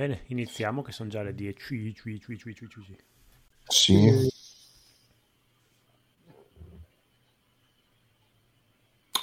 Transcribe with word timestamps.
Bene, 0.00 0.22
iniziamo 0.28 0.80
che 0.80 0.92
sono 0.92 1.10
già 1.10 1.20
le 1.20 1.34
10. 1.34 1.94
Sì. 3.66 4.32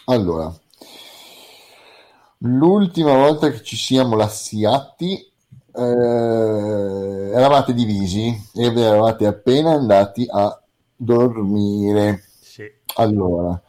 Allora, 0.05 0.55
l'ultima 2.37 3.13
volta 3.15 3.49
che 3.49 3.63
ci 3.63 3.75
siamo 3.75 4.15
lasciati 4.15 5.15
eh, 5.73 7.31
eravate 7.33 7.73
divisi 7.73 8.39
e 8.53 8.65
eravate 8.65 9.25
appena 9.25 9.71
andati 9.71 10.27
a 10.29 10.61
dormire. 10.95 12.23
Sì. 12.39 12.71
Allora, 12.97 13.59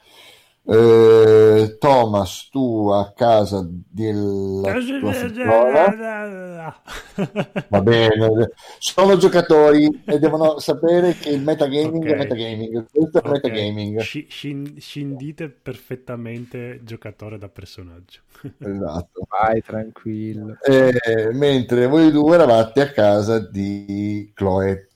eh, 0.70 1.76
Thomas, 1.78 2.48
tu 2.50 2.90
a 2.90 3.12
casa 3.12 3.66
della 3.68 4.74
tua 4.98 5.12
figliola, 5.12 6.82
va 7.68 7.80
bene, 7.82 8.50
sono 8.78 9.16
giocatori 9.16 10.02
e 10.04 10.18
devono 10.18 10.58
sapere 10.58 11.14
che 11.14 11.30
il 11.30 11.42
metagaming 11.42 12.04
Ok. 12.04 12.06
è 12.06 12.14
metagaming. 12.14 12.86
Questo 12.90 13.18
è 13.18 13.22
Ok. 13.24 13.32
metagaming. 13.32 13.98
Sci- 14.00 14.26
scin- 14.28 14.78
scindite 14.78 15.48
perfettamente 15.48 16.80
giocatore 16.84 17.38
da 17.38 17.48
personaggio. 17.48 18.20
Esatto. 18.58 19.26
Vai 19.28 19.62
tranquillo. 19.62 20.56
Eh, 20.62 21.30
mentre 21.32 21.86
voi 21.86 22.10
due 22.10 22.34
eravate 22.34 22.80
a 22.82 22.90
casa 22.92 23.38
di 23.38 24.30
Chloe. 24.34 24.88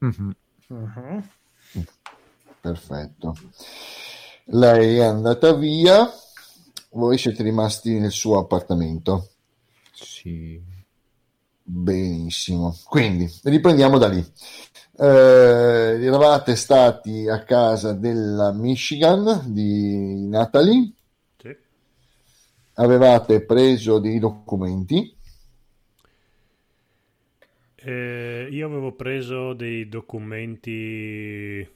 Mhm. 0.00 0.34
Mhm. 0.68 1.22
Perfetto. 2.62 3.34
Lei 4.52 4.96
è 4.96 5.04
andata 5.04 5.54
via, 5.54 6.10
voi 6.92 7.16
siete 7.18 7.42
rimasti 7.44 7.98
nel 8.00 8.10
suo 8.10 8.38
appartamento. 8.38 9.28
Sì. 9.92 10.60
Benissimo. 11.62 12.76
Quindi 12.84 13.30
riprendiamo 13.44 13.96
da 13.96 14.08
lì. 14.08 14.18
Eh, 14.98 15.04
eravate 16.02 16.56
stati 16.56 17.28
a 17.28 17.44
casa 17.44 17.92
della 17.92 18.52
Michigan 18.52 19.44
di 19.46 20.26
Natalie, 20.26 20.92
Sì. 21.40 21.56
avevate 22.74 23.44
preso 23.44 24.00
dei 24.00 24.18
documenti. 24.18 25.16
Eh, 27.76 28.48
io 28.50 28.66
avevo 28.66 28.92
preso 28.94 29.54
dei 29.54 29.88
documenti 29.88 31.66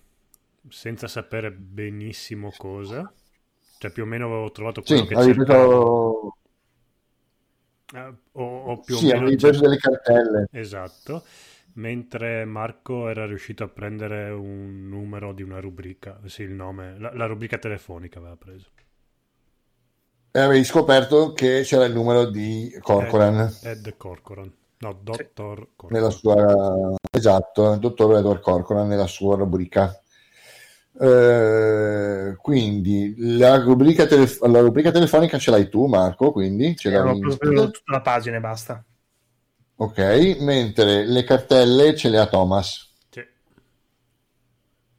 senza 0.69 1.09
sapere 1.09 1.53
benissimo 1.53 2.55
cosa. 2.57 3.13
Cioè, 3.79 3.91
più 3.93 4.05
o 4.05 4.07
meno 4.07 4.27
avevo 4.27 4.51
trovato 4.53 4.85
quello 4.85 5.05
Sì, 5.05 5.07
che 5.07 5.15
avevi 5.15 5.43
cercavo. 5.43 5.43
preso, 5.43 6.37
Eh, 7.95 8.15
o, 8.33 8.45
o 8.73 8.83
più 8.85 8.97
o 8.99 9.01
sì, 9.01 9.11
meno 9.11 9.23
avevi 9.23 9.37
preso 9.37 9.61
delle 9.61 9.77
cartelle. 9.77 10.47
Esatto. 10.53 11.23
Mentre 11.75 12.47
Marco 12.47 13.09
era 13.11 13.27
riuscito 13.27 13.63
a 13.65 13.69
prendere 13.69 14.31
un 14.31 14.89
numero 14.89 15.33
di 15.35 15.43
una 15.43 15.61
rubrica, 15.61 16.19
sì, 16.27 16.43
il 16.43 16.53
nome, 16.53 16.99
la, 16.99 17.13
la 17.15 17.27
rubrica 17.27 17.59
telefonica 17.59 18.19
aveva 18.21 18.37
preso. 18.37 18.71
E 20.31 20.39
avevi 20.39 20.65
scoperto 20.65 21.33
che 21.33 21.63
c'era 21.65 21.87
il 21.87 21.95
numero 21.95 22.27
di 22.27 22.71
Corcoran. 22.83 23.51
Ed 23.71 23.97
Corcoran. 23.97 24.53
No, 24.79 24.93
Dottor 24.93 25.75
Corcoran. 25.75 25.93
nella 25.93 26.11
sua 26.11 26.95
esatto, 27.11 27.73
il 27.73 27.79
dottor 27.79 28.17
Edward 28.17 28.41
Corcoran 28.41 28.87
nella 28.89 29.07
sua 29.07 29.37
rubrica. 29.37 29.99
Eh, 31.01 32.37
quindi 32.41 33.15
la 33.19 33.57
rubrica, 33.59 34.07
telef- 34.07 34.45
la 34.47 34.61
rubrica 34.61 34.91
telefonica 34.91 35.39
ce 35.39 35.51
l'hai 35.51 35.69
tu, 35.69 35.87
Marco. 35.87 36.33
Quindi 36.33 36.77
ce 36.77 36.91
l'hai 36.91 37.37
preso 37.37 37.71
tutta 37.71 37.93
la 37.93 38.01
pagina 38.01 38.37
e 38.37 38.41
basta. 38.41 38.85
ok, 39.77 40.37
mentre 40.41 41.05
le 41.07 41.25
cartelle 41.25 41.95
ce 41.97 42.09
le 42.09 42.19
ha 42.19 42.27
Thomas. 42.27 42.93
Sì. 43.11 43.21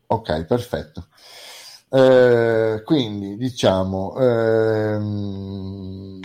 Ok, 0.08 0.46
perfetto. 0.46 1.08
Eh, 1.90 2.82
quindi 2.84 3.38
diciamo, 3.38 4.16
ehm, 4.20 6.20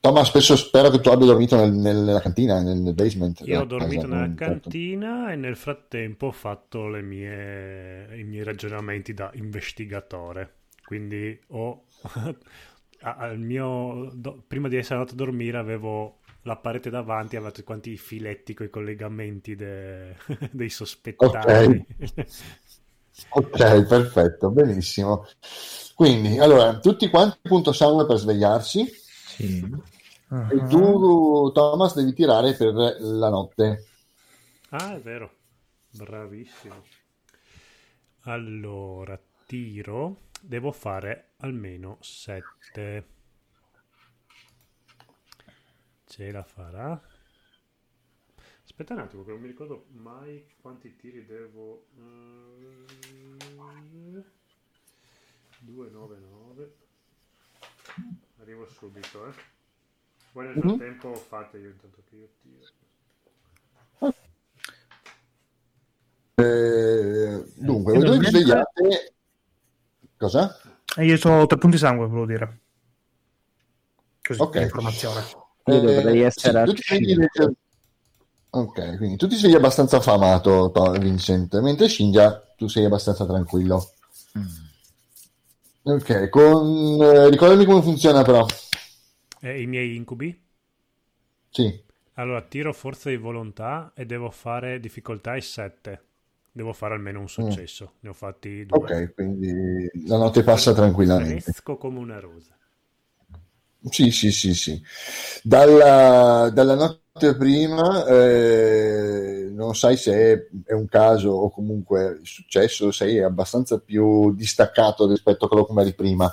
Thomas, 0.00 0.28
spesso 0.28 0.56
spero 0.56 0.90
che 0.90 1.00
tu 1.00 1.10
abbia 1.10 1.26
dormito 1.26 1.56
nel- 1.56 1.72
nel- 1.72 1.96
nella 1.98 2.20
cantina, 2.20 2.60
nel, 2.60 2.78
nel 2.78 2.94
basement. 2.94 3.42
Io 3.42 3.60
ho 3.60 3.64
dormito 3.64 4.06
esatto, 4.06 4.06
nella 4.06 4.32
certo. 4.40 4.70
cantina 4.70 5.32
e 5.32 5.36
nel 5.36 5.56
frattempo 5.56 6.26
ho 6.26 6.32
fatto 6.32 6.88
le 6.88 7.00
mie- 7.02 8.18
i 8.18 8.24
miei 8.24 8.44
ragionamenti 8.44 9.14
da 9.14 9.30
investigatore. 9.34 10.56
Quindi 10.84 11.38
ho 11.48 11.86
al 13.02 13.38
mio 13.38 14.10
do- 14.14 14.42
prima 14.46 14.68
di 14.68 14.76
essere 14.76 14.96
andato 14.96 15.14
a 15.14 15.16
dormire 15.16 15.56
avevo 15.58 16.18
la 16.42 16.56
parete 16.56 16.90
davanti, 16.90 17.36
avevo 17.36 17.50
tutti 17.52 17.64
quanti 17.64 17.90
i 17.92 17.96
filetti 17.96 18.54
con 18.54 18.66
i 18.66 18.70
collegamenti 18.70 19.54
de- 19.56 20.16
dei 20.52 20.68
sospettati. 20.70 21.82
Ok, 23.30 23.86
perfetto, 23.86 24.50
benissimo. 24.50 25.24
Quindi, 25.94 26.38
allora, 26.38 26.78
tutti 26.78 27.08
quanti 27.10 27.38
punto 27.42 27.72
sangue 27.72 28.06
per 28.06 28.16
svegliarsi 28.18 28.88
Sì. 29.40 29.64
e 30.50 30.66
tu, 30.68 31.50
Thomas, 31.52 31.94
devi 31.94 32.12
tirare 32.12 32.54
per 32.54 32.74
la 32.74 33.30
notte. 33.30 33.86
Ah, 34.70 34.94
è 34.94 35.00
vero, 35.00 35.34
bravissimo. 35.90 36.84
Allora, 38.24 39.18
tiro, 39.46 40.28
devo 40.42 40.72
fare 40.72 41.32
almeno 41.38 41.96
7. 42.00 43.06
Ce 46.04 46.30
la 46.30 46.42
farà? 46.42 47.02
Aspetta 48.62 48.92
un 48.92 49.00
attimo, 49.00 49.24
che 49.24 49.30
non 49.30 49.40
mi 49.40 49.46
ricordo 49.46 49.86
mai 49.92 50.44
quanti 50.60 50.94
tiri 50.96 51.24
devo... 51.24 51.86
2, 55.60 55.90
9, 55.90 56.18
9. 56.18 56.76
Arrivo 58.50 58.66
subito, 58.66 59.26
eh. 59.28 59.32
Voi 60.32 60.46
nel 60.46 60.56
Mhm. 60.56 60.76
frattempo 60.76 61.14
fate 61.14 61.58
io 61.58 61.68
intanto 61.68 62.02
che 62.08 62.16
io 62.16 62.28
tiro. 62.42 62.66
Eh, 66.34 67.52
dunque, 67.54 67.92
voi 67.92 68.02
E 68.02 68.06
due 68.06 68.18
vi 68.18 68.26
svegliate. 68.26 69.14
Cosa? 70.16 70.60
E 70.96 71.04
io 71.04 71.16
ho 71.30 71.46
tre 71.46 71.58
punti 71.58 71.78
sangue, 71.78 72.06
volevo 72.08 72.26
dire. 72.26 72.60
Così, 74.20 74.40
Ok. 74.40 74.56
informazione. 74.56 75.20
Io 75.66 75.80
dovrei 75.80 76.22
Eh, 76.22 76.24
essere 76.24 76.66
sì, 76.66 76.74
tu 76.74 77.54
Ok, 78.52 78.96
quindi 78.96 79.16
tu 79.16 79.28
ti 79.28 79.36
svegli 79.36 79.54
abbastanza 79.54 79.98
affamato, 79.98 80.72
To- 80.72 80.90
Vincent, 80.98 81.56
mentre 81.60 81.88
Shinja 81.88 82.52
tu 82.56 82.66
sei 82.66 82.84
abbastanza 82.84 83.24
tranquillo. 83.24 83.92
Ok, 85.82 86.28
con... 86.30 87.02
eh, 87.02 87.28
ricordami 87.28 87.64
come 87.66 87.82
funziona 87.82 88.22
però. 88.22 88.46
E 89.42 89.60
i 89.62 89.66
miei 89.66 89.96
incubi? 89.96 90.28
Sì, 91.52 91.84
Allora, 92.14 92.42
tiro 92.42 92.72
forza 92.72 93.08
di 93.10 93.16
volontà 93.16 93.90
e 93.96 94.06
devo 94.06 94.30
fare 94.30 94.78
difficoltà 94.78 95.34
e 95.34 95.40
7. 95.40 96.04
Devo 96.52 96.72
fare 96.72 96.94
almeno 96.94 97.18
un 97.18 97.28
successo. 97.28 97.94
Ne 98.02 98.10
ho 98.10 98.12
fatti 98.12 98.64
due. 98.64 98.94
ok, 98.94 99.14
quindi 99.14 99.88
la 100.06 100.16
notte 100.16 100.42
passa 100.42 100.72
tranquillamente. 100.74 101.52
Fresco 101.52 101.76
come 101.76 101.98
una 101.98 102.18
rosa. 102.20 102.58
Sì, 103.88 104.10
sì, 104.10 104.30
sì, 104.30 104.54
sì. 104.54 104.82
Dalla, 105.42 106.50
dalla 106.52 106.74
notte 106.74 107.34
prima 107.36 108.04
eh, 108.06 109.48
non 109.52 109.74
sai 109.74 109.96
se 109.96 110.48
è 110.66 110.72
un 110.72 110.86
caso 110.86 111.30
o 111.30 111.50
comunque 111.50 112.18
è 112.20 112.24
successo, 112.24 112.90
sei 112.92 113.20
abbastanza 113.22 113.78
più 113.78 114.34
distaccato 114.34 115.08
rispetto 115.08 115.46
a 115.46 115.48
quello 115.48 115.64
come 115.64 115.82
eri 115.82 115.94
prima. 115.94 116.32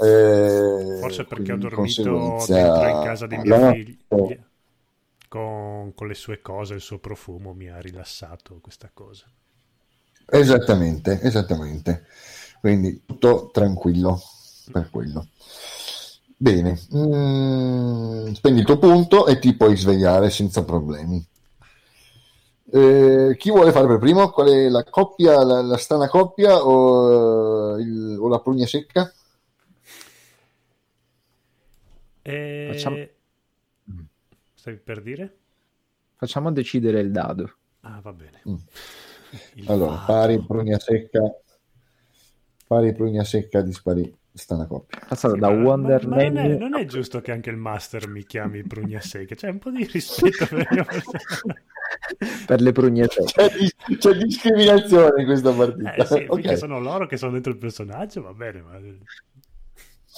Eh, 0.00 0.98
Forse 1.00 1.24
perché 1.26 1.52
ho 1.52 1.56
dormito 1.58 2.46
dentro 2.48 2.88
in 2.88 2.98
casa 2.98 3.26
mia 3.26 3.42
notte- 3.42 3.84
figlia. 4.08 4.36
Con, 5.28 5.94
con 5.94 6.06
le 6.08 6.14
sue 6.14 6.40
cose, 6.42 6.74
il 6.74 6.80
suo 6.80 6.98
profumo 6.98 7.52
mi 7.54 7.68
ha 7.68 7.80
rilassato 7.80 8.58
questa 8.60 8.90
cosa. 8.92 9.26
Esattamente, 10.30 11.20
esattamente. 11.22 12.06
Quindi 12.60 13.02
tutto 13.04 13.50
tranquillo 13.52 14.20
per 14.72 14.88
quello. 14.90 15.28
Bene, 16.42 16.76
Mm, 16.94 18.32
spendi 18.32 18.60
il 18.60 18.66
tuo 18.66 18.76
punto 18.76 19.26
e 19.26 19.38
ti 19.38 19.54
puoi 19.54 19.76
svegliare 19.76 20.28
senza 20.28 20.64
problemi. 20.64 21.24
Eh, 22.74 23.34
chi 23.38 23.50
vuole 23.50 23.70
fare 23.72 23.86
per 23.86 23.98
primo? 23.98 24.30
Qual 24.30 24.48
è 24.48 24.68
la 24.68 24.82
coppia, 24.84 25.44
la, 25.44 25.60
la 25.62 25.76
strana 25.76 26.08
coppia 26.08 26.64
o, 26.64 27.76
eh, 27.78 27.82
il- 27.82 28.16
o 28.18 28.28
la 28.28 28.40
prugna 28.40 28.66
secca? 28.66 29.12
E... 32.24 32.66
Facciamo- 32.72 32.96
Stavi 34.54 34.76
per 34.78 35.02
dire? 35.02 35.36
Facciamo 36.16 36.52
decidere 36.52 37.00
il 37.00 37.10
dado. 37.10 37.56
Ah, 37.80 38.00
va 38.00 38.12
bene. 38.12 38.40
Mm. 38.48 38.54
Allora, 39.66 39.90
vado. 39.92 40.06
pari, 40.06 40.40
prugna 40.40 40.78
secca, 40.78 41.20
pari, 42.66 42.92
prugna 42.94 43.24
secca, 43.24 43.62
dispari, 43.62 44.12
Strana 44.34 44.66
coppia. 44.66 44.98
Passato 45.08 45.34
Sì, 45.34 45.40
da 45.40 45.48
ma- 45.48 45.54
Wonder 45.62 46.06
ma, 46.06 46.16
ma 46.16 46.22
non, 46.22 46.36
è, 46.38 46.56
non 46.56 46.74
è 46.74 46.84
giusto 46.86 47.20
che 47.20 47.32
anche 47.32 47.50
il 47.50 47.56
master 47.56 48.08
mi 48.08 48.24
chiami 48.24 48.62
Prugna 48.66 49.00
Secca, 49.00 49.34
c'è 49.34 49.48
un 49.48 49.58
po' 49.58 49.70
di 49.70 49.84
rispetto 49.84 50.46
per 50.46 50.66
mio 50.70 50.86
per 52.46 52.60
le 52.60 52.72
prugnette. 52.72 53.24
C'è, 53.24 53.50
dis- 53.50 53.74
c'è 53.98 54.12
discriminazione 54.14 55.20
in 55.20 55.26
questa 55.26 55.52
partita. 55.52 55.94
Eh 55.94 56.06
sì, 56.06 56.24
Ok. 56.28 56.40
finché 56.40 56.56
sono 56.56 56.80
loro 56.80 57.06
che 57.06 57.16
sono 57.16 57.32
dentro 57.32 57.52
il 57.52 57.58
personaggio, 57.58 58.22
va 58.22 58.32
bene, 58.32 58.60
ma... 58.62 58.78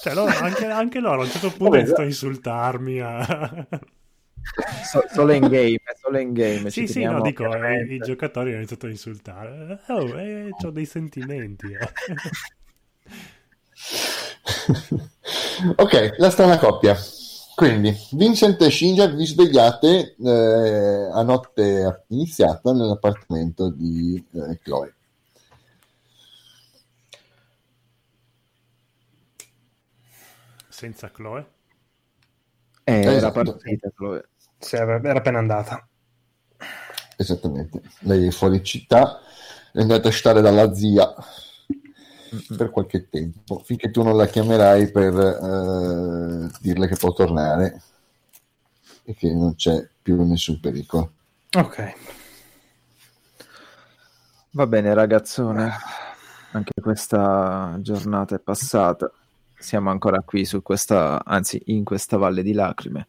Cioè, 0.00 0.14
loro- 0.14 0.36
anche, 0.36 0.66
anche 0.66 1.00
loro 1.00 1.20
a 1.22 1.24
un 1.24 1.30
certo 1.30 1.48
punto 1.48 1.64
Vabbè, 1.64 1.76
iniziano 1.76 2.02
a 2.02 2.06
insultarmi. 2.06 3.00
A... 3.00 3.68
So- 4.90 5.06
solo 5.08 5.32
in 5.32 5.48
game, 5.48 5.78
solo 6.00 6.18
in 6.18 6.32
game. 6.32 6.70
sì, 6.70 6.86
sì, 6.86 7.04
no, 7.04 7.20
dico, 7.20 7.44
i, 7.44 7.48
veramente. 7.48 7.94
i 7.94 7.98
giocatori 8.00 8.48
hanno 8.50 8.58
iniziato 8.58 8.86
a 8.86 8.90
insultare. 8.90 9.80
Oh, 9.88 10.18
eh, 10.18 10.50
ho 10.62 10.70
dei 10.70 10.86
sentimenti. 10.86 11.72
eh. 11.72 11.78
ok, 15.76 16.14
la 16.18 16.30
strana 16.30 16.58
coppia. 16.58 16.96
Quindi, 17.54 17.96
Vincent 18.12 18.60
e 18.62 18.70
Shinja 18.70 19.06
vi 19.06 19.24
svegliate 19.24 20.16
eh, 20.16 21.08
a 21.12 21.22
notte 21.22 22.04
iniziata 22.08 22.72
nell'appartamento 22.72 23.70
di 23.70 24.22
eh, 24.32 24.58
Chloe. 24.60 24.94
Senza 30.68 31.10
Chloe. 31.12 31.46
Eh, 32.82 33.00
era 33.00 33.12
Esatto. 33.12 33.42
partita, 33.44 33.90
Chloe. 33.94 34.28
Sì, 34.58 34.74
era 34.74 34.96
era 34.96 35.18
appena 35.18 35.38
andata. 35.38 35.86
Esattamente. 37.16 37.80
Lei 38.00 38.26
è 38.26 38.30
fuori 38.32 38.62
città, 38.64 39.20
è 39.72 39.80
andata 39.80 40.08
a 40.08 40.12
stare 40.12 40.40
dalla 40.40 40.74
zia 40.74 41.14
per 42.56 42.70
qualche 42.70 43.08
tempo, 43.08 43.58
finché 43.64 43.90
tu 43.90 44.02
non 44.02 44.16
la 44.16 44.26
chiamerai 44.26 44.90
per 44.90 45.14
eh, 45.14 46.50
dirle 46.60 46.86
che 46.88 46.96
può 46.96 47.12
tornare 47.12 47.82
e 49.04 49.14
che 49.14 49.32
non 49.32 49.54
c'è 49.54 49.86
più 50.02 50.22
nessun 50.24 50.60
pericolo. 50.60 51.12
Ok. 51.56 51.94
Va 54.50 54.66
bene, 54.66 54.94
ragazzone. 54.94 55.72
Anche 56.52 56.80
questa 56.80 57.76
giornata 57.80 58.36
è 58.36 58.38
passata. 58.38 59.10
Siamo 59.58 59.90
ancora 59.90 60.20
qui 60.20 60.44
su 60.44 60.62
questa, 60.62 61.24
anzi, 61.24 61.60
in 61.66 61.84
questa 61.84 62.16
valle 62.16 62.42
di 62.42 62.52
lacrime. 62.52 63.08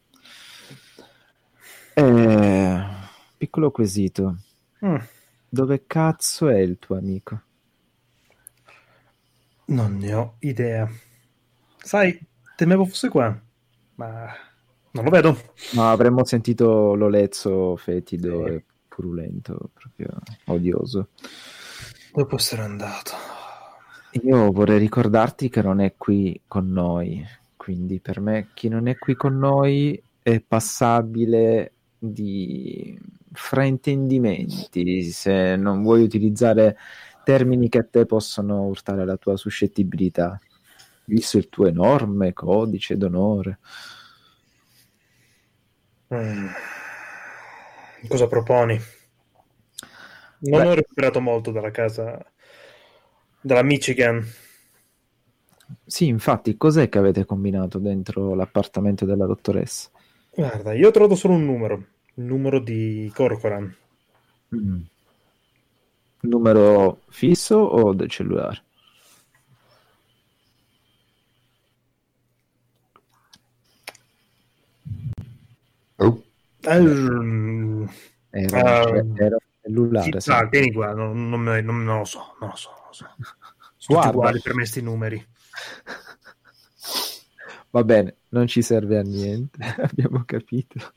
Eh, 1.94 2.84
piccolo 3.36 3.70
quesito. 3.70 4.36
Mm, 4.84 4.96
Dove 5.48 5.84
cazzo 5.86 6.48
è 6.48 6.58
il 6.58 6.78
tuo 6.78 6.96
amico? 6.98 7.40
Non 9.66 9.96
ne 9.96 10.14
ho 10.14 10.34
idea. 10.40 10.88
Sai, 11.76 12.18
temevo 12.56 12.84
fosse 12.84 13.08
qua, 13.08 13.40
ma 13.94 14.26
non 14.90 15.04
lo 15.04 15.10
vedo. 15.10 15.38
No, 15.72 15.90
avremmo 15.90 16.24
sentito 16.24 16.94
l'olezzo 16.94 17.76
fetido 17.76 18.46
e 18.46 18.64
purulento, 18.88 19.70
proprio 19.74 20.18
odioso. 20.46 21.08
Dove 22.12 22.26
può 22.26 22.38
essere 22.38 22.62
andato? 22.62 23.12
Io 24.22 24.50
vorrei 24.50 24.78
ricordarti 24.78 25.50
che 25.50 25.60
non 25.60 25.80
è 25.80 25.94
qui 25.96 26.40
con 26.48 26.70
noi, 26.70 27.22
quindi 27.56 28.00
per 28.00 28.20
me 28.20 28.48
chi 28.54 28.68
non 28.68 28.86
è 28.88 28.96
qui 28.96 29.14
con 29.14 29.36
noi 29.36 30.02
è 30.22 30.40
passabile 30.40 31.72
di 31.98 32.98
fraintendimenti, 33.32 35.02
se 35.10 35.56
non 35.56 35.82
vuoi 35.82 36.02
utilizzare 36.02 36.78
termini 37.26 37.68
che 37.68 37.78
a 37.78 37.84
te 37.84 38.06
possono 38.06 38.66
urtare 38.66 39.04
la 39.04 39.16
tua 39.16 39.36
suscettibilità, 39.36 40.38
visto 41.06 41.38
il 41.38 41.48
tuo 41.48 41.66
enorme 41.66 42.32
codice 42.32 42.96
d'onore. 42.96 43.58
Mm. 46.14 46.46
Cosa 48.06 48.28
proponi? 48.28 48.80
Non 50.38 50.60
Beh. 50.60 50.68
ho 50.68 50.74
recuperato 50.74 51.20
molto 51.20 51.50
dalla 51.50 51.72
casa 51.72 52.24
dalla 53.40 53.64
Michigan. 53.64 54.24
Sì, 55.84 56.06
infatti, 56.06 56.56
cos'è 56.56 56.88
che 56.88 56.98
avete 56.98 57.24
combinato 57.24 57.80
dentro 57.80 58.36
l'appartamento 58.36 59.04
della 59.04 59.26
dottoressa? 59.26 59.90
Guarda, 60.30 60.74
io 60.74 60.86
ho 60.86 60.92
trovato 60.92 61.16
solo 61.16 61.34
un 61.34 61.44
numero, 61.44 61.74
il 62.14 62.22
numero 62.22 62.60
di 62.60 63.10
Corcoran. 63.12 63.74
Mm. 64.54 64.82
Numero 66.26 67.00
fisso 67.08 67.56
o 67.56 67.94
del 67.94 68.10
cellulare? 68.10 68.62
Oh, 75.98 76.22
Ehm, 76.68 77.88
Era, 78.30 78.60
Ah, 78.60 79.02
era 79.18 79.36
cellulare. 79.62 80.10
chi 80.10 80.20
sì. 80.20 80.30
sa, 80.30 80.46
tieni 80.48 80.72
qua, 80.72 80.92
non, 80.92 81.28
non 81.28 81.40
me- 81.40 81.60
non- 81.62 81.84
non 81.84 81.98
lo 81.98 82.04
so, 82.04 82.34
non 82.40 82.50
lo 82.50 82.56
so. 82.56 82.70
Non 82.70 82.86
lo 82.88 82.92
so. 82.92 83.06
Sono 83.76 83.98
Guarda. 83.98 84.16
uguali 84.16 84.40
per 84.40 84.54
me 84.54 84.66
sti 84.66 84.82
numeri. 84.82 85.26
Va 87.70 87.84
bene, 87.84 88.16
non 88.30 88.46
ci 88.46 88.62
serve 88.62 88.98
a 88.98 89.02
niente, 89.02 89.58
abbiamo 89.82 90.22
capito. 90.24 90.92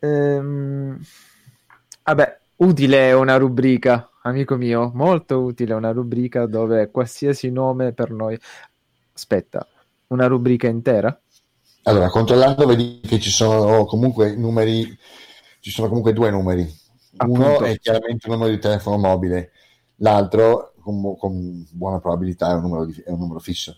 Ehm, 0.00 1.00
vabbè, 2.04 2.40
utile 2.64 3.12
una 3.12 3.36
rubrica, 3.36 4.10
amico 4.22 4.56
mio, 4.56 4.90
molto 4.94 5.40
utile 5.40 5.74
una 5.74 5.92
rubrica 5.92 6.46
dove 6.46 6.90
qualsiasi 6.90 7.50
nome 7.50 7.92
per 7.92 8.10
noi... 8.10 8.38
Aspetta, 9.12 9.66
una 10.08 10.26
rubrica 10.26 10.66
intera? 10.66 11.16
Allora, 11.84 12.08
controllando 12.08 12.66
vedi 12.66 13.00
che 13.06 13.20
ci 13.20 13.30
sono 13.30 13.84
comunque 13.84 14.34
numeri, 14.34 14.98
ci 15.60 15.70
sono 15.70 15.88
comunque 15.88 16.12
due 16.12 16.30
numeri. 16.30 16.62
Uno 17.18 17.44
Appunto. 17.44 17.64
è 17.64 17.78
chiaramente 17.78 18.26
il 18.26 18.32
numero 18.32 18.50
di 18.50 18.58
telefono 18.58 18.96
mobile, 18.96 19.52
l'altro 19.96 20.72
con, 20.80 21.16
con 21.16 21.66
buona 21.70 22.00
probabilità 22.00 22.50
è 22.50 22.54
un 22.54 22.62
numero, 22.62 22.84
di- 22.86 23.02
è 23.04 23.10
un 23.10 23.18
numero 23.18 23.38
fisso. 23.38 23.76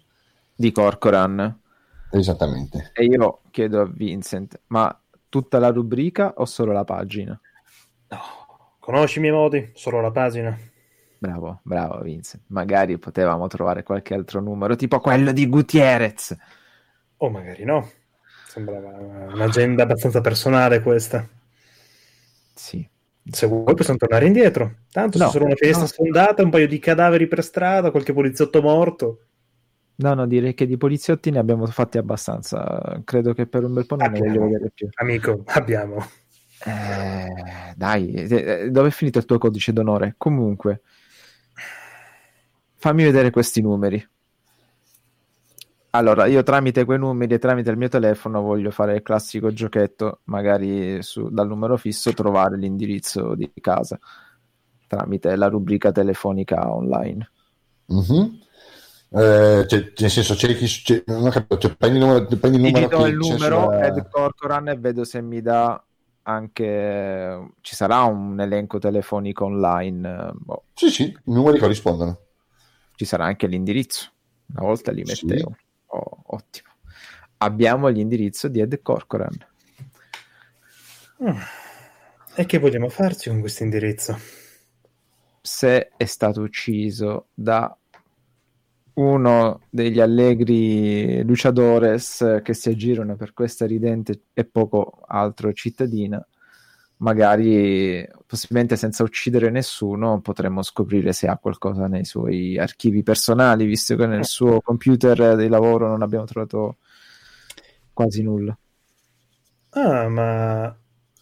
Di 0.54 0.72
Corcoran. 0.72 1.60
Esattamente. 2.12 2.92
E 2.94 3.04
io 3.04 3.40
chiedo 3.50 3.80
a 3.80 3.84
Vincent, 3.84 4.60
ma 4.68 4.98
tutta 5.28 5.58
la 5.58 5.70
rubrica 5.70 6.34
o 6.36 6.46
solo 6.46 6.72
la 6.72 6.84
pagina? 6.84 7.38
No, 8.08 8.18
conosci 8.86 9.18
i 9.18 9.20
miei 9.20 9.32
modi? 9.34 9.70
Solo 9.74 10.00
la 10.00 10.12
pagina. 10.12 10.56
Bravo, 11.18 11.58
bravo 11.64 12.00
Vincent. 12.02 12.44
Magari 12.48 12.98
potevamo 12.98 13.48
trovare 13.48 13.82
qualche 13.82 14.14
altro 14.14 14.40
numero, 14.40 14.76
tipo 14.76 15.00
quello 15.00 15.32
di 15.32 15.48
Gutierrez. 15.48 16.36
O 17.16 17.28
magari 17.30 17.64
no. 17.64 17.90
Sembrava 18.46 18.90
un'agenda 19.32 19.82
abbastanza 19.82 20.20
personale 20.20 20.80
questa. 20.80 21.26
Sì. 22.54 22.88
Se 23.28 23.46
vuoi 23.48 23.74
possiamo 23.74 23.98
tornare 23.98 24.26
indietro. 24.26 24.76
Tanto 24.92 25.18
No, 25.18 25.30
solo 25.30 25.46
una 25.46 25.56
finestra 25.56 25.82
no. 25.82 25.88
sfondata, 25.88 26.42
un 26.44 26.50
paio 26.50 26.68
di 26.68 26.78
cadaveri 26.78 27.26
per 27.26 27.42
strada, 27.42 27.90
qualche 27.90 28.12
poliziotto 28.12 28.62
morto. 28.62 29.20
No, 29.96 30.14
no, 30.14 30.26
direi 30.26 30.54
che 30.54 30.66
di 30.66 30.76
poliziotti 30.76 31.30
ne 31.30 31.38
abbiamo 31.40 31.66
fatti 31.66 31.98
abbastanza. 31.98 33.00
Credo 33.04 33.32
che 33.34 33.46
per 33.46 33.64
un 33.64 33.72
bel 33.72 33.86
po' 33.86 33.96
non 33.96 34.10
ne 34.12 34.18
voglio 34.18 34.30
Abbiamo. 34.30 34.46
vedere 34.52 34.70
più. 34.72 34.88
Amico, 34.94 35.42
abbiamo. 35.46 36.06
Eh, 36.64 37.74
dai, 37.76 38.12
eh, 38.12 38.70
dove 38.70 38.88
è 38.88 38.90
finito 38.90 39.18
il 39.18 39.24
tuo 39.24 39.38
codice 39.38 39.72
d'onore? 39.72 40.14
Comunque, 40.16 40.80
fammi 42.76 43.02
vedere 43.04 43.30
questi 43.30 43.60
numeri. 43.60 44.08
Allora, 45.90 46.26
io 46.26 46.42
tramite 46.42 46.84
quei 46.84 46.98
numeri 46.98 47.34
e 47.34 47.38
tramite 47.38 47.70
il 47.70 47.78
mio 47.78 47.88
telefono 47.88 48.42
voglio 48.42 48.70
fare 48.70 48.96
il 48.96 49.02
classico 49.02 49.50
giochetto, 49.52 50.20
magari 50.24 51.02
su- 51.02 51.30
dal 51.30 51.46
numero 51.46 51.76
fisso 51.78 52.12
trovare 52.12 52.56
l'indirizzo 52.58 53.34
di 53.34 53.50
casa 53.60 53.98
tramite 54.88 55.34
la 55.36 55.48
rubrica 55.48 55.90
telefonica 55.92 56.72
online. 56.72 57.30
Mhm. 57.86 58.38
Eh, 59.08 59.64
cioè, 59.66 59.92
nel 59.98 60.10
senso, 60.10 60.34
c'è 60.34 60.54
chi, 60.54 60.66
c'è- 60.66 61.02
non 61.06 61.26
ho 61.26 61.30
capito, 61.30 61.58
cioè, 61.58 61.76
prendi 61.76 61.98
il 61.98 62.04
numero, 62.04 62.26
prendi 62.26 62.58
il 62.58 62.64
Ti 62.64 62.70
numero 62.72 62.88
do 62.88 63.02
che 63.02 63.08
il 63.10 63.16
numero 63.16 63.62
sulla- 63.62 63.86
Ed 63.86 64.08
Corcoran 64.10 64.68
e 64.68 64.76
vedo 64.76 65.04
se 65.04 65.20
mi 65.22 65.40
dà 65.40 65.82
anche 66.28 67.50
ci 67.60 67.74
sarà 67.76 68.02
un 68.02 68.40
elenco 68.40 68.78
telefonico 68.78 69.44
online 69.44 70.28
eh, 70.28 70.32
boh, 70.34 70.64
Sì, 70.74 70.90
sì, 70.90 71.02
i 71.04 71.32
numeri 71.32 71.58
corrispondono. 71.58 72.18
ci 72.96 73.04
sarà 73.04 73.24
anche 73.26 73.46
l'indirizzo 73.46 74.10
una 74.48 74.62
volta 74.66 74.90
li 74.92 75.04
Sì. 75.04 75.24
mettevo 75.26 75.56
Oh, 75.86 76.22
ottimo 76.26 76.68
abbiamo 77.38 77.88
l'indirizzo 77.88 78.48
di 78.48 78.60
Ed 78.60 78.80
Corcoran 78.82 79.36
Mm. 81.22 81.38
E 82.34 82.44
che 82.44 82.58
vogliamo 82.58 82.88
farci 82.90 83.30
con 83.30 83.40
questo 83.40 83.62
indirizzo? 83.62 84.18
se 85.40 85.92
è 85.96 86.04
stato 86.04 86.40
ucciso 86.42 87.28
da 87.32 87.74
uno 88.96 89.60
degli 89.70 90.00
allegri 90.00 91.22
luciadores 91.24 92.40
che 92.42 92.54
si 92.54 92.70
aggirano 92.70 93.16
per 93.16 93.32
questa 93.32 93.66
ridente 93.66 94.22
e 94.32 94.44
poco 94.44 95.02
altro 95.06 95.52
cittadina 95.52 96.26
magari 96.98 98.08
possibilmente 98.26 98.76
senza 98.76 99.02
uccidere 99.02 99.50
nessuno 99.50 100.20
potremmo 100.20 100.62
scoprire 100.62 101.12
se 101.12 101.26
ha 101.26 101.36
qualcosa 101.36 101.86
nei 101.88 102.04
suoi 102.04 102.58
archivi 102.58 103.02
personali, 103.02 103.66
visto 103.66 103.96
che 103.96 104.06
nel 104.06 104.24
suo 104.24 104.60
computer 104.60 105.36
di 105.36 105.48
lavoro 105.48 105.88
non 105.88 106.02
abbiamo 106.02 106.24
trovato 106.24 106.76
quasi 107.92 108.22
nulla. 108.22 108.56
Ah, 109.70 110.08
ma 110.08 110.74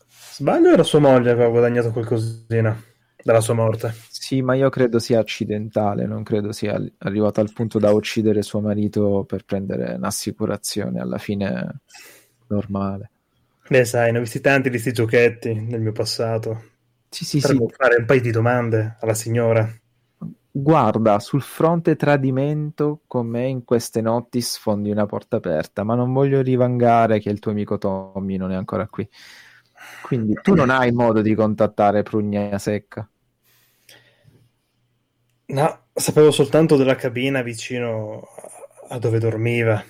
sbaglio 0.08 0.72
era 0.72 0.82
sua 0.84 1.00
moglie 1.00 1.24
che 1.24 1.30
aveva 1.30 1.48
guadagnato 1.48 1.90
qualcosina 1.90 2.80
dalla 3.22 3.40
sua 3.40 3.54
morte? 3.54 3.92
Sì, 4.24 4.40
ma 4.40 4.54
io 4.54 4.70
credo 4.70 4.98
sia 5.00 5.18
accidentale, 5.18 6.06
non 6.06 6.22
credo 6.22 6.50
sia 6.50 6.82
arrivato 7.00 7.42
al 7.42 7.52
punto 7.52 7.78
da 7.78 7.90
uccidere 7.90 8.40
suo 8.40 8.62
marito 8.62 9.24
per 9.24 9.44
prendere 9.44 9.92
un'assicurazione 9.96 10.98
alla 10.98 11.18
fine 11.18 11.82
normale. 12.46 13.10
Beh, 13.68 13.84
sai, 13.84 14.12
ne 14.12 14.16
ho 14.16 14.20
visti 14.22 14.40
tanti 14.40 14.70
di 14.70 14.80
questi 14.80 14.92
giochetti 14.92 15.52
nel 15.52 15.82
mio 15.82 15.92
passato. 15.92 16.70
Sì, 17.10 17.26
sì, 17.26 17.38
Potremmo 17.38 17.68
sì. 17.68 17.74
fare 17.76 17.96
un 17.98 18.06
paio 18.06 18.20
di 18.22 18.30
domande 18.30 18.96
alla 18.98 19.12
signora. 19.12 19.70
Guarda, 20.50 21.18
sul 21.18 21.42
fronte 21.42 21.94
tradimento, 21.94 23.02
con 23.06 23.26
me 23.26 23.46
in 23.46 23.62
queste 23.62 24.00
notti 24.00 24.40
sfondi 24.40 24.90
una 24.90 25.04
porta 25.04 25.36
aperta, 25.36 25.84
ma 25.84 25.94
non 25.94 26.14
voglio 26.14 26.40
rivangare 26.40 27.20
che 27.20 27.28
il 27.28 27.40
tuo 27.40 27.50
amico 27.50 27.76
Tommy 27.76 28.38
non 28.38 28.52
è 28.52 28.54
ancora 28.54 28.88
qui. 28.88 29.06
Quindi 30.00 30.34
tu 30.40 30.54
non 30.54 30.70
hai 30.70 30.92
modo 30.92 31.20
di 31.20 31.34
contattare 31.34 32.02
Prugna 32.02 32.56
Secca. 32.58 33.06
No, 35.46 35.86
sapevo 35.92 36.30
soltanto 36.30 36.76
della 36.76 36.96
cabina 36.96 37.42
vicino 37.42 38.22
a 38.88 38.98
dove 38.98 39.18
dormiva, 39.18 39.84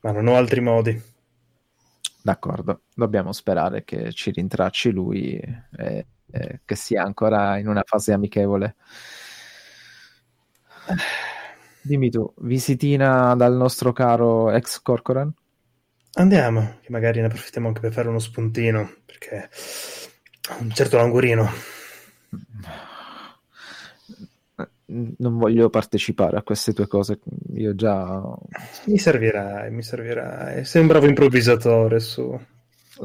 ma 0.00 0.10
non 0.10 0.26
ho 0.26 0.36
altri 0.36 0.60
modi. 0.60 1.00
D'accordo, 2.20 2.82
dobbiamo 2.94 3.32
sperare 3.32 3.84
che 3.84 4.12
ci 4.12 4.30
rintracci 4.30 4.90
lui 4.90 5.38
e, 5.38 6.06
e 6.30 6.60
che 6.64 6.74
sia 6.74 7.04
ancora 7.04 7.58
in 7.58 7.68
una 7.68 7.82
fase 7.86 8.12
amichevole. 8.12 8.74
Dimmi 11.82 12.10
tu, 12.10 12.30
visitina 12.38 13.34
dal 13.34 13.54
nostro 13.54 13.92
caro 13.92 14.50
ex 14.50 14.82
Corcoran? 14.82 15.32
Andiamo, 16.14 16.78
che 16.82 16.90
magari 16.90 17.20
ne 17.20 17.26
approfittiamo 17.26 17.68
anche 17.68 17.80
per 17.80 17.92
fare 17.92 18.08
uno 18.08 18.18
spuntino, 18.18 18.96
perché 19.06 19.48
ho 20.50 20.60
un 20.60 20.70
certo 20.70 20.96
languorino. 20.96 21.48
Non 24.90 25.36
voglio 25.36 25.68
partecipare 25.68 26.38
a 26.38 26.42
queste 26.42 26.72
tue 26.72 26.86
cose, 26.86 27.18
io 27.54 27.74
già... 27.74 28.22
Mi 28.86 28.96
servirai, 28.96 29.70
mi 29.70 29.82
servirai. 29.82 30.64
Sei 30.64 30.80
un 30.80 30.86
bravo 30.86 31.06
improvvisatore 31.06 32.00
su. 32.00 32.38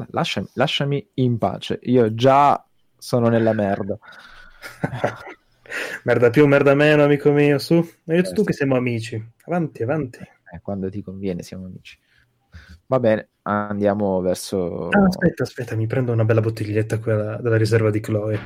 Lasciami, 0.08 0.48
lasciami 0.54 1.06
in 1.14 1.36
pace, 1.36 1.78
io 1.82 2.14
già 2.14 2.64
sono 2.96 3.28
nella 3.28 3.52
merda. 3.52 3.98
merda 6.04 6.30
più, 6.30 6.46
merda 6.46 6.74
meno, 6.74 7.04
amico 7.04 7.30
mio, 7.32 7.58
su. 7.58 7.74
Ma 8.04 8.14
io 8.14 8.20
Eh, 8.20 8.32
tu 8.32 8.40
sì. 8.40 8.46
che 8.46 8.52
siamo 8.54 8.76
amici. 8.76 9.22
Avanti, 9.44 9.82
avanti. 9.82 10.20
Eh, 10.20 10.60
quando 10.62 10.88
ti 10.88 11.02
conviene 11.02 11.42
siamo 11.42 11.66
amici. 11.66 11.98
Va 12.86 12.98
bene, 12.98 13.28
andiamo 13.42 14.22
verso... 14.22 14.88
Ah, 14.88 15.04
aspetta, 15.04 15.42
aspetta, 15.42 15.76
mi 15.76 15.86
prendo 15.86 16.12
una 16.12 16.24
bella 16.24 16.40
bottiglietta 16.40 16.98
quella 16.98 17.36
della 17.36 17.58
riserva 17.58 17.90
di 17.90 18.00
Chloe. 18.00 18.38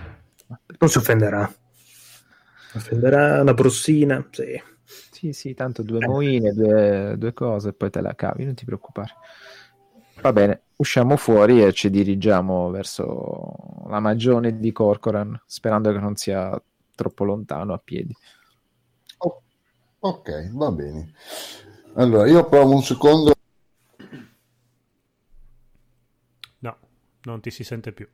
Non 0.79 0.91
si 0.91 0.99
offenderà. 0.99 1.49
Offenderà 2.75 3.41
una 3.41 3.55
brossina, 3.55 4.27
sì. 4.31 4.61
Sì, 5.11 5.33
sì, 5.33 5.55
tanto 5.55 5.83
due 5.83 6.01
moine, 6.01 6.53
due, 6.53 7.15
due 7.19 7.33
cose, 7.35 7.73
poi 7.73 7.91
te 7.91 8.01
la 8.01 8.15
cavi, 8.15 8.45
non 8.45 8.55
ti 8.55 8.65
preoccupare. 8.65 9.15
Va 10.21 10.33
bene, 10.33 10.63
usciamo 10.77 11.17
fuori 11.17 11.63
e 11.63 11.73
ci 11.73 11.91
dirigiamo 11.91 12.71
verso 12.71 13.85
la 13.89 14.01
magione 14.01 14.59
di 14.59 14.73
Corcoran, 14.73 15.41
sperando 15.47 15.93
che 15.93 15.99
non 15.99 16.17
sia 16.17 16.61
troppo 16.95 17.25
lontano 17.25 17.73
a 17.73 17.79
piedi. 17.79 18.15
Oh, 19.19 19.43
ok, 20.01 20.51
va 20.53 20.71
bene. 20.71 21.13
Allora, 21.95 22.27
io 22.27 22.49
provo 22.49 22.75
un 22.75 22.83
secondo. 22.83 23.33
No, 26.61 26.77
non 27.23 27.41
ti 27.41 27.51
si 27.51 27.63
sente 27.63 27.93
più. 27.93 28.09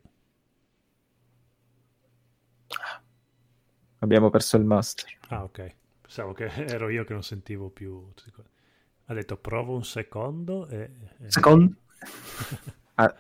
Abbiamo 4.05 4.29
perso 4.29 4.59
il 4.59 4.65
master. 4.65 5.11
Ah, 5.29 5.45
ok. 5.45 5.75
Pensavo 6.03 6.33
che 6.35 6.45
ero 6.69 6.91
io 6.91 7.05
che 7.05 7.15
non 7.15 7.23
sentivo 7.23 7.71
più. 7.71 8.07
Ha 9.07 9.15
detto 9.15 9.37
provo 9.39 9.75
un 9.75 9.85
secondo 9.85 10.67
e... 10.69 10.91
Secondo? 11.29 11.75
Ah, 12.97 13.13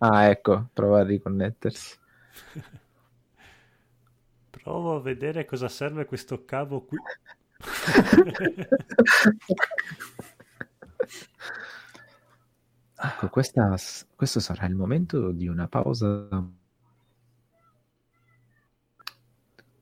ah, 0.00 0.24
ecco, 0.28 0.68
prova 0.72 1.00
a 1.00 1.04
riconnettersi. 1.04 1.96
Provo 4.50 4.94
a 4.94 5.00
vedere 5.00 5.44
cosa 5.44 5.68
serve 5.68 6.04
questo 6.04 6.44
cavo 6.44 6.84
qui. 6.84 6.96
Ecco, 12.94 13.28
questa- 13.28 13.74
questo 14.14 14.40
sarà 14.40 14.66
il 14.66 14.74
momento 14.74 15.32
di 15.32 15.46
una 15.48 15.68
pausa. 15.68 16.28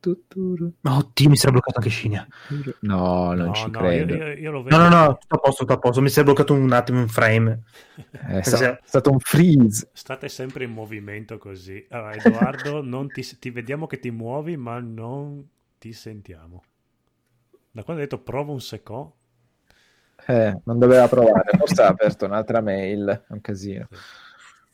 Oddio, 0.03 1.29
mi 1.29 1.37
si 1.37 1.47
è 1.47 1.51
bloccato 1.51 1.77
anche 1.77 1.89
Scinia. 1.89 2.27
No, 2.81 3.33
non 3.33 3.47
No, 3.47 3.53
ci 3.53 3.69
no, 3.69 3.79
credo. 3.81 4.15
io, 4.15 4.25
io- 4.27 4.33
io 4.37 4.51
lo 4.51 4.63
vedo. 4.63 4.77
No, 4.77 4.89
no, 4.89 5.05
no, 5.05 5.17
sto 5.21 5.35
a 5.35 5.39
posto, 5.39 5.63
sto 5.63 5.73
a 5.73 5.77
posto. 5.79 6.01
Mi 6.01 6.09
si 6.09 6.19
è 6.19 6.23
bloccato 6.23 6.53
un 6.53 6.71
attimo 6.71 6.99
in 6.99 7.07
frame. 7.07 7.63
È 8.11 8.41
sta- 8.41 8.57
Sì. 8.57 8.77
stato 8.83 9.11
un 9.11 9.19
freeze. 9.19 9.89
State 9.93 10.27
sempre 10.27 10.65
in 10.65 10.71
movimento 10.71 11.37
così. 11.37 11.85
Allora, 11.91 12.13
Edoardo, 12.15 12.81
non 12.83 13.09
ti, 13.11 13.21
ti 13.39 13.49
vediamo 13.51 13.87
che 13.87 13.99
ti 13.99 14.11
muovi, 14.11 14.57
ma 14.57 14.79
non 14.79 15.47
ti 15.77 15.93
sentiamo. 15.93 16.63
Da 17.71 17.83
quando 17.83 18.01
hai 18.03 18.07
detto 18.09 18.21
provo 18.23 18.51
un 18.53 18.61
secondo, 18.61 19.15
Eh, 20.27 20.61
non 20.65 20.77
doveva 20.79 21.07
provare, 21.07 21.57
forse 21.57 21.81
ha 21.81 21.87
aperto 21.87 22.25
un'altra 22.25 22.61
mail, 22.61 23.07
è 23.27 23.33
un 23.33 23.41
casino. 23.41 23.87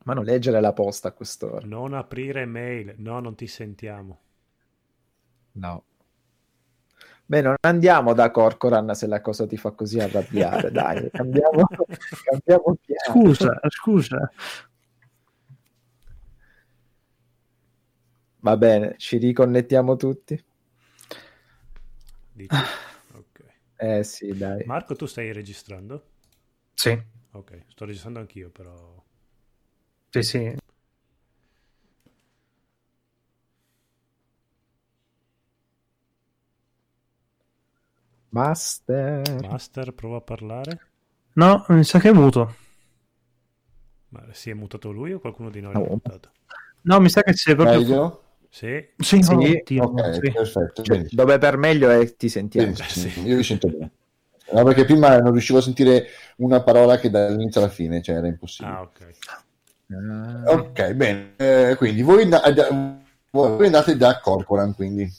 Ma 0.08 0.14
non 0.14 0.24
leggere 0.24 0.58
la 0.62 0.72
posta 0.72 1.08
a 1.08 1.12
quest'ora. 1.12 1.66
non 1.66 1.92
aprire 1.92 2.46
mail. 2.46 2.94
No, 2.96 3.20
non 3.20 3.34
ti 3.34 3.46
sentiamo. 3.46 4.20
No. 5.52 5.84
Beh, 7.26 7.42
non 7.42 7.56
andiamo 7.60 8.14
da 8.14 8.30
Corcoran 8.30 8.94
se 8.94 9.06
la 9.06 9.20
cosa 9.20 9.46
ti 9.46 9.58
fa 9.58 9.72
così 9.72 10.00
arrabbiare, 10.00 10.70
dai, 10.72 11.10
cambiamo, 11.12 11.66
cambiamo 12.24 12.76
piano. 12.80 13.34
Scusa, 13.34 13.60
scusa. 13.68 14.32
Va 18.40 18.56
bene, 18.56 18.94
ci 18.96 19.18
riconnettiamo 19.18 19.96
tutti? 19.96 20.42
Dici? 22.32 22.56
Ok. 23.12 23.44
Eh 23.76 24.02
sì, 24.04 24.34
dai. 24.34 24.64
Marco, 24.64 24.96
tu 24.96 25.04
stai 25.04 25.32
registrando? 25.34 26.02
Sì, 26.74 26.98
Ok, 27.32 27.64
sto 27.68 27.84
registrando 27.84 28.18
anch'io, 28.20 28.50
però... 28.50 29.04
sì, 30.10 30.22
sì. 30.22 30.56
Master. 38.30 39.22
Master, 39.42 39.92
prova 39.92 40.16
a 40.16 40.20
parlare. 40.20 40.80
No, 41.34 41.64
mi 41.68 41.84
sa 41.84 41.98
che 42.00 42.08
è 42.10 42.12
muto. 42.12 42.54
Ma 44.10 44.24
si 44.32 44.50
è 44.50 44.54
mutato 44.54 44.90
lui 44.90 45.12
o 45.12 45.18
qualcuno 45.20 45.50
di 45.50 45.60
noi 45.60 45.74
No. 45.74 45.80
l'ha 45.80 45.88
mutato? 45.88 46.30
No, 46.82 47.00
mi 47.00 47.10
sa 47.10 47.22
che 47.22 47.34
si 47.34 47.50
è 47.50 47.54
proprio... 47.54 47.78
Meglio? 47.80 48.22
Sì, 48.50 48.88
Sì, 48.96 49.22
Sì, 49.22 49.32
oh, 49.34 49.38
oddio, 49.38 49.84
Ok, 49.84 50.14
sì. 50.14 50.32
perfetto. 50.32 50.82
Cioè, 50.82 51.04
dove 51.10 51.38
per 51.38 51.56
meglio 51.58 51.90
è 51.90 52.16
ti 52.16 52.28
sentiamo. 52.28 52.72
Benissimo, 52.72 53.10
sì. 53.10 53.28
Io 53.28 53.36
vi 53.36 53.42
sento 53.42 53.68
bene. 53.68 53.90
No, 54.52 54.64
perché 54.64 54.84
prima 54.86 55.18
non 55.18 55.32
riuscivo 55.32 55.58
a 55.58 55.62
sentire 55.62 56.06
una 56.36 56.62
parola 56.62 56.96
che 56.98 57.10
dall'inizio 57.10 57.60
alla 57.60 57.68
fine, 57.70 58.00
cioè 58.00 58.16
era 58.16 58.26
impossibile. 58.26 58.76
ah 58.76 58.82
ok. 58.82 59.47
Ah, 59.90 60.52
Ok, 60.52 60.92
bene. 60.92 61.34
Eh, 61.36 61.74
quindi 61.76 62.02
voi, 62.02 62.28
voi 63.30 63.66
andate 63.66 63.96
da 63.96 64.20
Corcoran, 64.20 64.74
quindi. 64.74 65.10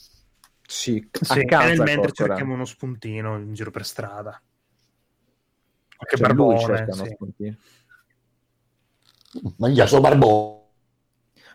sì, 0.62 1.08
a 1.12 1.24
Sì, 1.24 1.44
mentre 1.44 2.12
cerchiamo 2.12 2.54
uno 2.54 2.64
spuntino 2.64 3.36
in 3.38 3.52
giro 3.52 3.70
per 3.70 3.84
strada. 3.84 4.40
Qualche 5.96 6.16
Cioè, 6.16 6.32
lui 6.32 6.36
barbone, 6.36 6.76
cerca 6.76 6.94
uno 6.94 7.04
sì. 7.04 7.10
spuntino. 7.10 7.56
Mangia 9.56 9.86
suo 9.86 10.00
barbone. 10.00 10.58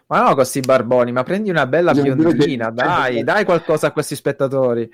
Ma 0.08 0.22
no, 0.22 0.36
questi 0.36 0.60
barboni, 0.60 1.12
ma 1.12 1.24
prendi 1.24 1.50
una 1.50 1.66
bella 1.66 1.94
biondina, 1.94 2.70
dai, 2.70 3.24
dai 3.24 3.44
qualcosa 3.44 3.88
a 3.88 3.92
questi 3.92 4.16
spettatori. 4.16 4.92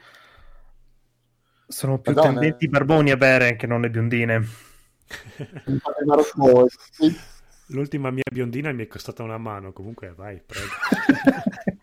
Sono 1.67 1.99
più 1.99 2.13
Madonna. 2.13 2.39
tendenti 2.39 2.65
i 2.65 2.69
barboni 2.69 3.11
a 3.11 3.17
bere 3.17 3.55
che 3.55 3.67
non 3.67 3.81
le 3.81 3.89
biondine. 3.89 4.47
L'ultima 7.71 8.11
mia 8.11 8.23
biondina 8.31 8.71
mi 8.71 8.83
è 8.83 8.87
costata 8.87 9.23
una 9.23 9.37
mano, 9.37 9.71
comunque 9.73 10.13
vai, 10.15 10.41
prego. 10.45 10.67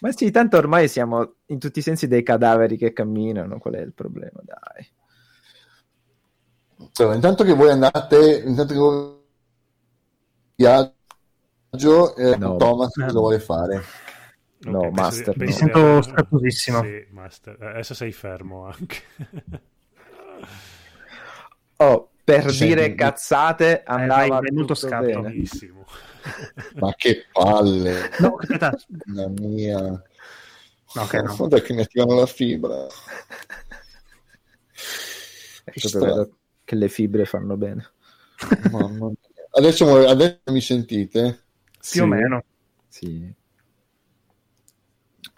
Ma 0.00 0.12
sì, 0.12 0.30
tanto 0.30 0.56
ormai 0.56 0.88
siamo 0.88 1.34
in 1.46 1.58
tutti 1.58 1.78
i 1.78 1.82
sensi 1.82 2.08
dei 2.08 2.22
cadaveri 2.22 2.76
che 2.76 2.92
camminano, 2.92 3.58
qual 3.58 3.74
è 3.74 3.80
il 3.80 3.92
problema? 3.92 4.40
Dai. 4.42 4.90
Allora, 6.94 7.14
intanto 7.14 7.44
che 7.44 7.52
voi 7.52 7.70
andate, 7.70 8.42
intanto 8.44 8.72
che 8.72 8.78
voi 8.78 9.20
viaggio, 10.54 12.16
eh, 12.16 12.36
No. 12.36 12.56
Thomas 12.56 12.92
cosa 12.92 13.18
vuole 13.18 13.38
fare? 13.38 13.82
No, 14.64 14.78
Ok, 14.78 14.90
penso 14.92 15.02
Master, 15.02 15.36
no. 15.36 15.44
Mi 15.44 15.46
di 15.46 15.52
sento 15.52 16.02
strapposissimo. 16.02 16.82
Sì, 16.82 17.06
Master. 17.10 17.56
Eh, 17.60 17.66
Adesso 17.66 17.94
sei 17.94 18.12
fermo 18.12 18.66
anche. 18.66 19.02
Oh, 21.76 22.11
per 22.24 22.50
Sì, 22.50 22.66
dire 22.66 22.88
sì. 22.90 22.94
cazzate 22.94 23.82
andava 23.84 24.26
vai, 24.26 24.30
vai 24.30 24.50
molto 24.52 24.74
scatto. 24.74 25.22
Ma 26.78 26.94
che 26.94 27.26
palle, 27.32 28.08
No, 28.18 28.36
aspetta. 28.36 28.76
la 29.06 29.28
mia. 29.28 30.02
No, 30.94 31.02
ok, 31.02 31.14
no. 31.14 31.36
Guarda 31.36 31.60
che 31.60 31.72
mi 31.74 31.80
attivano 31.82 32.14
la 32.20 32.26
fibra. 32.26 32.86
Vedo 35.74 36.38
che 36.64 36.74
le 36.74 36.88
fibre 36.88 37.24
fanno 37.24 37.56
bene. 37.56 37.84
Mamma 38.70 39.06
mia. 39.08 39.16
Adesso, 39.50 40.06
adesso 40.08 40.40
mi 40.46 40.60
sentite? 40.60 41.44
Più 41.90 42.02
o 42.02 42.06
meno. 42.06 42.42
Sì. 42.88 43.34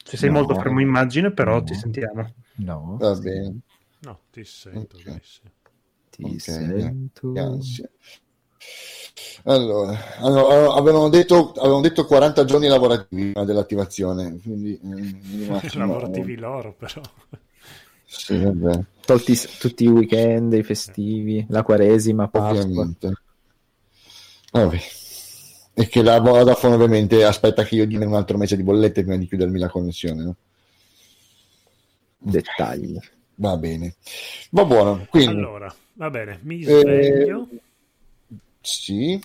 Ci 0.04 0.16
sei 0.16 0.30
No. 0.30 0.34
molto 0.36 0.54
fermo 0.54 0.80
immagine, 0.80 1.32
però 1.32 1.56
No. 1.56 1.64
ti 1.64 1.74
sentiamo. 1.74 2.34
No, 2.56 2.96
Va 2.98 3.14
bene. 3.16 3.60
No, 4.00 4.20
ti 4.30 4.44
sento. 4.44 4.96
Ok. 4.98 5.04
benissimo. 5.04 5.50
Ti 6.16 6.24
Ok, 6.24 6.40
sento. 6.40 7.32
Ansia. 7.36 7.88
Allora, 9.44 9.98
allora, 10.20 10.72
avevano, 10.74 11.08
detto, 11.08 11.52
avevano 11.52 11.82
detto 11.82 12.06
40 12.06 12.44
giorni 12.44 12.66
lavorativi 12.66 13.32
prima 13.32 13.44
dell'attivazione, 13.44 14.38
quindi 14.42 14.78
eh, 14.82 15.68
Lavorativi 15.76 16.36
loro, 16.36 16.72
però. 16.72 17.02
Sì, 18.06 18.38
vabbè, 18.38 18.80
Tolti 19.04 19.38
tutti 19.58 19.84
i 19.84 19.88
weekend, 19.88 20.52
i 20.54 20.62
festivi, 20.62 21.44
la 21.48 21.62
quaresima, 21.62 22.28
ovviamente. 22.32 23.12
Vabbè. 24.52 24.80
E 25.76 25.88
che 25.88 26.02
la 26.02 26.20
Vodafone 26.20 26.76
ovviamente 26.76 27.24
aspetta 27.24 27.64
che 27.64 27.74
io 27.74 27.86
dia 27.86 28.06
un 28.06 28.14
altro 28.14 28.38
mese 28.38 28.56
di 28.56 28.62
bollette 28.62 29.02
prima 29.02 29.16
di 29.18 29.26
chiudermi 29.26 29.58
la 29.58 29.68
connessione. 29.68 30.22
no? 30.22 30.36
Dettagli. 32.18 32.98
Va 33.36 33.56
bene. 33.56 33.94
Va 34.50 34.64
buono, 34.64 35.06
quindi 35.08 35.48
Allora, 35.48 35.74
va 35.94 36.08
bene, 36.10 36.38
mi 36.42 36.62
Eh, 36.64 36.70
sveglio 36.70 37.48
sì, 38.62 39.20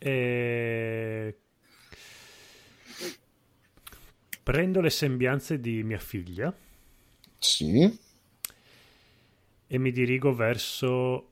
e 0.00 1.34
prendo 4.42 4.80
le 4.80 4.88
sembianze 4.90 5.60
di 5.60 5.82
mia 5.82 5.98
figlia 5.98 6.54
sì, 7.40 7.98
e 9.68 9.78
mi 9.78 9.92
dirigo 9.92 10.34
verso... 10.34 11.30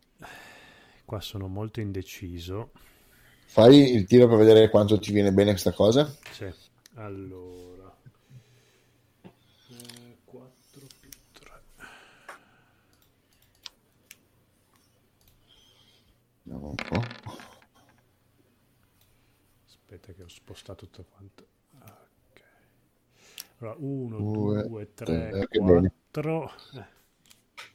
Qua 1.04 1.20
sono 1.20 1.46
molto 1.48 1.80
indeciso. 1.80 2.72
fai 3.46 3.94
il 3.94 4.06
tiro 4.06 4.28
per 4.28 4.36
vedere 4.36 4.68
quanto 4.68 4.98
ti 4.98 5.10
viene 5.12 5.32
bene 5.32 5.52
questa 5.52 5.72
cosa. 5.72 6.14
Sì. 6.30 6.52
Allora. 6.94 7.96
4 10.24 10.86
più 11.00 11.10
3. 11.32 11.62
Vediamo 16.54 16.68
un 16.68 16.74
po'. 16.76 17.02
Aspetta 19.66 20.12
che 20.12 20.22
ho 20.22 20.28
spostato 20.28 20.86
tutto 20.86 21.04
quanto. 21.10 21.46
Ok. 21.80 22.40
Allora, 23.58 23.76
1, 23.80 24.20
Due, 24.20 24.60
2, 24.62 24.94
tre, 24.94 25.38
3, 25.38 25.46
che 25.48 25.60
bene. 25.60 25.92
4. 26.10 26.50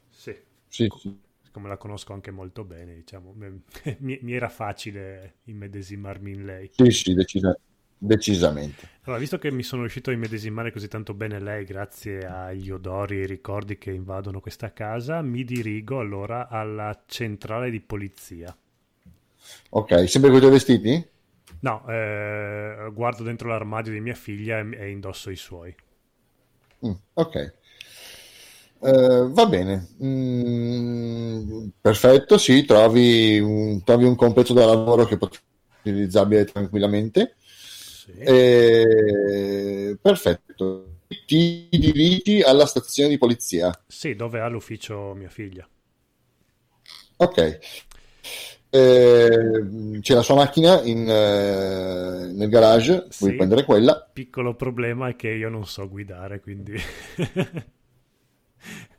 Sì, 0.09 0.35
Sì, 0.67 0.87
sì. 0.89 1.19
siccome 1.41 1.67
la 1.67 1.77
conosco 1.77 2.13
anche 2.13 2.31
molto 2.31 2.63
bene, 2.63 2.95
diciamo, 2.95 3.33
mi, 3.99 4.19
mi 4.21 4.33
era 4.33 4.49
facile 4.49 5.39
immedesimarmi 5.45 6.31
in 6.31 6.45
lei. 6.45 6.71
Sì, 6.71 6.89
sì, 6.89 7.13
decisa- 7.13 7.55
decisamente. 7.97 8.89
Allora, 9.03 9.19
visto 9.19 9.37
che 9.37 9.51
mi 9.51 9.63
sono 9.63 9.81
riuscito 9.81 10.09
a 10.09 10.13
immedesimare 10.13 10.71
così 10.71 10.87
tanto 10.87 11.13
bene 11.13 11.39
lei 11.39 11.65
grazie 11.65 12.25
agli 12.25 12.69
odori 12.71 13.17
e 13.17 13.21
ai 13.21 13.27
ricordi 13.27 13.77
che 13.77 13.91
invadono 13.91 14.39
questa 14.39 14.71
casa, 14.71 15.21
mi 15.21 15.43
dirigo 15.43 15.99
allora 15.99 16.47
alla 16.47 17.03
centrale 17.05 17.71
di 17.71 17.81
polizia. 17.81 18.55
Ok, 19.71 20.07
sempre 20.07 20.29
con 20.29 20.37
i 20.37 20.41
tuoi 20.41 20.51
vestiti? 20.51 21.07
No, 21.61 21.85
eh, 21.87 22.89
guardo 22.93 23.23
dentro 23.23 23.49
l'armadio 23.49 23.91
di 23.91 23.99
mia 24.01 24.15
figlia 24.15 24.59
e, 24.59 24.69
e 24.77 24.89
indosso 24.89 25.29
i 25.29 25.35
suoi. 25.35 25.75
Mm, 26.81 26.95
ok. 27.15 27.35
Eh, 28.81 29.27
va 29.31 29.45
bene. 29.45 29.87
Mm, 30.03 31.67
perfetto, 31.81 32.37
sì, 32.37 32.63
trovi 32.65 33.39
un, 33.39 33.83
trovi 33.83 34.05
un 34.05 34.15
completo 34.15 34.53
da 34.53 34.65
lavoro 34.65 35.05
che 35.05 35.15
essere 35.15 35.41
utilizzabile 35.81 36.45
tranquillamente. 36.45 37.35
Sì. 37.41 38.13
Eh, 38.17 39.97
perfetto. 40.01 40.85
Ti 41.25 41.67
dirigi 41.71 42.41
alla 42.41 42.65
stazione 42.65 43.09
di 43.09 43.17
polizia. 43.17 43.71
Sì, 43.87 44.15
dove 44.15 44.39
ha 44.39 44.47
l'ufficio 44.47 45.13
mia 45.13 45.27
figlia. 45.29 45.67
Ok. 47.19 47.37
Eh, 48.71 49.99
c'è 49.99 50.13
la 50.13 50.21
sua 50.21 50.35
macchina 50.35 50.81
in, 50.83 51.09
eh, 51.09 52.31
nel 52.33 52.49
garage, 52.49 53.07
puoi 53.17 53.31
Sì. 53.31 53.35
prendere 53.35 53.63
quella. 53.65 54.07
Piccolo 54.13 54.55
problema 54.55 55.09
è 55.09 55.15
che 55.15 55.29
io 55.29 55.49
non 55.49 55.65
so 55.65 55.87
guidare, 55.89 56.39
quindi 56.41 56.75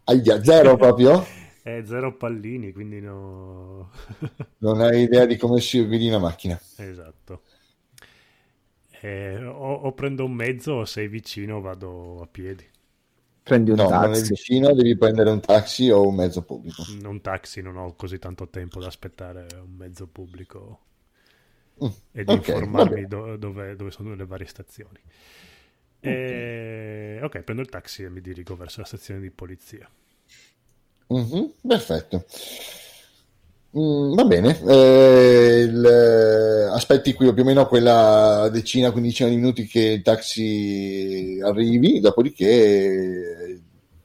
Aia, 0.07 0.43
zero 0.43 0.77
proprio? 0.77 1.25
è 1.63 1.83
zero 1.85 2.17
pallini, 2.17 2.73
quindi 2.73 3.01
no. 3.01 3.91
Non 4.63 4.81
hai 4.81 5.03
idea 5.03 5.27
di 5.27 5.37
come 5.37 5.61
si 5.61 5.85
guidi 5.85 6.09
una 6.09 6.19
macchina. 6.19 6.59
Esatto. 6.77 7.43
Eh, 9.03 9.37
o, 9.47 9.73
o 9.87 9.93
prendo 9.95 10.25
un 10.25 10.33
mezzo 10.33 10.73
o 10.73 10.85
sei 10.85 11.09
vicino 11.09 11.61
vado 11.61 12.21
a 12.23 12.27
piedi. 12.27 12.67
Prendi 13.51 13.71
un 13.73 13.83
No, 13.83 13.93
non 13.93 14.15
è 14.15 14.23
taxi. 14.23 14.35
vicino, 14.35 14.73
devi 14.73 14.97
prendere 14.97 15.31
un 15.31 15.41
taxi 15.41 15.91
o 15.91 16.07
un 16.07 16.15
mezzo 16.15 16.43
pubblico. 16.43 16.87
Un 16.89 17.21
taxi, 17.23 17.63
non 17.63 17.79
ho 17.79 17.95
così 17.97 18.19
tanto 18.19 18.49
tempo 18.51 18.81
da 18.81 18.89
aspettare 18.89 19.55
un 19.63 19.73
mezzo 19.77 20.07
pubblico 20.07 20.81
Mm, 21.81 21.91
e 22.13 22.25
di 22.25 22.35
ok, 22.35 22.49
informarmi 22.53 23.07
do- 23.07 23.37
dove, 23.37 23.77
dove 23.77 23.91
sono 23.91 24.15
le 24.15 24.27
varie 24.27 24.47
stazioni. 24.47 24.99
E- 26.03 27.21
ok, 27.23 27.43
prendo 27.43 27.63
il 27.63 27.69
taxi 27.69 28.03
e 28.05 28.11
mi 28.11 28.21
dirigo 28.21 28.57
verso 28.57 28.81
la 28.81 28.87
stazione 28.87 29.21
di 29.21 29.31
polizia. 29.31 29.89
Mhm, 31.11 31.53
perfetto. 31.69 32.25
Mm, 33.79 34.15
va 34.15 34.25
bene. 34.25 34.59
Eh, 34.67 35.63
il- 35.69 35.85
eh, 35.85 36.65
aspetti 36.75 37.13
qui 37.13 37.33
più 37.33 37.43
o 37.43 37.47
meno 37.47 37.67
quella 37.69 38.49
decina, 38.51 38.91
quindicina 38.91 39.29
di 39.29 39.37
minuti 39.37 39.67
che 39.67 39.81
il 39.81 40.03
taxi 40.03 41.39
arrivi, 41.43 42.01
dopodiché 42.01 42.47
eh, 42.49 43.61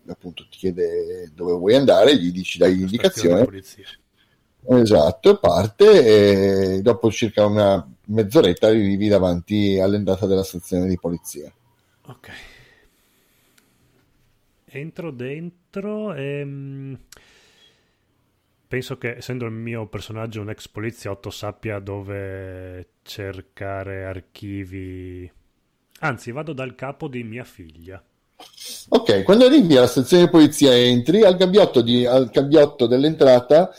appunto 0.08 0.48
ti 0.50 0.58
chiede 0.58 1.32
dove 1.34 1.54
vuoi 1.54 1.76
andare, 1.76 2.16
gli 2.18 2.32
dici, 2.32 2.60
dai 2.60 2.76
polizia. 3.44 3.88
Esatto, 4.68 5.40
parte 5.40 6.76
e 6.76 6.82
dopo 6.82 7.12
circa 7.12 7.46
una 7.46 7.88
mezz'oretta 8.08 8.68
arrivi 8.68 9.08
davanti 9.08 9.80
all'entrata 9.80 10.26
della 10.28 10.44
stazione 10.44 10.88
di 10.88 10.98
polizia. 11.00 11.52
Ok. 12.08 12.30
Entro 14.66 15.12
dentro 15.12 16.14
e 16.14 16.44
mm, 16.44 16.94
penso 18.68 18.98
che 18.98 19.18
essendo 19.18 19.46
il 19.46 19.52
mio 19.52 19.88
personaggio 19.88 20.42
un 20.42 20.50
ex 20.50 20.68
poliziotto 20.68 21.30
sappia 21.30 21.80
dove 21.80 22.88
cercare 23.04 24.06
archivi. 24.06 25.32
Anzi, 26.00 26.32
vado 26.32 26.54
dal 26.54 26.76
capo 26.76 27.08
di 27.08 27.24
mia 27.24 27.44
figlia. 27.44 28.04
Ok, 28.90 29.24
quando 29.24 29.46
arrivi 29.46 29.78
alla 29.78 29.88
stazione 29.88 30.26
di 30.26 30.30
polizia 30.30 30.76
entri, 30.76 31.24
al 31.24 31.38
gabbiotto, 31.38 31.82
di- 31.82 32.06
al 32.06 32.30
gabbiotto 32.30 32.86
dell'entrata, 32.86 33.72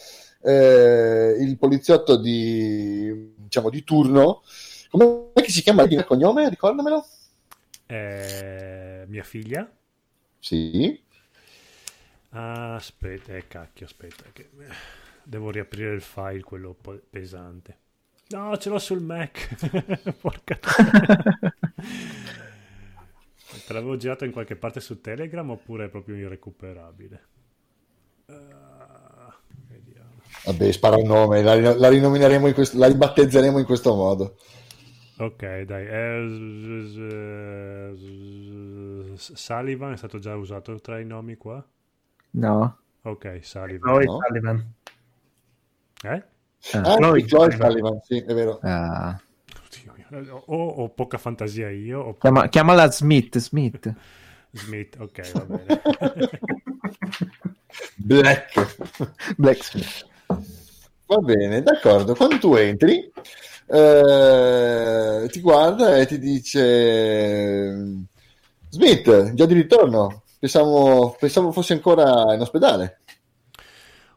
eh, 0.42 1.36
il 1.38 1.56
poliziotto 1.58 2.16
di, 2.16 3.34
diciamo, 3.36 3.70
di 3.70 3.84
turno, 3.84 4.42
come 4.90 5.30
si 5.46 5.62
chiama 5.62 5.82
il 5.84 6.04
cognome? 6.04 6.48
Ricordamelo. 6.48 7.04
Eh, 7.86 9.04
mia 9.06 9.22
figlia? 9.22 9.70
Sì. 10.38 11.00
Ah, 12.36 12.74
aspetta, 12.74 13.34
eh, 13.34 13.48
cacchio, 13.48 13.86
aspetta, 13.86 14.24
che 14.30 14.50
devo 15.22 15.50
riaprire 15.50 15.94
il 15.94 16.02
file, 16.02 16.42
quello 16.42 16.76
pesante. 17.08 17.78
No, 18.28 18.54
ce 18.58 18.68
l'ho 18.68 18.78
sul 18.78 19.00
Mac. 19.00 19.56
Porca. 20.20 20.58
Te 23.66 23.72
l'avevo 23.72 23.96
girato 23.96 24.26
in 24.26 24.32
qualche 24.32 24.54
parte 24.54 24.80
su 24.80 25.00
Telegram 25.00 25.48
oppure 25.48 25.86
è 25.86 25.88
proprio 25.88 26.16
irrecuperabile? 26.16 27.26
Ah, 28.26 29.34
vediamo. 29.68 30.20
Vabbè, 30.44 30.72
spara 30.72 30.96
un 30.96 31.06
nome, 31.06 31.40
la, 31.42 31.54
la 31.74 31.88
rinomineremo 31.88 32.48
in 32.48 32.54
questo, 32.54 32.76
la 32.76 32.88
ribattezzeremo 32.88 33.58
in 33.58 33.64
questo 33.64 33.94
modo. 33.94 34.36
Ok, 35.18 35.62
dai. 35.62 35.86
Eh, 35.86 36.26
Sullivan 39.16 39.92
è 39.92 39.96
stato 39.96 40.18
già 40.18 40.36
usato 40.36 40.78
tra 40.80 41.00
i 41.00 41.06
nomi 41.06 41.36
qua? 41.36 41.66
No. 42.30 42.76
Ok, 43.02 43.38
Sullivan. 43.42 43.80
Chloe 43.92 44.04
No. 44.04 44.18
Sullivan. 44.26 44.72
Eh? 46.02 46.08
Ah. 46.72 46.80
Ah, 46.80 46.94
sì, 46.94 47.24
Chloe 47.24 47.28
Sullivan. 47.28 47.70
Sullivan, 47.70 48.00
sì, 48.02 48.18
è 48.18 48.34
vero. 48.34 48.58
Ah. 48.62 49.20
Oddio, 50.10 50.42
O 50.46 50.66
ho 50.68 50.88
poca 50.90 51.18
fantasia 51.18 51.70
io, 51.70 52.00
o 52.00 52.16
Chiama- 52.16 52.48
chiamala 52.48 52.90
Smith, 52.90 53.38
Smith. 53.38 53.94
Smith. 54.52 54.96
Ok, 54.98 55.32
va 55.32 55.44
bene. 55.56 55.80
Black. 57.96 58.76
Blacksmith. 59.36 60.06
Va 61.06 61.18
bene, 61.18 61.62
d'accordo. 61.62 62.14
Quando 62.14 62.38
tu 62.38 62.54
entri, 62.56 63.10
eh, 63.66 65.28
ti 65.30 65.40
guarda 65.40 65.96
e 65.98 66.06
ti 66.06 66.18
dice: 66.18 67.84
Smith, 68.70 69.32
già 69.34 69.46
di 69.46 69.54
ritorno. 69.54 70.22
Pensavo, 70.38 71.16
pensavo 71.18 71.52
fossi 71.52 71.72
ancora 71.72 72.34
in 72.34 72.40
ospedale. 72.40 73.00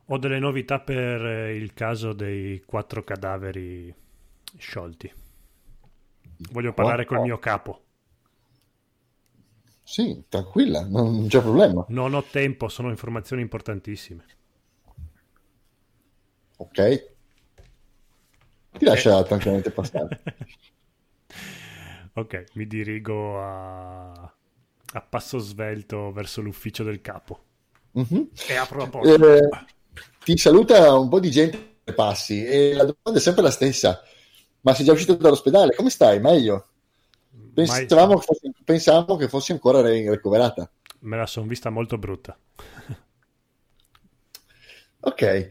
Ho 0.07 0.17
delle 0.17 0.39
novità 0.39 0.79
per 0.79 1.25
eh, 1.25 1.55
il 1.55 1.73
caso 1.73 2.13
dei 2.13 2.61
quattro 2.65 3.03
cadaveri 3.03 3.93
sciolti. 4.57 5.13
Voglio 6.51 6.73
parlare 6.73 7.05
col 7.05 7.21
mio 7.21 7.37
capo. 7.37 7.83
Sì, 9.83 10.23
tranquilla, 10.29 10.85
non 10.85 11.27
c'è 11.27 11.41
problema. 11.41 11.85
Non 11.89 12.13
ho 12.13 12.23
tempo, 12.23 12.67
sono 12.67 12.89
informazioni 12.89 13.41
importantissime. 13.41 14.23
Ok. 16.57 17.11
Ti 18.77 18.85
lascia 18.85 19.23
tranquillamente 19.23 19.71
passare. 19.71 20.21
ok, 22.13 22.43
mi 22.53 22.67
dirigo 22.67 23.41
a... 23.41 24.33
a 24.93 25.01
passo 25.01 25.37
svelto 25.39 26.11
verso 26.11 26.41
l'ufficio 26.41 26.83
del 26.83 27.01
capo 27.01 27.43
Mhm. 27.91 28.29
e 28.47 28.55
apro 28.55 28.79
la 28.79 28.87
porta. 28.87 29.09
Eh, 29.13 29.49
ti 30.23 30.37
saluta 30.37 30.93
un 30.97 31.09
po' 31.09 31.19
di 31.19 31.31
gente 31.31 31.77
che 31.83 31.93
passi 31.93 32.45
e 32.45 32.73
la 32.73 32.83
domanda 32.83 33.19
è 33.19 33.19
sempre 33.19 33.43
la 33.43 33.51
stessa. 33.51 34.01
Ma 34.61 34.73
sei 34.73 34.85
già 34.85 34.91
uscito 34.91 35.15
dall'ospedale? 35.15 35.75
Come 35.75 35.89
stai? 35.89 36.19
Meglio? 36.19 36.67
Pensavamo, 37.53 38.17
che 38.17 38.25
fossi, 38.25 38.51
pensavamo 38.63 39.15
che 39.15 39.27
fossi 39.27 39.51
ancora 39.51 39.81
ricoverata. 39.81 40.69
Me 41.01 41.17
la 41.17 41.25
sono 41.25 41.47
vista 41.47 41.69
molto 41.69 41.97
brutta. 41.97 42.37
Ok. 45.01 45.47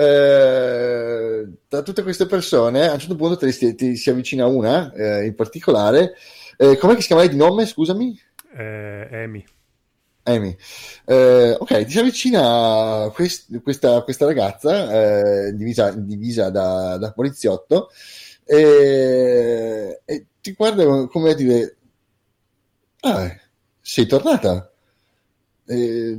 Eh, 0.00 1.48
tra 1.68 1.82
tutte 1.82 2.02
queste 2.02 2.26
persone, 2.26 2.86
a 2.88 2.92
un 2.92 2.98
certo 2.98 3.16
punto 3.16 3.50
si, 3.50 3.74
ti 3.74 3.96
si 3.96 4.10
avvicina 4.10 4.46
una 4.46 4.92
eh, 4.92 5.26
in 5.26 5.34
particolare. 5.34 6.14
Eh, 6.56 6.76
com'è 6.76 6.94
che 6.94 7.00
si 7.00 7.08
chiama 7.08 7.26
di 7.26 7.36
nome? 7.36 7.66
Scusami. 7.66 8.20
Eh, 8.54 9.08
Amy, 9.24 9.44
Amy. 10.24 10.54
Eh, 11.06 11.56
ok, 11.58 11.84
ti 11.86 11.90
si 11.92 11.98
avvicina 11.98 13.10
quest- 13.14 13.60
questa, 13.62 14.02
questa 14.02 14.26
ragazza 14.26 15.46
eh, 15.46 15.54
divisa, 15.54 15.90
divisa 15.92 16.50
da, 16.50 16.98
da 16.98 17.12
poliziotto 17.12 17.88
e, 18.44 20.02
e 20.04 20.26
ti 20.40 20.52
guarda 20.52 20.84
come 21.06 21.30
a 21.30 21.34
dire: 21.34 21.76
Ah, 23.02 23.34
sei 23.82 24.06
tornata? 24.06 24.70
Eh, 25.66 26.18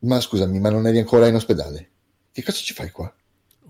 ma 0.00 0.20
scusami, 0.20 0.58
ma 0.60 0.70
non 0.70 0.86
eri 0.86 0.98
ancora 0.98 1.28
in 1.28 1.34
ospedale? 1.36 1.90
Che 2.32 2.42
cosa 2.42 2.58
ci 2.58 2.74
fai 2.74 2.90
qua? 2.90 3.12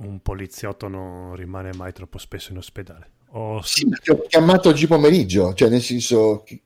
un 0.01 0.21
poliziotto 0.21 0.87
non 0.89 1.35
rimane 1.35 1.73
mai 1.73 1.93
troppo 1.95 2.19
spesso 2.19 2.51
in 2.53 2.59
ospedale. 2.59 3.11
Ho, 3.29 3.63
Sì, 3.65 3.87
ma 3.87 3.97
ti 3.97 4.11
ho 4.11 4.21
chiamato 4.27 4.69
oggi 4.69 4.87
pomeriggio, 4.87 5.55
cioè 5.55 5.69
nel 5.69 5.83
senso. 5.83 6.43
che- 6.45 6.61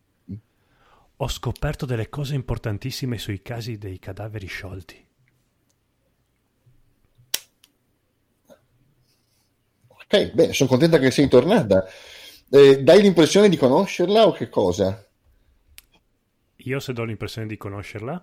ho 1.16 1.28
scoperto 1.28 1.84
delle 1.84 2.08
cose 2.08 2.34
importantissime 2.34 3.18
sui 3.18 3.42
casi 3.42 3.76
dei 3.76 3.98
cadaveri 3.98 4.46
sciolti. 4.46 5.06
Ok, 9.88 10.32
bene, 10.32 10.52
sono 10.52 10.68
contenta 10.68 10.98
che 10.98 11.10
sei 11.10 11.28
tornata. 11.28 11.84
Eh, 12.48 12.82
dai 12.82 13.02
l'impressione 13.02 13.48
di 13.48 13.56
conoscerla 13.56 14.26
o 14.26 14.32
che 14.32 14.48
cosa? 14.48 15.04
Io 16.70 16.80
se 16.80 16.92
do 16.92 17.04
l'impressione 17.04 17.46
di 17.46 17.56
conoscerla, 17.56 18.22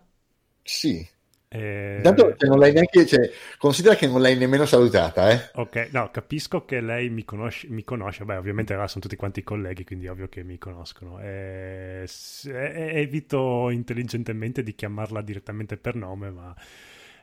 Sì. 0.64 1.08
Eh, 1.54 2.00
Intanto 2.00 2.36
cioè, 2.38 2.50
non 2.50 2.60
l'hai 2.60 2.72
neanche, 2.74 3.06
cioè, 3.08 3.30
considera 3.58 3.96
che 3.96 4.08
non 4.08 4.22
l'hai 4.22 4.36
nemmeno 4.38 4.66
salutata, 4.66 5.30
eh? 5.32 5.52
Ok, 5.56 5.90
no, 5.92 6.10
capisco 6.10 6.66
che 6.66 6.82
lei 6.82 7.10
mi 7.12 7.24
conosce, 7.26 7.68
mi 7.70 7.84
conosce. 7.84 8.26
beh, 8.26 8.38
ovviamente 8.38 8.74
là 8.76 8.88
sono 8.88 9.02
tutti 9.04 9.16
quanti 9.16 9.44
colleghi, 9.44 9.84
quindi 9.84 10.08
è 10.08 10.10
ovvio 10.12 10.28
che 10.28 10.44
mi 10.44 10.58
conoscono. 10.58 11.20
Eh, 11.22 12.06
s- 12.08 12.46
eh, 12.52 13.00
evito 13.00 13.70
intelligentemente 13.70 14.64
di 14.64 14.74
chiamarla 14.74 15.22
direttamente 15.22 15.78
per 15.78 15.94
nome, 15.96 16.32
ma 16.32 16.56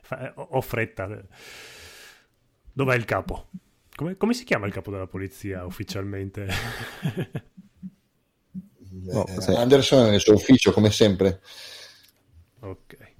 fa- 0.01 0.29
eh, 0.29 0.33
ho 0.35 0.61
fretta. 0.61 1.09
Dov'è 2.73 2.95
il 2.95 3.05
capo? 3.05 3.49
Come, 3.95 4.15
come 4.17 4.33
si 4.33 4.43
chiama 4.45 4.65
il 4.65 4.73
capo 4.73 4.91
della 4.91 5.07
polizia 5.07 5.65
ufficialmente? 5.65 6.47
No, 9.13 9.25
Eh. 9.27 9.55
Anderson 9.55 10.05
è 10.07 10.09
nel 10.11 10.19
suo 10.19 10.33
ufficio, 10.33 10.71
come 10.71 10.91
sempre. 10.91 11.41
ok. 12.61 13.10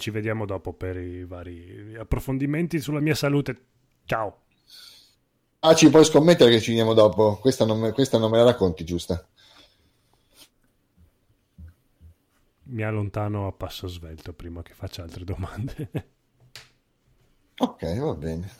Ci 0.00 0.10
vediamo 0.10 0.46
dopo 0.46 0.72
per 0.72 0.96
i 0.96 1.26
vari 1.26 1.94
approfondimenti 1.94 2.80
sulla 2.80 3.00
mia 3.00 3.14
salute. 3.14 3.64
Ciao. 4.06 4.44
Ah, 5.58 5.74
ci 5.74 5.90
puoi 5.90 6.06
scommettere 6.06 6.50
che 6.50 6.58
ci 6.58 6.70
vediamo 6.70 6.94
dopo. 6.94 7.36
Questa 7.36 7.66
non, 7.66 7.78
me, 7.78 7.92
questa 7.92 8.16
non 8.16 8.30
me 8.30 8.38
la 8.38 8.44
racconti, 8.44 8.82
giusta? 8.82 9.22
Mi 12.62 12.82
allontano 12.82 13.46
a 13.46 13.52
passo 13.52 13.88
svelto 13.88 14.32
prima 14.32 14.62
che 14.62 14.72
faccia 14.72 15.02
altre 15.02 15.24
domande. 15.24 15.90
Ok, 17.62 17.98
va 17.98 18.14
bene. 18.14 18.50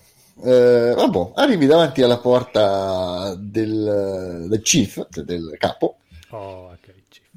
Eh, 0.45 0.93
vabbè, 0.95 1.33
arrivi 1.37 1.65
davanti 1.65 2.03
alla 2.03 2.19
porta 2.19 3.35
del, 3.35 4.45
del 4.47 4.61
chief, 4.61 5.09
del 5.09 5.57
capo. 5.59 6.01
Oh, 6.33 6.71
ok. 6.73 7.03
Chief. 7.09 7.30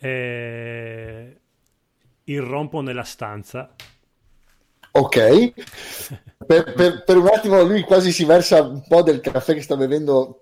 E... 0.00 1.40
Irrompo 2.24 2.80
nella 2.80 3.04
stanza. 3.04 3.74
Ok. 4.92 5.52
Per, 6.46 6.72
per- 6.74 7.04
per 7.04 7.16
un 7.16 7.26
attimo 7.28 7.62
lui 7.62 7.82
quasi 7.82 8.12
si 8.12 8.24
versa 8.24 8.62
un 8.62 8.82
po' 8.86 9.02
del 9.02 9.20
caffè 9.20 9.54
che 9.54 9.62
sta 9.62 9.76
bevendo. 9.76 10.40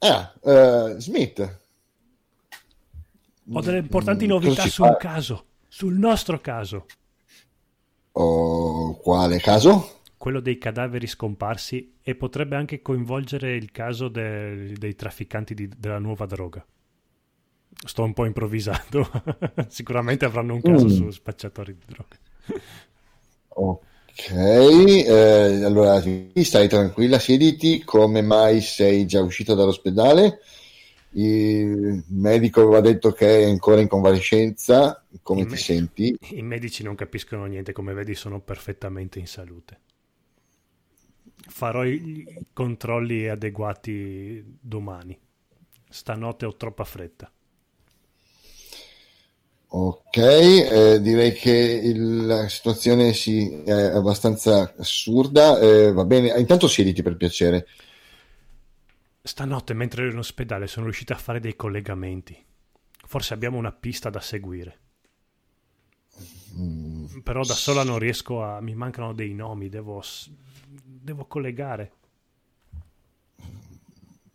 Ah, 0.00 0.34
eh, 0.44 0.96
Smith. 1.00 1.40
Ho 3.52 3.60
delle 3.60 3.78
importanti 3.78 4.26
Mm, 4.26 4.28
novità 4.28 4.66
sul 4.66 4.96
caso, 4.96 5.50
sul 5.68 5.94
nostro 5.94 6.40
caso, 6.40 6.90
Oh, 8.14 8.96
quale 9.02 9.38
caso? 9.38 10.00
quello 10.16 10.40
dei 10.40 10.56
cadaveri 10.56 11.06
scomparsi 11.06 11.98
e 12.00 12.14
potrebbe 12.14 12.56
anche 12.56 12.80
coinvolgere 12.80 13.54
il 13.56 13.70
caso 13.70 14.08
del- 14.08 14.72
dei 14.78 14.94
trafficanti 14.94 15.52
di- 15.52 15.68
della 15.68 15.98
nuova 15.98 16.24
droga. 16.24 16.64
Sto 17.84 18.02
un 18.04 18.12
po' 18.12 18.24
improvvisando. 18.26 19.08
Sicuramente 19.68 20.24
avranno 20.24 20.54
un 20.54 20.62
caso 20.62 20.86
Mm. 20.86 20.88
su 20.88 21.10
spacciatori 21.10 21.74
di 21.74 21.84
droga. 21.86 22.16
Ok, 23.54 24.30
eh, 24.30 25.64
allora 25.64 26.00
stai 26.42 26.68
tranquilla, 26.68 27.18
siediti. 27.18 27.82
Come 27.84 28.22
mai 28.22 28.60
sei 28.60 29.06
già 29.06 29.20
uscito 29.22 29.54
dall'ospedale? 29.54 30.40
Il 31.10 32.04
medico 32.08 32.62
aveva 32.62 32.80
detto 32.80 33.12
che 33.12 33.40
è 33.42 33.44
ancora 33.44 33.80
in 33.80 33.88
convalescenza. 33.88 35.04
Come 35.22 35.42
Il 35.42 35.46
ti 35.46 35.56
me- 35.56 35.56
senti? 35.56 36.16
I 36.30 36.42
medici 36.42 36.82
non 36.82 36.94
capiscono 36.94 37.44
niente, 37.46 37.72
come 37.72 37.92
vedi 37.92 38.14
sono 38.14 38.40
perfettamente 38.40 39.18
in 39.18 39.26
salute. 39.26 39.80
Farò 41.48 41.84
i 41.84 41.94
i 42.20 42.46
controlli 42.52 43.28
adeguati 43.28 44.42
domani. 44.60 45.18
Stanotte 45.88 46.46
ho 46.46 46.56
troppa 46.56 46.84
fretta. 46.84 47.30
Ok, 49.74 50.16
eh, 50.18 51.00
direi 51.00 51.32
che 51.32 51.50
il- 51.50 52.26
la 52.26 52.46
situazione 52.48 53.12
sì, 53.14 53.62
è 53.64 53.72
abbastanza 53.72 54.74
assurda. 54.76 55.58
eh, 55.60 55.92
va 55.92 56.04
bene, 56.04 56.38
intanto 56.38 56.68
siediti 56.68 57.02
per 57.02 57.16
piacere. 57.16 57.66
Stanotte, 59.24 59.74
mentre 59.74 60.02
ero 60.02 60.12
in 60.12 60.18
ospedale, 60.18 60.68
sono 60.68 60.84
riuscito 60.84 61.12
a 61.12 61.16
fare 61.18 61.40
dei 61.40 61.56
collegamenti. 61.56 62.40
Forse 63.04 63.34
abbiamo 63.34 63.58
una 63.58 63.72
pista 63.72 64.10
da 64.10 64.20
seguire. 64.20 64.78
Mm, 66.56 67.06
Però 67.22 67.44
da 67.44 67.56
sola 67.56 67.84
non 67.84 67.98
riesco 67.98 68.42
a... 68.44 68.60
Mi 68.60 68.74
mancano 68.74 69.14
dei 69.14 69.32
nomi, 69.34 69.68
devo... 69.70 70.02
Devo 70.84 71.26
collegare. 71.26 71.92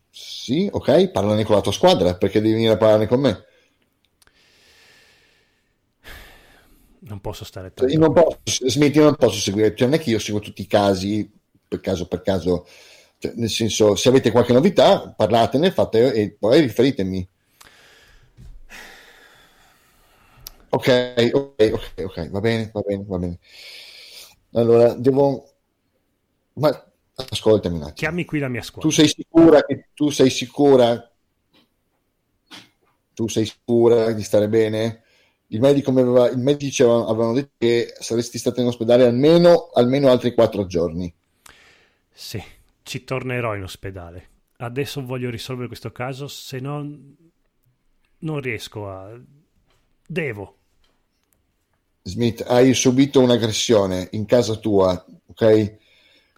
sì, 0.09 0.67
ok, 0.71 1.11
parlane 1.11 1.43
con 1.45 1.55
la 1.55 1.61
tua 1.61 1.71
squadra 1.71 2.15
perché 2.17 2.41
devi 2.41 2.53
venire 2.55 2.73
a 2.73 2.77
parlare 2.77 3.07
con 3.07 3.19
me. 3.21 3.45
Non 7.07 7.21
posso 7.21 7.45
stare 7.45 7.71
Cioè. 7.73 7.89
Io 7.89 7.99
non 7.99 8.13
posso, 8.13 8.69
Smith, 8.69 8.95
io 8.95 9.03
non 9.03 9.15
posso 9.15 9.39
seguire, 9.39 9.75
cioè 9.75 9.87
non 9.87 9.97
è 9.97 10.01
che 10.01 10.09
io 10.09 10.19
seguo 10.19 10.41
tutti 10.41 10.61
i 10.61 10.67
casi 10.67 11.31
per 11.67 11.79
caso 11.81 12.07
per 12.07 12.21
caso, 12.21 12.67
cioè, 13.17 13.33
nel 13.35 13.49
senso, 13.49 13.95
se 13.95 14.09
avete 14.09 14.31
qualche 14.31 14.53
novità, 14.53 15.09
parlatene, 15.11 15.71
fate 15.71 16.13
e 16.13 16.31
poi 16.31 16.61
riferitemi. 16.61 17.27
Ok, 20.69 21.29
ok, 21.31 21.71
ok, 21.73 21.93
ok, 22.03 22.29
va 22.29 22.39
bene, 22.39 22.69
va 22.73 22.81
bene, 22.81 23.03
va 23.07 23.17
bene. 23.17 23.39
Allora, 24.53 24.93
devo... 24.93 25.49
Ma 26.53 26.91
ascoltami 27.15 27.75
un 27.75 27.81
attimo. 27.81 27.95
Chiami 27.95 28.25
qui 28.25 28.39
la 28.39 28.47
mia 28.47 28.61
squadra. 28.61 28.89
Tu 28.89 28.95
sei 28.95 29.07
sicura 29.07 29.63
che 29.63 29.89
tu 29.93 30.09
sei 30.09 30.29
sicura? 30.29 31.11
Tu 33.13 33.27
sei 33.27 33.45
sicura 33.45 34.11
di 34.11 34.23
stare 34.23 34.47
bene? 34.49 35.03
Il 35.47 35.61
medico 35.61 35.91
mi 35.91 36.01
aveva, 36.01 36.29
i 36.29 36.35
medici 36.35 36.83
avevano 36.83 37.33
detto 37.33 37.51
che 37.57 37.93
saresti 37.99 38.37
stato 38.37 38.59
in 38.59 38.67
ospedale 38.67 39.05
almeno, 39.05 39.69
almeno 39.73 40.09
altri 40.09 40.33
quattro 40.33 40.65
giorni. 40.65 41.13
Sì, 42.11 42.43
ci 42.83 43.03
tornerò 43.03 43.55
in 43.55 43.63
ospedale. 43.63 44.29
Adesso 44.57 45.05
voglio 45.05 45.29
risolvere 45.29 45.67
questo 45.67 45.91
caso, 45.91 46.27
se 46.27 46.59
no 46.59 47.15
non 48.19 48.39
riesco 48.41 48.89
a... 48.89 49.17
Devo. 50.05 50.55
Smith, 52.01 52.43
hai 52.47 52.73
subito 52.73 53.19
un'aggressione 53.19 54.07
in 54.11 54.25
casa 54.25 54.55
tua, 54.55 55.05
ok? 55.27 55.75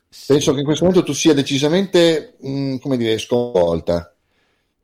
Sì. 0.10 0.34
Penso 0.34 0.54
che 0.54 0.60
in 0.60 0.66
questo 0.66 0.86
momento 0.86 1.06
tu 1.06 1.14
sia 1.14 1.34
decisamente, 1.34 2.36
mh, 2.40 2.50
mm, 2.50 2.78
come 2.78 2.98
dire, 2.98 3.18
sconvolta. 3.20 4.14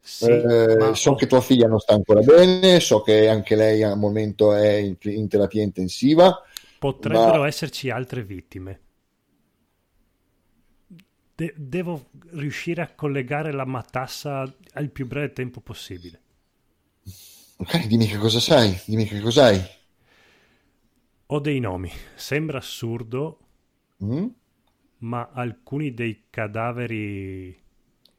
Sì, 0.07 0.29
eh, 0.29 0.75
ma... 0.77 0.93
So 0.93 1.15
che 1.15 1.25
tua 1.25 1.41
figlia 1.41 1.67
non 1.67 1.79
sta 1.79 1.93
ancora 1.93 2.21
bene, 2.21 2.79
so 2.79 3.01
che 3.01 3.27
anche 3.27 3.55
lei 3.55 3.81
al 3.81 3.97
momento 3.97 4.53
è 4.53 4.73
in, 4.75 4.95
in 5.01 5.27
terapia 5.27 5.63
intensiva. 5.63 6.43
Potrebbero 6.77 7.39
ma... 7.39 7.47
esserci 7.47 7.89
altre 7.89 8.23
vittime. 8.23 8.79
De- 11.35 11.53
devo 11.57 12.09
riuscire 12.33 12.81
a 12.83 12.93
collegare 12.93 13.51
la 13.51 13.65
matassa 13.65 14.41
al 14.73 14.89
più 14.91 15.07
breve 15.07 15.33
tempo 15.33 15.59
possibile. 15.59 16.21
Ok, 17.57 17.87
dimmi 17.87 18.05
che 18.05 18.17
cosa 18.17 18.39
sai, 18.39 18.79
dimmi 18.85 19.05
che 19.05 19.19
cos'hai. 19.19 19.59
Ho 21.27 21.39
dei 21.39 21.59
nomi, 21.59 21.91
sembra 22.15 22.59
assurdo, 22.59 23.39
mm? 23.99 24.27
ma 24.99 25.29
alcuni 25.33 25.93
dei 25.93 26.25
cadaveri 26.29 27.64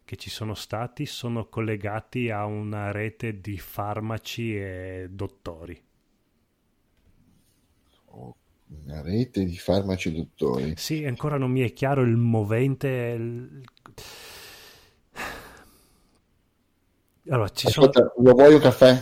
che 0.06 0.16
ci 0.16 0.30
sono 0.30 0.54
stati 0.54 1.04
sono 1.04 1.48
collegati 1.50 2.30
a 2.30 2.46
una 2.46 2.92
rete 2.92 3.42
di 3.42 3.58
farmaci 3.58 4.56
e 4.56 5.08
dottori. 5.10 5.78
Una 8.84 9.02
rete 9.02 9.44
di 9.44 9.56
farmaci 9.56 10.10
e 10.10 10.12
dottori. 10.12 10.76
Sì, 10.76 11.04
ancora 11.04 11.38
non 11.38 11.50
mi 11.50 11.60
è 11.62 11.72
chiaro 11.72 12.02
il 12.02 12.16
movente. 12.16 12.88
Il... 12.88 13.62
Allora, 17.28 17.48
ci 17.50 17.66
Ascolta, 17.66 18.00
sono... 18.00 18.12
lo 18.16 18.32
vuoi 18.32 18.54
un 18.54 18.60
caffè? 18.60 18.98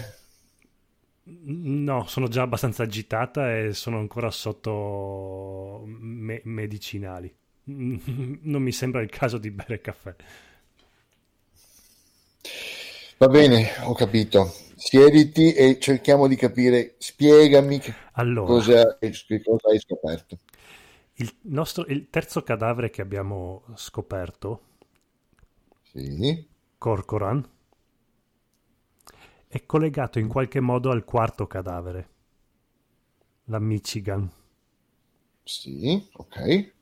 No, 1.26 2.04
sono 2.06 2.28
già 2.28 2.42
abbastanza 2.42 2.82
agitata 2.82 3.56
e 3.56 3.72
sono 3.72 3.98
ancora 3.98 4.30
sotto 4.30 5.82
me- 5.86 6.42
medicinali. 6.44 7.34
Non 7.66 8.62
mi 8.62 8.72
sembra 8.72 9.00
il 9.00 9.08
caso 9.08 9.38
di 9.38 9.50
bere 9.50 9.80
caffè. 9.80 10.14
Va 13.18 13.28
bene, 13.28 13.70
ho 13.84 13.94
capito. 13.94 14.52
Siediti 14.76 15.52
e 15.52 15.78
cerchiamo 15.78 16.26
di 16.26 16.36
capire. 16.36 16.94
Spiegami 16.98 17.80
allora, 18.12 18.46
cosa, 18.46 18.98
cosa 18.98 19.70
hai 19.70 19.78
scoperto. 19.78 20.38
Il, 21.14 21.32
nostro, 21.42 21.86
il 21.86 22.10
terzo 22.10 22.42
cadavere 22.42 22.90
che 22.90 23.00
abbiamo 23.00 23.64
scoperto, 23.76 24.60
sì. 25.82 26.46
Corcoran, 26.76 27.48
è 29.46 29.64
collegato 29.64 30.18
in 30.18 30.26
qualche 30.26 30.58
modo 30.60 30.90
al 30.90 31.04
quarto 31.04 31.46
cadavere, 31.46 32.08
la 33.44 33.60
Michigan. 33.60 34.28
Sì, 35.44 36.08
ok. 36.14 36.72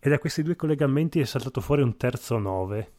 E 0.00 0.08
da 0.08 0.18
questi 0.18 0.42
due 0.42 0.56
collegamenti 0.56 1.20
è 1.20 1.24
saltato 1.24 1.60
fuori 1.60 1.82
un 1.82 1.96
terzo 1.96 2.36
nove, 2.38 2.92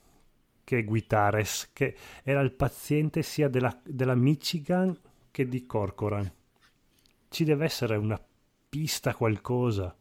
che 0.63 0.83
Guitares, 0.83 1.69
che 1.73 1.95
era 2.23 2.41
il 2.41 2.53
paziente 2.53 3.21
sia 3.21 3.47
della, 3.49 3.77
della 3.83 4.15
Michigan 4.15 4.97
che 5.31 5.47
di 5.47 5.65
Corcoran. 5.65 6.31
Ci 7.29 7.43
deve 7.43 7.65
essere 7.65 7.95
una 7.95 8.21
pista, 8.69 9.15
qualcosa. 9.15 9.95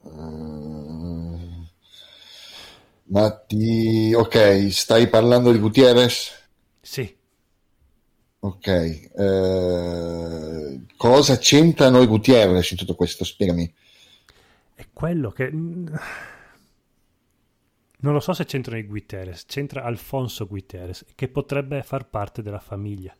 Uh, 0.00 1.66
ma 3.04 3.30
ti... 3.46 4.12
Ok, 4.14 4.68
stai 4.70 5.08
parlando 5.08 5.52
di 5.52 5.58
Gutierrez? 5.58 6.48
Sì. 6.80 7.16
Ok. 8.40 9.10
Uh, 9.12 10.86
cosa 10.96 11.36
c'entrano 11.38 12.00
i 12.00 12.06
Gutierrez 12.06 12.70
in 12.70 12.76
tutto 12.76 12.94
questo? 12.94 13.24
Spiegami. 13.24 13.74
È 14.74 14.86
quello 14.92 15.30
che... 15.30 15.50
Non 18.00 18.12
lo 18.12 18.20
so 18.20 18.32
se 18.32 18.44
c'entrano 18.44 18.78
i 18.78 18.84
Guiteres, 18.84 19.44
c'entra 19.46 19.82
Alfonso 19.82 20.46
Guiteres, 20.46 21.04
che 21.16 21.28
potrebbe 21.28 21.82
far 21.82 22.08
parte 22.08 22.42
della 22.42 22.60
famiglia. 22.60 23.12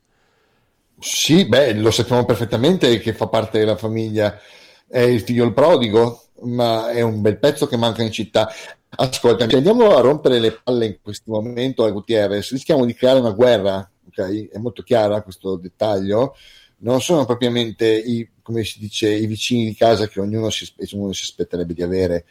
Sì, 1.00 1.46
beh, 1.46 1.74
lo 1.74 1.90
sappiamo 1.90 2.24
perfettamente 2.24 2.98
che 2.98 3.12
fa 3.12 3.26
parte 3.26 3.58
della 3.58 3.76
famiglia, 3.76 4.38
è 4.86 5.00
il 5.00 5.20
figlio 5.20 5.44
il 5.44 5.52
prodigo, 5.52 6.28
ma 6.42 6.90
è 6.90 7.00
un 7.00 7.20
bel 7.20 7.38
pezzo 7.38 7.66
che 7.66 7.76
manca 7.76 8.02
in 8.02 8.12
città. 8.12 8.48
Ascolta, 8.90 9.44
andiamo 9.44 9.96
a 9.96 10.00
rompere 10.00 10.38
le 10.38 10.60
palle 10.62 10.86
in 10.86 10.98
questo 11.02 11.32
momento 11.32 11.84
a 11.84 11.90
Gutierrez, 11.90 12.52
rischiamo 12.52 12.84
di 12.84 12.94
creare 12.94 13.18
una 13.18 13.32
guerra, 13.32 13.90
ok? 14.06 14.50
È 14.50 14.58
molto 14.58 14.82
chiara 14.82 15.22
questo 15.22 15.56
dettaglio. 15.56 16.36
Non 16.78 17.00
sono 17.00 17.24
propriamente 17.24 17.86
i, 17.88 18.28
come 18.42 18.62
si 18.62 18.78
dice, 18.78 19.08
i 19.08 19.26
vicini 19.26 19.64
di 19.64 19.74
casa 19.74 20.06
che 20.06 20.20
ognuno 20.20 20.50
si, 20.50 20.72
ognuno 20.92 21.12
si 21.12 21.24
aspetterebbe 21.24 21.74
di 21.74 21.82
avere 21.82 22.24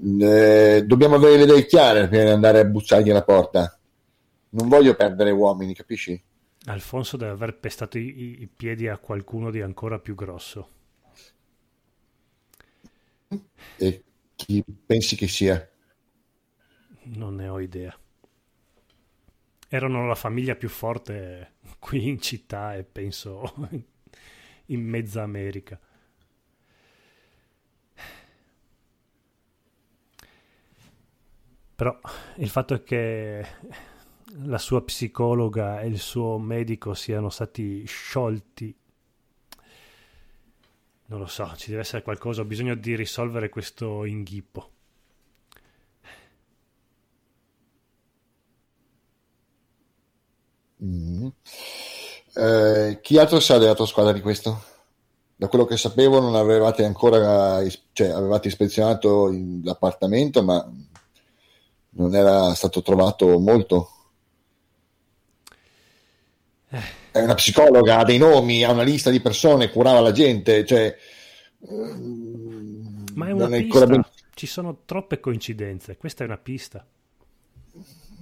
eh, 0.00 0.82
dobbiamo 0.86 1.16
avere 1.16 1.36
le 1.36 1.42
idee 1.44 1.66
chiare 1.66 2.08
prima 2.08 2.24
di 2.24 2.30
andare 2.30 2.60
a 2.60 2.64
bussargli 2.64 3.10
alla 3.10 3.24
porta. 3.24 3.78
Non 4.50 4.68
voglio 4.68 4.94
perdere 4.94 5.30
uomini, 5.30 5.74
capisci? 5.74 6.20
Alfonso 6.66 7.16
deve 7.16 7.32
aver 7.32 7.58
pestato 7.58 7.98
i, 7.98 8.42
i 8.42 8.46
piedi 8.46 8.86
a 8.88 8.98
qualcuno 8.98 9.50
di 9.50 9.60
ancora 9.60 9.98
più 9.98 10.14
grosso. 10.14 10.68
E 13.76 14.04
chi 14.36 14.62
pensi 14.86 15.16
che 15.16 15.26
sia? 15.26 15.68
Non 17.04 17.36
ne 17.36 17.48
ho 17.48 17.58
idea. 17.58 17.96
Erano 19.68 20.06
la 20.06 20.14
famiglia 20.14 20.54
più 20.54 20.68
forte 20.68 21.54
qui 21.78 22.08
in 22.08 22.20
città 22.20 22.76
e 22.76 22.84
penso 22.84 23.42
in 24.66 24.82
mezza 24.82 25.22
America. 25.22 25.80
Però 31.82 31.98
il 32.36 32.48
fatto 32.48 32.74
è 32.74 32.84
che 32.84 33.44
la 34.44 34.58
sua 34.58 34.84
psicologa 34.84 35.80
e 35.80 35.88
il 35.88 35.98
suo 35.98 36.38
medico 36.38 36.94
siano 36.94 37.28
stati 37.28 37.84
sciolti. 37.84 38.72
Non 41.06 41.18
lo 41.18 41.26
so, 41.26 41.52
ci 41.56 41.70
deve 41.70 41.80
essere 41.80 42.04
qualcosa, 42.04 42.42
ho 42.42 42.44
bisogno 42.44 42.76
di 42.76 42.94
risolvere 42.94 43.48
questo 43.48 44.04
inghippo. 44.04 44.70
Mm. 50.84 51.26
Eh, 52.34 53.00
chi 53.02 53.18
altro 53.18 53.40
sa 53.40 53.58
della 53.58 53.74
tua 53.74 53.86
squadra 53.86 54.12
di 54.12 54.20
questo? 54.20 54.62
Da 55.34 55.48
quello 55.48 55.64
che 55.64 55.76
sapevo 55.76 56.20
non 56.20 56.36
avevate 56.36 56.84
ancora, 56.84 57.60
cioè 57.92 58.06
avevate 58.06 58.46
ispezionato 58.46 59.32
l'appartamento, 59.64 60.44
ma 60.44 60.64
non 61.94 62.14
era 62.14 62.54
stato 62.54 62.82
trovato 62.82 63.38
molto. 63.38 63.88
È 67.10 67.20
una 67.20 67.34
psicologa, 67.34 67.98
ha 67.98 68.04
dei 68.04 68.18
nomi, 68.18 68.64
ha 68.64 68.70
una 68.70 68.82
lista 68.82 69.10
di 69.10 69.20
persone, 69.20 69.70
curava 69.70 70.00
la 70.00 70.12
gente, 70.12 70.64
cioè... 70.64 70.96
Ma 73.14 73.28
è 73.28 73.32
una 73.32 73.48
pista, 73.48 73.86
ben... 73.86 74.02
ci 74.34 74.46
sono 74.46 74.78
troppe 74.86 75.20
coincidenze, 75.20 75.96
questa 75.98 76.24
è 76.24 76.26
una 76.26 76.38
pista. 76.38 76.86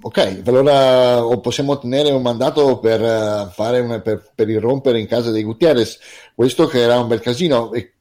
Ok, 0.03 0.43
allora 0.47 1.23
possiamo 1.39 1.73
ottenere 1.73 2.11
un 2.11 2.23
mandato 2.23 2.81
per, 2.81 3.01
uh, 3.01 3.51
fare 3.51 3.81
una, 3.81 4.01
per, 4.01 4.33
per 4.35 4.49
irrompere 4.49 4.99
in 4.99 5.07
casa 5.07 5.31
dei 5.31 5.45
Gutierrez, 5.45 5.99
questo 6.35 6.67
che 6.67 6.81
era 6.81 6.99
un 6.99 7.07
bel 7.07 7.21
casino. 7.21 7.73
E 7.73 7.93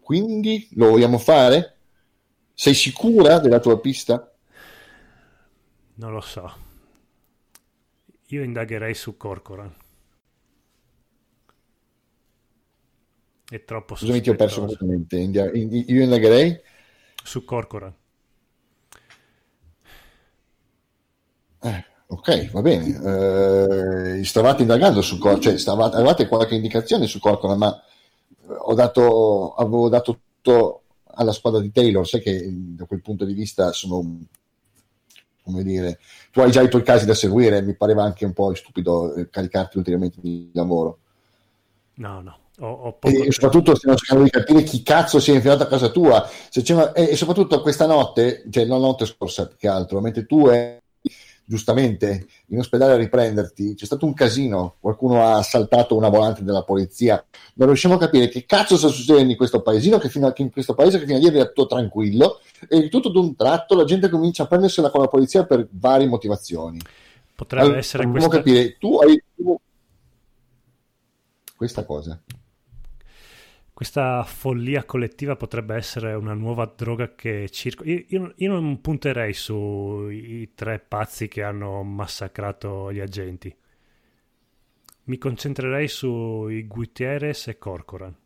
quindi 0.00 0.68
lo 0.72 0.90
vogliamo 0.90 1.18
fare? 1.18 1.73
Sei 2.54 2.74
sicura 2.74 3.38
della 3.38 3.60
tua 3.60 3.78
pista? 3.78 4.28
Non 5.96 6.12
lo 6.12 6.20
so. 6.20 6.52
Io 8.32 8.42
indagherei 8.42 8.92
su 8.92 9.16
Corcoran. 9.16 9.74
È 13.48 13.64
troppo 13.64 13.94
Scusami, 13.94 14.20
ti 14.20 14.30
ho 14.30 14.34
perso 14.36 14.60
completamente. 14.60 15.16
India- 15.18 15.50
in- 15.52 15.84
Io 15.88 16.02
indagherei. 16.02 16.60
Su 17.24 17.44
Corcoran. 17.44 17.92
Eh, 21.60 21.84
ok, 22.08 22.50
va 22.52 22.60
bene. 22.62 24.18
Eh, 24.18 24.24
stavate 24.24 24.62
indagando 24.62 25.00
su 25.02 25.18
Corcoran, 25.18 25.40
cioè 25.40 25.58
stavate, 25.58 25.96
avevate 25.96 26.28
qualche 26.28 26.54
indicazione 26.54 27.06
su 27.06 27.18
Corcoran, 27.20 27.58
ma 27.58 27.74
eh, 28.42 28.52
ho 28.58 28.74
dato, 28.74 29.54
avevo 29.54 29.88
dato 29.88 30.20
tutto 30.42 30.82
alla 31.14 31.32
squadra 31.32 31.60
di 31.60 31.70
Taylor. 31.70 32.06
Sai 32.06 32.20
che 32.20 32.46
da 32.50 32.84
quel 32.84 33.00
punto 33.00 33.24
di 33.24 33.32
vista 33.32 33.72
sono, 33.72 34.20
come 35.42 35.62
dire, 35.62 35.98
tu 36.30 36.40
hai 36.40 36.50
già 36.50 36.62
i 36.62 36.68
tuoi 36.68 36.82
casi 36.82 37.06
da 37.06 37.14
seguire, 37.14 37.62
mi 37.62 37.74
pareva 37.74 38.02
anche 38.04 38.24
un 38.24 38.32
po' 38.32 38.54
stupido 38.54 39.14
eh, 39.14 39.28
caricarti 39.30 39.76
ulteriormente 39.76 40.18
di 40.20 40.50
lavoro. 40.52 40.98
No, 41.94 42.20
no. 42.20 42.38
Ho, 42.60 42.66
ho 42.66 42.98
E 43.00 43.32
soprattutto 43.32 43.74
stiamo 43.74 43.96
cercando 43.96 44.22
di 44.22 44.30
capire 44.30 44.62
chi 44.62 44.82
cazzo 44.82 45.18
si 45.18 45.32
è 45.32 45.34
infilato 45.34 45.64
a 45.64 45.66
casa 45.66 45.88
tua. 45.88 46.28
Una- 46.68 46.92
e, 46.92 47.10
e 47.10 47.16
soprattutto 47.16 47.60
questa 47.60 47.86
notte, 47.86 48.44
cioè 48.50 48.64
la 48.64 48.78
notte 48.78 49.06
scorsa 49.06 49.48
più 49.48 49.56
che 49.56 49.66
altro, 49.68 50.00
mentre 50.00 50.24
tu 50.24 50.46
eri 50.46 50.82
giustamente 51.44 52.26
in 52.46 52.58
ospedale 52.58 52.94
a 52.94 52.96
riprenderti, 52.96 53.74
c'è 53.74 53.84
stato 53.84 54.06
un 54.06 54.14
casino, 54.14 54.76
qualcuno 54.80 55.22
ha 55.22 55.36
assaltato 55.36 55.96
una 55.96 56.08
volante 56.08 56.42
della 56.42 56.62
polizia. 56.62 57.24
Non 57.54 57.68
riusciamo 57.68 57.94
a 57.94 57.98
capire 57.98 58.28
che 58.28 58.46
cazzo 58.46 58.76
sta 58.76 58.88
succedendo 58.88 59.30
in 59.30 59.36
questo 59.36 59.62
paesino, 59.62 59.98
che 59.98 60.08
fino 60.08 60.26
a, 60.26 60.32
che 60.32 60.42
in 60.42 60.50
questo 60.50 60.74
paese 60.74 60.98
che 60.98 61.06
fino 61.06 61.18
a 61.18 61.20
ieri 61.20 61.36
era 61.36 61.46
tutto 61.46 61.66
tranquillo, 61.66 62.40
e 62.68 62.88
tutto 62.88 63.10
d'un 63.10 63.36
tratto 63.36 63.74
la 63.74 63.84
gente 63.84 64.08
comincia 64.08 64.44
a 64.44 64.46
prendersela 64.46 64.90
con 64.90 65.00
la 65.00 65.08
polizia 65.08 65.44
per 65.44 65.66
varie 65.70 66.06
motivazioni. 66.06 66.80
Potrebbe 67.34 67.64
Allora, 67.64 67.80
essere 67.80 68.06
questa... 68.06 68.28
capire, 68.28 68.76
tu 68.78 68.96
hai 68.98 69.22
questa 71.56 71.84
cosa. 71.84 72.20
Questa 73.74 74.22
follia 74.22 74.84
collettiva 74.84 75.34
potrebbe 75.34 75.74
essere 75.74 76.14
una 76.14 76.32
nuova 76.32 76.72
droga 76.76 77.14
che 77.16 77.50
circola. 77.50 77.90
Io, 77.90 78.04
io- 78.06 78.32
io 78.36 78.52
non 78.52 78.80
punterei 78.80 79.32
sui 79.32 80.52
tre 80.54 80.78
pazzi 80.78 81.26
che 81.26 81.42
hanno 81.42 81.82
massacrato 81.82 82.92
gli 82.92 83.00
agenti. 83.00 83.54
Mi 85.06 85.18
concentrerei 85.18 85.88
sui 85.88 86.66
Gutierrez 86.68 87.48
e 87.48 87.58
Corcoran. 87.58 88.16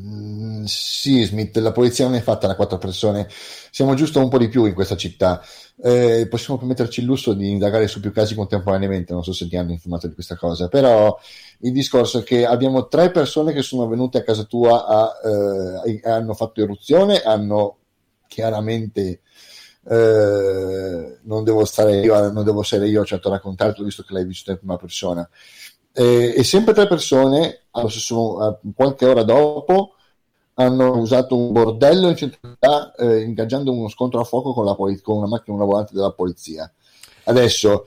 Mm, 0.00 0.64
sì, 0.64 1.22
Smith, 1.22 1.56
la 1.58 1.70
polizia 1.70 2.04
non 2.06 2.16
è 2.16 2.20
fatta 2.20 2.48
da 2.48 2.56
quattro 2.56 2.78
persone, 2.78 3.28
siamo 3.70 3.94
giusto 3.94 4.18
un 4.18 4.28
po' 4.28 4.38
di 4.38 4.48
più 4.48 4.64
in 4.64 4.74
questa 4.74 4.96
città. 4.96 5.40
Eh, 5.80 6.26
possiamo 6.28 6.58
permetterci 6.58 6.98
il 7.00 7.06
lusso 7.06 7.32
di 7.32 7.48
indagare 7.50 7.86
su 7.86 8.00
più 8.00 8.12
casi 8.12 8.34
contemporaneamente, 8.34 9.12
non 9.12 9.22
so 9.22 9.32
se 9.32 9.46
ti 9.46 9.56
hanno 9.56 9.70
informato 9.70 10.08
di 10.08 10.14
questa 10.14 10.34
cosa, 10.36 10.66
però 10.68 11.16
il 11.60 11.72
discorso 11.72 12.18
è 12.20 12.22
che 12.24 12.44
abbiamo 12.44 12.88
tre 12.88 13.12
persone 13.12 13.52
che 13.52 13.62
sono 13.62 13.86
venute 13.86 14.18
a 14.18 14.22
casa 14.24 14.42
tua 14.44 14.84
a, 14.84 15.12
eh, 15.86 16.00
e 16.02 16.10
hanno 16.10 16.34
fatto 16.34 16.60
eruzione, 16.60 17.22
hanno 17.22 17.78
chiaramente 18.26 19.20
eh, 19.86 21.18
non 21.22 21.44
devo 21.44 21.64
stare 21.64 22.00
io, 22.00 22.30
non 22.32 22.44
devo 22.44 22.62
essere 22.62 22.88
io 22.88 23.04
certo 23.04 23.28
a 23.28 23.32
raccontartelo 23.32 23.84
visto 23.84 24.02
che 24.02 24.12
l'hai 24.14 24.24
visto 24.24 24.50
in 24.50 24.58
prima 24.58 24.76
persona. 24.76 25.28
Eh, 25.96 26.34
e 26.36 26.44
sempre 26.44 26.74
tre 26.74 26.88
persone, 26.88 27.66
allo 27.70 27.88
stesso, 27.88 28.60
qualche 28.74 29.06
ora 29.06 29.22
dopo, 29.22 29.94
hanno 30.54 30.98
usato 30.98 31.36
un 31.36 31.52
bordello 31.52 32.08
in 32.08 32.16
centralità, 32.16 32.92
eh, 32.94 33.20
ingaggiando 33.22 33.72
uno 33.72 33.88
scontro 33.88 34.20
a 34.20 34.24
fuoco 34.24 34.52
con, 34.52 34.64
la 34.64 34.74
poli- 34.74 35.00
con 35.00 35.16
una 35.18 35.26
macchina, 35.28 35.56
una 35.56 35.66
volante 35.66 35.94
della 35.94 36.12
polizia. 36.12 36.70
Adesso, 37.24 37.86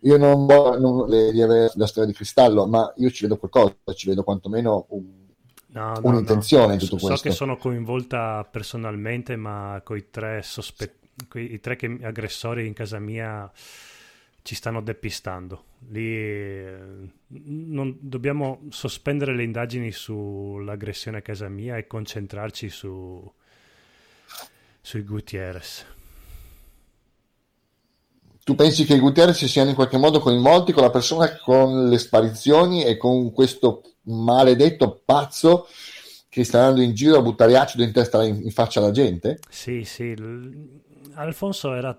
io 0.00 0.16
non 0.18 0.46
voglio 0.46 1.06
di 1.30 1.40
avere 1.40 1.70
la 1.76 1.86
storia 1.86 2.08
di 2.10 2.14
cristallo, 2.14 2.66
ma 2.66 2.92
io 2.96 3.10
ci 3.10 3.22
vedo 3.22 3.38
qualcosa, 3.38 3.74
ci 3.94 4.08
vedo 4.08 4.22
quantomeno 4.22 4.86
un, 4.90 5.04
No, 5.68 5.94
no, 5.94 6.00
un'intenzione 6.08 6.66
no. 6.66 6.72
in 6.74 6.78
tutto 6.78 6.98
So 6.98 7.06
questo. 7.06 7.28
che 7.28 7.34
sono 7.34 7.56
coinvolta 7.56 8.44
personalmente, 8.50 9.34
ma 9.36 9.80
coi 9.84 10.08
tre 10.10 10.42
sospetti, 10.42 11.08
i 11.40 11.58
tre 11.60 11.76
che- 11.76 11.98
aggressori 12.02 12.66
in 12.66 12.72
casa 12.74 12.98
mia 12.98 13.50
ci 14.44 14.54
stanno 14.54 14.82
depistando. 14.82 15.64
Lì 15.88 16.06
eh, 16.06 16.78
non- 17.28 17.96
dobbiamo 17.98 18.60
sospendere 18.68 19.34
le 19.34 19.42
indagini 19.42 19.90
sull'aggressione 19.90 21.16
a 21.16 21.22
casa 21.22 21.48
mia 21.48 21.78
e 21.78 21.86
concentrarci 21.86 22.68
su, 22.68 23.32
sui 24.82 25.02
Gutierrez. 25.02 25.86
Tu 28.44 28.54
pensi 28.54 28.84
che 28.84 28.96
i 28.96 28.98
Gutierrez 28.98 29.42
siano 29.46 29.70
in 29.70 29.74
qualche 29.74 29.96
modo 29.96 30.20
coinvolti 30.20 30.72
con 30.72 30.82
la 30.82 30.90
persona 30.90 31.38
con 31.38 31.88
le 31.88 31.96
sparizioni 31.96 32.84
e 32.84 32.98
con 32.98 33.32
questo 33.32 33.94
maledetto 34.02 35.00
pazzo 35.02 35.66
che 36.28 36.44
sta 36.44 36.58
andando 36.58 36.82
in 36.82 36.92
giro 36.92 37.16
a 37.16 37.22
buttare 37.22 37.56
acido 37.56 37.82
in 37.82 37.92
testa 37.92 38.22
in, 38.22 38.42
in 38.44 38.50
faccia 38.50 38.80
alla 38.80 38.90
gente? 38.90 39.38
Sì, 39.48 39.84
sì. 39.84 40.14
Alfonso 41.14 41.72
era. 41.72 41.98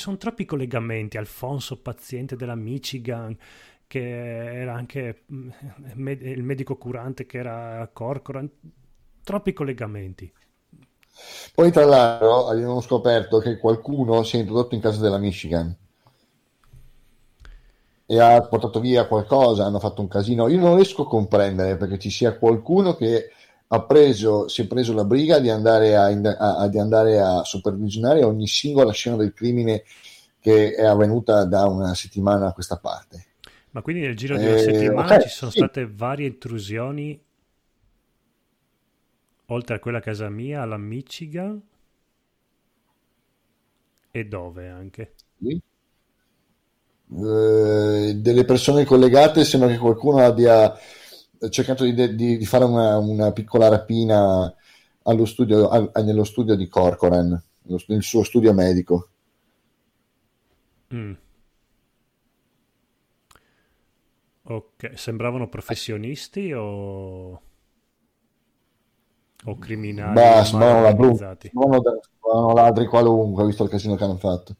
Ci 0.00 0.06
sono 0.06 0.16
troppi 0.16 0.46
collegamenti. 0.46 1.18
Alfonso, 1.18 1.82
paziente 1.82 2.34
della 2.34 2.54
Michigan, 2.54 3.36
che 3.86 4.00
era 4.62 4.72
anche 4.72 5.24
mm, 5.30 5.50
il 6.22 6.42
medico 6.42 6.78
curante 6.78 7.26
che 7.26 7.36
era 7.36 7.82
a 7.82 7.88
Corcoran. 7.88 8.50
Troppi 9.22 9.52
collegamenti. 9.52 10.32
Poi, 11.54 11.70
tra 11.70 11.84
l'altro, 11.84 12.46
abbiamo 12.46 12.80
scoperto 12.80 13.40
che 13.40 13.58
qualcuno 13.58 14.22
si 14.22 14.38
è 14.38 14.40
introdotto 14.40 14.74
in 14.74 14.80
casa 14.80 15.02
della 15.02 15.18
Michigan 15.18 15.76
e 18.06 18.18
ha 18.18 18.40
portato 18.40 18.80
via 18.80 19.06
qualcosa, 19.06 19.66
hanno 19.66 19.80
fatto 19.80 20.00
un 20.00 20.08
casino. 20.08 20.48
Io 20.48 20.60
non 20.60 20.76
riesco 20.76 21.02
a 21.02 21.08
comprendere 21.08 21.76
perché 21.76 21.98
ci 21.98 22.08
sia 22.08 22.38
qualcuno 22.38 22.94
che 22.94 23.32
preso, 23.86 24.48
si 24.48 24.62
è 24.62 24.66
preso 24.66 24.92
la 24.94 25.04
briga 25.04 25.38
di 25.38 25.48
andare 25.50 25.96
a, 25.96 26.06
a- 26.06 26.56
a- 26.58 26.68
di 26.68 26.78
andare 26.78 27.20
a 27.20 27.44
supervisionare 27.44 28.24
ogni 28.24 28.46
singola 28.46 28.92
scena 28.92 29.16
del 29.16 29.32
crimine 29.32 29.84
che 30.40 30.72
è 30.74 30.84
avvenuta 30.84 31.44
da 31.44 31.66
una 31.66 31.94
settimana 31.94 32.48
a 32.48 32.52
questa 32.52 32.78
parte. 32.78 33.26
Ma 33.72 33.82
quindi 33.82 34.02
nel 34.02 34.16
giro 34.16 34.36
di 34.36 34.44
una 34.44 34.56
Eh, 34.56 34.56
settimana 34.56 35.16
ok, 35.16 35.16
ci 35.16 35.28
sono 35.28 35.50
sì. 35.50 35.50
state 35.50 35.86
varie 35.86 36.26
intrusioni, 36.28 37.20
oltre 39.48 39.74
a 39.74 39.78
quella 39.80 39.98
a 39.98 40.00
casa 40.00 40.30
mia, 40.30 40.62
alla 40.62 40.78
Michigan. 40.78 41.62
E 44.12 44.24
dove 44.24 44.68
anche? 44.68 45.14
Sì. 45.40 45.60
Eh, 47.12 48.14
delle 48.16 48.44
persone 48.44 48.84
collegate 48.84 49.44
sembra 49.44 49.68
che 49.68 49.78
qualcuno 49.78 50.18
abbia 50.18 50.72
cercato 51.48 51.84
di, 51.84 52.14
di- 52.14 52.36
di 52.36 52.46
fare 52.46 52.64
una, 52.64 52.98
una 52.98 53.32
piccola 53.32 53.68
rapina 53.68 54.52
allo 55.02 55.24
studio, 55.24 55.68
al- 55.68 55.90
nello 56.04 56.24
studio 56.24 56.54
di 56.54 56.68
Corcoran, 56.68 57.40
nel 57.86 58.02
suo 58.02 58.22
studio 58.24 58.52
medico. 58.52 59.08
Mm. 60.92 61.16
Ok, 64.42 64.92
sembravano 64.98 65.48
professionisti 65.48 66.52
o, 66.52 67.40
o 69.44 69.58
criminali 69.58 70.26
mal 70.28 70.44
sembravano 70.44 70.82
la 70.82 70.94
sembravano, 70.94 72.00
sembravano 72.00 72.52
ladri 72.54 72.86
qualunque, 72.86 73.44
visto 73.44 73.64
il 73.64 73.68
casino 73.70 73.96
che 73.96 74.04
hanno 74.04 74.16
fatto. 74.16 74.54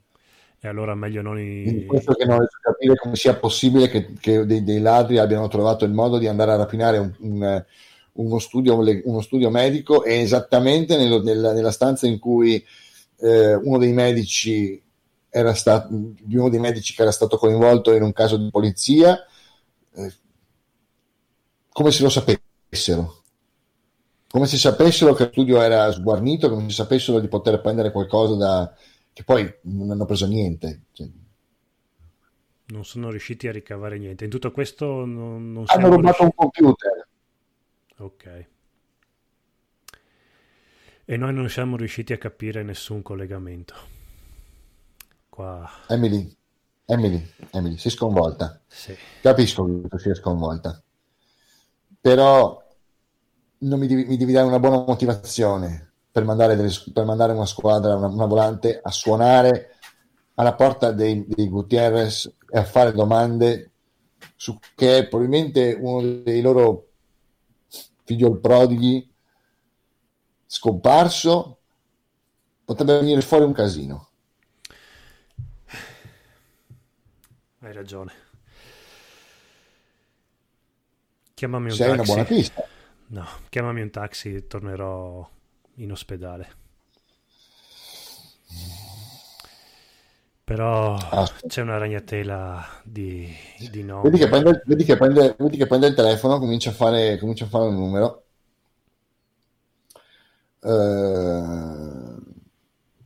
E 0.63 0.69
allora 0.69 0.95
meglio 0.95 1.23
non 1.23 1.39
i... 1.39 1.85
questo 1.87 2.13
che 2.13 2.25
non 2.27 2.41
a 2.41 2.47
capire 2.61 2.95
come 2.97 3.17
sia 3.17 3.35
possibile 3.37 3.89
che, 3.89 4.13
che 4.21 4.45
dei, 4.45 4.63
dei 4.63 4.81
ladri 4.81 5.19
abbiano 5.19 5.49
trovato 5.49 5.85
il 5.85 5.93
modo 5.93 6.19
di 6.19 6.27
andare 6.27 6.53
a 6.53 6.57
rapinare 6.57 6.99
un- 6.99 7.15
un- 7.21 7.65
uno, 8.13 8.39
studio, 8.39 8.79
uno 8.79 9.21
studio 9.23 9.49
medico 9.51 10.05
e 10.05 10.21
esattamente 10.21 10.97
nello- 10.99 11.23
nella, 11.23 11.53
nella 11.53 11.71
stanza 11.71 12.07
in 12.07 12.19
cui 12.19 12.63
eh, 13.23 13.55
uno 13.55 13.79
dei 13.79 13.93
medici 13.93 14.83
era 15.31 15.55
stato, 15.55 15.89
di 15.91 16.37
uno 16.37 16.49
dei 16.51 16.61
medici 16.61 16.95
che 16.95 17.03
era 17.03 17.13
stato 17.13 17.37
coinvolto 17.39 17.93
in 17.95 18.03
un 18.03 18.13
caso 18.13 18.37
di 18.37 18.51
polizia, 18.51 19.19
eh, 19.95 20.13
come 21.73 21.91
se 21.91 22.03
lo 22.03 22.09
sapessero. 22.11 23.23
Come 24.29 24.47
se 24.47 24.59
sapessero 24.59 25.13
che 25.15 25.25
lo 25.25 25.31
studio 25.31 25.61
era 25.61 25.91
sguarnito, 25.91 26.49
come 26.49 26.69
se 26.69 26.77
sapessero 26.77 27.19
di 27.19 27.27
poter 27.29 27.61
prendere 27.61 27.91
qualcosa 27.91 28.37
da, 28.37 28.73
che 29.13 29.25
poi 29.25 29.53
non 29.63 29.91
hanno 29.91 30.05
preso 30.05 30.27
niente. 30.27 30.83
Cioè, 30.93 31.09
Non 32.67 32.85
sono 32.85 33.11
riusciti 33.11 33.49
a 33.49 33.53
ricavare 33.53 33.99
niente. 33.99 34.25
In 34.25 34.31
tutto 34.31 34.51
questo 34.53 35.05
non, 35.05 35.53
non 35.53 35.65
hanno 35.67 35.89
rubato 35.89 36.23
un 36.23 36.31
riusciti... 36.31 36.63
computer. 36.63 37.09
Ok. 37.99 38.47
E 41.05 41.17
noi 41.17 41.35
non 41.35 41.49
siamo 41.51 41.77
riusciti 41.77 42.13
a 42.13 42.19
capire 42.19 42.63
nessun 42.63 43.03
collegamento. 43.03 43.75
Qua, 45.29 45.69
Emily, 45.89 46.33
Emily, 46.85 47.33
Emily, 47.51 47.77
sei 47.79 47.91
sconvolta. 47.91 48.61
sì. 48.67 48.97
Capisco 49.21 49.65
che 49.65 49.89
tu 49.89 49.99
sia 49.99 50.15
sconvolta. 50.15 50.81
Però 52.01 52.63
non 53.59 53.79
mi 53.79 53.87
devi, 53.87 54.05
mi 54.05 54.17
devi 54.17 54.33
dare 54.33 54.47
una 54.47 54.59
buona 54.59 54.85
motivazione 54.87 55.90
per 56.11 56.25
mandare, 56.25 56.57
delle- 56.57 56.73
per 56.93 57.05
mandare 57.05 57.33
una 57.33 57.47
squadra, 57.47 57.95
una, 57.97 58.07
una 58.09 58.27
volante 58.27 58.81
a 58.83 58.91
suonare 58.91 59.77
alla 60.35 60.55
porta 60.55 60.93
dei, 60.93 61.25
dei 61.27 61.49
Gutierrez 61.49 62.33
e 62.49 62.59
a 62.59 62.65
fare 62.65 62.93
domande 62.93 63.71
su 64.37 64.59
che 64.75 64.99
è 64.99 65.09
probabilmente 65.09 65.77
uno 65.79 66.23
dei 66.23 66.41
loro 66.41 66.89
figlio 68.05 68.29
il 68.29 68.41
prodighi, 68.41 69.09
scomparso, 70.47 71.59
potrebbe 72.65 72.99
venire 72.99 73.21
fuori 73.21 73.45
un 73.45 73.53
casino. 73.53 74.09
Hai 77.61 77.73
ragione. 77.73 78.13
Chiamami 81.35 81.71
un 81.71 81.77
Sei 81.77 81.87
taxi. 81.87 81.93
una 81.95 82.03
buona 82.05 82.25
pista. 82.25 82.69
No, 83.09 83.27
chiamami 83.49 83.81
un 83.83 83.91
taxi 83.91 84.47
tornerò 84.47 85.29
in 85.77 85.91
ospedale. 85.93 86.49
Però 90.45 90.99
Ah, 91.13 91.29
c'è 91.47 91.63
una 91.63 91.79
ragnatela 91.79 92.83
di, 92.85 93.33
di 93.71 93.83
no. 93.85 94.03
Vedi 94.03 94.19
che, 94.19 94.29
prende, 94.29 94.63
vedi, 94.67 94.85
che 94.85 94.97
prende, 94.97 95.37
vedi 95.39 95.57
che 95.57 95.67
prende 95.67 95.87
il 95.87 95.95
telefono, 95.95 96.39
comincia 96.39 96.71
a 96.71 96.73
fare, 96.73 97.19
comincia 97.19 97.45
a 97.45 97.49
fare 97.49 97.65
un 97.67 97.75
numero. 97.77 98.25
Eh, 100.63 101.41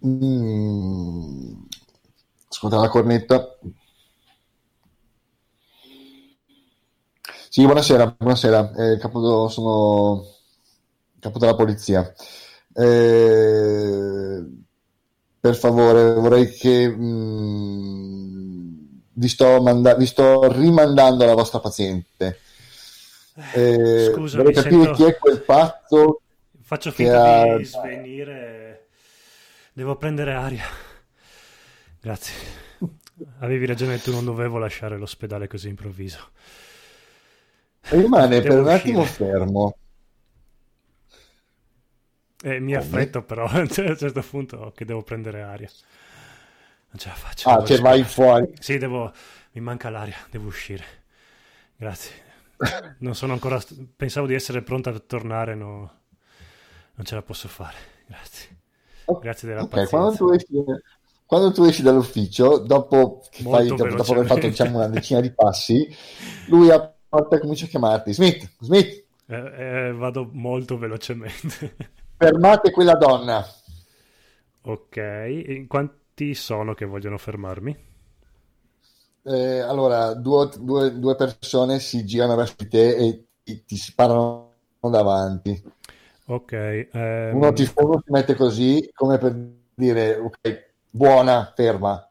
mm, 0.04 1.66
ascolta 2.48 2.78
la 2.80 2.88
cornetta. 2.88 3.58
Sì, 7.48 7.62
buonasera, 7.64 8.16
buonasera. 8.18 8.72
Eh, 8.74 8.98
capo, 8.98 9.48
sono 9.48 10.24
capo 11.20 11.38
della 11.38 11.54
polizia. 11.54 12.12
Eh, 12.76 14.44
per 15.40 15.54
favore, 15.56 16.14
vorrei 16.14 16.50
che 16.50 16.88
mm, 16.88 18.74
vi, 19.12 19.28
sto 19.28 19.62
manda- 19.62 19.94
vi 19.94 20.06
sto 20.06 20.50
rimandando 20.52 21.24
la 21.24 21.34
vostra 21.34 21.60
paziente. 21.60 22.38
Eh, 23.52 24.10
Scusami, 24.12 24.42
vorrei 24.42 24.54
capire 24.54 24.82
sento- 24.84 24.92
chi 24.92 25.02
è 25.04 25.16
quel 25.18 25.40
pazzo. 25.42 26.20
Faccio 26.62 26.90
finta 26.90 27.40
ha- 27.42 27.56
di 27.56 27.64
svenire. 27.64 28.86
Devo 29.72 29.96
prendere 29.96 30.32
aria. 30.34 30.64
Grazie. 32.00 32.34
Avevi 33.40 33.66
ragione, 33.66 34.00
tu 34.00 34.10
non 34.12 34.24
dovevo 34.24 34.58
lasciare 34.58 34.96
l'ospedale 34.96 35.46
così 35.46 35.68
improvviso. 35.68 36.30
Rimane 37.90 38.40
Devo 38.40 38.42
per 38.42 38.52
un 38.52 38.58
uscire. 38.64 38.74
attimo 38.78 39.04
fermo. 39.04 39.76
Eh, 42.44 42.60
mi 42.60 42.74
affretto 42.74 43.22
però 43.22 43.46
a 43.48 43.58
un 43.60 43.68
certo 43.68 44.22
punto 44.22 44.72
che 44.74 44.84
devo 44.84 45.02
prendere 45.02 45.42
aria. 45.42 45.68
Non 46.90 46.98
ce 46.98 47.08
la 47.08 47.14
faccio. 47.14 47.48
Ah, 47.50 47.64
cioè 47.64 47.80
vai 47.80 48.04
fuori. 48.04 48.52
Sì, 48.58 48.78
devo... 48.78 49.12
Mi 49.52 49.60
manca 49.60 49.90
l'aria, 49.90 50.16
devo 50.30 50.46
uscire. 50.48 50.84
Grazie. 51.76 52.22
Non 52.98 53.14
sono 53.14 53.32
ancora... 53.32 53.60
Pensavo 53.96 54.26
di 54.26 54.34
essere 54.34 54.62
pronta 54.62 54.90
a 54.90 54.98
tornare, 54.98 55.54
no... 55.54 56.02
Non 56.94 57.04
ce 57.06 57.14
la 57.14 57.22
posso 57.22 57.48
fare. 57.48 57.76
Grazie. 58.06 58.48
Grazie 59.18 59.48
della 59.48 59.62
Ok, 59.62 59.68
pazienza. 59.68 59.88
quando 59.88 60.16
tu 60.16 60.30
esci, 60.30 60.52
quando 61.26 61.52
tu 61.52 61.64
esci 61.64 61.82
dall'ufficio, 61.82 62.58
dopo 62.58 63.22
fai, 63.48 63.74
dopo 63.74 64.12
aver 64.12 64.26
fatto 64.26 64.48
diciamo, 64.48 64.76
una 64.78 64.88
decina 64.88 65.20
di 65.20 65.30
passi, 65.34 65.88
lui 66.46 66.70
a 66.70 66.92
porta 67.08 67.38
comincia 67.38 67.66
a 67.66 67.68
chiamarti. 67.68 68.12
Smith, 68.12 68.50
Smith, 68.60 69.04
Eh, 69.26 69.88
eh, 69.88 69.92
vado 69.92 70.28
molto 70.32 70.78
velocemente. 70.78 71.76
Fermate 72.24 72.70
quella 72.70 72.94
donna. 72.94 73.44
ok, 74.62 74.96
in 75.46 75.66
quanti 75.68 76.34
sono 76.34 76.74
che 76.74 76.84
vogliono 76.84 77.18
fermarmi? 77.18 77.76
Eh, 79.26 79.58
allora, 79.60 80.12
due, 80.14 80.50
due- 80.60 80.98
due 80.98 81.16
persone 81.16 81.78
si 81.80 82.04
girano 82.04 82.36
verso 82.36 82.54
di 82.58 82.68
te 82.68 82.94
e 82.96 83.24
ti, 83.42 83.64
ti 83.64 83.76
sparano 83.76 84.52
davanti. 84.80 85.62
Ok, 86.26 86.52
ehm, 86.92 87.34
Uno 87.34 87.52
ti, 87.52 87.68
uno 87.76 88.00
ti 88.00 88.10
mette 88.10 88.34
così, 88.34 88.90
come 88.94 89.18
per 89.18 89.34
dire, 89.74 90.16
ok, 90.16 90.72
buona, 90.88 91.52
ferma. 91.54 92.10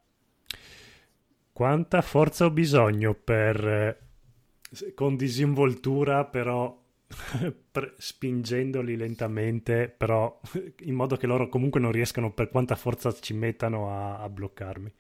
quanta 1.51 2.01
forza 2.01 2.45
ho 2.45 2.51
bisogno 2.51 3.13
per, 3.13 3.65
eh, 3.67 4.93
con 4.93 5.15
disinvoltura, 5.15 6.25
però 6.25 6.81
spingendoli 7.97 8.95
lentamente, 8.95 9.89
però 9.95 10.39
in 10.81 10.95
modo 10.95 11.17
che 11.17 11.27
loro 11.27 11.49
comunque 11.49 11.79
non 11.79 11.91
riescano, 11.91 12.33
per 12.33 12.49
quanta 12.49 12.75
forza 12.75 13.13
ci 13.13 13.33
mettano 13.33 13.89
a, 13.89 14.19
a 14.19 14.29
bloccarmi. 14.29 14.91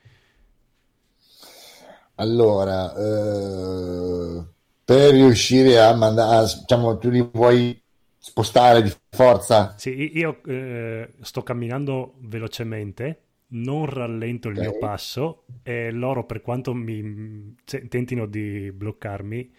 Allora, 2.15 2.93
eh, 2.95 4.45
per 4.83 5.13
riuscire 5.13 5.79
a 5.79 5.93
mandare, 5.95 6.45
diciamo, 6.59 6.97
tu 6.97 7.09
li 7.09 7.21
vuoi 7.31 7.81
spostare 8.19 8.81
di 8.83 8.93
forza? 9.09 9.75
Sì, 9.75 10.17
io 10.17 10.41
eh, 10.45 11.13
sto 11.21 11.43
camminando 11.43 12.15
velocemente, 12.19 13.21
non 13.49 13.85
rallento 13.85 14.47
il 14.47 14.55
Ok. 14.55 14.57
mio 14.57 14.73
passo 14.73 15.45
e 15.63 15.91
loro, 15.91 16.25
per 16.25 16.41
quanto 16.41 16.73
mi 16.73 17.55
se- 17.65 17.87
tentino 17.87 18.25
di 18.27 18.71
bloccarmi, 18.71 19.51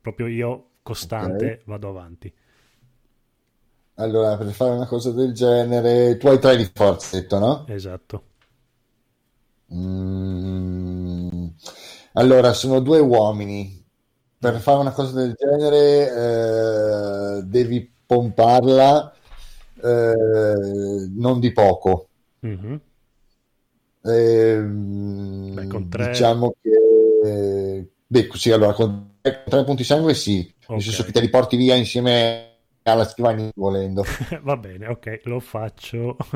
proprio 0.00 0.26
io 0.26 0.70
costante 0.82 1.54
Ok. 1.56 1.62
vado 1.66 1.88
avanti. 1.88 2.32
Allora, 3.94 4.36
per 4.36 4.52
fare 4.52 4.72
una 4.74 4.86
cosa 4.86 5.12
del 5.12 5.32
genere, 5.32 6.18
tu 6.18 6.28
hai 6.28 6.38
tre 6.38 6.58
di 6.58 6.70
forza, 6.74 7.18
detto, 7.18 7.38
no? 7.38 7.66
Esatto. 7.66 8.22
Mm, 9.74 11.46
Allora, 12.14 12.52
sono 12.52 12.80
due 12.80 12.98
uomini. 13.00 13.80
Per 14.38 14.60
fare 14.60 14.80
una 14.80 14.92
cosa 14.92 15.12
del 15.20 15.34
genere, 15.34 17.38
eh, 17.38 17.42
devi 17.44 17.90
pomparla, 18.06 19.12
eh, 19.82 20.14
non 21.16 21.38
di 21.40 21.52
poco. 21.52 22.08
Mhm. 22.42 22.80
Ehm, 24.04 25.54
Beh, 25.54 25.66
con 25.66 25.88
tre- 25.88 26.08
diciamo 26.08 26.54
che 26.60 27.88
beh, 28.06 28.28
sì, 28.34 28.50
allora 28.50 28.72
con 28.74 29.10
tre, 29.22 29.42
con 29.42 29.50
tre 29.50 29.64
punti 29.64 29.84
sangue 29.84 30.14
sì, 30.14 30.52
nel 30.68 30.82
senso 30.82 31.04
che 31.04 31.12
te 31.12 31.20
li 31.20 31.30
porti 31.30 31.56
via 31.56 31.74
insieme 31.74 32.48
alla 32.82 33.06
scrivania 33.06 33.50
volendo. 33.54 34.04
Va 34.42 34.56
bene, 34.56 34.88
ok, 34.88 35.20
lo 35.24 35.40
faccio. 35.40 36.16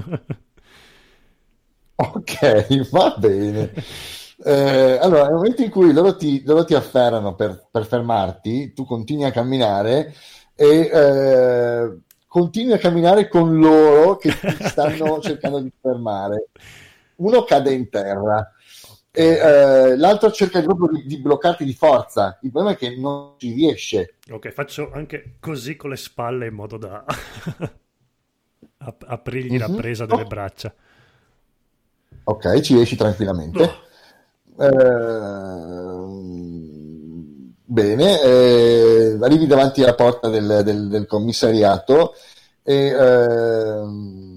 Ok, 1.99 2.91
va 2.91 3.17
bene. 3.19 3.73
Eh, 4.45 4.99
allora, 5.01 5.25
nel 5.25 5.37
momento 5.37 5.63
in 5.63 5.71
cui 5.71 5.95
loro 5.95 6.15
ti, 6.15 6.43
loro 6.45 6.63
ti 6.67 6.75
afferrano 6.75 7.35
per, 7.35 7.69
per 7.71 7.87
fermarti, 7.87 8.75
tu 8.75 8.85
continui 8.85 9.25
a 9.25 9.31
camminare 9.31 10.13
e 10.55 10.91
eh, 10.93 11.99
continui 12.27 12.75
a 12.75 12.79
camminare 12.79 13.29
con 13.29 13.59
loro 13.59 14.17
che 14.17 14.29
ti 14.29 14.69
stanno 14.69 15.21
cercando 15.25 15.61
di 15.61 15.73
fermare. 15.81 16.49
Uno 17.17 17.45
cade 17.45 17.73
in 17.73 17.89
terra 17.89 18.47
e 19.17 19.25
eh, 19.25 19.97
l'altro 19.97 20.31
cerca 20.31 20.61
proprio 20.63 20.89
di, 20.89 21.07
di 21.07 21.19
bloccarti 21.19 21.65
di 21.65 21.73
forza. 21.75 22.39
Il 22.43 22.51
problema 22.51 22.75
è 22.75 22.79
che 22.79 22.97
non 22.97 23.35
ci 23.39 23.53
riesce. 23.53 24.17
Ok, 24.31 24.51
faccio 24.51 24.91
anche 24.93 25.37
così 25.41 25.77
con 25.77 25.91
le 25.91 25.97
spalle 25.97 26.47
in 26.49 26.55
modo 26.55 26.77
da 26.77 27.05
ap- 28.79 29.05
aprirgli 29.07 29.59
la 29.59 29.69
Mhm. 29.69 29.77
presa 29.77 30.07
delle 30.07 30.23
Oh. 30.23 30.27
braccia. 30.27 30.75
Ok, 32.25 32.61
ci 32.61 32.75
riesci 32.75 32.97
tranquillamente. 32.97 33.63
Oh. 33.63 33.85
Ehm, 34.59 36.25
bene, 37.65 38.21
eh, 38.23 39.19
arrivi 39.21 39.47
davanti 39.47 39.83
alla 39.83 39.95
porta 39.95 40.29
del, 40.29 40.63
del- 40.65 40.89
del 40.89 41.07
commissariato 41.07 42.15
e 42.63 42.87
ehm, 42.89 44.36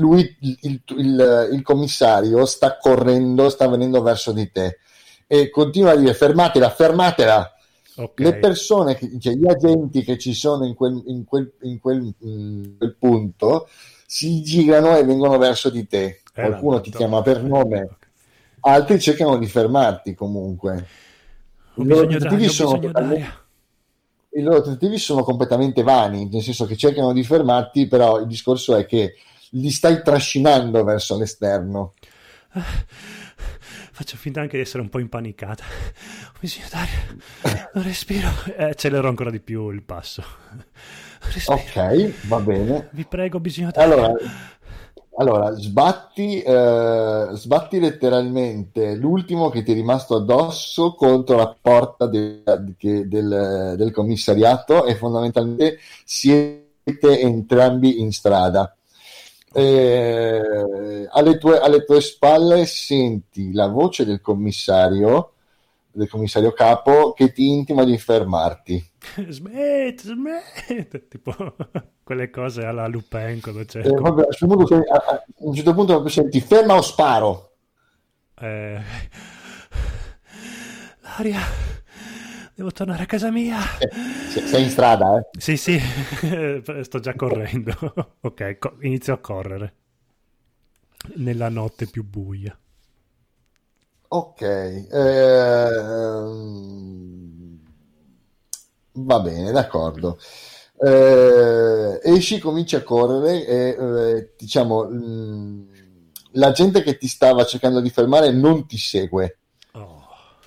lui, 0.00 0.36
il, 0.40 0.58
il- 0.62 0.82
il- 1.52 1.62
commissario, 1.62 2.44
sta 2.46 2.76
correndo, 2.78 3.48
sta 3.48 3.68
venendo 3.68 4.02
verso 4.02 4.32
di 4.32 4.50
te 4.50 4.78
e 5.26 5.50
continua 5.50 5.92
a 5.92 5.96
dire 5.96 6.14
fermatela, 6.14 6.70
fermatela. 6.70 7.52
Ok, 7.96 8.20
Le 8.20 8.36
persone, 8.38 8.94
che- 8.96 9.18
cioè 9.20 9.34
gli 9.34 9.46
agenti 9.48 10.02
che 10.02 10.18
ci 10.18 10.34
sono 10.34 10.64
in 10.66 10.74
quel, 10.74 11.02
in 11.06 11.24
quel- 11.24 11.52
in 11.62 11.78
quel- 11.80 12.14
in 12.20 12.74
quel 12.78 12.96
punto 12.98 13.68
si 14.06 14.42
girano 14.42 14.96
e 14.96 15.04
vengono 15.04 15.38
verso 15.38 15.70
di 15.70 15.86
te. 15.86 16.04
Eh, 16.04 16.20
Qualcuno 16.32 16.80
ti 16.80 16.90
chiama 16.90 17.22
per 17.22 17.42
nome, 17.44 17.88
altri 18.60 18.98
cercano 19.00 19.38
di 19.38 19.46
fermarti 19.46 20.14
comunque. 20.14 20.86
I 21.74 21.84
loro 21.86 22.06
tentativi 22.06 22.48
sono 22.48 22.78
i 24.32 24.42
loro 24.42 24.62
tentativi 24.62 24.98
sono 24.98 25.22
completamente 25.24 25.82
vani, 25.82 26.28
nel 26.28 26.42
senso 26.42 26.64
che 26.66 26.76
cercano 26.76 27.12
di 27.12 27.24
fermarti, 27.24 27.86
però 27.88 28.20
il 28.20 28.26
discorso 28.26 28.76
è 28.76 28.86
che 28.86 29.14
li 29.50 29.70
stai 29.70 30.02
trascinando 30.02 30.84
verso 30.84 31.16
l'esterno. 31.18 31.94
Faccio 33.92 34.16
finta 34.16 34.40
anche 34.40 34.56
di 34.56 34.62
essere 34.62 34.82
un 34.82 34.88
po' 34.88 34.98
impanicata. 34.98 35.64
Ho 35.64 36.38
bisogno 36.40 36.66
d'aria. 36.70 37.68
Non 37.74 37.84
respiro. 37.84 38.28
Eh, 38.56 38.64
accelero 38.64 39.08
ancora 39.08 39.30
di 39.30 39.40
più 39.40 39.70
il 39.70 39.82
passo. 39.82 40.22
Respiro. 41.32 41.58
Ok, 41.58 42.26
va 42.26 42.40
bene. 42.40 42.88
Vi 42.92 43.04
prego, 43.04 43.36
ho 43.36 43.40
bisogno 43.40 43.70
d'aria. 43.70 43.94
Allora, 43.94 44.14
allora, 45.18 45.52
sbatti, 45.52 46.40
eh, 46.40 47.28
sbatti 47.32 47.78
letteralmente 47.78 48.94
l'ultimo 48.94 49.50
che 49.50 49.62
ti 49.62 49.72
è 49.72 49.74
rimasto 49.74 50.16
addosso 50.16 50.94
contro 50.94 51.36
la 51.36 51.54
porta 51.60 52.06
de- 52.06 52.42
de- 52.78 53.06
del, 53.06 53.74
del 53.76 53.92
commissariato 53.92 54.86
e 54.86 54.94
fondamentalmente 54.94 55.78
siete 56.04 57.20
entrambi 57.20 58.00
in 58.00 58.12
strada. 58.12 58.74
Eh, 59.52 61.08
alle, 61.10 61.38
tue, 61.38 61.58
alle 61.58 61.84
tue 61.84 62.00
spalle 62.00 62.66
senti 62.66 63.52
la 63.52 63.66
voce 63.66 64.04
del 64.04 64.20
commissario, 64.20 65.32
del 65.90 66.08
commissario 66.08 66.52
capo, 66.52 67.12
che 67.12 67.32
ti 67.32 67.48
intima 67.48 67.84
di 67.84 67.98
fermarti. 67.98 68.90
smetti, 69.28 70.06
smetti, 70.06 71.06
tipo 71.08 71.34
quelle 72.04 72.30
cose 72.30 72.64
alla 72.64 72.86
Lupin 72.86 73.40
quando 73.40 73.64
c'è. 73.64 73.84
Eh, 73.84 73.90
vabbè, 73.90 74.22
a, 74.22 74.26
un 74.40 74.66
certo 74.66 74.84
a 74.94 75.22
un 75.38 75.54
certo 75.54 75.74
punto 75.74 76.08
senti 76.08 76.40
ferma 76.40 76.76
o 76.76 76.82
sparo. 76.82 77.52
Eh... 78.38 78.80
L'aria, 81.02 81.40
devo 82.60 82.72
tornare 82.72 83.04
a 83.04 83.06
casa 83.06 83.30
mia. 83.30 83.58
Eh, 83.78 83.88
sei 84.46 84.64
in 84.64 84.70
strada, 84.70 85.18
eh? 85.18 85.30
Sì, 85.38 85.56
sì, 85.56 85.80
sto 86.82 87.00
già 87.00 87.14
correndo. 87.14 87.72
ok, 88.20 88.58
co- 88.58 88.76
inizio 88.80 89.14
a 89.14 89.18
correre 89.18 89.74
nella 91.14 91.48
notte 91.48 91.86
più 91.86 92.04
buia. 92.04 92.54
Ok, 94.08 94.42
ehm... 94.42 94.88
va 98.92 99.20
bene, 99.20 99.52
d'accordo. 99.52 100.18
Eh, 100.82 101.98
esci, 102.02 102.38
cominci 102.40 102.76
a 102.76 102.82
correre 102.82 103.46
e 103.46 103.68
eh, 103.78 104.34
diciamo 104.36 104.84
mh, 104.84 105.68
la 106.32 106.50
gente 106.52 106.82
che 106.82 106.98
ti 106.98 107.08
stava 107.08 107.46
cercando 107.46 107.80
di 107.80 107.88
fermare 107.88 108.32
non 108.32 108.66
ti 108.66 108.76
segue. 108.76 109.39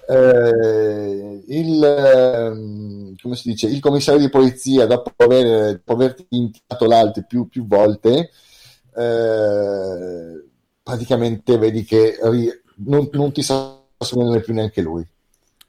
Eh, 0.08 1.44
il, 1.48 1.84
ehm, 1.84 3.16
come 3.22 3.36
si 3.36 3.50
dice, 3.50 3.68
il 3.68 3.80
commissario 3.80 4.20
di 4.22 4.30
polizia, 4.30 4.86
dopo, 4.86 5.12
aver, 5.18 5.76
dopo 5.78 5.94
averti 5.94 6.26
intimato 6.30 6.86
l'altro 6.86 7.24
più, 7.26 7.48
più 7.48 7.66
volte, 7.68 8.30
eh, 8.96 10.46
praticamente 10.84 11.58
vedi 11.58 11.84
che 11.84 12.18
ri- 12.24 12.52
non, 12.86 13.08
non 13.14 13.32
ti 13.32 13.42
sta 13.42 13.82
seguendo 13.98 14.40
più 14.42 14.54
neanche 14.54 14.82
lui. 14.82 15.08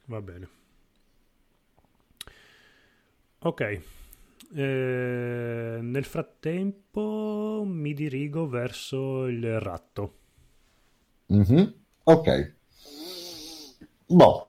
Va 0.07 0.21
bene. 0.23 0.49
Ok. 3.41 3.61
Eh, 4.57 5.79
nel 5.81 6.05
frattempo 6.05 7.63
mi 7.67 7.93
dirigo 7.95 8.49
verso 8.49 9.27
il 9.27 9.61
ratto. 9.61 10.15
Mhm. 11.29 11.75
Ok. 12.07 12.29
Boh. 14.07 14.49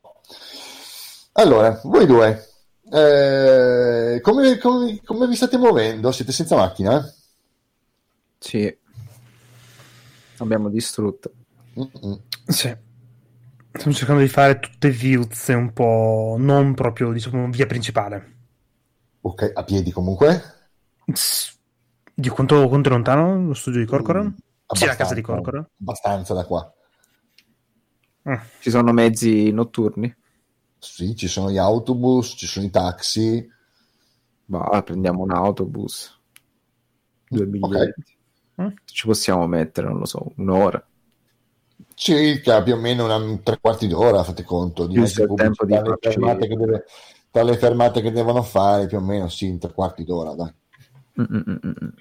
Allora, 1.34 1.80
voi 1.84 2.06
due, 2.06 2.46
eh, 2.92 4.20
come, 4.22 4.58
come- 4.58 5.02
come 5.04 5.28
vi 5.28 5.36
state 5.36 5.58
muovendo? 5.58 6.12
Siete 6.12 6.32
senza 6.32 6.56
macchina? 6.56 7.04
Sì. 8.40 8.78
Abbiamo 10.38 10.70
distrutto. 10.70 11.32
Mm-mm. 11.78 12.20
Sì. 12.48 12.76
Stiamo 13.72 13.94
cercando 13.94 14.22
di 14.22 14.30
fare 14.30 14.60
tutte 14.60 14.90
viuzze 14.90 15.54
un 15.54 15.74
po' 15.74 16.36
non 16.40 16.74
proprio, 16.74 17.12
diciamo, 17.12 17.50
via 17.50 17.66
principale. 17.66 18.34
Ok, 19.22 19.52
a 19.54 19.64
piedi 19.64 19.92
comunque? 19.92 20.42
Di 22.14 22.30
quanto, 22.30 22.68
quanto 22.70 22.90
è 22.90 22.92
lontano 22.92 23.48
lo 23.48 23.54
studio 23.54 23.80
di 23.82 23.86
Corcoran? 23.86 24.28
Mm, 24.28 24.76
Sì, 24.76 24.86
la 24.86 24.96
casa 24.96 25.14
di. 25.14 25.22
Corcoran. 25.22 25.68
Abbastanza 25.82 26.34
da 26.34 26.46
qua. 26.46 26.74
Mm. 28.30 28.36
Ci 28.60 28.70
sono 28.70 28.92
mezzi 28.92 29.52
notturni? 29.52 30.14
Sì, 30.80 31.16
ci 31.16 31.28
sono 31.28 31.52
gli 31.52 31.58
autobus, 31.58 32.36
ci 32.38 32.48
sono 32.48 32.66
i 32.66 32.70
taxi. 32.70 33.48
Bah, 34.46 34.82
prendiamo 34.84 35.24
un 35.24 35.32
autobus. 35.32 36.20
Due 37.28 37.46
biglietti. 37.46 38.18
Mm. 38.62 38.68
Ci 38.86 39.06
possiamo 39.06 39.46
mettere, 39.48 39.88
non 39.88 40.00
lo 40.00 40.06
so, 40.06 40.32
un'ora. 40.38 40.84
Circa 41.94 42.62
più 42.64 42.74
o 42.74 42.78
meno 42.78 43.06
una, 43.06 43.40
tre 43.42 43.60
quarti 43.60 43.88
d'ora, 43.88 44.24
fate 44.24 44.44
conto, 44.44 44.88
di 44.88 44.96
il 44.96 45.12
tempo 45.12 45.66
di 45.66 45.74
tra, 45.74 45.82
le 45.82 45.88
farci- 45.88 46.10
fermate 46.10 46.48
che 46.48 46.56
deve- 46.56 46.86
tra 47.32 47.44
le 47.44 47.58
fermate 47.58 48.02
che 48.02 48.12
devono 48.12 48.42
fare, 48.44 48.88
più 48.88 48.98
o 48.98 49.02
meno, 49.02 49.28
sì, 49.28 49.48
in 49.48 49.60
tre 49.60 49.74
quarti 49.74 50.04
d'ora, 50.04 50.34
dai. 50.34 50.54
Mm-mm-mm-mm. 51.20 51.94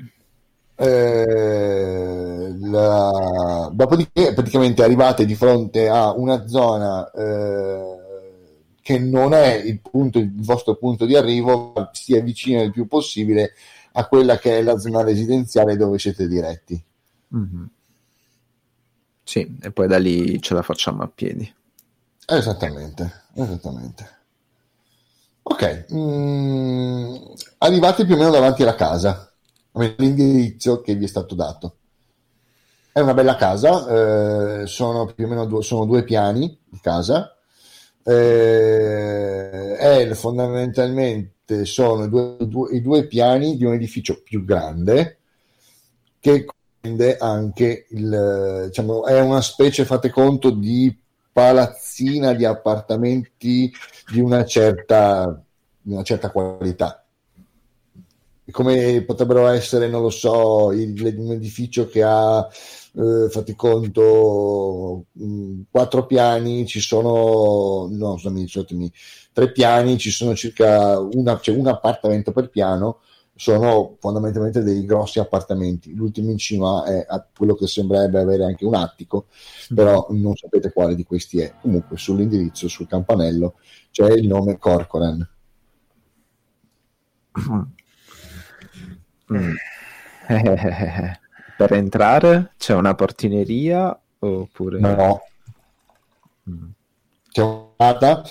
Eh, 0.76 2.54
la- 2.60 3.70
Dopodiché, 3.72 4.32
praticamente 4.34 4.82
arrivate 4.82 5.24
di 5.24 5.34
fronte 5.34 5.88
a 5.88 6.12
una 6.12 6.46
zona 6.46 7.10
eh, 7.10 7.98
che 8.80 8.98
non 8.98 9.32
è 9.34 9.54
il, 9.54 9.80
punto, 9.80 10.18
il 10.18 10.32
vostro 10.34 10.74
punto 10.76 11.06
di 11.06 11.16
arrivo, 11.16 11.72
ma 11.74 11.90
si 11.92 12.14
avvicina 12.16 12.62
il 12.62 12.70
più 12.72 12.86
possibile 12.86 13.52
a 13.92 14.06
quella 14.06 14.38
che 14.38 14.58
è 14.58 14.62
la 14.62 14.78
zona 14.78 15.02
residenziale 15.02 15.76
dove 15.76 15.98
siete 15.98 16.26
diretti. 16.28 16.82
Mhm. 17.28 17.68
Sì, 19.22 19.56
e 19.60 19.70
poi 19.72 19.86
da 19.88 19.98
lì 19.98 20.40
ce 20.40 20.54
la 20.54 20.62
facciamo 20.62 21.02
a 21.02 21.08
piedi. 21.12 21.52
Esattamente, 22.26 23.22
esattamente. 23.34 24.08
Ok, 25.42 25.86
mm, 25.92 27.14
arrivate 27.58 28.04
più 28.06 28.14
o 28.14 28.18
meno 28.18 28.30
davanti 28.30 28.62
alla 28.62 28.74
casa, 28.74 29.33
l'indirizzo 29.74 30.80
che 30.80 30.94
vi 30.94 31.04
è 31.04 31.08
stato 31.08 31.34
dato. 31.34 31.76
È 32.92 33.00
una 33.00 33.14
bella 33.14 33.34
casa, 33.36 34.60
eh, 34.62 34.66
sono 34.66 35.06
più 35.12 35.24
o 35.24 35.28
meno 35.28 35.46
due, 35.46 35.62
sono 35.62 35.84
due 35.84 36.04
piani 36.04 36.56
di 36.64 36.78
casa, 36.80 37.36
eh, 38.04 39.76
è 39.76 40.14
fondamentalmente 40.14 41.64
sono 41.64 42.06
due- 42.08 42.36
due- 42.40 42.74
i 42.76 42.80
due 42.80 43.06
piani 43.06 43.56
di 43.56 43.64
un 43.64 43.72
edificio 43.74 44.22
più 44.22 44.44
grande 44.44 45.18
che 46.20 46.44
comprende 46.44 47.16
anche 47.16 47.86
il, 47.90 48.64
diciamo, 48.66 49.04
è 49.06 49.20
una 49.20 49.40
specie, 49.42 49.84
fate 49.84 50.10
conto, 50.10 50.50
di 50.50 50.96
palazzina 51.32 52.32
di 52.32 52.44
appartamenti 52.44 53.72
di 54.10 54.20
una 54.20 54.44
certa, 54.44 55.42
di 55.80 55.92
una 55.92 56.02
certa 56.02 56.30
qualità. 56.30 57.03
Come 58.50 59.02
potrebbero 59.04 59.46
essere, 59.48 59.88
non 59.88 60.02
lo 60.02 60.10
so, 60.10 60.70
il- 60.72 61.14
un 61.16 61.32
edificio 61.32 61.86
che 61.88 62.02
ha, 62.02 62.46
eh, 62.94 63.28
fate 63.30 63.54
conto, 63.56 65.06
mh, 65.12 65.62
quattro 65.70 66.04
piani, 66.06 66.66
ci 66.66 66.80
sono, 66.80 67.88
no, 67.90 68.12
scusami, 68.18 68.42
scusatemi, 68.46 68.92
tre 69.32 69.50
piani, 69.50 69.96
ci 69.98 70.10
sono 70.10 70.34
circa 70.34 70.98
una, 71.00 71.38
c'è 71.38 71.52
un 71.52 71.66
appartamento 71.68 72.32
per 72.32 72.50
piano, 72.50 73.00
sono 73.34 73.96
fondamentalmente 73.98 74.62
dei 74.62 74.84
grossi 74.84 75.18
appartamenti. 75.18 75.94
L'ultimo 75.94 76.30
in 76.30 76.36
cima 76.38 76.84
è 76.84 77.04
a 77.08 77.26
quello 77.36 77.54
che 77.54 77.66
sembrerebbe 77.66 78.20
avere 78.20 78.44
anche 78.44 78.64
un 78.66 78.74
attico, 78.74 79.26
però 79.72 80.06
non 80.10 80.34
sapete 80.36 80.70
quale 80.70 80.94
di 80.94 81.04
questi 81.04 81.40
è. 81.40 81.54
Comunque 81.62 81.96
sull'indirizzo, 81.96 82.68
sul 82.68 82.86
campanello, 82.86 83.54
c'è 83.90 84.12
il 84.12 84.26
nome 84.26 84.58
Corcoran. 84.58 85.26
Mm. 89.32 89.54
Eh, 90.28 91.18
per 91.56 91.72
entrare 91.72 92.52
c'è 92.56 92.74
una 92.74 92.94
portineria 92.94 93.98
oppure... 94.18 94.78
No, 94.80 95.22
Mm. 96.48 96.68
c'è 97.30 97.42
un'ata, 97.42 98.22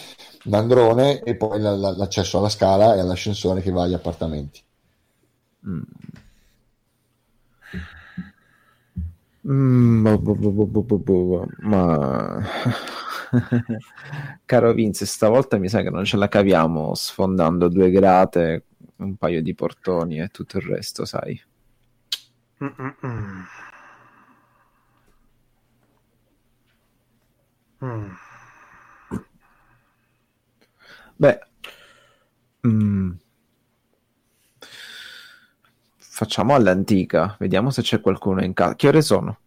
un 0.45 0.53
androne 0.53 1.21
e 1.23 1.35
poi 1.35 1.59
la- 1.59 1.75
la- 1.75 1.95
l'accesso 1.95 2.37
alla 2.37 2.49
scala 2.49 2.95
e 2.95 2.99
all'ascensore 2.99 3.61
che 3.61 3.71
va 3.71 3.83
agli 3.83 3.93
appartamenti. 3.93 4.61
Mm. 5.65 5.83
Mm, 9.45 10.03
boh, 10.03 10.17
boh, 10.17 10.97
boh, 10.99 11.45
ma 11.63 12.39
caro 14.45 14.73
Vince, 14.73 15.05
stavolta 15.05 15.57
mi 15.57 15.67
sa 15.67 15.81
che 15.81 15.89
non 15.89 16.05
ce 16.05 16.15
la 16.17 16.29
caviamo 16.29 16.93
sfondando 16.95 17.67
due 17.67 17.89
grate, 17.91 18.67
un 19.03 19.15
paio 19.17 19.41
di 19.41 19.53
portoni 19.53 20.19
e 20.19 20.29
tutto 20.29 20.57
il 20.57 20.63
resto, 20.63 21.05
sai. 21.05 21.39
Mm-mm-mm. 22.61 23.45
Mm. 27.81 28.15
Beh, 31.19 31.39
mm, 32.63 33.11
facciamo 35.97 36.53
all'antica, 36.53 37.35
vediamo 37.39 37.71
se 37.71 37.81
c'è 37.81 37.99
qualcuno 37.99 38.43
in 38.43 38.53
casa. 38.53 38.75
Che 38.75 38.87
ore 38.87 39.01
sono? 39.01 39.39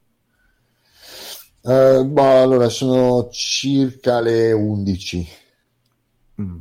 Eh, 1.63 2.03
boh, 2.05 2.41
allora 2.43 2.69
sono 2.71 3.29
circa 3.31 4.21
le 4.21 4.53
11. 4.53 5.27
Mm. 6.41 6.59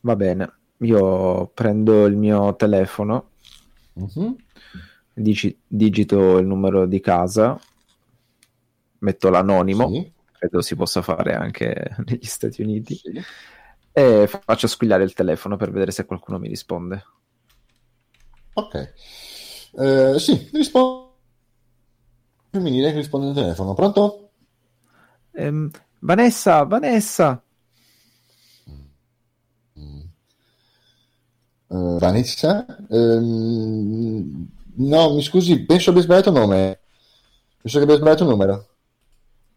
Va 0.00 0.16
bene, 0.16 0.57
io 0.78 1.46
prendo 1.54 2.06
il 2.06 2.16
mio 2.16 2.54
telefono 2.56 3.30
Mhm. 3.94 4.36
dici- 5.14 5.58
digito 5.66 6.38
il 6.38 6.46
numero 6.46 6.86
di 6.86 7.00
casa, 7.00 7.58
metto 9.00 9.30
l'anonimo, 9.30 9.88
Sì, 9.88 10.12
credo 10.32 10.60
si 10.60 10.74
possa 10.76 11.02
fare 11.02 11.34
anche 11.34 11.74
negli 12.06 12.24
Stati 12.24 12.62
Uniti, 12.62 12.94
sì. 12.94 13.22
e 13.92 14.28
faccio 14.28 14.66
squillare 14.66 15.04
il 15.04 15.12
telefono 15.14 15.56
per 15.56 15.70
vedere 15.70 15.90
se 15.90 16.04
qualcuno 16.06 16.38
mi 16.38 16.48
risponde. 16.48 17.04
Ok. 18.54 18.74
Eh, 19.72 20.18
sì, 20.18 20.48
rispondo. 20.52 21.06
Femminile 22.50 22.90
che 22.90 22.96
risponde 22.98 23.28
al 23.28 23.34
telefono. 23.34 23.72
Pronto? 23.72 24.30
Ehm, 25.32 25.70
Vanessa, 26.00 26.64
Vanessa, 26.64 27.42
Eh, 31.70 31.98
Vanessa? 32.00 32.66
Ehm, 32.90 34.48
no, 34.76 35.14
mi 35.14 35.22
scusi, 35.22 35.64
penso 35.64 35.90
abbia 35.90 36.02
sbagliato 36.02 36.30
nome. 36.30 36.80
Penso 37.60 37.78
che 37.78 37.84
abbia 37.84 37.96
sbagliato 37.96 38.22
il 38.24 38.28
numero. 38.30 38.66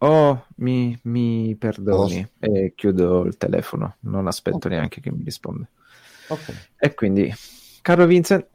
oh, 0.00 0.46
mi, 0.56 0.98
mi 1.04 1.54
perdoni, 1.56 2.20
Cosa? 2.20 2.28
e 2.40 2.72
chiudo 2.74 3.24
il 3.24 3.36
telefono, 3.36 3.96
non 4.00 4.26
aspetto 4.26 4.66
Ok. 4.66 4.66
neanche 4.68 5.00
che 5.00 5.10
mi 5.12 5.22
risponda. 5.24 5.66
Ok. 6.28 6.48
E 6.78 6.94
quindi, 6.94 7.32
caro 7.82 8.06
Vincent, 8.06 8.48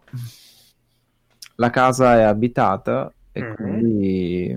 la 1.56 1.70
casa 1.70 2.18
è 2.18 2.22
abitata 2.24 3.14
e 3.32 3.42
Mhm. 3.42 3.54
quindi 3.54 4.56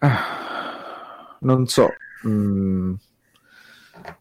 Ah, 0.00 1.36
non 1.40 1.66
so, 1.66 1.88
mm, 2.26 2.94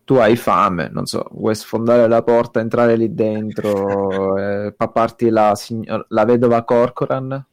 tu 0.07 0.15
hai 0.15 0.37
fame, 0.37 0.87
non 0.89 1.05
so, 1.05 1.27
vuoi 1.31 1.53
sfondare 1.53 2.07
la 2.07 2.23
porta, 2.23 2.61
entrare 2.61 2.95
lì 2.95 3.13
dentro, 3.13 4.37
eh, 4.67 4.73
papparti 4.73 5.29
la, 5.29 5.53
signor- 5.55 6.05
la 6.09 6.23
vedova 6.23 6.63
Corcoran? 6.63 7.45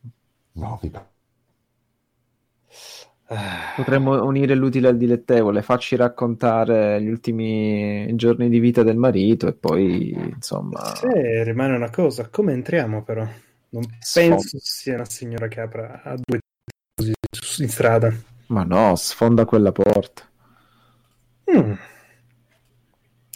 No, 0.55 0.79
vi- 0.83 0.91
Potremmo 3.75 4.25
unire 4.25 4.55
l'utile 4.55 4.89
al 4.89 4.97
dilettevole, 4.97 5.61
farci 5.63 5.97
raccontare 5.97 7.03
gli 7.03 7.09
ultimi 7.09 8.09
giorni 8.15 8.49
di 8.49 8.61
vita 8.61 8.85
del 8.85 8.97
marito 8.97 9.49
e 9.49 9.53
poi, 9.55 10.11
insomma, 10.13 10.79
Se 10.81 11.43
rimane 11.43 11.75
una 11.75 11.91
cosa, 11.91 12.29
come 12.29 12.53
entriamo 12.53 13.03
però? 13.03 13.27
Non 13.71 13.83
Sfondo. 13.99 14.37
penso 14.37 14.59
sia 14.61 14.95
una 14.95 15.05
signora 15.05 15.49
che 15.49 15.61
apra 15.61 16.03
a 16.03 16.15
due 16.17 16.39
così 16.97 17.63
in 17.63 17.69
strada. 17.69 18.13
ma 18.47 18.63
no, 18.65 18.97
sfonda 18.97 19.45
quella 19.45 19.71
porta. 19.71 20.23
Mm. 21.51 21.77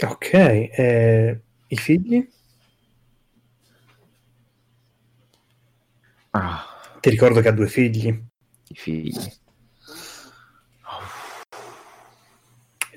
Ok, 0.02 0.32
e 0.32 1.40
i 1.68 1.76
figli? 1.76 2.26
Ah, 6.32 6.64
Ti 7.00 7.10
ricordo 7.10 7.40
che 7.40 7.48
ha 7.48 7.52
due 7.52 7.68
figli. 7.68 8.08
i 8.08 8.74
figli. 8.74 9.32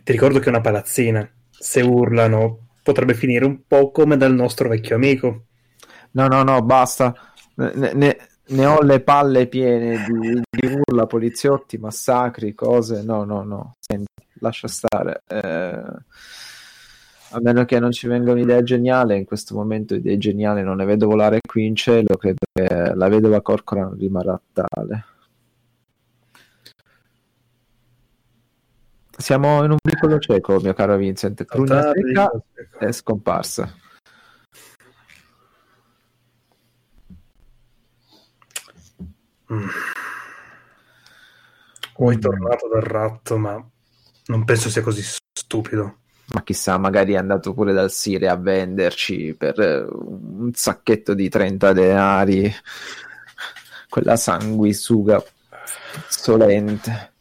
Ti 0.04 0.12
ricordo 0.12 0.40
che 0.40 0.46
è 0.46 0.50
una 0.50 0.62
palazzina. 0.62 1.30
Se 1.50 1.82
urlano, 1.82 2.68
potrebbe 2.84 3.14
finire 3.14 3.46
un 3.46 3.66
po' 3.68 3.92
come 3.92 4.18
dal 4.18 4.34
nostro 4.34 4.68
vecchio 4.70 4.96
amico. 4.96 5.46
No, 6.12 6.28
no, 6.28 6.44
no, 6.44 6.62
basta. 6.64 7.14
Ne, 7.56 7.94
ne- 7.94 8.18
ne 8.44 8.66
ho 8.66 8.82
le 8.82 9.02
palle 9.02 9.48
piene 9.48 10.04
di, 10.04 10.42
di 10.50 10.68
urla, 10.88 11.06
poliziotti, 11.06 11.78
massacri, 11.78 12.54
cose. 12.54 13.04
No, 13.04 13.24
no, 13.24 13.44
no. 13.44 13.74
Senti, 13.80 14.12
lascia 14.40 14.68
stare. 14.68 15.22
Eh, 15.28 15.84
a 17.32 17.40
meno 17.40 17.66
che 17.66 17.80
non 17.80 17.92
ci 17.92 18.08
venga 18.08 18.32
un'idea 18.32 18.62
geniale, 18.64 19.18
in 19.18 19.26
questo 19.26 19.56
momento 19.56 19.96
idee 19.96 20.18
geniali 20.18 20.64
non 20.64 20.78
ne 20.78 20.86
vedo 20.86 21.08
volare 21.08 21.40
qui 21.46 21.66
in 21.66 21.76
cielo. 21.76 22.18
Credo 22.18 22.46
che 22.52 22.94
la 22.94 23.08
vedova 23.08 23.42
Corcoran 23.42 23.98
rimarrà 23.98 24.40
tale. 24.52 25.06
Siamo 29.18 29.64
in 29.64 29.72
un 29.72 29.78
piccolo 29.82 30.20
cieco, 30.20 30.60
mio 30.60 30.74
caro 30.74 30.98
Vincent. 30.98 31.44
Prugna 31.46 31.92
secca 31.94 32.32
è 32.80 32.92
scomparsa. 32.92 33.72
Mm. 39.54 39.68
Poi 41.94 42.18
tornato 42.18 42.68
dal 42.68 42.82
ratto, 42.82 43.38
ma 43.38 43.64
non 44.26 44.44
penso 44.44 44.70
sia 44.70 44.82
così 44.82 45.04
stupido. 45.32 46.01
Ma 46.34 46.44
chissà, 46.44 46.78
magari 46.78 47.14
è 47.14 47.18
andato 47.18 47.54
pure 47.54 47.74
dal 47.74 47.92
Sire 47.92 48.30
a 48.30 48.38
venderci 48.38 49.36
per 49.38 49.60
eh, 49.60 49.86
un 49.90 50.52
sacchetto 50.54 51.14
di 51.14 51.28
30 51.28 51.74
denari. 51.74 52.54
Quella 53.90 54.16
sanguisuga 54.16 55.22
solente. 56.08 57.12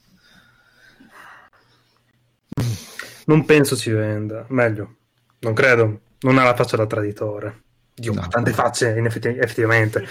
Non 3.26 3.44
penso 3.44 3.76
si 3.76 3.90
venda. 3.90 4.44
Meglio, 4.48 4.96
non 5.40 5.54
credo. 5.54 6.00
Non 6.20 6.38
ha 6.38 6.44
la 6.44 6.54
faccia 6.54 6.76
da 6.76 6.86
traditore. 6.86 7.62
Dio, 7.94 8.12
No. 8.14 8.26
tante 8.28 8.52
facce, 8.52 8.94
effetti- 8.94 9.28
effettivamente. 9.38 10.06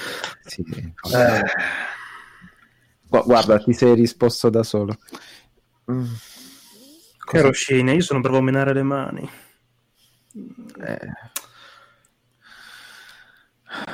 Sì. 0.46 0.64
Eh, 1.14 1.44
Gu- 3.08 3.24
Guarda, 3.24 3.60
ti 3.60 3.74
sei 3.74 3.96
risposto 3.96 4.50
da 4.50 4.64
solo. 4.64 4.98
Mm. 5.92 6.06
Cosa- 7.30 7.42
caro 7.44 7.52
Scene, 7.54 7.94
io 7.94 8.02
sono 8.02 8.22
bravo 8.22 8.38
a 8.38 8.42
menare 8.42 8.74
le 8.74 8.84
mani. 8.84 9.30
eh, 10.86 11.00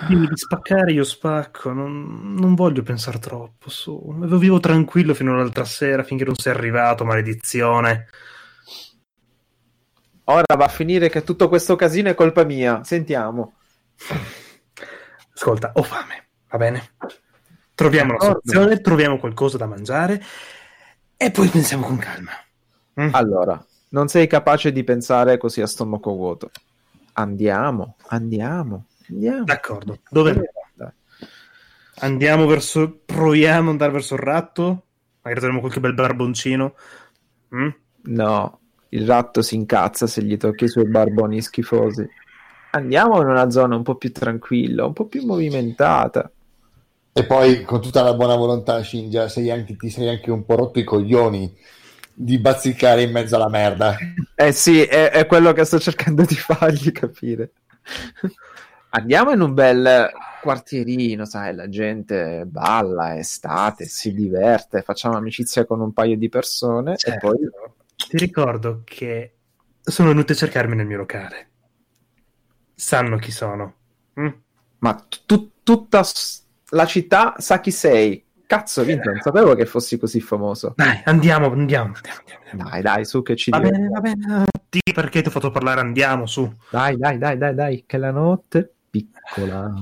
Dimmi 0.07 0.27
di 0.27 0.37
spaccare, 0.37 0.93
io 0.93 1.03
spacco. 1.03 1.73
Non, 1.73 2.33
non 2.35 2.55
voglio 2.55 2.81
pensare 2.81 3.19
troppo. 3.19 3.69
Su. 3.69 4.15
Vivo 4.37 4.59
tranquillo 4.59 5.13
fino 5.13 5.33
all'altra 5.33 5.65
sera, 5.65 6.03
finché 6.03 6.23
non 6.23 6.35
sei 6.35 6.53
arrivato, 6.53 7.03
maledizione. 7.03 8.07
Ora 10.27 10.55
va 10.55 10.65
a 10.65 10.69
finire 10.69 11.09
che 11.09 11.23
tutto 11.23 11.49
questo 11.49 11.75
casino 11.75 12.09
è 12.09 12.15
colpa 12.15 12.43
mia. 12.45 12.83
Sentiamo. 12.83 13.55
Ascolta, 15.33 15.71
ho 15.75 15.83
fame, 15.83 16.29
va 16.49 16.57
bene? 16.57 16.91
Troviamo 17.75 18.13
D'accordo. 18.13 18.39
soluzione, 18.45 18.79
troviamo 18.81 19.17
qualcosa 19.19 19.57
da 19.57 19.65
mangiare 19.65 20.23
e 21.17 21.31
poi 21.31 21.49
pensiamo 21.49 21.85
con 21.85 21.97
calma. 21.97 22.31
Mm? 22.99 23.09
Allora, 23.11 23.63
non 23.89 24.07
sei 24.07 24.27
capace 24.27 24.71
di 24.71 24.83
pensare 24.83 25.37
così 25.37 25.61
a 25.61 25.67
stomaco 25.67 26.11
vuoto. 26.13 26.51
Andiamo, 27.13 27.95
andiamo, 28.07 28.85
andiamo. 29.09 29.43
D'accordo, 29.43 29.99
dove 30.09 30.51
andiamo 31.99 32.45
verso. 32.45 32.99
Proviamo 33.05 33.63
ad 33.63 33.67
andare 33.67 33.91
verso 33.91 34.15
il 34.15 34.21
ratto? 34.21 34.83
Magari 35.21 35.39
troviamo 35.39 35.59
qualche 35.59 35.79
bel 35.79 35.93
barboncino. 35.93 36.75
Mm? 37.55 37.69
No, 38.03 38.59
il 38.89 39.05
ratto 39.05 39.41
si 39.41 39.55
incazza 39.55 40.07
se 40.07 40.21
gli 40.23 40.37
tocchi 40.37 40.65
i 40.65 40.69
suoi 40.69 40.87
barboni 40.87 41.41
schifosi. 41.41 42.07
Andiamo 42.71 43.21
in 43.21 43.27
una 43.27 43.49
zona 43.49 43.75
un 43.75 43.83
po' 43.83 43.95
più 43.95 44.11
tranquilla, 44.11 44.85
un 44.85 44.93
po' 44.93 45.05
più 45.05 45.25
movimentata. 45.25 46.29
E 47.13 47.25
poi 47.25 47.63
con 47.63 47.81
tutta 47.81 48.03
la 48.03 48.13
buona 48.13 48.35
volontà, 48.35 48.83
Shinja, 48.83 49.29
sei 49.29 49.49
anche, 49.49 49.77
ti 49.77 49.89
sei 49.89 50.09
anche 50.09 50.31
un 50.31 50.43
po' 50.45 50.55
rotto 50.55 50.79
i 50.79 50.83
coglioni 50.83 51.57
di 52.17 52.39
bazzicare 52.39 53.01
in 53.03 53.11
mezzo 53.11 53.35
alla 53.35 53.49
merda. 53.49 53.97
Eh 54.35 54.51
sì, 54.53 54.81
è, 54.81 55.11
è 55.11 55.25
quello 55.25 55.51
che 55.53 55.65
sto 55.65 55.79
cercando 55.79 56.23
di 56.23 56.35
fargli 56.35 56.91
capire. 56.91 57.51
Andiamo 58.89 59.31
in 59.31 59.41
un 59.41 59.53
bel 59.53 60.09
quartierino, 60.41 61.25
sai, 61.25 61.53
la 61.53 61.67
gente 61.67 62.45
balla, 62.45 63.13
è 63.13 63.17
estate, 63.17 63.85
si 63.85 64.13
diverte, 64.13 64.81
facciamo 64.81 65.17
amicizia 65.17 65.65
con 65.65 65.81
un 65.81 65.91
paio 65.91 66.15
di 66.17 66.29
persone 66.29 66.93
e 66.93 66.97
Certo. 66.97 67.27
poi 67.27 67.37
Ti 67.95 68.17
ricordo 68.17 68.81
che 68.85 69.35
sono 69.81 70.09
venuti 70.09 70.31
a 70.31 70.35
cercarmi 70.35 70.75
nel 70.75 70.85
mio 70.85 70.97
locale. 70.97 71.49
Sanno 72.73 73.17
chi 73.17 73.31
sono. 73.31 73.73
Mm? 74.19 74.27
Ma 74.79 75.05
tu- 75.25 75.51
tutta 75.63 76.03
la 76.69 76.85
città 76.85 77.35
sa 77.37 77.59
chi 77.59 77.71
sei. 77.71 78.24
Cazzo, 78.47 78.83
Vinto, 78.83 79.09
non 79.09 79.19
sapevo 79.21 79.55
che 79.55 79.65
fossi 79.65 79.97
così 79.97 80.21
famoso. 80.21 80.73
Dai, 80.75 81.01
andiamo, 81.05 81.51
andiamo, 81.51 81.93
andiamo, 81.95 82.19
andiamo. 82.51 82.69
Dai, 82.69 82.81
dai, 82.81 83.05
su 83.05 83.21
che 83.21 83.35
ci 83.35 83.49
Va 83.49 83.59
bene, 83.59 83.87
va 83.87 83.99
bene. 83.99 84.45
Sì, 84.69 84.93
perché 84.93 85.21
ti 85.21 85.27
ho 85.29 85.31
fatto 85.31 85.51
parlare, 85.51 85.79
andiamo 85.81 86.25
su. 86.25 86.51
Dai, 86.69 86.95
dai, 86.97 87.17
dai, 87.17 87.37
dai, 87.37 87.55
dai, 87.55 87.83
che 87.87 87.97
la 87.97 88.11
notte 88.11 88.59
è 88.59 88.69
piccola. 88.89 89.73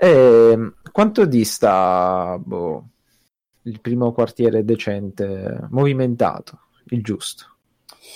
Ehm, 0.00 0.74
quanto 0.92 1.24
dista 1.26 2.38
boh, 2.38 2.88
il 3.62 3.80
primo 3.80 4.12
quartiere 4.12 4.64
decente, 4.64 5.66
movimentato, 5.70 6.60
il 6.88 7.02
giusto? 7.02 7.56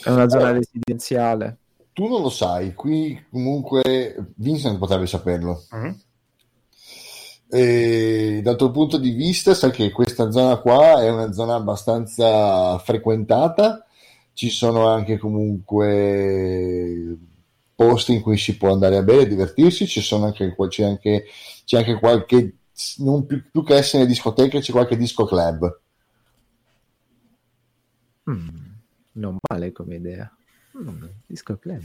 È 0.05 0.11
una 0.11 0.29
zona 0.29 0.51
Eh. 0.51 0.53
residenziale. 0.53 1.59
Tu 1.93 2.09
non 2.09 2.23
lo 2.23 2.31
sai, 2.31 2.73
qui 2.73 3.23
comunque 3.31 4.33
Vincent 4.37 4.79
potrebbe 4.79 5.07
saperlo. 5.07 5.65
Mm? 5.75 5.91
E 7.55 8.41
dal 8.43 8.57
tuo 8.57 8.71
punto 8.71 8.97
di 8.97 9.11
vista, 9.11 9.53
sai 9.53 9.73
che 9.73 9.91
questa 9.91 10.31
zona 10.31 10.57
qua 10.57 11.03
è 11.03 11.11
una 11.11 11.33
zona 11.33 11.55
abbastanza 11.55 12.79
frequentata, 12.79 13.85
ci 14.33 14.49
sono 14.49 14.89
anche 14.89 15.19
comunque 15.19 17.15
posti 17.75 18.15
in 18.15 18.23
cui 18.23 18.39
si 18.39 18.57
può 18.57 18.73
andare 18.73 18.97
a 18.97 19.03
bere 19.03 19.23
e 19.23 19.27
divertirsi, 19.27 19.87
ci 19.87 20.01
sono 20.01 20.25
anche, 20.25 20.57
c'è, 20.69 20.85
anche, 20.85 21.27
c'è 21.67 21.77
anche 21.77 21.99
qualche, 21.99 22.55
non 22.99 23.27
più, 23.27 23.45
più 23.51 23.63
che 23.65 23.75
essere 23.75 24.07
discoteca, 24.07 24.59
c'è 24.59 24.73
qualche 24.73 24.97
disco 24.97 25.27
club. 25.27 25.81
Mm, 28.31 28.49
non 29.13 29.37
male 29.51 29.73
come 29.73 29.97
idea. 29.97 30.35
Mm, 30.79 31.05
disco 31.27 31.59
club. 31.59 31.83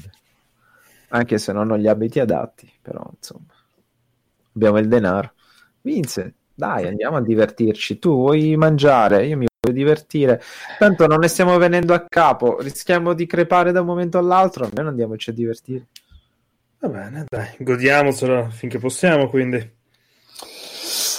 Anche 1.10 1.38
se 1.38 1.52
non 1.52 1.70
ho 1.72 1.78
gli 1.78 1.88
abiti 1.88 2.22
adatti, 2.22 2.72
però 2.82 3.06
insomma, 3.14 3.54
abbiamo 4.54 4.78
il 4.78 4.88
denaro. 4.88 5.34
Vince, 5.88 6.34
dai, 6.54 6.86
andiamo 6.86 7.16
a 7.16 7.22
divertirci. 7.22 7.98
Tu 7.98 8.14
vuoi 8.14 8.58
mangiare, 8.58 9.26
io 9.26 9.38
mi 9.38 9.48
voglio 9.60 9.78
divertire. 9.78 10.42
Tanto 10.78 11.08
non 11.08 11.20
ne 11.20 11.30
stiamo 11.30 11.58
venendo 11.58 11.94
a 11.94 12.06
capo, 12.08 12.60
rischiamo 12.60 13.14
di 13.14 13.26
crepare 13.26 13.72
da 13.72 13.80
un 13.80 13.86
momento 13.86 14.18
all'altro, 14.18 14.66
almeno 14.66 14.90
andiamoci 14.90 15.30
a 15.30 15.34
divertire. 15.34 15.86
Va 16.80 16.90
bene, 16.90 17.26
dai, 17.30 17.56
godiamocelo 17.60 18.50
finché 18.50 18.80
possiamo, 18.80 19.30
quindi. 19.30 19.76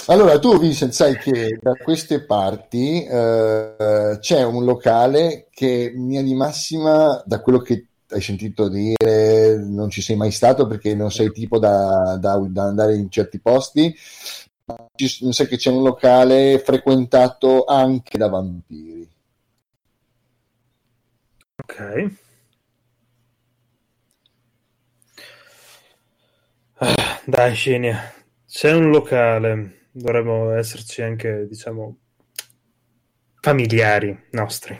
Allora, 0.05 0.37
tu 0.37 0.57
Vincent 0.59 0.93
sai 0.93 1.17
che 1.17 1.57
da 1.59 1.73
queste 1.73 2.25
parti 2.25 3.03
eh, 3.03 4.17
c'è 4.19 4.43
un 4.43 4.63
locale 4.65 5.47
che 5.51 5.91
in 5.95 6.05
linea 6.05 6.21
di 6.21 6.35
massima, 6.35 7.23
da 7.25 7.41
quello 7.41 7.59
che 7.59 7.85
hai 8.11 8.21
sentito 8.21 8.69
dire, 8.69 9.57
non 9.57 9.89
ci 9.89 10.01
sei 10.01 10.15
mai 10.15 10.31
stato 10.31 10.65
perché 10.65 10.95
non 10.95 11.11
sei 11.11 11.31
tipo 11.31 11.59
da, 11.59 12.17
da, 12.19 12.43
da 12.49 12.63
andare 12.63 12.95
in 12.95 13.09
certi 13.11 13.39
posti, 13.39 13.95
sai 15.31 15.47
che 15.47 15.57
c'è 15.57 15.69
un 15.69 15.83
locale 15.83 16.59
frequentato 16.59 17.65
anche 17.65 18.17
da 18.17 18.27
vampiri. 18.27 19.09
Ok. 21.57 22.11
Ah, 26.81 27.21
dai, 27.25 27.53
Scenia, 27.53 28.13
c'è 28.47 28.73
un 28.73 28.89
locale 28.89 29.79
dovremmo 29.91 30.51
esserci 30.51 31.01
anche, 31.01 31.45
diciamo, 31.47 31.97
familiari 33.41 34.27
nostri. 34.31 34.79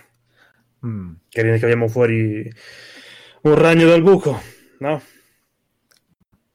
Mm. 0.86 1.14
Che 1.28 1.42
ricaviamo 1.42 1.88
fuori 1.88 2.52
un 3.42 3.56
ragno 3.56 3.88
dal 3.88 4.02
buco, 4.02 4.40
no? 4.80 5.02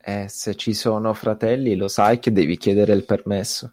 Eh, 0.07 0.27
se 0.29 0.55
ci 0.55 0.75
sono 0.75 1.15
fratelli, 1.15 1.77
lo 1.77 1.89
sai 1.89 2.19
che 2.19 2.31
devi 2.31 2.59
chiedere 2.59 2.93
il 2.93 3.05
permesso. 3.05 3.73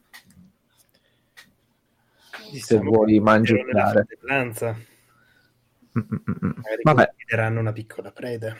Diciamo 2.51 2.59
se 2.61 2.77
vuoi 2.79 3.19
mangiare. 3.19 4.07
Vabbè. 6.83 7.13
Daranno 7.29 7.59
una 7.59 7.73
piccola 7.73 8.11
preda. 8.11 8.55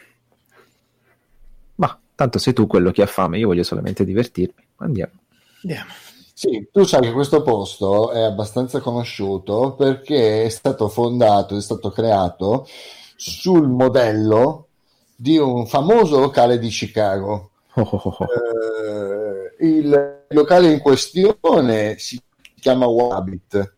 Ma 1.75 1.99
tanto 2.13 2.39
sei 2.39 2.51
tu 2.51 2.67
quello 2.67 2.91
che 2.91 3.03
ha 3.03 3.07
fame, 3.07 3.37
io 3.37 3.47
voglio 3.47 3.63
solamente 3.63 4.03
divertirmi. 4.03 4.67
Andiamo. 4.77 5.13
Andiamo. 5.61 5.91
Sì, 6.33 6.67
tu 6.71 6.83
sai 6.83 7.01
che 7.01 7.11
questo 7.11 7.41
posto 7.41 8.11
è 8.11 8.21
abbastanza 8.21 8.81
conosciuto 8.81 9.75
perché 9.75 10.43
è 10.43 10.49
stato 10.49 10.89
fondato, 10.89 11.55
è 11.55 11.61
stato 11.61 11.91
creato 11.91 12.67
sul 13.15 13.69
modello 13.69 14.67
di 15.15 15.37
un 15.37 15.67
famoso 15.67 16.19
locale 16.19 16.57
di 16.59 16.69
Chicago. 16.69 17.50
Oh, 17.75 17.81
oh, 17.81 18.15
oh. 18.19 18.25
Eh, 18.25 19.65
il 19.65 20.25
locale 20.29 20.71
in 20.71 20.79
questione 20.79 21.95
si 21.97 22.21
chiama 22.59 22.85
Wabit 22.85 23.75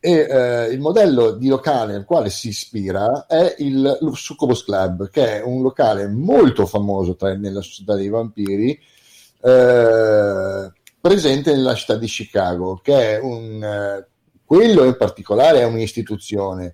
e 0.00 0.12
eh, 0.12 0.64
il 0.72 0.80
modello 0.80 1.32
di 1.32 1.48
locale 1.48 1.94
al 1.94 2.04
quale 2.04 2.30
si 2.30 2.48
ispira 2.48 3.26
è 3.26 3.54
il 3.58 3.98
Succubus 4.14 4.64
Club, 4.64 5.10
che 5.10 5.38
è 5.38 5.42
un 5.42 5.62
locale 5.62 6.08
molto 6.08 6.66
famoso 6.66 7.14
tra, 7.16 7.34
nella 7.36 7.60
società 7.60 7.94
dei 7.94 8.08
vampiri. 8.08 8.80
Eh, 9.42 10.72
presente 11.00 11.52
nella 11.54 11.74
città 11.74 11.96
di 11.96 12.06
Chicago, 12.06 12.80
che 12.82 13.16
è 13.16 13.20
un, 13.20 13.62
eh, 13.62 14.06
quello 14.44 14.84
in 14.84 14.96
particolare 14.96 15.60
è 15.60 15.64
un'istituzione, 15.64 16.72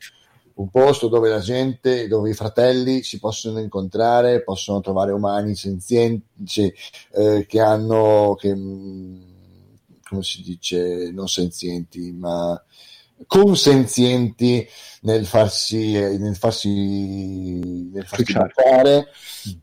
un 0.57 0.71
posto 0.71 1.09
dove 1.09 1.29
la 1.29 1.41
gente, 1.41 2.09
dove 2.09 2.31
i 2.31 2.35
fratelli 2.35 3.03
si 3.03 3.19
possono 3.19 3.59
incontrare, 3.59 4.43
possono 4.43 4.81
trovare 4.81 5.13
umani 5.13 5.55
senzienti, 5.55 6.73
eh, 7.13 7.45
che 7.47 7.61
hanno, 7.61 8.37
che, 8.39 8.55
mm, 8.55 9.23
come 10.09 10.23
si 10.23 10.43
dice, 10.43 11.11
non 11.13 11.29
senzienti, 11.29 12.13
ma 12.13 12.61
consenzienti 13.27 14.67
nel 15.03 15.27
farsi, 15.27 15.93
nel 15.93 16.37
farsi, 16.37 17.91
nel 17.93 18.07
farsi 18.07 18.25
giocare. 18.25 19.09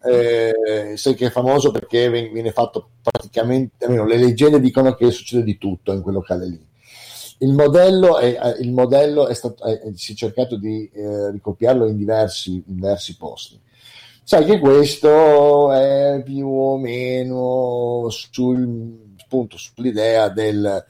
Eh, 0.04 0.94
sai 0.96 1.16
che 1.16 1.28
è 1.28 1.32
famoso 1.32 1.72
perché 1.72 2.10
viene 2.10 2.52
fatto 2.52 2.92
praticamente, 3.02 3.86
almeno 3.86 4.06
le 4.06 4.18
leggende 4.18 4.60
dicono 4.60 4.94
che 4.94 5.12
succede 5.12 5.44
di 5.44 5.58
tutto 5.58 5.92
in 5.92 6.02
quel 6.02 6.16
locale 6.16 6.48
lì. 6.48 6.72
Il 7.40 7.54
modello, 7.54 8.18
è, 8.18 8.58
il 8.60 8.72
modello 8.72 9.28
è 9.28 9.34
stato, 9.34 9.64
è, 9.64 9.92
si 9.96 10.14
è 10.14 10.16
cercato 10.16 10.56
di 10.56 10.90
eh, 10.94 11.32
ricopiarlo 11.32 11.88
in 11.88 11.98
diversi, 11.98 12.52
in 12.54 12.76
diversi 12.76 13.18
posti. 13.18 13.60
Sai 14.26 14.46
che 14.46 14.60
questo 14.60 15.72
è 15.74 16.22
più 16.24 16.48
o 16.48 16.78
meno 16.78 18.08
sul, 18.10 19.14
appunto, 19.22 19.58
sull'idea 19.58 20.30
del 20.30 20.86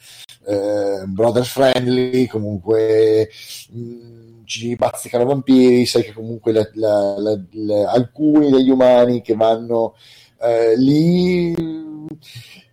eh, 0.46 1.06
brothers 1.08 1.50
friendly, 1.50 2.28
comunque 2.28 3.30
mh, 3.72 3.80
mm, 3.80 4.46
ci 4.46 4.76
bazzicano 4.76 5.26
vampiri, 5.26 5.86
sai 5.86 6.04
che 6.04 6.14
comunque 6.14 6.52
la, 6.52 6.70
la, 6.76 7.40
la, 7.52 7.92
alcuni 7.92 8.52
degli 8.52 8.70
umani 8.70 9.22
che 9.22 9.36
vanno 9.36 9.96
eh, 10.42 10.78
lì 10.78 11.56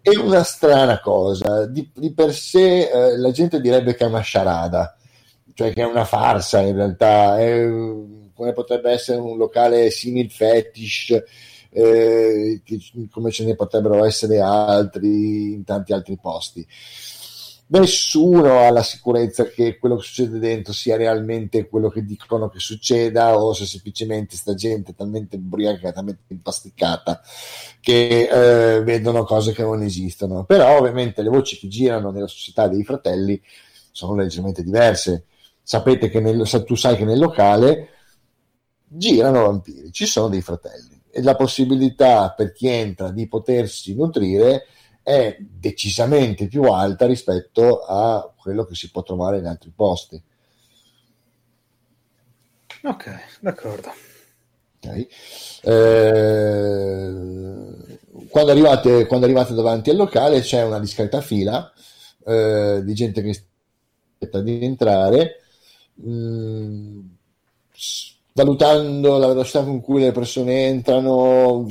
è 0.02 0.16
una 0.16 0.42
strana 0.42 1.00
cosa, 1.00 1.66
di, 1.66 1.90
di 1.94 2.12
per 2.12 2.32
sé 2.32 2.90
eh, 2.90 3.18
la 3.18 3.30
gente 3.30 3.60
direbbe 3.60 3.94
che 3.94 4.04
è 4.04 4.08
una 4.08 4.20
sciarada, 4.20 4.96
cioè 5.54 5.72
che 5.72 5.82
è 5.82 5.86
una 5.86 6.04
farsa 6.04 6.60
in 6.60 6.74
realtà, 6.74 7.38
è, 7.38 7.66
come 8.34 8.52
potrebbe 8.52 8.90
essere 8.90 9.18
un 9.18 9.36
locale 9.36 9.90
simil 9.90 10.30
fetish, 10.30 11.22
eh, 11.70 12.62
che, 12.64 12.78
come 13.10 13.30
ce 13.30 13.44
ne 13.44 13.54
potrebbero 13.54 14.04
essere 14.04 14.40
altri 14.40 15.52
in 15.52 15.64
tanti 15.64 15.92
altri 15.92 16.18
posti 16.20 16.66
nessuno 17.70 18.60
ha 18.60 18.70
la 18.70 18.82
sicurezza 18.82 19.44
che 19.44 19.78
quello 19.78 19.96
che 19.96 20.02
succede 20.02 20.38
dentro 20.38 20.72
sia 20.72 20.96
realmente 20.96 21.68
quello 21.68 21.88
che 21.88 22.04
dicono 22.04 22.48
che 22.48 22.58
succeda 22.58 23.38
o 23.38 23.52
se 23.52 23.64
semplicemente 23.64 24.36
sta 24.36 24.54
gente 24.54 24.94
talmente 24.94 25.36
ubriaca, 25.36 25.92
talmente 25.92 26.22
impasticata 26.28 27.20
che 27.80 28.28
eh, 28.30 28.82
vedono 28.82 29.24
cose 29.24 29.52
che 29.52 29.62
non 29.62 29.82
esistono. 29.82 30.44
Però 30.44 30.78
ovviamente 30.78 31.22
le 31.22 31.28
voci 31.28 31.58
che 31.58 31.68
girano 31.68 32.10
nella 32.10 32.26
società 32.26 32.66
dei 32.66 32.82
fratelli 32.82 33.40
sono 33.92 34.14
leggermente 34.14 34.62
diverse. 34.62 35.26
Sapete 35.62 36.08
che 36.08 36.20
nel, 36.20 36.48
tu 36.64 36.74
sai 36.74 36.96
che 36.96 37.04
nel 37.04 37.18
locale 37.18 37.88
girano 38.86 39.42
vampiri, 39.42 39.92
ci 39.92 40.06
sono 40.06 40.28
dei 40.28 40.42
fratelli 40.42 41.00
e 41.12 41.22
la 41.22 41.36
possibilità 41.36 42.30
per 42.30 42.52
chi 42.52 42.66
entra 42.66 43.10
di 43.10 43.28
potersi 43.28 43.94
nutrire 43.94 44.66
è 45.02 45.36
decisamente 45.38 46.46
più 46.46 46.62
alta 46.64 47.06
rispetto 47.06 47.80
a 47.80 48.32
quello 48.36 48.64
che 48.64 48.74
si 48.74 48.90
può 48.90 49.02
trovare 49.02 49.38
in 49.38 49.46
altri 49.46 49.72
posti. 49.74 50.22
Ok, 52.82 53.38
d'accordo. 53.40 53.92
Okay. 54.82 55.06
Eh, 55.62 57.12
quando, 58.28 58.50
arrivate, 58.50 59.06
quando, 59.06 59.26
arrivate, 59.26 59.52
davanti 59.52 59.90
al 59.90 59.96
locale 59.96 60.40
c'è 60.40 60.62
una 60.64 60.78
discreta 60.78 61.20
fila 61.20 61.70
eh, 62.24 62.80
di 62.82 62.94
gente 62.94 63.20
che 63.22 63.30
aspetta 63.30 64.40
di 64.40 64.64
entrare. 64.64 65.42
Mm, 66.02 67.00
valutando 68.32 69.18
la 69.18 69.26
velocità 69.26 69.62
con 69.62 69.80
cui 69.80 70.00
le 70.00 70.12
persone 70.12 70.66
entrano, 70.66 71.66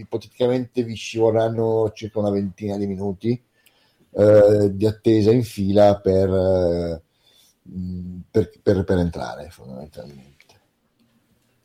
ipoteticamente 0.00 0.82
vi 0.82 0.96
ci 0.96 1.18
vorranno 1.18 1.90
circa 1.94 2.18
una 2.18 2.30
ventina 2.30 2.76
di 2.76 2.86
minuti 2.86 3.42
eh, 4.12 4.70
di 4.74 4.86
attesa 4.86 5.30
in 5.30 5.44
fila 5.44 5.98
per, 6.00 6.28
eh, 6.28 7.02
per, 8.30 8.50
per, 8.62 8.84
per, 8.84 8.98
entrare, 8.98 9.48
fondamentalmente. 9.50 10.38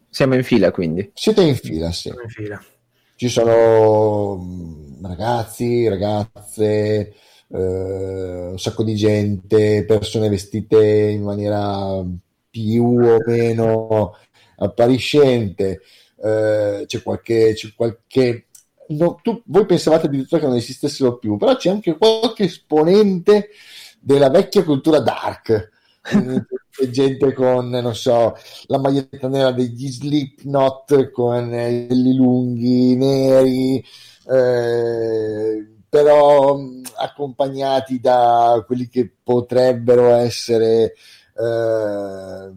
Siamo 0.10 0.36
in 0.36 0.44
fila 0.44 0.72
quindi? 0.72 1.12
Siete 1.14 1.42
in 1.42 1.56
fila, 1.56 1.92
sì. 1.92 2.10
In 2.10 2.30
fila. 2.30 2.64
Ci 3.16 3.30
sono 3.30 4.38
mm, 4.38 5.06
ragazzi, 5.06 5.88
ragazze, 5.88 7.14
eh, 7.48 8.48
un 8.50 8.60
sacco 8.60 8.84
di 8.84 8.96
gente, 8.96 9.86
persone 9.86 10.30
vestite 10.30 11.10
in 11.10 11.24
maniera 11.24 12.04
più 12.50 12.86
o 12.86 13.18
meno 13.26 14.16
appariscente, 14.58 15.82
eh, 16.24 16.84
c'è 16.88 17.02
qualche, 17.02 17.54
c'è 17.54 17.74
qualche 17.76 18.48
no, 18.90 19.20
tu, 19.22 19.42
voi 19.46 19.66
pensavate 19.66 20.08
addirittura 20.08 20.42
che 20.42 20.48
non 20.48 20.56
esistessero 20.58 21.18
più, 21.18 21.38
però 21.38 21.56
c'è 21.56 21.70
anche 21.70 21.98
qualche 21.98 22.46
esponente 22.46 23.50
della 24.00 24.30
vecchia 24.30 24.64
cultura 24.64 25.00
dark. 25.00 25.72
c'è 26.70 26.90
gente 26.90 27.34
con, 27.34 27.70
non 27.70 27.96
so, 27.96 28.36
la 28.66 28.78
maglietta 28.78 29.28
nera 29.28 29.52
degli 29.52 29.88
Slipknot 29.88 31.10
con 31.12 31.54
eh, 31.54 31.88
gli 31.90 32.16
lunghi 32.16 32.96
neri, 32.96 33.84
eh, 34.30 35.68
però 35.90 36.58
mh, 36.58 36.82
accompagnati 36.98 38.00
da 38.00 38.62
quelli 38.66 38.88
che 38.90 39.12
potrebbero 39.24 40.14
essere 40.16 40.94
eh, 41.38 42.52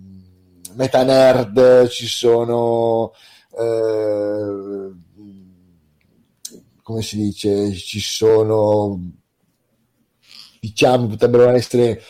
meta 0.74 1.02
nerd, 1.04 1.88
ci 1.88 2.06
sono 2.06 3.12
eh, 3.58 4.92
come 6.82 7.02
si 7.02 7.16
dice, 7.16 7.72
ci 7.74 8.00
sono 8.00 9.00
diciamo 10.60 11.06
potrebbero 11.06 11.50
essere 11.50 12.02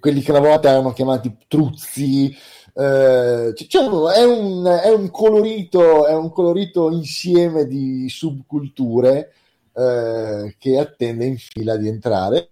quelli 0.00 0.20
che 0.20 0.30
una 0.30 0.40
volta 0.40 0.70
erano 0.70 0.92
chiamati 0.92 1.36
truzzi. 1.46 2.34
Eh, 2.74 3.52
diciamo, 3.56 4.10
è, 4.10 4.24
un, 4.24 4.64
è, 4.64 4.88
un 4.90 5.10
colorito, 5.10 6.06
è 6.06 6.14
un 6.14 6.30
colorito 6.30 6.90
insieme 6.90 7.66
di 7.66 8.08
subculture 8.08 9.32
eh, 9.72 10.54
che 10.58 10.78
attende 10.78 11.26
in 11.26 11.36
fila 11.38 11.76
di 11.76 11.88
entrare. 11.88 12.50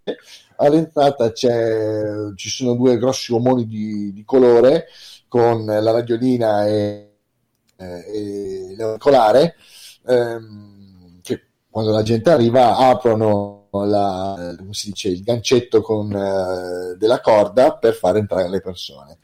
All'entrata 0.56 1.32
ci 1.32 2.48
sono 2.48 2.74
due 2.74 2.96
grossi 2.98 3.32
omoni 3.32 3.66
di, 3.66 4.12
di 4.12 4.24
colore 4.24 4.86
con 5.28 5.64
la 5.64 5.90
radiolina 5.90 6.66
e, 6.66 7.05
eh, 7.76 8.70
e 8.70 8.74
l'auricolare 8.76 9.54
ehm, 10.06 11.20
che 11.22 11.42
quando 11.70 11.90
la 11.92 12.02
gente 12.02 12.30
arriva 12.30 12.76
aprono 12.76 13.68
la, 13.70 14.54
come 14.56 14.72
si 14.72 14.88
dice, 14.88 15.08
il 15.08 15.22
gancetto 15.22 15.82
con, 15.82 16.06
uh, 16.06 16.96
della 16.96 17.20
corda 17.20 17.76
per 17.76 17.94
far 17.94 18.16
entrare 18.16 18.48
le 18.48 18.60
persone. 18.60 19.18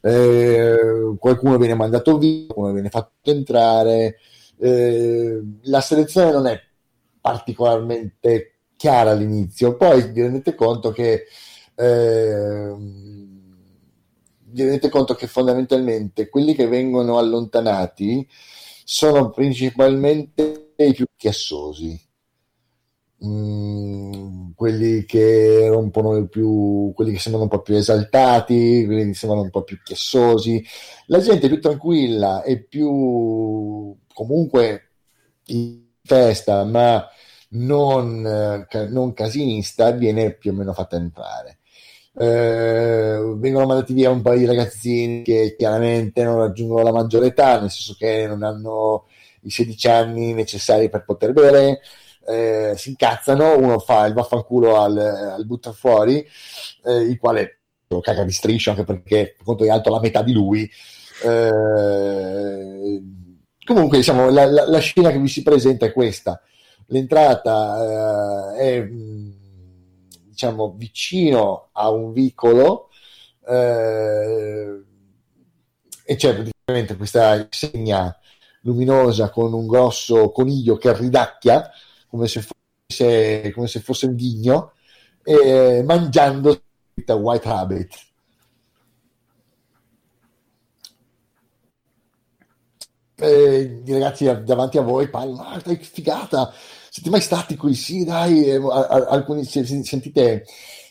Eh, 0.00 1.14
qualcuno 1.18 1.58
viene 1.58 1.74
mandato 1.74 2.18
via, 2.18 2.46
qualcuno 2.46 2.72
viene 2.72 2.88
fatto 2.88 3.30
entrare. 3.30 4.16
Eh, 4.58 5.42
la 5.62 5.80
selezione 5.80 6.32
non 6.32 6.46
è 6.46 6.60
particolarmente 7.20 8.54
chiara 8.76 9.10
all'inizio, 9.10 9.76
poi 9.76 10.10
vi 10.10 10.22
rendete 10.22 10.54
conto 10.54 10.90
che 10.90 11.24
eh, 11.74 12.74
vi 14.52 14.62
rendete 14.62 14.88
conto 14.88 15.14
che 15.14 15.26
fondamentalmente 15.26 16.28
quelli 16.28 16.54
che 16.54 16.66
vengono 16.66 17.18
allontanati 17.18 18.26
sono 18.84 19.30
principalmente 19.30 20.74
i 20.76 20.92
più 20.92 21.06
chiassosi 21.16 22.10
Mm, 23.24 24.50
quelli 24.56 25.04
che 25.04 25.68
rompono 25.68 26.26
più, 26.26 26.90
quelli 26.92 27.12
che 27.12 27.20
sembrano 27.20 27.44
un 27.44 27.50
po' 27.56 27.62
più 27.62 27.76
esaltati, 27.76 28.84
quelli 28.84 29.06
che 29.06 29.14
sembrano 29.14 29.44
un 29.44 29.50
po' 29.50 29.62
più 29.62 29.80
chiassosi, 29.80 30.64
la 31.06 31.20
gente 31.20 31.46
più 31.46 31.60
tranquilla 31.60 32.42
e 32.42 32.64
più 32.64 33.96
comunque 34.12 34.90
in 35.46 35.84
testa, 36.04 36.64
ma 36.64 37.06
non, 37.50 38.66
non 38.88 39.12
casinista, 39.14 39.92
viene 39.92 40.32
più 40.34 40.50
o 40.50 40.54
meno 40.54 40.72
fatta 40.72 40.96
entrare. 40.96 41.58
Eh, 42.14 43.34
vengono 43.36 43.66
mandati 43.66 43.94
via 43.94 44.10
un 44.10 44.22
paio 44.22 44.38
di 44.38 44.44
ragazzini 44.44 45.22
che 45.22 45.54
chiaramente 45.56 46.22
non 46.22 46.38
raggiungono 46.38 46.82
la 46.82 46.92
maggiore 46.92 47.26
età, 47.26 47.60
nel 47.60 47.70
senso 47.70 47.94
che 47.98 48.26
non 48.26 48.42
hanno 48.42 49.06
i 49.42 49.50
16 49.50 49.88
anni 49.88 50.32
necessari 50.34 50.88
per 50.88 51.04
poter 51.04 51.32
bere 51.32 51.80
eh, 52.26 52.74
si 52.76 52.90
incazzano, 52.90 53.58
uno 53.58 53.78
fa 53.78 54.06
il 54.06 54.14
vaffanculo 54.14 54.80
al, 54.80 54.96
al 54.96 55.46
butta 55.46 55.72
fuori, 55.72 56.24
eh, 56.84 56.96
il 56.96 57.18
quale 57.18 57.58
lo 57.88 58.00
caga 58.00 58.24
di 58.24 58.32
striscio 58.32 58.70
anche 58.70 58.84
perché 58.84 59.34
per 59.36 59.44
conto 59.44 59.64
è 59.64 59.70
alto 59.70 59.90
la 59.90 60.00
metà 60.00 60.22
di 60.22 60.32
lui. 60.32 60.68
Eh, 61.24 63.02
comunque, 63.64 63.98
diciamo, 63.98 64.30
la, 64.30 64.46
la, 64.46 64.66
la, 64.66 64.78
scena 64.78 65.10
che 65.10 65.18
vi 65.18 65.28
si 65.28 65.42
presenta 65.42 65.86
è 65.86 65.92
questa. 65.92 66.40
L'entrata 66.86 68.54
eh, 68.56 68.78
è 68.78 68.88
diciamo 70.42 70.74
vicino 70.76 71.68
a 71.72 71.90
un 71.90 72.12
vicolo 72.12 72.88
eh, 73.46 74.82
e 76.04 76.16
c'è 76.16 76.34
praticamente 76.34 76.96
questa 76.96 77.46
segna 77.50 78.16
luminosa 78.62 79.30
con 79.30 79.52
un 79.52 79.66
grosso 79.68 80.30
coniglio 80.30 80.76
che 80.76 80.96
ridacchia 80.96 81.70
come 82.08 82.26
se 82.26 82.42
fosse, 82.42 83.52
come 83.52 83.68
se 83.68 83.80
fosse 83.80 84.06
un 84.06 84.16
ghigno, 84.16 84.72
eh, 85.22 85.82
mangiando 85.84 86.60
White 87.06 87.48
Rabbit. 87.48 88.10
E 93.14 93.82
I 93.84 93.92
ragazzi 93.92 94.24
davanti 94.42 94.78
a 94.78 94.82
voi 94.82 95.08
parlano, 95.08 95.42
ah, 95.48 95.60
dai, 95.64 95.76
figata, 95.76 96.52
siete 96.92 97.08
mai 97.08 97.22
stati 97.22 97.56
qui? 97.56 97.72
Sì, 97.74 98.04
dai, 98.04 98.50
alcuni 98.50 99.44
sentite 99.44 100.44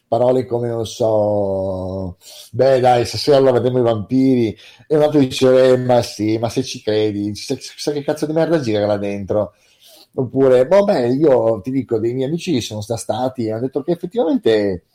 parole 0.07 0.47
come 0.47 0.67
non 0.67 0.85
so, 0.87 2.17
beh 2.51 2.79
dai, 2.79 3.05
stasera 3.05 3.39
la 3.39 3.51
vedremo 3.51 3.77
i 3.79 3.81
vampiri, 3.83 4.57
e 4.87 4.95
un 4.95 5.03
altro 5.03 5.19
dice, 5.19 5.73
eh, 5.73 5.77
ma 5.77 6.01
sì, 6.01 6.39
ma 6.39 6.49
se 6.49 6.63
ci 6.63 6.81
credi, 6.81 7.31
chissà 7.33 7.91
che 7.91 8.03
cazzo 8.03 8.25
di 8.25 8.33
merda 8.33 8.59
gira 8.59 8.87
là 8.87 8.97
dentro. 8.97 9.53
Oppure, 10.15 10.65
vabbè, 10.65 11.05
io 11.05 11.61
ti 11.61 11.69
dico, 11.71 11.99
dei 11.99 12.13
miei 12.13 12.27
amici 12.27 12.59
sono 12.61 12.81
stati 12.81 13.45
e 13.45 13.51
hanno 13.51 13.61
detto 13.61 13.83
che 13.83 13.91
effettivamente 13.91 14.85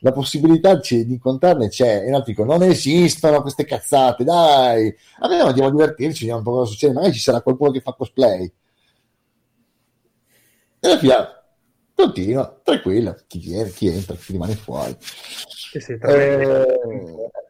la 0.00 0.12
possibilità 0.12 0.74
di 0.76 1.04
incontrarne 1.08 1.68
c'è. 1.68 2.04
E 2.06 2.10
l'altro 2.10 2.30
dico 2.32 2.44
non 2.44 2.62
esistono 2.62 3.42
queste 3.42 3.64
cazzate 3.64 4.24
dai 4.24 4.94
allora 5.20 5.48
andiamo 5.48 5.68
a 5.68 5.72
divertirci 5.72 6.20
vediamo 6.26 6.38
un 6.38 6.44
po' 6.44 6.52
cosa 6.52 6.70
succede 6.70 6.92
magari 6.94 7.12
ci 7.14 7.20
sarà 7.20 7.40
qualcuno 7.40 7.70
che 7.70 7.80
fa 7.80 7.92
cosplay 7.92 8.50
e 10.84 10.88
la 10.88 10.98
fila 10.98 11.42
continua 11.94 12.60
tranquilla 12.62 13.16
chi 13.26 13.38
viene 13.38 13.70
chi 13.70 13.86
entra 13.88 14.14
chi 14.16 14.32
rimane 14.32 14.54
fuori. 14.54 14.94
Sì, 15.00 15.80
sì, 15.80 15.92
eh, 15.92 16.78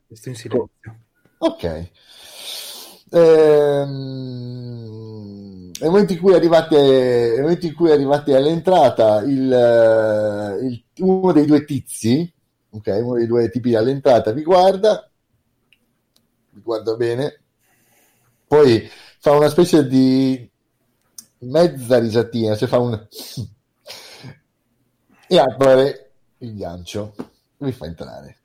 questo 0.07 0.29
in 0.29 0.37
silenzio. 0.37 0.71
Ok. 1.39 1.91
Ehm 3.11 4.55
nel 5.81 5.91
momento 5.91 6.13
in 6.13 6.21
cui 6.21 6.35
arrivate, 6.35 7.37
momento 7.41 7.67
in 7.67 7.75
cui 7.75 7.91
arrivate 7.91 8.35
all'entrata, 8.35 9.21
il, 9.23 9.53
eh, 9.53 10.67
il, 10.67 10.85
uno 10.99 11.33
dei 11.33 11.45
due 11.45 11.65
tizi, 11.65 12.33
ok, 12.71 12.99
uno 13.03 13.17
dei 13.17 13.27
due 13.27 13.51
tipi 13.51 13.75
all'entrata 13.75 14.33
vi 14.33 14.43
guarda, 14.43 15.11
vi 16.51 16.61
guarda 16.63 16.95
bene, 16.95 17.43
poi 18.47 18.89
fa 19.19 19.33
una 19.33 19.49
specie 19.49 19.87
di 19.87 20.49
mezza 21.45 21.99
risatina, 21.99 22.57
cioè 22.57 22.69
fa 22.69 22.79
un 22.79 22.93
e 25.27 25.39
apre 25.39 26.13
il 26.39 26.57
gancio, 26.57 27.15
vi 27.59 27.73
fa 27.73 27.87
entrare. 27.87 28.39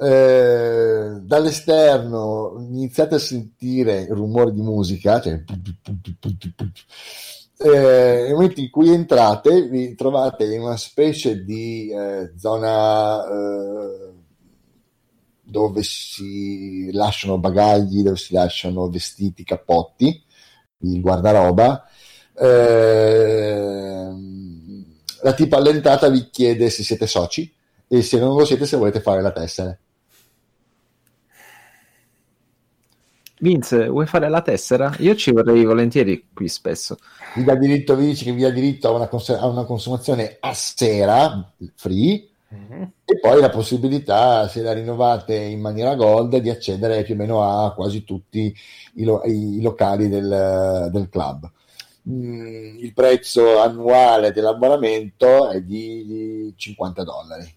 Eh, 0.00 1.18
dall'esterno 1.22 2.54
iniziate 2.58 3.16
a 3.16 3.18
sentire 3.18 4.06
rumori 4.06 4.52
di 4.52 4.60
musica, 4.60 5.20
cioè, 5.20 5.42
eh, 7.60 7.68
nel 7.68 8.32
momento 8.32 8.60
in 8.60 8.70
cui 8.70 8.90
entrate 8.90 9.62
vi 9.62 9.96
trovate 9.96 10.44
in 10.44 10.60
una 10.60 10.76
specie 10.76 11.42
di 11.42 11.90
eh, 11.90 12.32
zona 12.36 13.24
eh, 13.24 14.12
dove 15.42 15.82
si 15.82 16.92
lasciano 16.92 17.38
bagagli, 17.38 18.02
dove 18.02 18.16
si 18.16 18.34
lasciano 18.34 18.88
vestiti, 18.88 19.42
cappotti, 19.44 20.22
il 20.82 21.00
guardaroba. 21.00 21.84
Eh, 22.40 24.08
la 25.22 25.32
tipa 25.34 25.56
all'entrata 25.56 26.08
vi 26.08 26.28
chiede 26.30 26.70
se 26.70 26.82
siete 26.82 27.06
soci 27.06 27.52
e 27.88 28.02
se 28.02 28.18
non 28.18 28.36
lo 28.36 28.44
siete 28.44 28.66
se 28.66 28.76
volete 28.76 29.00
fare 29.00 29.22
la 29.22 29.32
tessera. 29.32 29.76
Vince, 33.40 33.88
vuoi 33.88 34.06
fare 34.06 34.28
la 34.28 34.42
tessera? 34.42 34.92
Io 34.98 35.14
ci 35.14 35.30
vorrei 35.30 35.64
volentieri 35.64 36.28
qui 36.34 36.48
spesso. 36.48 36.96
Vi 37.36 37.44
dà 37.44 37.54
diritto, 37.54 37.94
vi 37.94 38.06
dice 38.06 38.24
che 38.24 38.32
vi 38.32 38.42
dà 38.42 38.50
diritto 38.50 38.88
a 38.88 38.92
una, 38.92 39.06
cons- 39.06 39.28
a 39.30 39.46
una 39.46 39.64
consumazione 39.64 40.38
a 40.40 40.52
sera, 40.54 41.52
free, 41.76 42.28
mm-hmm. 42.52 42.82
e 43.04 43.18
poi 43.20 43.40
la 43.40 43.50
possibilità, 43.50 44.48
se 44.48 44.62
la 44.62 44.72
rinnovate 44.72 45.36
in 45.36 45.60
maniera 45.60 45.94
gold, 45.94 46.36
di 46.38 46.50
accedere 46.50 47.04
più 47.04 47.14
o 47.14 47.16
meno 47.16 47.42
a 47.44 47.72
quasi 47.74 48.02
tutti 48.02 48.52
i, 48.94 49.04
lo- 49.04 49.22
i 49.24 49.60
locali 49.60 50.08
del, 50.08 50.88
del 50.90 51.08
club. 51.08 51.48
Mm, 52.10 52.78
il 52.78 52.94
prezzo 52.94 53.60
annuale 53.60 54.32
dell'abbonamento 54.32 55.50
è 55.50 55.60
di 55.60 56.54
50 56.56 57.04
dollari. 57.04 57.56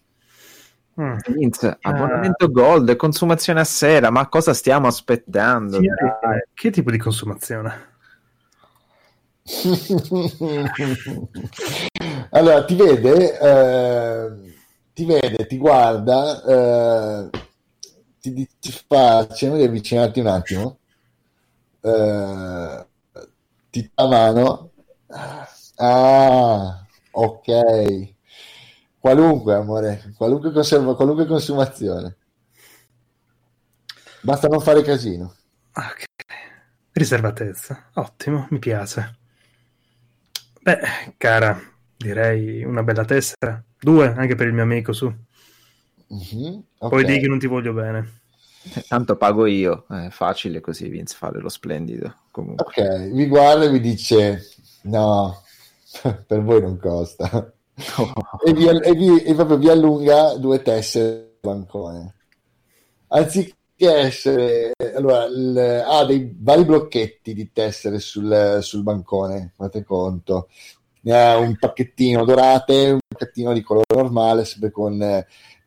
Mm. 1.00 1.16
Vince, 1.28 1.78
abbonamento 1.80 2.50
gold, 2.50 2.94
consumazione 2.96 3.60
a 3.60 3.64
sera, 3.64 4.10
ma 4.10 4.28
cosa 4.28 4.52
stiamo 4.52 4.88
aspettando? 4.88 5.78
Sì, 5.78 5.86
che 6.52 6.70
tipo 6.70 6.90
di 6.90 6.98
consumazione? 6.98 7.88
allora 12.30 12.64
ti 12.64 12.74
vede, 12.74 13.38
eh, 13.40 14.54
ti 14.92 15.06
vede, 15.06 15.46
ti 15.46 15.56
guarda, 15.56 16.44
eh, 16.44 17.30
ti, 18.20 18.46
ti 18.60 18.82
fa 18.86 19.26
cenno 19.28 19.56
di 19.56 19.64
avvicinarti 19.64 20.20
un 20.20 20.26
attimo, 20.26 20.78
eh, 21.80 22.86
ti 23.72 23.80
dà 23.94 24.04
mano, 24.06 24.46
ah, 25.78 26.86
ok, 27.12 27.46
qualunque 28.98 29.54
amore, 29.54 30.14
qualunque, 30.16 30.50
conserva, 30.52 30.96
qualunque 30.96 31.26
consumazione, 31.26 32.16
basta 34.22 34.48
non 34.48 34.60
fare 34.60 34.82
casino. 34.82 35.34
Ok, 35.76 36.04
riservatezza, 36.92 37.90
ottimo, 37.94 38.46
mi 38.50 38.58
piace. 38.58 39.18
Beh, 40.64 41.14
cara, 41.18 41.60
direi 41.96 42.64
una 42.64 42.82
bella 42.82 43.04
tessera, 43.04 43.62
due 43.78 44.12
anche 44.16 44.34
per 44.34 44.46
il 44.46 44.52
mio 44.54 44.62
amico 44.62 44.92
su. 44.92 45.12
Mhm, 46.10 46.64
Poi 46.86 47.02
ok. 47.02 47.04
di 47.04 47.18
che 47.18 47.26
non 47.26 47.40
ti 47.40 47.48
voglio 47.48 47.72
bene. 47.72 48.21
Tanto 48.86 49.16
pago 49.16 49.46
io, 49.46 49.86
è 49.88 50.08
facile 50.10 50.60
così 50.60 50.88
Vince 50.88 51.16
fare 51.16 51.40
lo 51.40 51.48
splendido. 51.48 52.14
Comunque. 52.30 52.64
Ok, 52.64 53.10
vi 53.10 53.26
guarda 53.26 53.64
e 53.64 53.70
vi 53.70 53.80
dice: 53.80 54.48
No, 54.82 55.42
per 56.26 56.42
voi 56.42 56.60
non 56.60 56.78
costa. 56.78 57.52
E, 58.44 58.52
vi, 58.52 58.66
e 58.68 58.92
vi- 58.94 59.22
e 59.22 59.34
proprio 59.34 59.56
vi 59.56 59.68
allunga 59.68 60.34
due 60.36 60.62
tessere 60.62 61.38
bancone. 61.40 62.14
Anziché 63.08 63.54
essere, 63.76 64.72
allora, 64.94 65.24
il- 65.24 65.84
ha 65.84 66.04
dei 66.04 66.34
vari 66.38 66.64
blocchetti 66.64 67.34
di 67.34 67.50
tessere 67.52 67.98
sul, 67.98 68.58
sul 68.62 68.82
bancone, 68.82 69.52
fate 69.56 69.82
conto. 69.82 70.48
Ne 71.04 71.20
ha 71.20 71.36
un 71.36 71.56
pacchettino 71.58 72.24
dorate, 72.24 72.90
un 72.90 73.00
pacchettino 73.06 73.52
di 73.52 73.62
colore 73.62 73.86
normale, 73.92 74.44
sempre 74.44 74.70
con 74.70 75.02
eh, 75.02 75.26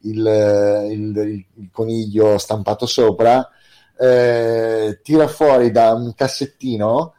il, 0.09 0.87
il- 0.91 1.45
il 1.57 1.69
coniglio 1.71 2.37
stampato 2.37 2.85
sopra. 2.85 3.47
Eh, 3.97 4.99
tira 5.03 5.27
fuori 5.27 5.71
da 5.71 5.93
un 5.93 6.13
cassettino 6.13 7.13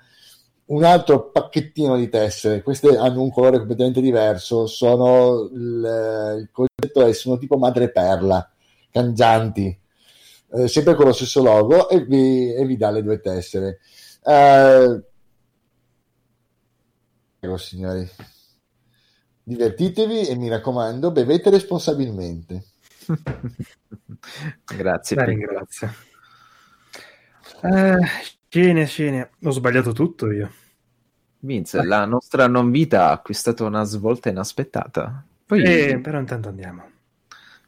un 0.66 0.82
altro 0.84 1.30
pacchettino 1.30 1.96
di 1.96 2.08
tessere. 2.08 2.62
Queste 2.62 2.96
hanno 2.96 3.22
un 3.22 3.30
colore 3.30 3.58
completamente 3.58 4.00
diverso. 4.00 4.66
Sono 4.66 5.48
il, 5.52 6.38
il 6.40 6.48
concetto 6.52 7.06
è 7.06 7.12
sono 7.12 7.38
tipo 7.38 7.56
madreperla, 7.56 8.50
cangianti, 8.90 9.78
eh, 10.52 10.68
sempre 10.68 10.94
con 10.94 11.06
lo 11.06 11.12
stesso 11.12 11.42
logo 11.42 11.88
e 11.88 12.04
vi, 12.04 12.52
e 12.54 12.64
vi 12.66 12.76
dà 12.76 12.90
le 12.90 13.02
due 13.02 13.20
tessere. 13.20 13.78
Eh, 14.24 15.02
prego, 17.38 17.56
signori, 17.56 18.08
divertitevi 19.44 20.26
e 20.26 20.34
mi 20.36 20.48
raccomando, 20.48 21.10
bevete 21.10 21.50
responsabilmente. 21.50 22.64
Grazie. 24.64 25.16
La 25.16 25.24
ringrazio. 25.24 25.90
Eh, 27.62 27.98
scene, 28.48 28.86
scene. 28.86 29.30
Ho 29.42 29.50
sbagliato 29.50 29.92
tutto 29.92 30.30
io. 30.30 30.50
Vince, 31.38 31.82
la 31.82 32.04
nostra 32.06 32.46
non 32.48 32.70
vita 32.70 33.08
ha 33.08 33.12
acquistato 33.12 33.64
una 33.64 33.84
svolta 33.84 34.28
inaspettata. 34.28 35.24
Poi, 35.46 35.62
Eh, 35.62 36.00
però 36.00 36.18
intanto 36.18 36.48
andiamo. 36.48 36.90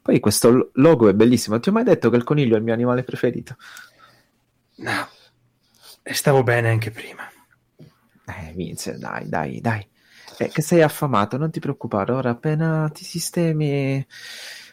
poi 0.02 0.20
questo 0.20 0.50
lo- 0.50 0.70
logo 0.74 1.08
è 1.08 1.14
bellissimo. 1.14 1.60
Ti 1.60 1.68
ho 1.68 1.72
mai 1.72 1.84
detto 1.84 2.10
che 2.10 2.16
il 2.16 2.24
coniglio 2.24 2.54
è 2.54 2.58
il 2.58 2.64
mio 2.64 2.72
animale 2.72 3.04
preferito? 3.04 3.56
No. 4.78 5.08
E 6.02 6.14
stavo 6.14 6.42
bene 6.42 6.70
anche 6.70 6.90
prima. 6.90 7.28
Eh, 8.26 8.52
Vince, 8.54 8.98
dai, 8.98 9.28
dai, 9.28 9.60
dai. 9.60 9.86
Eh, 10.38 10.48
che 10.48 10.62
sei 10.62 10.82
affamato, 10.82 11.36
non 11.36 11.50
ti 11.50 11.60
preoccupare. 11.60 12.12
Ora 12.12 12.30
appena 12.30 12.88
ti 12.92 13.04
sistemi... 13.04 14.04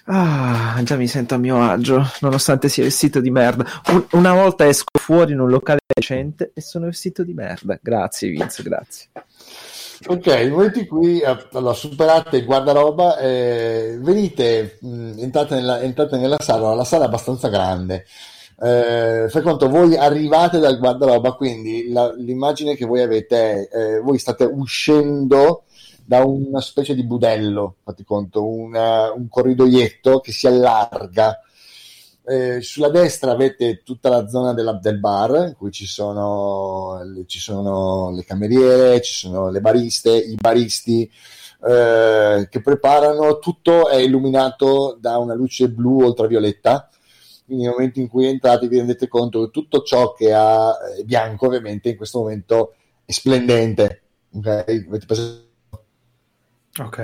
Ah, 0.08 0.80
già 0.84 0.98
mi 0.98 1.08
sento 1.08 1.34
a 1.34 1.38
mio 1.38 1.60
agio, 1.62 2.04
nonostante 2.22 2.70
sia 2.70 2.84
vestito 2.84 3.20
di 3.20 3.32
merda. 3.32 3.66
Un- 3.90 4.06
una 4.12 4.34
volta 4.34 4.68
esco 4.68 5.00
fuori 5.00 5.32
in 5.32 5.40
un 5.40 5.50
locale 5.50 5.80
decente 5.94 6.52
e 6.54 6.62
sono 6.62 6.86
vestito 6.86 7.24
di 7.24 7.34
merda. 7.34 7.80
Grazie, 7.82 8.30
Vince, 8.30 8.62
grazie. 8.62 9.08
Ok, 10.08 10.28
nel 10.28 10.52
momento 10.52 10.78
in 10.80 10.88
cui 10.88 11.24
allora, 11.24 11.74
superate 11.74 12.38
il 12.38 12.46
guardaroba, 12.46 13.18
eh, 13.18 13.98
venite, 14.00 14.78
mh, 14.82 15.14
entrate, 15.18 15.56
nella, 15.56 15.82
entrate 15.82 16.18
nella 16.18 16.38
sala, 16.40 16.76
la 16.76 16.84
sala 16.84 17.06
è 17.06 17.08
abbastanza 17.08 17.48
grande. 17.48 18.06
Eh, 18.62 19.26
fai 19.28 19.42
conto, 19.42 19.70
voi 19.70 19.98
arrivate 19.98 20.60
dal 20.60 20.78
guardaroba, 20.78 21.32
quindi 21.34 21.92
la- 21.92 22.14
l'immagine 22.16 22.76
che 22.76 22.86
voi 22.86 23.02
avete 23.02 23.68
è, 23.70 23.78
eh, 23.96 24.00
voi 24.02 24.20
state 24.20 24.44
uscendo 24.44 25.64
da 26.06 26.24
una 26.24 26.62
specie 26.62 26.94
di 26.96 27.04
budello, 27.04 27.78
fate 27.84 28.04
conto, 28.04 28.46
una- 28.48 29.12
un 29.12 29.28
corridoietto 29.28 30.20
che 30.20 30.32
si 30.32 30.48
allarga. 30.48 31.40
Eh, 32.28 32.62
sulla 32.62 32.90
destra 32.90 33.32
avete 33.32 33.82
tutta 33.84 34.10
la 34.10 34.28
zona 34.28 34.54
della- 34.54 34.74
del 34.82 35.00
bar, 35.00 35.48
in 35.48 35.56
cui 35.56 35.72
ci 35.72 35.86
sono, 35.86 37.02
le- 37.04 37.26
ci 37.28 37.40
sono 37.40 38.12
le 38.12 38.24
cameriere, 38.24 39.02
ci 39.02 39.14
sono 39.14 39.50
le 39.50 39.62
bariste, 39.62 40.16
i 40.16 40.36
baristi 40.40 41.10
eh, 41.68 42.48
che 42.50 42.62
preparano. 42.62 43.40
Tutto 43.40 43.90
è 43.90 43.96
illuminato 43.98 44.98
da 45.00 45.18
una 45.18 45.34
luce 45.34 45.70
blu 45.70 46.02
ultravioletta. 46.04 46.90
Quindi 47.46 47.64
nel 47.64 47.74
momento 47.74 48.00
in 48.00 48.08
cui 48.08 48.28
entrate 48.28 48.68
vi 48.68 48.78
rendete 48.78 49.08
conto 49.08 49.46
che 49.46 49.52
tutto 49.52 49.82
ciò 49.82 50.14
che 50.14 50.34
ha 50.34 50.72
è 50.96 51.04
bianco, 51.04 51.48
ovviamente, 51.48 51.90
in 51.90 51.96
questo 51.98 52.20
momento 52.20 52.74
è 53.06 53.12
splendente. 53.12 54.02
Ok? 54.34 54.48
Avete 54.88 55.06
preso 55.06 55.45
Ok. 56.80 57.00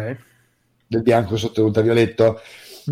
del 0.88 1.02
bianco 1.02 1.38
sotto 1.38 1.62
l'ultravioletto? 1.62 2.40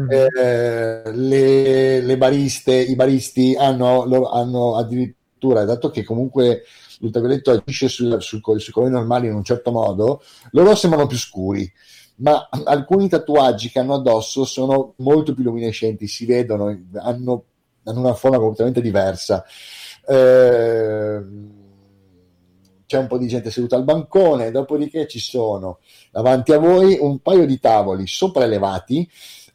Eh, 0.06 1.02
le, 1.14 2.02
le 2.02 2.18
bariste, 2.18 2.74
i 2.74 2.96
baristi 2.96 3.56
hanno, 3.58 4.06
loro 4.06 4.30
hanno 4.32 4.76
addirittura, 4.78 5.66
dato 5.66 5.90
che 5.90 6.04
comunque 6.04 6.64
l'ultravioletto 7.00 7.52
agisce 7.52 7.88
sul- 7.88 8.22
sul 8.22 8.42
sui 8.60 8.74
colori 8.74 8.92
normali 8.92 9.28
in 9.28 9.34
un 9.36 9.44
certo 9.44 9.72
modo, 9.72 10.22
loro 10.52 10.76
sembrano 10.76 11.08
più 11.08 11.18
scuri, 11.18 11.72
ma 12.18 12.50
alcuni 12.66 13.08
tatuaggi 13.10 13.70
che 13.70 13.80
hanno 13.80 13.96
addosso 13.96 14.46
sono 14.46 14.94
molto 14.98 15.34
più 15.34 15.44
luminescenti, 15.44 16.08
si 16.08 16.26
vedono, 16.26 16.68
hanno, 16.96 17.44
hanno 17.84 18.00
una 18.00 18.14
forma 18.14 18.38
completamente 18.38 18.82
diversa. 18.82 19.44
Eh, 20.08 21.22
c'è 22.90 22.98
un 22.98 23.06
po' 23.06 23.20
di 23.20 23.28
gente 23.28 23.52
seduta 23.52 23.76
al 23.76 23.84
bancone, 23.84 24.50
dopodiché 24.50 25.08
ci 25.08 25.20
sono 25.20 25.78
davanti 26.10 26.54
a 26.54 26.58
voi 26.58 26.98
un 27.00 27.20
paio 27.20 27.46
di 27.46 27.60
tavoli 27.60 28.08
sopraelevati 28.08 29.08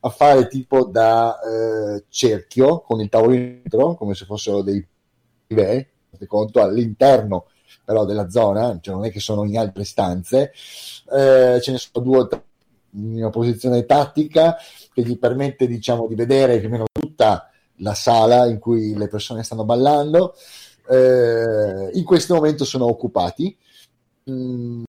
a 0.02 0.08
fare 0.08 0.46
tipo 0.46 0.84
da 0.84 1.36
eh, 1.40 2.04
cerchio 2.10 2.82
con 2.82 3.00
il 3.00 3.08
tavolino 3.08 3.58
dentro, 3.60 3.96
come 3.96 4.14
se 4.14 4.24
fossero 4.24 4.62
dei 4.62 4.86
fate 5.48 6.26
conto, 6.28 6.60
all'interno 6.62 7.46
però 7.84 8.04
della 8.04 8.30
zona, 8.30 8.78
cioè 8.80 8.94
non 8.94 9.04
è 9.04 9.10
che 9.10 9.18
sono 9.18 9.42
in 9.42 9.58
altre 9.58 9.82
stanze, 9.82 10.52
eh, 11.12 11.58
ce 11.60 11.72
ne 11.72 11.78
sono 11.78 12.04
due 12.04 12.18
o 12.18 12.28
tre 12.28 12.44
in 12.92 13.16
una 13.16 13.30
posizione 13.30 13.84
tattica 13.84 14.56
che 14.92 15.02
gli 15.02 15.18
permette 15.18 15.66
diciamo 15.66 16.06
di 16.06 16.14
vedere 16.14 16.60
più 16.60 16.68
o 16.68 16.70
meno 16.70 16.84
tutta 16.92 17.50
la 17.78 17.94
sala 17.94 18.46
in 18.46 18.60
cui 18.60 18.94
le 18.94 19.08
persone 19.08 19.42
stanno 19.42 19.64
ballando. 19.64 20.36
Eh, 20.88 21.90
in 21.92 22.04
questo 22.04 22.34
momento 22.34 22.64
sono 22.64 22.86
occupati. 22.86 23.56
Mm, 24.30 24.82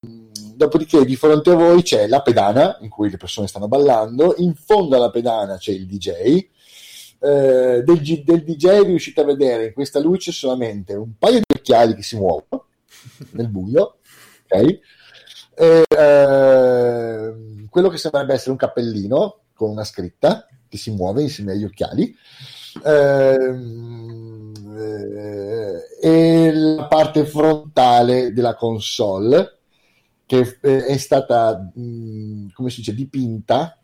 dopodiché 0.56 1.04
di 1.04 1.16
fronte 1.16 1.52
a 1.52 1.56
voi 1.56 1.84
c'è 1.84 2.08
la 2.08 2.22
pedana 2.22 2.78
in 2.82 2.90
cui 2.90 3.10
le 3.10 3.18
persone 3.18 3.48
stanno 3.48 3.68
ballando, 3.68 4.36
in 4.38 4.56
fondo 4.56 4.96
alla 4.96 5.12
pedana 5.12 5.58
c'è 5.58 5.72
il 5.72 5.86
DJ. 5.86 6.10
Eh, 7.20 7.84
del, 7.84 8.02
G- 8.02 8.24
del 8.24 8.44
DJ 8.44 8.84
riuscite 8.84 9.22
a 9.22 9.26
vedere 9.26 9.68
in 9.68 9.74
questa 9.74 10.00
luce 10.00 10.32
solamente 10.32 10.94
un 10.94 11.18
paio 11.18 11.40
di 11.40 11.56
occhiali 11.56 11.96
che 11.96 12.04
si 12.04 12.16
muovono 12.16 12.68
nel 13.32 13.48
buio, 13.48 13.98
ok? 14.50 14.80
E, 15.58 15.84
ehm, 15.88 17.68
quello 17.70 17.90
che 17.90 17.98
sembrerebbe 17.98 18.34
essere 18.34 18.52
un 18.52 18.58
cappellino 18.58 19.40
con 19.54 19.70
una 19.70 19.84
scritta 19.84 20.48
che 20.68 20.78
si 20.78 20.92
muove 20.92 21.22
insieme 21.22 21.54
agli 21.54 21.64
occhiali. 21.64 22.16
Eh, 22.84 23.38
e 26.02 26.52
la 26.54 26.86
parte 26.88 27.26
frontale 27.26 28.34
della 28.34 28.56
console 28.56 29.58
che 30.26 30.58
eh, 30.62 30.86
è 30.86 30.98
stata 30.98 31.70
come 31.74 32.70
si 32.70 32.78
dice 32.78 32.94
dipinta 32.94 33.78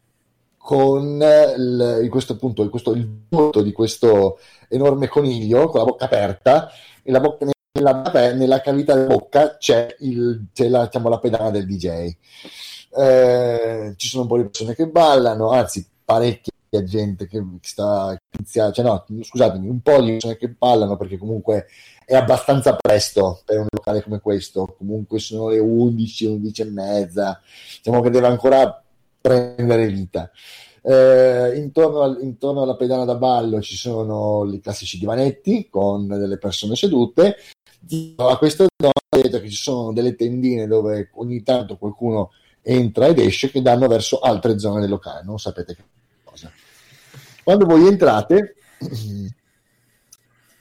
con 0.57 1.21
il, 1.21 1.99
in 2.03 2.09
questo 2.09 2.35
punto 2.35 2.61
il, 2.63 2.69
questo, 2.69 2.93
il 2.93 3.25
volto 3.29 3.61
di 3.61 3.71
questo 3.71 4.39
enorme 4.69 5.07
coniglio 5.07 5.67
con 5.69 5.79
la 5.79 5.85
bocca 5.85 6.05
aperta. 6.05 6.69
E 7.03 7.11
la 7.11 7.19
bocca, 7.19 7.47
nella, 7.73 8.33
nella 8.33 8.61
cavità 8.61 8.93
della 8.93 9.07
bocca 9.07 9.57
c'è, 9.57 9.95
il, 9.99 10.47
c'è 10.53 10.69
la, 10.69 10.85
diciamo, 10.85 11.09
la 11.09 11.19
pedana 11.19 11.49
del 11.49 11.65
DJ 11.65 12.15
eh, 12.93 13.93
ci 13.95 14.07
sono 14.07 14.23
un 14.23 14.27
po' 14.27 14.37
di 14.37 14.43
persone 14.43 14.75
che 14.75 14.87
ballano 14.87 15.49
anzi 15.49 15.85
parecchia 16.71 16.83
gente 16.83 17.27
che 17.27 17.43
sta 17.61 18.17
iniziando, 18.37 18.73
cioè 18.73 18.85
no, 18.85 19.05
scusatemi, 19.21 19.67
un 19.67 19.81
po' 19.81 20.01
di 20.01 20.11
persone 20.11 20.37
che 20.37 20.49
ballano 20.49 20.95
perché 20.95 21.17
comunque 21.17 21.67
è 22.05 22.15
abbastanza 22.15 22.75
presto 22.75 23.41
per 23.45 23.59
un 23.59 23.67
locale 23.69 24.01
come 24.01 24.19
questo, 24.19 24.73
comunque 24.77 25.19
sono 25.19 25.49
le 25.49 25.59
11, 25.59 26.25
11 26.25 26.61
e 26.61 26.65
mezza, 26.65 27.41
diciamo 27.77 28.01
che 28.01 28.09
deve 28.09 28.27
ancora 28.27 28.81
prendere 29.19 29.87
vita. 29.87 30.31
Eh, 30.83 31.57
intorno, 31.57 32.01
al- 32.01 32.19
intorno 32.21 32.63
alla 32.63 32.75
pedana 32.75 33.05
da 33.05 33.13
ballo 33.15 33.61
ci 33.61 33.75
sono 33.75 34.49
i 34.51 34.59
classici 34.59 34.97
divanetti 34.97 35.67
con 35.69 36.07
delle 36.07 36.37
persone 36.37 36.75
sedute. 36.75 37.35
A 38.17 38.37
questa 38.37 38.65
zona 38.77 38.91
vedete 39.15 39.41
che 39.41 39.49
ci 39.49 39.61
sono 39.61 39.91
delle 39.93 40.15
tendine 40.15 40.65
dove 40.67 41.09
ogni 41.15 41.43
tanto 41.43 41.77
qualcuno 41.77 42.31
entra 42.63 43.07
ed 43.07 43.19
esce 43.19 43.51
che 43.51 43.61
danno 43.61 43.87
verso 43.87 44.19
altre 44.19 44.57
zone 44.59 44.81
del 44.81 44.89
locale, 44.89 45.23
non 45.23 45.39
sapete 45.39 45.75
che. 45.75 45.83
Quando 47.43 47.65
voi 47.65 47.87
entrate, 47.87 48.55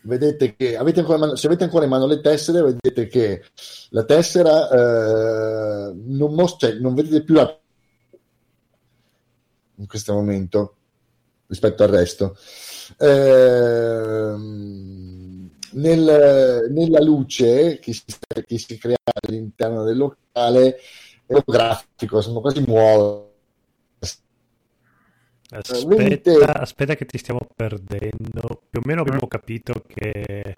vedete 0.02 0.56
che 0.56 0.76
avete 0.76 1.02
mano- 1.02 1.36
se 1.36 1.46
avete 1.46 1.64
ancora 1.64 1.84
in 1.84 1.90
mano 1.90 2.06
le 2.06 2.20
tessere, 2.20 2.62
vedete 2.62 3.06
che 3.06 3.44
la 3.90 4.04
tessera 4.04 4.68
eh, 4.70 5.92
non, 5.94 6.34
mos- 6.34 6.56
cioè, 6.58 6.74
non 6.74 6.94
vedete 6.94 7.22
più 7.22 7.34
la 7.34 7.54
in 9.76 9.86
questo 9.86 10.12
momento 10.12 10.74
rispetto 11.46 11.82
al 11.82 11.88
resto. 11.90 12.36
Ehm, 12.98 14.70
nel- 15.72 16.66
nella 16.70 17.00
luce 17.00 17.78
che 17.78 17.92
si, 17.92 18.04
che 18.46 18.58
si 18.58 18.76
crea 18.78 18.96
all'interno 19.22 19.84
del 19.84 19.96
locale 19.96 20.76
è 21.26 21.32
un 21.34 21.42
grafico, 21.46 22.20
sembra 22.20 22.42
quasi 22.42 22.60
muove. 22.66 23.28
Aspetta, 25.50 26.60
aspetta 26.60 26.94
che 26.94 27.06
ti 27.06 27.18
stiamo 27.18 27.40
perdendo. 27.54 28.62
Più 28.70 28.80
o 28.80 28.86
meno 28.86 29.00
abbiamo 29.02 29.26
capito 29.26 29.82
che 29.86 30.56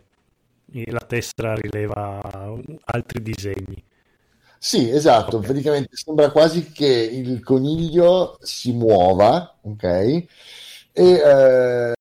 la 0.66 1.00
tessera 1.00 1.54
rileva 1.54 2.20
altri 2.84 3.22
disegni. 3.22 3.82
Sì, 4.58 4.88
esatto, 4.90 5.38
Ok. 5.38 5.46
praticamente 5.46 5.96
sembra 5.96 6.30
quasi 6.30 6.70
che 6.70 6.86
il 6.86 7.42
coniglio 7.42 8.38
si 8.40 8.72
muova, 8.72 9.58
ok? 9.62 9.82
E 9.84 10.26
eh, 10.94 11.92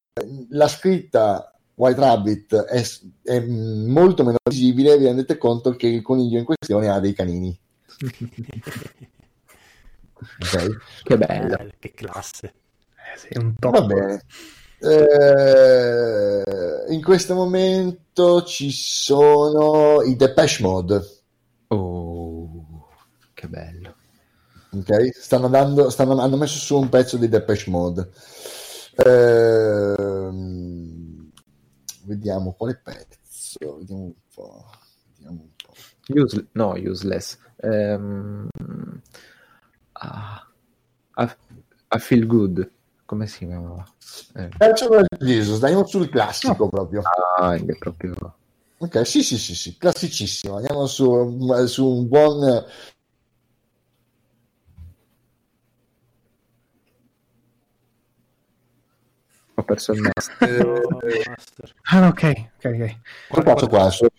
la 0.49 0.67
scritta 0.67 1.57
White 1.73 1.99
Rabbit 1.99 2.55
è, 2.55 2.83
è 3.23 3.39
molto 3.39 4.23
meno 4.23 4.37
visibile, 4.47 4.97
vi 4.97 5.05
rendete 5.05 5.37
conto 5.37 5.75
che 5.75 5.87
il 5.87 6.03
coniglio 6.03 6.37
in 6.37 6.45
questione 6.45 6.89
ha 6.89 6.99
dei 6.99 7.13
canini, 7.13 7.57
ok? 10.39 10.77
Che 11.03 11.17
bello. 11.17 11.57
Eh, 11.57 11.73
che 11.79 11.91
classe. 11.93 12.53
Eh 13.13 13.17
sì, 13.17 13.37
un 13.37 13.55
top. 13.57 13.71
Va 13.73 13.81
bene. 13.85 14.21
Eh, 14.79 16.43
in 16.93 17.01
questo 17.03 17.35
momento 17.35 18.43
ci 18.43 18.71
sono 18.71 20.01
i 20.01 20.15
Depeche 20.15 20.63
Mode. 20.63 21.01
Oh, 21.67 22.87
che 23.33 23.47
bello. 23.47 23.95
ok? 24.71 25.09
Stanno 25.13 25.47
dando, 25.49 25.89
stanno, 25.89 26.19
hanno 26.19 26.37
messo 26.37 26.57
su 26.57 26.77
un 26.77 26.89
pezzo 26.89 27.17
di 27.17 27.27
Depeche 27.29 27.69
Mode. 27.69 28.09
Ehm, 28.95 31.31
vediamo 32.05 32.53
quale 32.53 32.79
pezzo. 32.83 33.77
Vediamo 33.77 34.03
un 34.03 34.13
po'. 34.33 34.65
Vediamo 35.15 35.41
un 35.41 35.49
po'. 35.55 35.73
Use- 36.07 36.47
no, 36.53 36.73
useless. 36.77 37.37
Ehm, 37.57 38.49
ah, 39.93 40.47
I, 41.17 41.27
I 41.91 41.99
feel 41.99 42.25
good. 42.25 42.69
Come 43.11 43.27
si 43.27 43.45
chiamava? 43.45 43.85
Eh, 44.35 44.47
Personal 44.57 45.05
Jesus, 45.19 45.61
andiamo 45.63 45.85
sul 45.85 46.07
classico 46.07 46.69
proprio. 46.69 47.01
ah, 47.37 47.55
è 47.55 47.75
proprio... 47.77 48.37
Ok, 48.77 49.05
sì, 49.05 49.21
sì, 49.21 49.37
sì, 49.37 49.53
sì, 49.53 49.77
classicissimo. 49.77 50.55
Andiamo 50.55 50.85
su, 50.85 51.65
su 51.65 51.85
un 51.85 52.07
buon. 52.07 52.65
Ho 59.55 59.63
perso 59.63 59.91
il 59.91 59.99
master. 59.99 60.65
Master. 61.27 61.73
Ah, 61.91 61.99
no, 61.99 62.07
ok, 62.07 62.23
ok, 62.23 62.63
ok. 62.63 62.99
Cosa 63.27 63.41
faccio 63.43 63.67
qua? 63.67 63.89
Sono 63.89 64.09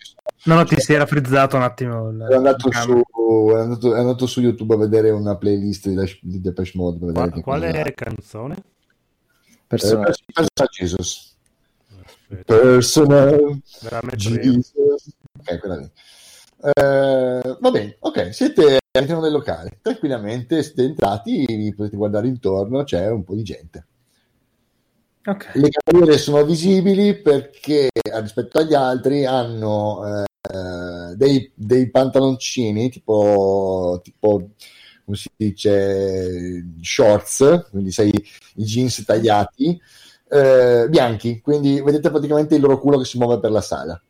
No, 0.43 0.53
no, 0.53 0.65
ti 0.65 0.79
si 0.79 0.93
era 0.93 1.07
frizzato 1.07 1.55
un 1.55 1.63
attimo. 1.63 2.09
il- 2.11 2.27
è 2.29 2.35
andato, 2.35 2.71
su, 2.71 3.03
è, 3.49 3.59
andato, 3.59 3.95
è 3.95 3.99
andato 3.99 4.27
su 4.27 4.39
YouTube 4.39 4.75
a 4.75 4.77
vedere 4.77 5.09
una 5.09 5.35
playlist 5.35 5.89
di, 6.21 6.41
Depeche 6.41 6.73
Mode. 6.75 6.99
Per 6.99 7.11
Qua- 7.11 7.31
che 7.31 7.41
quale 7.41 7.93
canzone? 7.95 8.72
Personaggio. 9.77 10.23
Eh, 10.25 10.33
Personal 10.33 10.69
Jesus. 10.71 11.35
Aspetta, 12.29 12.55
Personal. 12.55 13.61
Jesus. 14.15 14.71
Ok, 15.39 15.59
quella 15.59 15.75
lì. 15.77 15.91
Eh, 16.65 17.57
va 17.59 17.71
bene, 17.71 17.97
ok, 17.99 18.33
siete 18.33 18.79
all'interno 18.91 19.21
del 19.21 19.33
locale, 19.33 19.79
tranquillamente 19.81 20.63
siete 20.63 20.83
entrati, 20.83 21.45
vi 21.45 21.73
potete 21.75 21.97
guardare 21.97 22.27
intorno, 22.27 22.83
c'è 22.83 23.09
un 23.09 23.23
po' 23.23 23.35
di 23.35 23.43
gente. 23.43 23.85
Ok. 25.25 25.51
Le 25.55 25.69
cameriere 25.69 26.17
sono 26.17 26.45
visibili 26.45 27.19
perché 27.21 27.89
eh, 27.91 28.21
rispetto 28.21 28.59
agli 28.59 28.73
altri 28.73 29.25
hanno 29.25 30.05
eh, 30.05 31.15
dei, 31.15 31.51
dei 31.53 31.89
pantaloncini 31.89 32.89
tipo, 32.89 33.99
tipo, 34.03 34.49
come 35.03 35.17
si 35.17 35.29
dice, 35.35 36.65
shorts, 36.81 37.67
quindi 37.69 37.91
sai, 37.91 38.09
i 38.09 38.63
jeans 38.63 39.03
tagliati, 39.05 39.79
eh, 40.29 40.87
bianchi, 40.89 41.41
quindi 41.41 41.81
vedete 41.81 42.09
praticamente 42.09 42.55
il 42.55 42.61
loro 42.61 42.79
culo 42.79 42.97
che 42.97 43.05
si 43.05 43.17
muove 43.17 43.39
per 43.39 43.51
la 43.51 43.61
sala. 43.61 44.01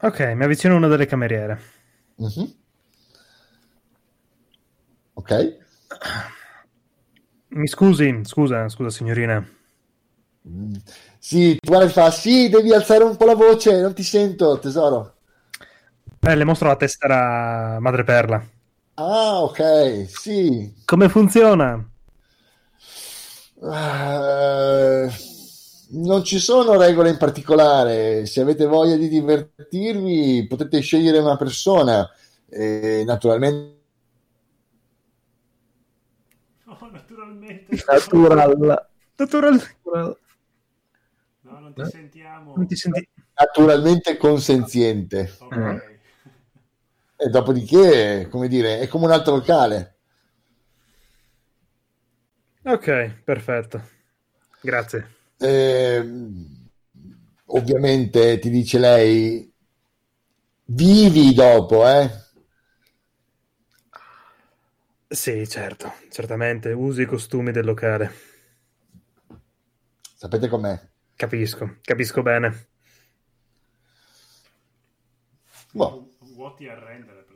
Ok, 0.00 0.20
mi 0.20 0.44
avvicino 0.44 0.74
a 0.74 0.76
una 0.76 0.86
delle 0.86 1.06
cameriere. 1.06 1.60
Mhm. 2.16 2.54
Ok? 5.14 5.56
Mi 7.48 7.66
scusi, 7.66 8.20
scusa, 8.22 8.68
scusa 8.68 8.90
signorina. 8.90 9.44
Mm. 10.48 10.74
Sì, 11.18 11.56
tu 11.60 11.68
guarda 11.68 11.88
fa, 11.88 12.10
sì, 12.10 12.48
devi 12.48 12.72
alzare 12.72 13.02
un 13.04 13.16
po' 13.16 13.24
la 13.24 13.34
voce, 13.34 13.80
non 13.80 13.92
ti 13.92 14.02
sento, 14.04 14.58
tesoro. 14.60 15.17
Eh, 16.20 16.34
le 16.36 16.44
mostro 16.44 16.68
la 16.68 16.76
tessera 16.76 17.78
madreperla. 17.80 18.42
Ah, 18.94 19.42
ok, 19.42 20.04
sì. 20.08 20.74
Come 20.84 21.08
funziona? 21.08 21.82
Eh, 23.60 25.08
non 25.90 26.24
ci 26.24 26.38
sono 26.38 26.76
regole 26.78 27.10
in 27.10 27.16
particolare. 27.16 28.26
Se 28.26 28.40
avete 28.40 28.66
voglia 28.66 28.96
di 28.96 29.08
divertirvi, 29.08 30.46
potete 30.48 30.80
scegliere 30.80 31.18
una 31.18 31.36
persona. 31.36 32.08
E 32.48 33.02
naturalmente, 33.06 33.76
Oh, 36.66 36.88
naturalmente. 36.90 37.76
Natural. 37.86 38.86
Natural. 39.18 39.60
No, 41.42 41.58
non 41.60 41.72
ti 41.74 41.80
Eh? 41.80 41.86
sentiamo. 41.86 42.54
Non 42.56 42.66
ti 42.66 42.76
senti... 42.76 43.08
naturalmente 43.34 44.16
consenziente. 44.16 45.32
Ok. 45.40 45.97
E 47.20 47.28
dopodiché, 47.30 48.28
come 48.30 48.46
dire, 48.46 48.78
è 48.78 48.86
come 48.86 49.06
un 49.06 49.10
altro 49.10 49.34
locale. 49.34 49.96
Ok, 52.62 53.22
perfetto. 53.24 53.82
Grazie. 54.60 55.16
Ehm, 55.38 56.68
ovviamente 57.46 58.38
ti 58.38 58.50
dice 58.50 58.78
lei, 58.78 59.52
vivi 60.66 61.34
dopo, 61.34 61.88
eh? 61.88 62.08
Sì, 65.08 65.48
certo, 65.48 65.94
certamente. 66.10 66.70
Usi 66.70 67.02
i 67.02 67.06
costumi 67.06 67.50
del 67.50 67.64
locale. 67.64 68.12
Sapete 70.14 70.48
com'è? 70.48 70.78
Capisco, 71.16 71.78
capisco 71.80 72.22
bene. 72.22 72.68
Boh, 75.72 76.07
Vuoti 76.48 76.66
a 76.68 76.78
rendere. 76.78 77.26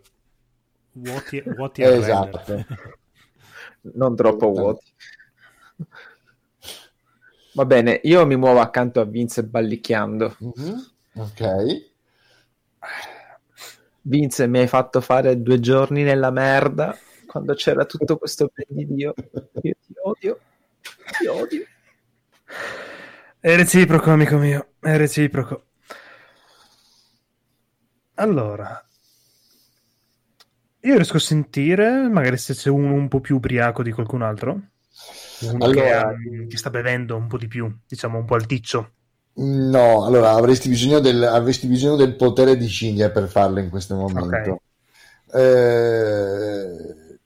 Vuoti, 0.94 1.42
vuoti 1.46 1.82
a 1.82 1.88
rendere. 1.90 2.00
esatto. 2.00 2.64
Non 3.94 4.16
troppo 4.16 4.50
vuoti. 4.50 4.90
Va 7.54 7.66
bene, 7.66 8.00
io 8.04 8.24
mi 8.24 8.36
muovo 8.36 8.60
accanto 8.60 9.00
a 9.00 9.04
Vince 9.04 9.44
ballicchiando. 9.44 10.36
Mhm, 10.40 10.76
Ok. 11.16 11.40
Vince, 14.04 14.46
mi 14.48 14.58
hai 14.58 14.66
fatto 14.66 15.00
fare 15.00 15.40
due 15.42 15.60
giorni 15.60 16.02
nella 16.02 16.30
merda 16.30 16.96
quando 17.26 17.54
c'era 17.54 17.84
tutto 17.84 18.18
questo 18.18 18.50
ben 18.52 18.66
di 18.68 18.86
Dio. 18.94 19.14
Io 19.62 19.74
ti 19.86 19.94
odio. 20.02 20.38
Ti 21.18 21.26
odio. 21.26 21.66
È 23.40 23.54
reciproco, 23.56 24.10
amico 24.10 24.36
mio, 24.38 24.74
è 24.80 24.96
reciproco. 24.96 25.64
Allora, 28.14 28.82
io 30.82 30.94
riesco 30.96 31.16
a 31.16 31.20
sentire, 31.20 32.08
magari 32.08 32.36
se 32.36 32.54
c'è 32.54 32.68
uno 32.70 32.92
un 32.94 33.08
po' 33.08 33.20
più 33.20 33.36
ubriaco 33.36 33.82
di 33.82 33.92
qualcun 33.92 34.22
altro, 34.22 34.50
uno 35.40 35.58
che, 35.58 35.64
Allora- 35.64 36.00
ha- 36.08 36.14
che 36.48 36.56
sta 36.56 36.70
bevendo 36.70 37.16
un 37.16 37.26
po' 37.26 37.38
di 37.38 37.48
più, 37.48 37.72
diciamo 37.86 38.18
un 38.18 38.24
po' 38.24 38.34
alticcio. 38.34 38.92
No, 39.34 40.04
allora 40.04 40.32
avresti 40.32 40.68
bisogno 40.68 40.98
del, 41.00 41.22
avresti 41.22 41.66
bisogno 41.66 41.96
del 41.96 42.16
potere 42.16 42.56
di 42.56 42.68
Shinja 42.68 43.10
per 43.10 43.28
farlo 43.28 43.60
in 43.60 43.70
questo 43.70 43.94
momento. 43.94 44.60
Eh, 45.32 47.18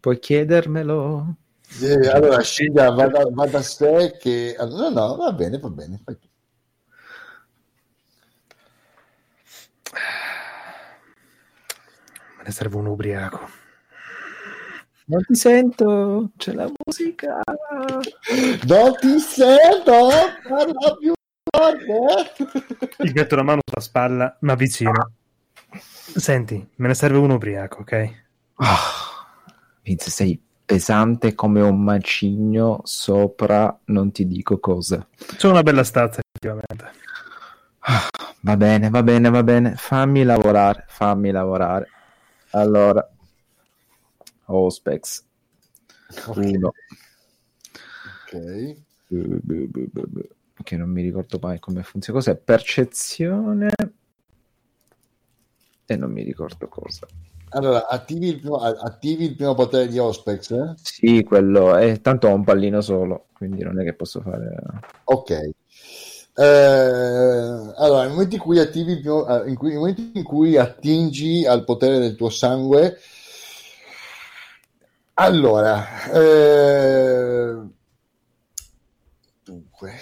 Puoi 0.00 0.18
chiedermelo? 0.18 1.36
Eh, 1.80 2.08
allora, 2.08 2.40
Sciga, 2.42 2.90
va 2.90 3.06
da, 3.08 3.24
va 3.30 3.46
da 3.46 3.62
sé 3.62 4.16
che... 4.18 4.56
No, 4.58 4.88
no, 4.90 5.16
va 5.16 5.32
bene, 5.32 5.58
va 5.58 5.68
bene. 5.68 6.00
fai 6.04 6.18
tu. 6.18 6.26
Ne 12.46 12.52
serve 12.52 12.76
un 12.76 12.86
ubriaco. 12.86 13.48
Non 15.06 15.22
ti 15.24 15.34
sento, 15.34 16.30
c'è 16.36 16.52
la 16.52 16.68
musica. 16.84 17.40
Non 18.66 18.94
ti 19.00 19.18
sento, 19.18 20.08
parla 20.48 20.96
più 20.98 21.12
forte. 21.48 22.32
Gli 22.98 23.12
metto 23.12 23.36
la 23.36 23.42
mano 23.42 23.60
sulla 23.64 23.80
spalla, 23.80 24.36
ma 24.40 24.54
vicino. 24.54 25.10
Senti, 25.70 26.68
me 26.76 26.88
ne 26.88 26.94
serve 26.94 27.18
uno 27.18 27.34
ubriaco, 27.34 27.80
ok? 27.80 28.22
Ah, 28.56 28.80
Vince, 29.82 30.10
sei 30.10 30.40
pesante 30.64 31.34
come 31.34 31.60
un 31.60 31.82
macigno 31.82 32.80
sopra, 32.84 33.76
non 33.86 34.10
ti 34.10 34.26
dico 34.26 34.58
cosa. 34.58 35.06
C'è 35.36 35.48
una 35.48 35.62
bella 35.62 35.84
stazza, 35.84 36.20
effettivamente. 36.20 36.90
Ah, 37.80 38.08
Va 38.40 38.56
bene, 38.56 38.90
va 38.90 39.02
bene, 39.02 39.28
va 39.28 39.42
bene. 39.42 39.74
Fammi 39.74 40.22
lavorare, 40.22 40.84
fammi 40.86 41.32
lavorare. 41.32 41.90
Allora, 42.50 43.08
Ospex. 44.46 45.24
Uno. 46.34 46.72
Ok. 48.24 48.76
Che 50.62 50.76
non 50.76 50.90
mi 50.90 51.02
ricordo 51.02 51.38
mai 51.40 51.58
come 51.58 51.82
funziona. 51.82 52.18
Cos'è? 52.18 52.36
Percezione. 52.36 53.70
E 55.86 55.96
non 55.96 56.10
mi 56.10 56.22
ricordo 56.22 56.66
cosa. 56.68 57.06
Allora, 57.50 57.86
attivi 57.86 58.28
il 58.28 58.40
primo, 58.40 58.56
attivi 58.56 59.24
il 59.26 59.36
primo 59.36 59.54
potere 59.54 59.86
di 59.86 59.98
Ospex. 59.98 60.50
eh? 60.50 60.74
Sì, 60.82 61.22
quello 61.22 61.76
è 61.76 62.00
tanto 62.00 62.28
ho 62.28 62.34
un 62.34 62.42
pallino 62.42 62.80
solo, 62.80 63.28
quindi 63.32 63.62
non 63.62 63.80
è 63.80 63.84
che 63.84 63.94
posso 63.94 64.20
fare. 64.20 64.56
Ok. 65.04 65.50
Eh, 66.38 66.42
allora, 67.76 68.02
nel 68.02 68.10
momento 68.10 68.34
in 68.34 68.40
cui 68.40 68.58
attivi 68.58 68.92
eh, 68.92 69.48
in 69.48 69.54
cui, 69.56 69.70
nel 69.70 69.78
momento 69.78 70.02
in 70.12 70.22
cui 70.22 70.56
attingi 70.56 71.46
al 71.46 71.64
potere 71.64 71.98
del 71.98 72.14
tuo 72.14 72.28
sangue, 72.28 72.98
allora, 75.14 76.10
eh, 76.12 77.56
dunque, 79.44 79.92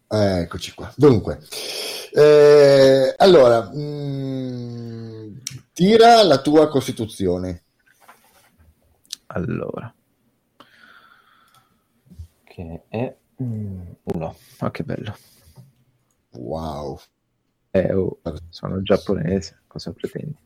Eccoci 0.09 0.75
qua. 0.75 0.93
Dunque, 0.97 1.41
eh, 2.13 3.15
allora, 3.17 3.71
mm, 3.75 5.37
tira 5.73 6.23
la 6.23 6.41
tua 6.41 6.69
costituzione. 6.69 7.65
Allora, 9.29 9.93
che 12.45 12.85
è 12.89 13.17
mm, 13.43 13.81
uno. 14.05 14.37
Ma 14.61 14.71
che 14.71 14.83
bello. 14.85 15.17
Wow, 16.33 17.01
Eh, 17.71 17.93
oh, 17.93 18.21
sono 18.49 18.81
giapponese, 18.83 19.63
cosa 19.67 19.93
pretendi? 19.93 20.37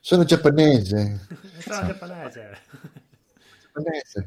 Sono 0.00 0.24
giapponese. 0.24 1.26
Sono 1.58 1.86
giapponese. 1.86 2.58
giapponese. 3.72 4.26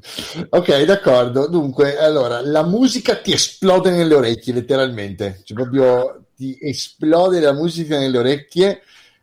Ok, 0.49 0.83
d'accordo. 0.83 1.47
Dunque, 1.47 1.97
allora, 1.97 2.41
la 2.41 2.63
musica 2.63 3.15
ti 3.17 3.31
esplode 3.31 3.91
nelle 3.91 4.13
orecchie, 4.13 4.53
letteralmente. 4.53 5.41
Cioè, 5.43 5.57
proprio 5.57 6.25
ti 6.35 6.57
esplode 6.61 7.39
la 7.39 7.53
musica 7.53 7.97
nelle 7.97 8.17
orecchie 8.17 8.81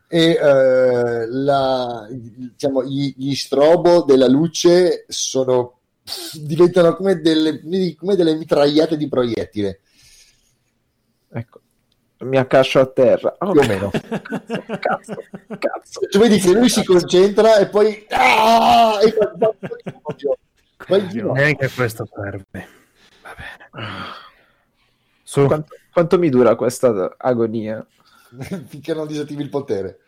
e 0.09 0.39
eh, 0.41 1.27
la, 1.29 2.07
diciamo, 2.11 2.85
gli, 2.85 3.15
gli 3.17 3.35
strobo 3.35 4.03
della 4.03 4.29
luce 4.29 5.05
sono 5.09 5.77
diventano 6.35 6.95
come 6.95 7.21
delle, 7.21 7.61
come 7.97 8.15
delle 8.15 8.35
mitragliate 8.37 8.97
di 8.97 9.09
proiettile. 9.09 9.81
Ecco, 11.31 11.61
mi 12.21 12.37
accascio 12.39 12.81
a 12.81 12.87
terra. 12.87 13.37
Oh, 13.41 13.53
Più 13.53 13.61
o 13.61 13.67
meno. 13.67 13.91
cazzo, 14.81 15.17
cazzo. 15.59 16.01
Tu 16.11 16.19
vedi 16.19 16.39
che 16.39 16.53
lui 16.53 16.69
si 16.69 16.85
concentra 16.85 17.57
e 17.59 17.69
poi... 17.69 18.07
Ah! 18.11 18.99
E 19.03 19.15
poi-. 20.87 21.23
Neanche 21.33 21.69
questo 21.71 22.07
serve. 22.13 22.69
Va 23.23 23.35
bene. 23.35 23.95
Su, 25.23 25.45
Quanto, 25.47 25.75
quanto 25.93 26.19
mi 26.19 26.29
dura 26.31 26.55
questa 26.55 27.15
agonia? 27.19 27.85
finché 28.67 28.95
non 28.95 29.07
disattivi 29.07 29.43
il 29.43 29.49
potere. 29.51 29.99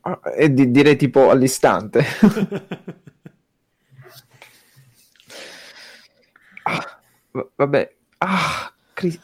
Ah, 0.00 0.18
E 0.34 0.52
di- 0.52 0.70
direi 0.70 0.96
tipo 0.96 1.30
all'istante. 1.30 2.02
Ah, 6.66 7.00
va- 7.32 7.48
vabbè. 7.56 7.94
Ah, 8.18 8.72
Cris- 8.94 9.20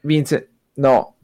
Vince, 0.00 0.48
no, 0.76 1.14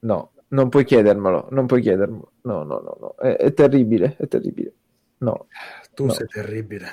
no, 0.00 0.32
non 0.48 0.68
puoi 0.68 0.84
chiedermelo, 0.84 1.48
non 1.50 1.66
puoi 1.66 1.80
chiedermelo. 1.80 2.32
No, 2.42 2.62
no, 2.64 2.78
no, 2.80 2.96
no. 3.00 3.14
È, 3.16 3.36
è 3.36 3.52
terribile, 3.52 4.16
è 4.18 4.26
terribile. 4.26 4.72
No, 5.18 5.46
tu 5.94 6.06
no. 6.06 6.12
sei 6.12 6.26
terribile. 6.26 6.88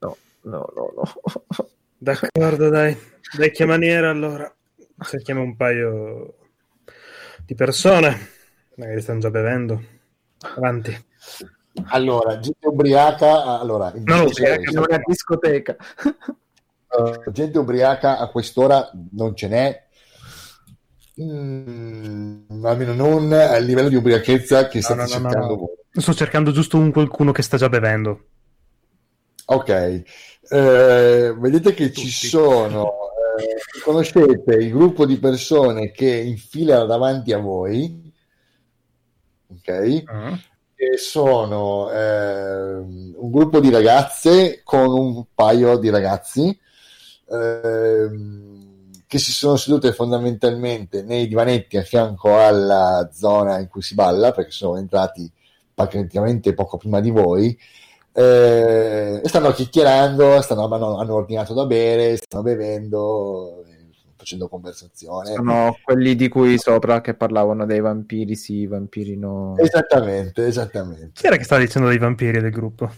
no, 0.00 0.16
no, 0.42 0.72
no, 0.74 0.92
no. 0.96 1.12
D'accordo, 1.98 2.68
dai. 2.68 2.96
Vecchia 3.36 3.66
maniera, 3.66 4.10
allora. 4.10 4.52
Cerchiamo 5.00 5.42
un 5.42 5.56
paio 5.56 6.34
di 7.44 7.54
persone. 7.54 8.16
Magari 8.76 9.00
stanno 9.00 9.20
già 9.20 9.30
bevendo. 9.30 9.82
Avanti. 10.56 11.06
Allora, 11.90 12.38
gente 12.40 12.66
ubriaca, 12.66 13.58
allora, 13.58 13.92
in 13.94 14.02
No, 14.04 14.24
discoteca- 14.24 14.54
ubriaca 14.58 14.70
È 14.70 14.94
una 14.96 15.02
discoteca. 15.06 15.76
eh, 16.88 17.30
gente 17.32 17.58
ubriaca 17.58 18.18
a 18.18 18.28
quest'ora 18.30 18.90
non 19.12 19.36
ce 19.36 19.48
n'è, 19.48 19.87
Mm, 21.20 22.64
almeno 22.64 22.94
non 22.94 23.32
a 23.32 23.56
livello 23.58 23.88
di 23.88 23.96
ubriachezza 23.96 24.68
che 24.68 24.80
state 24.80 25.00
no, 25.00 25.06
no, 25.06 25.08
no, 25.08 25.30
cercando 25.30 25.46
no. 25.46 25.56
voi. 25.56 25.76
Sto 25.90 26.14
cercando 26.14 26.52
giusto 26.52 26.76
un 26.76 26.92
qualcuno 26.92 27.32
che 27.32 27.42
sta 27.42 27.56
già 27.56 27.68
bevendo. 27.68 28.26
Ok, 29.46 30.02
Eh, 30.50 31.34
vedete 31.36 31.74
che 31.74 31.92
ci 31.92 32.08
sono, 32.10 32.92
eh, 33.38 33.80
conoscete 33.82 34.54
il 34.54 34.70
gruppo 34.70 35.04
di 35.04 35.18
persone 35.18 35.90
che 35.90 36.08
infilano 36.08 36.86
davanti 36.86 37.32
a 37.32 37.38
voi, 37.38 38.12
ok? 39.48 40.04
Che 40.74 40.96
sono 40.96 41.90
ehm, 41.90 43.14
un 43.16 43.30
gruppo 43.30 43.60
di 43.60 43.70
ragazze 43.70 44.60
con 44.62 44.86
un 44.86 45.24
paio 45.34 45.76
di 45.76 45.90
ragazzi 45.90 46.58
ehm, 47.30 48.67
che 49.08 49.18
si 49.18 49.32
sono 49.32 49.56
sedute 49.56 49.92
fondamentalmente 49.92 51.02
nei 51.02 51.26
divanetti 51.26 51.78
a 51.78 51.82
fianco 51.82 52.38
alla 52.38 53.08
zona 53.12 53.58
in 53.58 53.66
cui 53.66 53.82
si 53.82 53.94
balla, 53.94 54.30
perché 54.32 54.50
sono 54.52 54.76
entrati 54.76 55.28
praticamente 55.74 56.54
poco 56.54 56.76
prima 56.76 57.00
di 57.00 57.10
voi. 57.10 57.58
eh, 58.12 59.20
e 59.22 59.28
stanno 59.28 59.50
chiacchierando, 59.52 60.40
stanno, 60.42 60.68
hanno, 60.68 60.98
hanno 60.98 61.14
ordinato 61.14 61.54
da 61.54 61.66
bere, 61.66 62.16
stanno 62.16 62.42
bevendo, 62.42 63.64
eh, 63.66 63.86
facendo 64.16 64.48
conversazione. 64.48 65.32
Sono 65.34 65.78
quelli 65.82 66.14
di 66.14 66.28
cui 66.28 66.58
sopra 66.58 67.00
che 67.00 67.14
parlavano 67.14 67.64
dei 67.64 67.80
vampiri, 67.80 68.34
sì, 68.34 68.66
vampiri 68.66 69.16
no. 69.16 69.56
Esattamente, 69.56 70.46
esattamente. 70.46 71.10
Chi 71.14 71.26
era 71.26 71.36
che 71.36 71.44
stava 71.44 71.62
dicendo 71.62 71.88
dei 71.88 71.98
vampiri 71.98 72.40
del 72.40 72.50
gruppo? 72.50 72.90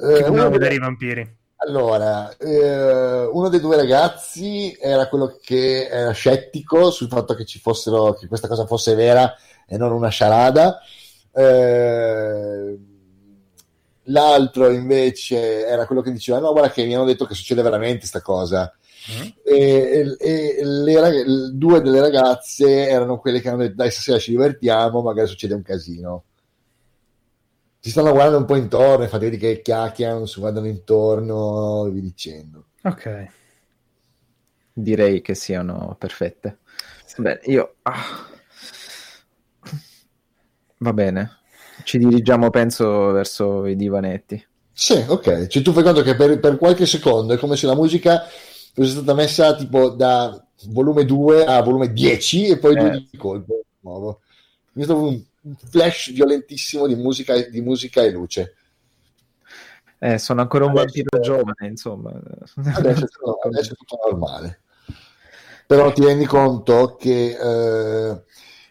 Eh, 0.00 0.14
Che 0.22 0.28
voleva 0.28 0.48
vedere 0.48 0.74
i 0.74 0.78
vampiri. 0.78 1.38
Allora, 1.62 2.34
eh, 2.38 3.26
uno 3.26 3.50
dei 3.50 3.60
due 3.60 3.76
ragazzi 3.76 4.74
era 4.80 5.08
quello 5.08 5.38
che 5.42 5.86
era 5.88 6.12
scettico 6.12 6.90
sul 6.90 7.08
fatto 7.08 7.34
che 7.34 7.44
ci 7.44 7.58
fossero, 7.58 8.14
che 8.14 8.28
questa 8.28 8.48
cosa 8.48 8.64
fosse 8.66 8.94
vera 8.94 9.34
e 9.66 9.76
non 9.76 9.92
una 9.92 10.08
sciarada. 10.08 10.80
Eh, 11.32 12.78
l'altro 14.04 14.70
invece 14.70 15.66
era 15.66 15.84
quello 15.86 16.00
che 16.00 16.12
diceva: 16.12 16.38
No, 16.38 16.52
guarda, 16.52 16.70
che 16.70 16.84
mi 16.86 16.94
hanno 16.94 17.04
detto 17.04 17.26
che 17.26 17.34
succede 17.34 17.60
veramente 17.62 18.06
sta 18.06 18.22
cosa. 18.22 18.72
E, 19.42 20.16
e- 20.18 20.56
e 20.58 20.64
le 20.64 21.24
due 21.52 21.80
delle 21.80 22.00
ragazze 22.00 22.88
erano 22.88 23.18
quelle 23.18 23.40
che 23.40 23.48
hanno 23.48 23.58
detto: 23.58 23.74
Dai, 23.76 23.90
stasera 23.90 24.18
ci 24.18 24.30
divertiamo, 24.30 25.02
magari 25.02 25.28
succede 25.28 25.54
un 25.54 25.62
casino. 25.62 26.24
Si 27.80 27.90
stanno 27.90 28.12
guardando 28.12 28.38
un 28.38 28.44
po' 28.44 28.56
intorno, 28.56 29.06
fate 29.08 29.30
vedere 29.30 29.54
che 29.54 29.62
chiacchierano, 29.62 30.26
si 30.26 30.38
guardano 30.38 30.66
intorno 30.66 31.86
e 31.86 31.90
vi 31.90 32.02
dicendo. 32.02 32.66
Ok. 32.82 33.26
Direi 34.72 35.22
che 35.22 35.34
siano 35.34 35.96
perfette. 35.98 36.58
Beh, 37.16 37.40
io... 37.44 37.76
ah. 37.82 38.28
Va 40.78 40.92
bene. 40.92 41.38
Ci 41.84 41.98
dirigiamo, 41.98 42.50
penso, 42.50 43.10
verso 43.12 43.66
i 43.66 43.76
divanetti. 43.76 44.46
Sì, 44.72 45.04
ok. 45.06 45.46
Cioè, 45.46 45.62
tu 45.62 45.72
fai 45.72 45.82
conto 45.82 46.02
che 46.02 46.14
per, 46.14 46.38
per 46.38 46.56
qualche 46.58 46.86
secondo 46.86 47.34
è 47.34 47.38
come 47.38 47.56
se 47.56 47.66
la 47.66 47.74
musica 47.74 48.22
fosse 48.72 48.90
stata 48.90 49.14
messa 49.14 49.54
tipo 49.54 49.90
da 49.90 50.42
volume 50.68 51.04
2 51.04 51.44
a 51.44 51.62
volume 51.62 51.92
10 51.92 52.48
e 52.48 52.58
poi 52.58 52.76
Eh. 52.76 52.80
due 52.80 53.06
di 53.10 53.16
colpo 53.16 53.54
di 53.54 53.76
nuovo. 53.80 54.20
Mi 54.72 54.84
un 54.88 55.22
un 55.42 55.54
flash 55.56 56.12
violentissimo 56.12 56.86
di 56.86 56.94
musica, 56.94 57.40
di 57.48 57.60
musica 57.60 58.02
e 58.02 58.10
luce. 58.10 58.54
Eh, 59.98 60.18
sono 60.18 60.40
ancora 60.40 60.64
un 60.64 60.70
Adesso- 60.70 60.84
vampiro 60.84 61.20
giovane, 61.20 61.68
insomma. 61.68 62.10
Adesso 62.10 62.60
è 63.04 63.08
tutto, 63.08 63.38
adesso 63.44 63.72
è 63.72 63.76
tutto 63.76 63.98
normale. 64.08 64.60
Però 65.66 65.92
ti 65.92 66.04
rendi 66.04 66.24
conto 66.24 66.96
che 66.96 67.36
eh, 67.38 68.22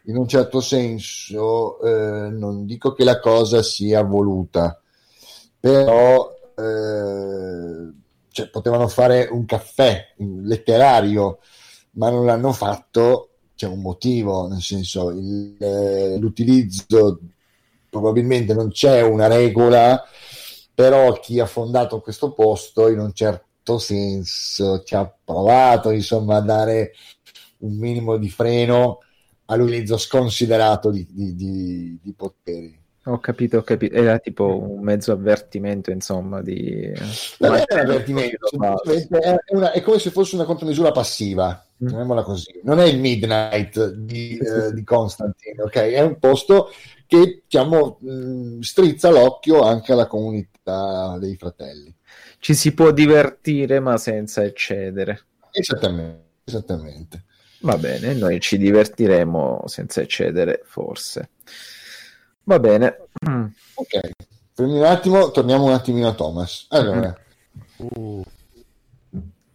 in 0.03 0.17
un 0.17 0.27
certo 0.27 0.59
senso 0.59 1.79
eh, 1.81 2.29
non 2.29 2.65
dico 2.65 2.93
che 2.93 3.03
la 3.03 3.19
cosa 3.19 3.61
sia 3.63 4.01
voluta, 4.03 4.81
però 5.59 6.29
eh, 6.57 7.93
cioè, 8.31 8.49
potevano 8.49 8.87
fare 8.87 9.27
un 9.31 9.45
caffè 9.45 10.13
letterario, 10.17 11.39
ma 11.91 12.09
non 12.09 12.25
l'hanno 12.25 12.51
fatto. 12.51 13.28
C'è 13.59 13.67
un 13.67 13.81
motivo, 13.81 14.47
nel 14.47 14.61
senso 14.61 15.09
il- 15.09 15.57
eh, 15.59 16.17
l'utilizzo 16.17 17.19
probabilmente 17.89 18.53
non 18.53 18.69
c'è 18.69 19.01
una 19.01 19.27
regola, 19.27 20.01
però 20.73 21.11
chi 21.19 21.39
ha 21.41 21.45
fondato 21.45 21.99
questo 21.99 22.31
posto 22.31 22.87
in 22.87 22.99
un 22.99 23.11
certo 23.13 23.77
senso 23.77 24.81
ci 24.83 24.95
ha 24.95 25.05
provato 25.23 25.89
insomma 25.91 26.37
a 26.37 26.41
dare 26.41 26.93
un 27.59 27.75
minimo 27.77 28.15
di 28.17 28.29
freno 28.29 28.99
all'utilizzo 29.45 29.97
sconsiderato 29.97 30.89
di, 30.91 31.05
di- 31.09 31.35
di- 31.35 31.99
di 32.01 32.13
poteri. 32.13 32.79
Ho 33.05 33.17
capito, 33.19 33.57
ho 33.57 33.61
capito. 33.63 33.95
Era 33.95 34.19
tipo 34.19 34.57
un 34.59 34.81
mezzo 34.83 35.11
avvertimento, 35.11 35.89
insomma, 35.89 36.41
di... 36.41 36.91
Non 37.39 37.55
è 37.55 37.63
un 37.69 37.79
avvertimento, 37.79 38.37
è, 39.19 39.35
una- 39.49 39.71
è 39.71 39.81
come 39.81 39.99
se 39.99 40.11
fosse 40.11 40.35
una 40.35 40.45
contromisura 40.45 40.91
passiva, 40.91 41.63
Mm. 41.81 41.87
chiamiamola 41.87 42.23
così. 42.23 42.59
Non 42.63 42.79
è 42.79 42.83
il 42.85 42.99
Midnight 42.99 43.91
di, 43.93 44.37
eh, 44.37 44.73
di 44.73 44.83
Constantine, 44.83 45.61
ok? 45.63 45.75
È 45.75 46.01
un 46.01 46.19
posto 46.19 46.71
che 47.07 47.43
diciamo, 47.47 47.99
mh, 48.01 48.59
strizza 48.59 49.09
l'occhio 49.09 49.61
anche 49.61 49.93
alla 49.93 50.05
comunità 50.05 51.17
dei 51.19 51.37
fratelli. 51.37 51.95
Ci 52.39 52.53
si 52.53 52.73
può 52.73 52.91
divertire, 52.91 53.79
ma 53.79 53.97
senza 53.97 54.43
eccedere. 54.43 55.21
Esattamente, 55.51 56.23
esattamente. 56.43 57.23
Va 57.61 57.77
bene, 57.77 58.13
noi 58.13 58.41
ci 58.41 58.57
divertiremo 58.57 59.63
senza 59.65 60.01
eccedere, 60.01 60.61
forse. 60.65 61.29
Va 62.49 62.57
bene. 62.57 62.97
Ok, 63.75 63.99
fermi 64.53 64.79
un 64.79 64.83
attimo, 64.83 65.29
torniamo 65.29 65.65
un 65.65 65.73
attimino 65.73 66.07
a 66.07 66.15
Thomas. 66.15 66.65
Allora, 66.69 67.15
Uh, 67.77 68.23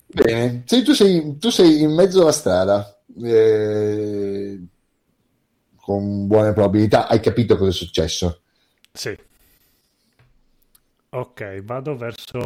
bene, 0.07 0.63
se 0.65 0.83
tu 0.83 0.93
sei, 0.95 1.37
tu 1.39 1.51
sei 1.51 1.83
in 1.83 1.93
mezzo 1.93 2.23
alla 2.23 2.31
strada, 2.31 2.97
eh, 3.21 4.65
con 5.77 6.27
buone 6.29 6.53
probabilità, 6.53 7.09
hai 7.09 7.19
capito 7.19 7.57
cosa 7.57 7.71
è 7.71 7.73
successo. 7.73 8.43
sì. 8.93 9.19
Ok, 11.11 11.63
vado 11.63 11.97
verso... 11.97 12.39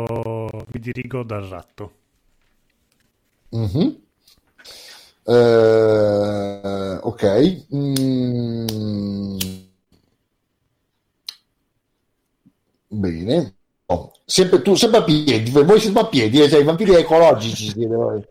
mi 0.72 0.80
dirigo 0.80 1.22
dal 1.24 1.44
ratto. 1.44 1.92
Mhm. 3.50 4.02
Eh, 5.24 6.98
ok. 7.02 7.66
Mm. 7.74 9.67
Bene. 12.88 13.54
Oh, 13.90 14.12
sempre, 14.24 14.60
tu 14.60 14.74
sempre 14.74 14.98
a 14.98 15.02
piedi, 15.04 15.50
voi 15.50 15.80
siete 15.80 15.98
a 15.98 16.06
piedi, 16.06 16.42
eh, 16.42 16.48
cioè, 16.50 16.60
i 16.60 16.64
vampiri 16.64 16.94
ecologici 16.94 17.70
siete 17.70 17.86
voi. 17.94 18.22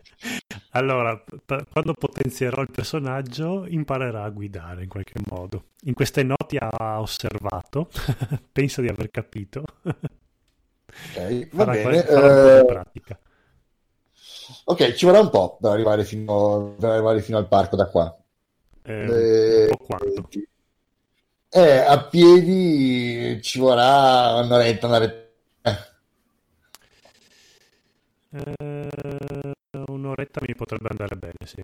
Allora, 0.70 1.16
p- 1.16 1.64
quando 1.72 1.94
potenzierò 1.94 2.62
il 2.62 2.70
personaggio, 2.70 3.64
imparerà 3.66 4.22
a 4.22 4.30
guidare 4.30 4.84
in 4.84 4.88
qualche 4.88 5.20
modo. 5.28 5.64
In 5.82 5.94
queste 5.94 6.22
noti 6.22 6.56
ha 6.60 7.00
osservato, 7.00 7.88
pensa 8.52 8.80
di 8.82 8.88
aver 8.88 9.10
capito. 9.10 9.64
Ok, 9.82 11.48
va 11.52 11.64
Farà, 11.64 11.72
bene. 11.72 12.04
qual- 12.04 12.58
eh, 12.60 12.64
pratica. 12.64 13.18
ok, 14.64 14.92
ci 14.94 15.06
vorrà 15.06 15.20
un 15.20 15.30
po' 15.30 15.58
per 15.60 15.72
arrivare 15.72 16.04
fino, 16.04 16.76
per 16.78 16.90
arrivare 16.90 17.20
fino 17.20 17.36
al 17.38 17.48
parco 17.48 17.74
da 17.74 17.86
qua. 17.88 18.16
Eh, 18.82 19.66
Eh, 19.70 19.76
quanto. 19.76 20.28
eh, 20.30 20.48
a 21.86 22.04
piedi 22.08 23.40
ci 23.42 23.58
vorrà 23.58 24.34
un'oretta, 24.40 24.86
un'oretta. 24.86 25.26
eh. 25.62 25.76
Eh, 28.32 29.52
un'oretta 29.88 30.40
mi 30.46 30.54
potrebbe 30.54 30.88
andare 30.90 31.16
bene, 31.16 31.34
sì. 31.44 31.62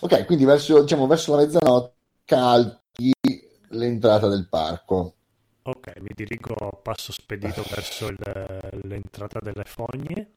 Ok, 0.00 0.24
quindi 0.26 0.44
verso, 0.44 0.80
diciamo, 0.82 1.06
verso 1.06 1.34
la 1.34 1.42
mezzanotte 1.42 1.94
calchi 2.24 3.12
l'entrata 3.70 4.28
del 4.28 4.48
parco. 4.48 5.14
Ok, 5.68 5.92
mi 6.00 6.10
dirigo 6.14 6.54
a 6.54 6.70
passo 6.76 7.12
spedito 7.12 7.62
verso 7.68 8.06
il- 8.06 8.80
l'entrata 8.84 9.40
delle 9.40 9.64
fogne. 9.64 10.32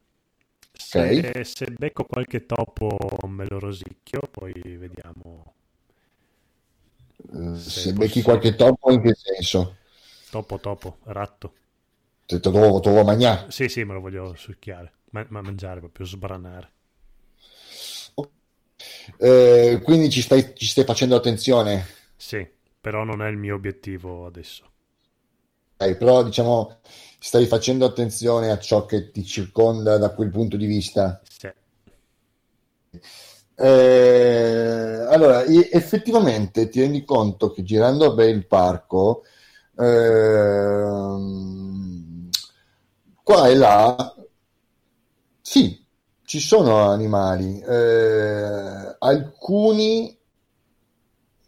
Se, 0.74 1.44
se 1.44 1.66
becco 1.72 2.04
qualche 2.06 2.46
topo 2.46 2.98
me 3.28 3.46
lo 3.48 3.60
rosicchio, 3.60 4.22
poi 4.32 4.52
vediamo. 4.78 5.54
Eh, 7.34 7.58
Sì, 7.58 7.70
se 7.70 7.94
becchi 7.94 8.22
qualche 8.22 8.56
topo, 8.56 8.92
in 8.92 9.02
che 9.02 9.14
senso? 9.16 9.76
Topo, 10.32 10.60
topo, 10.60 10.98
ratto. 11.04 11.54
Te 12.28 12.40
lo 12.44 12.80
te 12.80 12.90
lo 12.94 13.04
mangiare. 13.04 13.48
Sì, 13.52 13.68
sì, 13.68 13.84
me 13.84 13.94
lo 13.94 14.00
voglio 14.00 14.34
succhiare, 14.36 14.94
ma, 15.12 15.26
ma 15.30 15.42
mangiare, 15.42 15.80
proprio 15.82 16.06
sbranare. 16.06 16.72
Eh, 19.18 19.82
quindi 19.84 20.10
ci 20.10 20.22
stai, 20.22 20.54
ci 20.56 20.66
stai 20.66 20.86
facendo 20.86 21.16
attenzione. 21.16 21.86
Sì, 22.16 22.48
però 22.80 23.04
non 23.04 23.24
è 23.24 23.30
il 23.30 23.38
mio 23.38 23.56
obiettivo 23.56 24.28
adesso. 24.28 24.72
Ok, 25.78 25.96
però 25.98 26.24
diciamo 26.24 26.80
stai 27.20 27.46
facendo 27.48 27.84
attenzione 27.86 28.52
a 28.52 28.60
ciò 28.60 28.86
che 28.86 29.10
ti 29.12 29.26
circonda 29.26 29.98
da 29.98 30.14
quel 30.14 30.30
punto 30.30 30.58
di 30.58 30.66
vista. 30.68 31.20
Sì. 31.30 31.50
Eh, 33.62 35.06
allora, 35.10 35.44
effettivamente 35.44 36.70
ti 36.70 36.80
rendi 36.80 37.04
conto 37.04 37.52
che 37.52 37.64
girando 37.64 38.14
per 38.16 38.30
il 38.30 38.46
parco, 38.48 39.24
ehm, 39.78 41.10
qua 43.24 43.48
e 43.50 43.56
là, 43.56 44.14
sì, 45.42 45.84
ci 46.24 46.40
sono 46.40 46.90
animali. 46.90 47.60
Eh, 47.60 48.96
alcuni, 49.00 50.18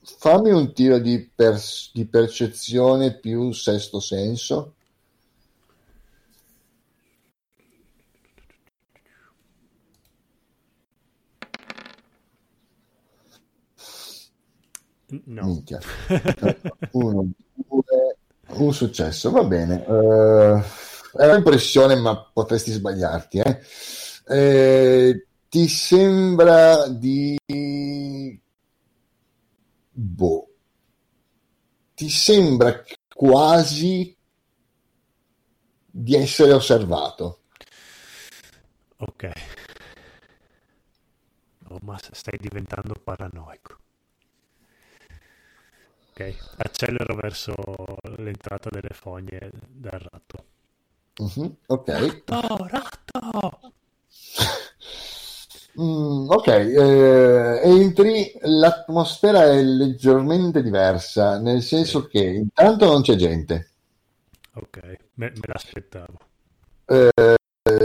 fammi 0.04 0.52
un 0.52 0.74
tiro 0.74 1.00
di, 1.00 1.32
per- 1.34 1.60
di 1.94 2.06
percezione 2.06 3.18
più 3.20 3.52
sesto 3.52 4.00
senso. 4.00 4.76
No. 15.26 15.46
Minchia. 15.46 15.80
Uno, 16.92 17.30
due, 17.54 18.18
un 18.48 18.74
successo, 18.74 19.30
va 19.32 19.44
bene. 19.44 19.86
Eh, 19.86 20.64
è 21.18 21.26
un'impressione, 21.28 21.96
ma 21.96 22.18
potresti 22.32 22.72
sbagliarti. 22.72 23.40
eh. 23.40 23.60
Eh, 24.28 25.28
ti 25.50 25.68
sembra 25.68 26.88
di... 26.88 27.38
Boh. 29.92 30.48
Ti 31.94 32.10
sembra 32.10 32.82
quasi 33.14 34.16
di 35.92 36.16
essere 36.16 36.54
osservato. 36.54 37.42
Ok. 38.98 39.32
Oh, 41.70 41.78
ma 41.82 41.98
stai 42.12 42.38
diventando 42.40 42.94
paranoico. 43.04 43.78
Ok, 46.22 46.36
accelero 46.58 47.16
verso 47.16 47.54
l'entrata 48.18 48.70
delle 48.70 48.94
fogne 48.94 49.50
del 49.68 50.00
ratto. 50.12 50.44
Mhm, 51.18 51.56
ok. 51.66 51.88
Ratto, 51.88 52.68
ratto! 52.70 53.60
Mm, 55.80 56.28
ok, 56.28 56.48
eh, 56.48 57.62
entri, 57.64 58.34
l'atmosfera 58.42 59.46
è 59.46 59.64
leggermente 59.64 60.62
diversa, 60.62 61.40
nel 61.40 61.62
senso 61.62 62.08
che 62.08 62.22
intanto 62.22 62.92
non 62.92 63.02
c'è 63.02 63.16
gente. 63.16 63.70
Ok, 64.56 64.80
me, 65.14 65.32
me 65.34 65.42
l'aspettavo. 65.44 66.18
Eh, 66.84 67.36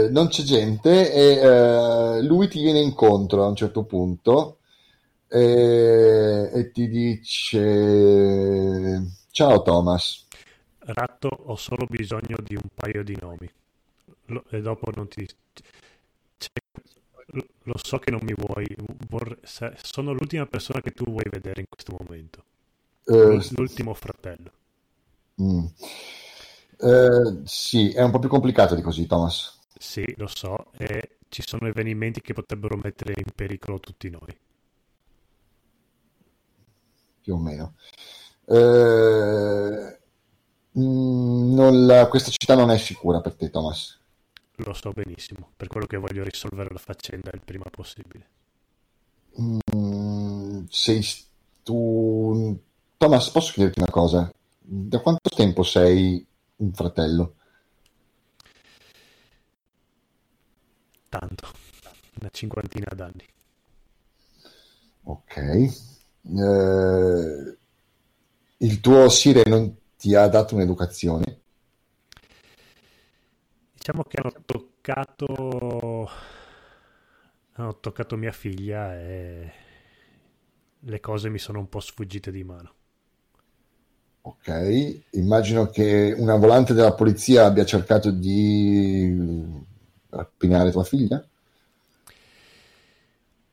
non 0.09 0.27
c'è 0.27 0.43
gente 0.43 1.13
e 1.13 1.37
eh, 1.37 2.21
lui 2.23 2.49
ti 2.49 2.61
viene 2.61 2.81
incontro 2.81 3.45
a 3.45 3.47
un 3.47 3.55
certo 3.55 3.83
punto 3.83 4.56
e, 5.29 6.49
e 6.53 6.71
ti 6.71 6.87
dice 6.89 7.59
ciao 9.31 9.61
Thomas. 9.61 10.25
Ratto, 10.79 11.27
ho 11.27 11.55
solo 11.55 11.85
bisogno 11.85 12.37
di 12.41 12.55
un 12.55 12.67
paio 12.73 13.03
di 13.03 13.15
nomi. 13.19 13.47
Lo- 14.27 14.45
e 14.49 14.61
dopo 14.61 14.91
non 14.95 15.07
ti... 15.07 15.27
cioè, 16.37 16.49
lo, 17.63 17.77
so 17.77 17.99
che 17.99 18.11
non 18.11 18.21
mi 18.23 18.33
vuoi... 18.33 18.65
vorre- 19.09 19.39
se- 19.43 19.73
sono 19.81 20.13
l'ultima 20.13 20.45
persona 20.45 20.81
che 20.81 20.91
tu 20.91 21.03
vuoi 21.05 21.25
vedere 21.29 21.61
in 21.61 21.67
questo 21.69 21.95
momento. 21.99 22.43
Eh, 23.05 23.39
l'ultimo 23.55 23.93
fratello. 23.93 24.51
mm. 25.37 25.65
Eh, 26.79 27.41
sì, 27.45 27.91
è 27.91 28.01
un 28.03 28.11
po' 28.11 28.19
più 28.19 28.29
complicato 28.29 28.75
di 28.75 28.81
così, 28.81 29.05
Thomas. 29.07 29.59
Sì, 29.79 30.13
lo 30.17 30.27
so, 30.27 30.71
e 30.77 31.17
ci 31.29 31.41
sono 31.45 31.67
avvenimenti 31.67 32.21
che 32.21 32.33
potrebbero 32.33 32.75
mettere 32.77 33.13
in 33.15 33.31
pericolo 33.33 33.79
tutti 33.79 34.09
noi. 34.09 34.35
Più 37.27 37.35
o 37.35 37.39
meno. 37.39 37.73
Eh, 38.45 39.99
mm, 40.79 41.53
non 41.53 41.85
la- 41.85 42.07
questa 42.07 42.31
città 42.31 42.55
non 42.55 42.71
è 42.71 42.77
sicura 42.77 43.19
per 43.19 43.35
te, 43.35 43.49
Thomas. 43.49 43.99
Lo 44.57 44.73
so 44.73 44.91
benissimo, 44.91 45.51
per 45.55 45.67
quello 45.67 45.85
che 45.85 45.97
voglio 45.97 46.23
risolvere 46.23 46.69
la 46.71 46.79
faccenda 46.79 47.31
il 47.33 47.41
prima 47.43 47.65
possibile. 47.69 48.29
Mm, 49.39 50.65
sei 50.69 51.05
tu... 51.63 52.59
Thomas, 52.97 53.29
posso 53.29 53.51
chiederti 53.53 53.79
una 53.79 53.91
cosa? 53.91 54.31
Da 54.59 54.99
quanto 54.99 55.29
tempo 55.29 55.63
sei 55.63 56.25
un 56.57 56.73
fratello? 56.73 57.35
Tanto, 61.09 61.51
una 62.19 62.29
cinquantina 62.31 62.87
d'anni. 62.95 63.25
Ok. 65.05 65.33
Eh, 66.29 67.57
il 68.57 68.79
tuo 68.79 69.07
Sire 69.09 69.43
non 69.47 69.75
ti 69.97 70.15
ha 70.15 70.27
dato 70.27 70.55
un'educazione? 70.55 71.41
Diciamo 73.73 74.03
che 74.03 74.17
hanno 74.19 74.33
toccato... 74.45 76.09
hanno 77.53 77.79
toccato 77.79 78.15
mia 78.17 78.31
figlia 78.31 78.99
e 78.99 79.51
le 80.79 80.99
cose 80.99 81.29
mi 81.29 81.39
sono 81.39 81.59
un 81.59 81.69
po' 81.69 81.79
sfuggite 81.79 82.31
di 82.31 82.43
mano. 82.43 82.73
Ok. 84.21 85.03
Immagino 85.11 85.67
che 85.67 86.13
una 86.17 86.35
volante 86.35 86.73
della 86.73 86.93
polizia 86.93 87.45
abbia 87.45 87.63
cercato 87.63 88.11
di 88.11 89.65
rapinare 90.09 90.71
tua 90.71 90.83
figlia? 90.83 91.25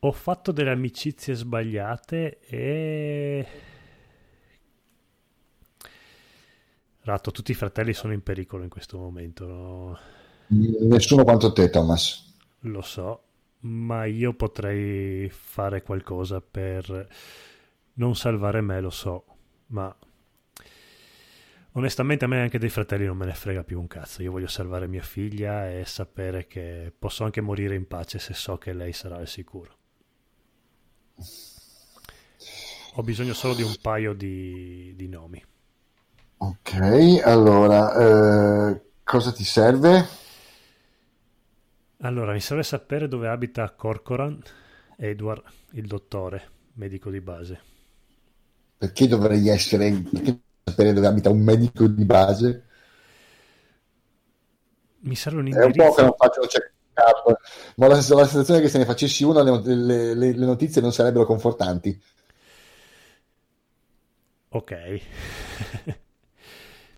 Ho 0.05 0.11
fatto 0.11 0.51
delle 0.51 0.69
amicizie 0.69 1.33
sbagliate 1.33 2.37
e... 2.41 3.47
Ratto, 7.01 7.31
tutti 7.31 7.49
i 7.49 7.55
fratelli 7.55 7.91
sono 7.93 8.13
in 8.13 8.21
pericolo 8.21 8.61
in 8.61 8.69
questo 8.69 8.99
momento, 8.99 9.47
no? 9.47 9.99
Nessuno 10.49 11.23
quanto 11.23 11.51
te, 11.53 11.71
Thomas. 11.71 12.35
Lo 12.59 12.83
so, 12.83 13.23
ma 13.61 14.05
io 14.05 14.35
potrei 14.35 15.27
fare 15.31 15.81
qualcosa 15.81 16.39
per 16.39 17.07
non 17.93 18.15
salvare 18.15 18.61
me, 18.61 18.81
lo 18.81 18.91
so, 18.91 19.25
ma 19.67 19.95
onestamente 21.71 22.25
a 22.25 22.27
me 22.27 22.41
anche 22.41 22.59
dei 22.59 22.69
fratelli 22.69 23.07
non 23.07 23.17
me 23.17 23.25
ne 23.25 23.33
frega 23.33 23.63
più 23.63 23.79
un 23.79 23.87
cazzo. 23.87 24.21
Io 24.21 24.31
voglio 24.31 24.45
salvare 24.45 24.87
mia 24.87 25.01
figlia 25.01 25.67
e 25.67 25.83
sapere 25.85 26.45
che 26.45 26.93
posso 26.95 27.23
anche 27.23 27.41
morire 27.41 27.73
in 27.73 27.87
pace 27.87 28.19
se 28.19 28.35
so 28.35 28.59
che 28.59 28.71
lei 28.71 28.93
sarà 28.93 29.15
al 29.15 29.27
sicuro. 29.27 29.77
Ho 32.93 33.03
bisogno 33.03 33.33
solo 33.33 33.53
di 33.53 33.61
un 33.61 33.75
paio 33.79 34.13
di, 34.13 34.93
di 34.95 35.07
nomi. 35.07 35.43
Ok, 36.37 37.21
allora, 37.25 38.69
eh, 38.71 38.81
cosa 39.03 39.31
ti 39.33 39.43
serve? 39.43 40.07
Allora, 42.03 42.31
mi 42.31 42.39
serve 42.39 42.63
sapere 42.63 43.09
dove 43.09 43.27
abita 43.27 43.69
Corcoran, 43.75 44.41
Edward, 44.95 45.43
il 45.71 45.87
dottore, 45.87 46.49
medico 46.75 47.09
di 47.09 47.19
base. 47.19 47.61
Perché 48.77 49.07
dovrei 49.09 49.49
essere, 49.49 49.91
perché 50.09 50.39
sapere 50.63 50.93
dove 50.93 51.07
abita 51.07 51.29
un 51.29 51.41
medico 51.41 51.87
di 51.87 52.05
base? 52.05 52.63
Mi 55.03 55.15
serve 55.15 55.39
un 55.39 55.47
È 55.47 55.63
un 55.63 55.73
po' 55.73 55.91
che 55.95 56.01
indirizzo. 56.01 56.03
non 56.03 56.13
faccio 56.15 56.41
un 56.41 56.47
ma 57.75 57.87
la, 57.87 57.95
la 57.95 58.01
sensazione 58.01 58.59
è 58.59 58.61
che 58.63 58.69
se 58.69 58.77
ne 58.77 58.85
facessi 58.85 59.23
uno 59.23 59.41
le, 59.43 59.61
le- 59.75 60.13
le- 60.15 60.31
le 60.37 60.45
notizie 60.45 60.81
non 60.81 60.91
sarebbero 60.93 61.25
confortanti. 61.25 61.99
Ok. 64.49 64.71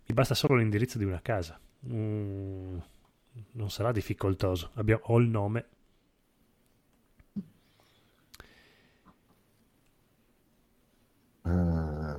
Mi 0.08 0.14
basta 0.14 0.34
solo 0.36 0.56
l'indirizzo 0.56 0.98
di 0.98 1.04
una 1.04 1.22
casa. 1.22 1.60
Mm, 1.88 2.78
non 3.52 3.70
sarà 3.70 3.92
difficoltoso. 3.92 4.72
Abbiamo, 4.76 5.02
ho 5.06 5.18
il 5.20 5.28
nome. 5.28 5.66
Eh, 11.46 12.18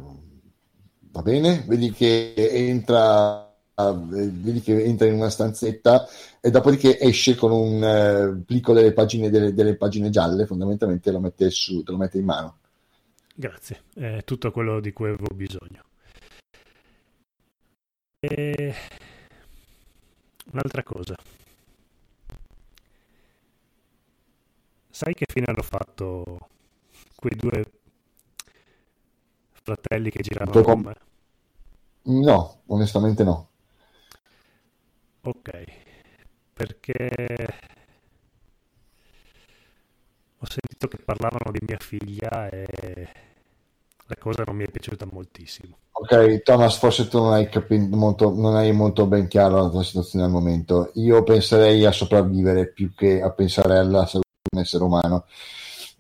va 1.13 1.23
bene? 1.23 1.65
Vedi 1.67 1.91
che 1.93 2.35
entra, 2.37 3.48
vedi 3.93 4.61
che 4.61 4.83
entra 4.85 5.07
in 5.07 5.15
una 5.15 5.31
stanzetta 5.31 6.07
e 6.41 6.51
dopodiché 6.51 6.99
esce 6.99 7.35
con 7.35 7.53
un 7.53 7.83
eh, 7.83 8.43
plico 8.45 8.73
delle 8.73 8.93
pagine, 8.93 9.31
delle, 9.31 9.55
delle 9.55 9.77
pagine 9.77 10.11
gialle, 10.11 10.47
fondamentalmente 10.47 11.11
lo 11.11 11.21
mette 11.21 11.51
su, 11.51 11.83
te 11.83 11.93
lo 11.93 11.99
mette 11.99 12.19
in 12.19 12.25
mano. 12.25 12.59
Grazie. 13.35 13.83
È 13.95 14.25
tutto 14.25 14.51
quello 14.51 14.81
di 14.81 14.93
cui 14.93 15.09
avevo 15.09 15.35
bisogno. 15.35 15.85
E... 18.19 18.75
Un'altra 20.51 20.83
cosa. 20.83 21.15
Sai 24.91 25.15
che 25.15 25.27
fine 25.29 25.47
hanno 25.47 25.63
fatto 25.63 26.49
quei 27.15 27.37
due 27.37 27.65
fratelli 29.53 30.11
che 30.11 30.23
giravano 30.23 30.63
con 30.63 30.81
me? 30.81 30.97
No, 32.03 32.63
onestamente 32.67 33.23
no. 33.23 33.48
Ok, 35.29 35.51
perché 36.55 36.97
ho 40.39 40.47
sentito 40.49 40.89
che 40.89 40.99
parlavano 41.05 41.51
di 41.53 41.61
mia 41.67 41.79
figlia 41.79 42.49
e 42.49 43.09
la 44.07 44.17
cosa 44.17 44.43
non 44.45 44.57
mi 44.57 44.65
è 44.65 44.71
piaciuta 44.71 45.07
moltissimo. 45.11 45.79
Ok, 46.01 46.43
Thomas, 46.45 46.77
forse 46.79 47.09
tu 47.09 47.19
non 47.19 47.33
hai 47.33 47.49
capito 47.49 47.97
molto, 47.97 48.33
non 48.33 48.55
hai 48.55 48.73
molto 48.73 49.07
ben 49.07 49.27
chiaro 49.27 49.61
la 49.63 49.69
tua 49.69 49.83
situazione 49.83 50.25
al 50.27 50.31
momento. 50.31 50.93
Io 50.95 51.25
penserei 51.25 51.85
a 51.85 51.91
sopravvivere 51.93 52.69
più 52.73 52.95
che 52.95 53.21
a 53.21 53.33
pensare 53.33 53.79
alla 53.79 54.07
salute 54.07 54.29
di 54.43 54.57
un 54.57 54.63
essere 54.63 54.85
umano. 54.85 55.25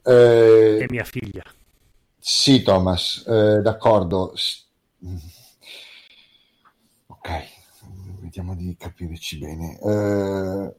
Eh, 0.04 0.84
E 0.84 0.86
mia 0.88 1.04
figlia. 1.04 1.44
sì, 2.18 2.62
Thomas, 2.62 3.24
eh, 3.26 3.60
d'accordo. 3.62 4.32
Ok, 7.08 7.28
vediamo 8.38 8.54
di 8.54 8.76
capirci 8.76 9.38
bene. 9.38 9.78
Eh, 9.80 10.74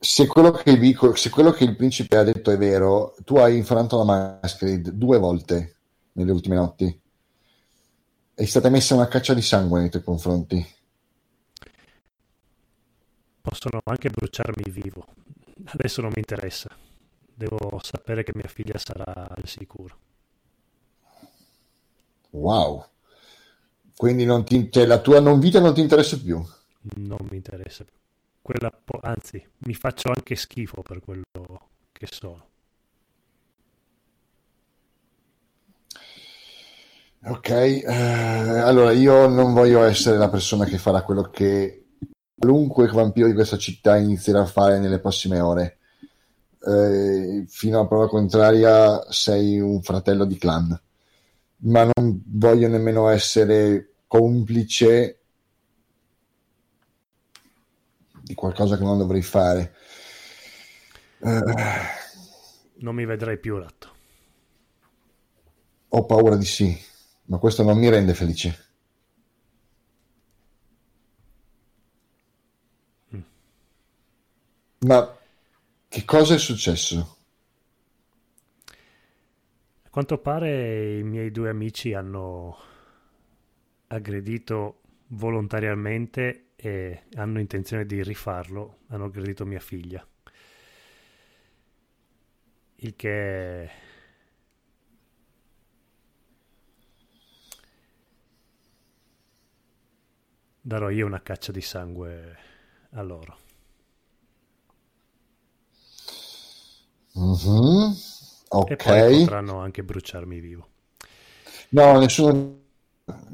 se 0.00 0.26
quello 0.26 0.50
che 0.50 0.70
il, 0.70 0.78
vico- 0.78 1.14
se 1.14 1.30
quello 1.30 1.50
che 1.52 1.64
il 1.64 1.76
principe 1.76 2.16
ha 2.16 2.24
detto 2.24 2.50
è 2.50 2.58
vero, 2.58 3.14
tu 3.24 3.36
hai 3.36 3.56
infranto 3.56 3.98
la 3.98 4.38
Masquerade 4.40 4.96
due 4.96 5.18
volte 5.18 5.76
nelle 6.12 6.32
ultime 6.32 6.56
notti. 6.56 7.00
È 8.34 8.44
stata 8.44 8.68
messa 8.68 8.94
una 8.94 9.08
caccia 9.08 9.34
di 9.34 9.42
sangue 9.42 9.80
nei 9.80 9.90
tuoi 9.90 10.02
confronti. 10.02 10.64
Possono 13.40 13.80
anche 13.84 14.10
bruciarmi 14.10 14.70
vivo. 14.70 15.04
Adesso 15.64 16.00
non 16.00 16.10
mi 16.14 16.20
interessa. 16.20 16.68
Devo 17.34 17.80
sapere 17.82 18.22
che 18.22 18.32
mia 18.34 18.48
figlia 18.48 18.78
sarà 18.78 19.28
al 19.28 19.46
sicuro. 19.46 19.96
Wow. 22.30 22.86
Quindi 23.98 24.24
non 24.24 24.44
ti, 24.44 24.70
cioè, 24.70 24.86
la 24.86 25.00
tua 25.00 25.18
non 25.18 25.40
vita 25.40 25.58
non 25.58 25.74
ti 25.74 25.80
interessa 25.80 26.16
più. 26.16 26.40
Non 26.98 27.18
mi 27.28 27.36
interessa 27.36 27.82
più. 27.82 27.96
Quella 28.40 28.70
anzi, 29.00 29.44
mi 29.64 29.74
faccio 29.74 30.10
anche 30.14 30.36
schifo 30.36 30.82
per 30.82 31.00
quello 31.00 31.24
che 31.90 32.06
sono. 32.08 32.46
Ok, 37.24 37.50
eh, 37.50 37.84
allora 37.88 38.92
io 38.92 39.26
non 39.26 39.52
voglio 39.52 39.82
essere 39.82 40.16
la 40.16 40.28
persona 40.28 40.64
che 40.64 40.78
farà 40.78 41.02
quello 41.02 41.22
che 41.22 41.86
qualunque 42.38 42.86
vampiro 42.86 43.26
di 43.26 43.34
questa 43.34 43.58
città 43.58 43.96
inizierà 43.96 44.42
a 44.42 44.46
fare 44.46 44.78
nelle 44.78 45.00
prossime 45.00 45.40
ore. 45.40 45.78
Eh, 46.64 47.46
fino 47.48 47.80
a 47.80 47.86
prova 47.88 48.08
contraria 48.08 49.10
sei 49.10 49.58
un 49.58 49.82
fratello 49.82 50.24
di 50.24 50.38
clan, 50.38 50.80
ma 51.62 51.90
non 51.92 52.22
voglio 52.26 52.68
nemmeno 52.68 53.08
essere 53.08 53.87
complice 54.08 55.20
di 58.22 58.34
qualcosa 58.34 58.76
che 58.76 58.84
non 58.84 58.98
dovrei 58.98 59.22
fare. 59.22 59.74
Eh, 61.20 61.42
Non 62.80 62.94
mi 62.96 63.04
vedrai 63.04 63.38
più, 63.38 63.56
ratto. 63.58 63.94
ho 65.90 66.06
paura 66.06 66.36
di 66.36 66.46
sì, 66.46 66.74
ma 67.24 67.36
questo 67.38 67.62
non 67.62 67.76
mi 67.78 67.90
rende 67.90 68.14
felice. 68.14 68.58
Mm. 73.12 73.22
Ma 74.86 75.16
che 75.88 76.04
cosa 76.04 76.34
è 76.34 76.38
successo? 76.38 77.18
A 79.82 79.90
quanto 79.90 80.18
pare 80.18 80.98
i 80.98 81.02
miei 81.02 81.32
due 81.32 81.48
amici 81.48 81.92
hanno 81.92 82.56
aggredito 83.88 84.80
volontariamente 85.08 86.50
e 86.56 87.04
hanno 87.14 87.40
intenzione 87.40 87.86
di 87.86 88.02
rifarlo. 88.02 88.78
Hanno 88.88 89.04
aggredito 89.06 89.44
mia 89.46 89.60
figlia. 89.60 90.06
Il 92.80 92.94
che 92.96 93.70
darò 100.60 100.88
io 100.90 101.04
una 101.04 101.20
caccia 101.20 101.50
di 101.50 101.60
sangue 101.60 102.36
a 102.90 103.02
loro. 103.02 103.36
Mhm. 107.14 107.94
E 108.62 108.76
poi 108.76 109.02
Ok, 109.02 109.04
potranno 109.04 109.58
anche 109.58 109.82
bruciarmi 109.82 110.38
vivo. 110.38 110.68
no, 111.70 111.98
nessuno. 112.00 112.56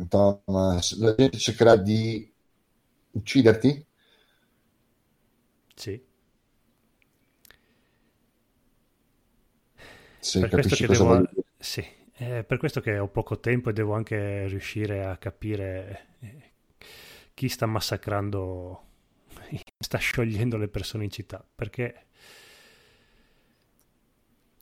Thomas, 0.08 0.96
la 0.98 1.14
gente 1.14 1.38
cercherà 1.38 1.76
di 1.76 2.32
ucciderti? 3.12 3.86
Sì. 5.76 6.02
Se 10.18 10.38
Per 10.38 10.50
questo 10.50 10.76
capisci 10.76 10.86
che 10.86 10.86
cosa 10.86 11.04
devo... 11.04 11.04
voglio. 11.04 11.28
Sì, 11.58 11.84
è 12.12 12.42
per 12.44 12.58
questo 12.58 12.80
che 12.80 12.98
ho 12.98 13.08
poco 13.08 13.38
tempo 13.40 13.70
e 13.70 13.72
devo 13.72 13.94
anche 13.94 14.46
riuscire 14.46 15.04
a 15.04 15.16
capire 15.18 16.06
eh, 16.20 16.52
chi 17.34 17.48
sta 17.48 17.66
massacrando, 17.66 18.82
sta 19.78 19.98
sciogliendo 19.98 20.56
le 20.56 20.68
persone 20.68 21.04
in 21.04 21.10
città, 21.10 21.44
perché 21.54 22.06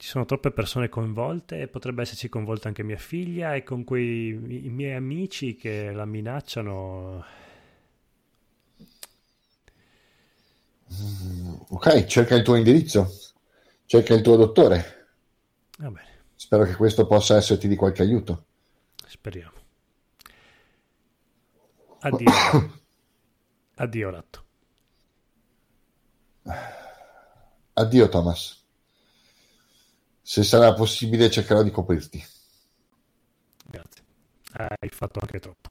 ci 0.03 0.09
sono 0.09 0.25
troppe 0.25 0.51
persone 0.51 0.89
coinvolte 0.89 1.61
e 1.61 1.69
potrebbe 1.69 2.03
esserci 2.03 2.29
coinvolta 2.29 2.67
anche 2.67 2.83
mia 2.83 2.97
figlia 2.97 3.55
e 3.55 3.63
con 3.63 3.85
quei 3.85 4.33
miei 4.33 4.97
amici 4.97 5.55
che 5.55 5.93
la 5.93 6.05
minacciano. 6.05 7.25
Ok, 11.69 12.05
cerca 12.07 12.35
il 12.35 12.43
tuo 12.43 12.57
indirizzo, 12.57 13.13
cerca 13.87 14.13
il 14.15 14.23
tuo 14.23 14.35
dottore. 14.35 15.07
Va 15.79 15.89
bene, 15.93 16.25
Spero 16.35 16.65
che 16.65 16.75
questo 16.75 17.07
possa 17.07 17.37
esserti 17.37 17.69
di 17.69 17.77
qualche 17.77 18.03
aiuto. 18.03 18.47
speriamo. 19.07 19.57
Addio. 22.01 22.33
Addio, 23.77 24.11
ratto. 24.11 24.45
Addio, 27.75 28.09
Thomas. 28.09 28.62
Se 30.33 30.43
sarà 30.45 30.73
possibile, 30.73 31.29
cercherò 31.29 31.63
di 31.63 31.71
coprirti. 31.71 32.25
Grazie. 33.67 34.03
Hai 34.53 34.89
fatto 34.89 35.21
anche 35.21 35.39
troppo. 35.39 35.69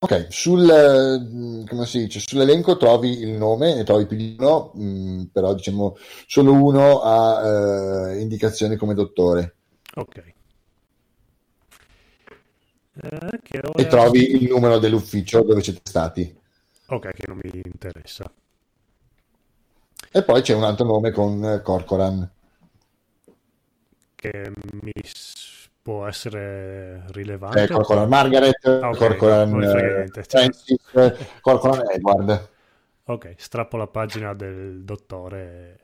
Ok, 0.00 0.26
sul, 0.28 0.68
eh, 0.68 1.66
come 1.66 1.86
si 1.86 2.00
dice, 2.00 2.20
sull'elenco 2.20 2.76
trovi 2.76 3.20
il 3.20 3.30
nome 3.30 3.78
e 3.78 3.84
trovi 3.84 4.04
più 4.04 4.18
di 4.18 4.36
uno, 4.38 4.72
mh, 4.74 5.30
però 5.32 5.54
diciamo 5.54 5.96
solo 6.26 6.52
uno 6.52 7.00
ha 7.00 8.10
eh, 8.10 8.20
indicazioni 8.20 8.76
come 8.76 8.92
dottore 8.92 9.56
Ok. 9.94 10.34
Eh, 13.00 13.40
e 13.74 13.86
trovi 13.86 14.42
il 14.42 14.50
numero 14.50 14.78
dell'ufficio 14.78 15.40
dove 15.40 15.62
siete 15.62 15.80
stati. 15.82 16.38
Ok, 16.88 17.10
che 17.14 17.24
non 17.26 17.40
mi 17.42 17.62
interessa. 17.64 18.30
E 20.16 20.22
poi 20.22 20.42
c'è 20.42 20.54
un 20.54 20.62
altro 20.62 20.86
nome 20.86 21.10
con 21.10 21.44
eh, 21.44 21.60
Corcoran. 21.60 22.30
Che 24.14 24.52
mi 24.82 24.92
può 25.82 26.06
essere 26.06 27.04
rilevante. 27.08 27.64
Eh, 27.64 27.68
Corcoran 27.68 28.08
Margaret, 28.08 28.58
Ah, 28.80 28.90
ok, 28.90 28.98
Corcoran 28.98 29.62
eh, 29.62 29.72
niente. 29.72 30.22
Francis, 30.22 30.78
eh, 30.94 31.16
Corcoran 31.40 31.90
Edward. 31.90 32.48
Ok, 33.06 33.34
strappo 33.36 33.76
la 33.76 33.86
pagina 33.86 34.34
del 34.34 34.84
dottore 34.84 35.78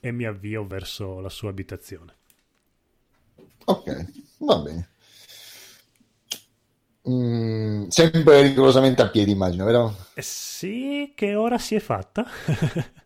e 0.00 0.10
mi 0.12 0.24
avvio 0.24 0.66
verso 0.66 1.20
la 1.20 1.28
sua 1.28 1.50
abitazione. 1.50 2.14
Ok, 3.66 3.88
va 4.40 4.56
bene. 4.64 4.88
Mm, 7.08 7.88
sempre 7.88 8.42
rigorosamente 8.42 9.02
a 9.02 9.08
piedi, 9.10 9.30
immagino, 9.32 9.64
vero? 9.64 9.94
Eh 10.16 10.22
sì, 10.22 11.12
che 11.14 11.34
ora 11.34 11.58
si 11.58 11.74
è 11.74 11.80
fatta? 11.80 12.24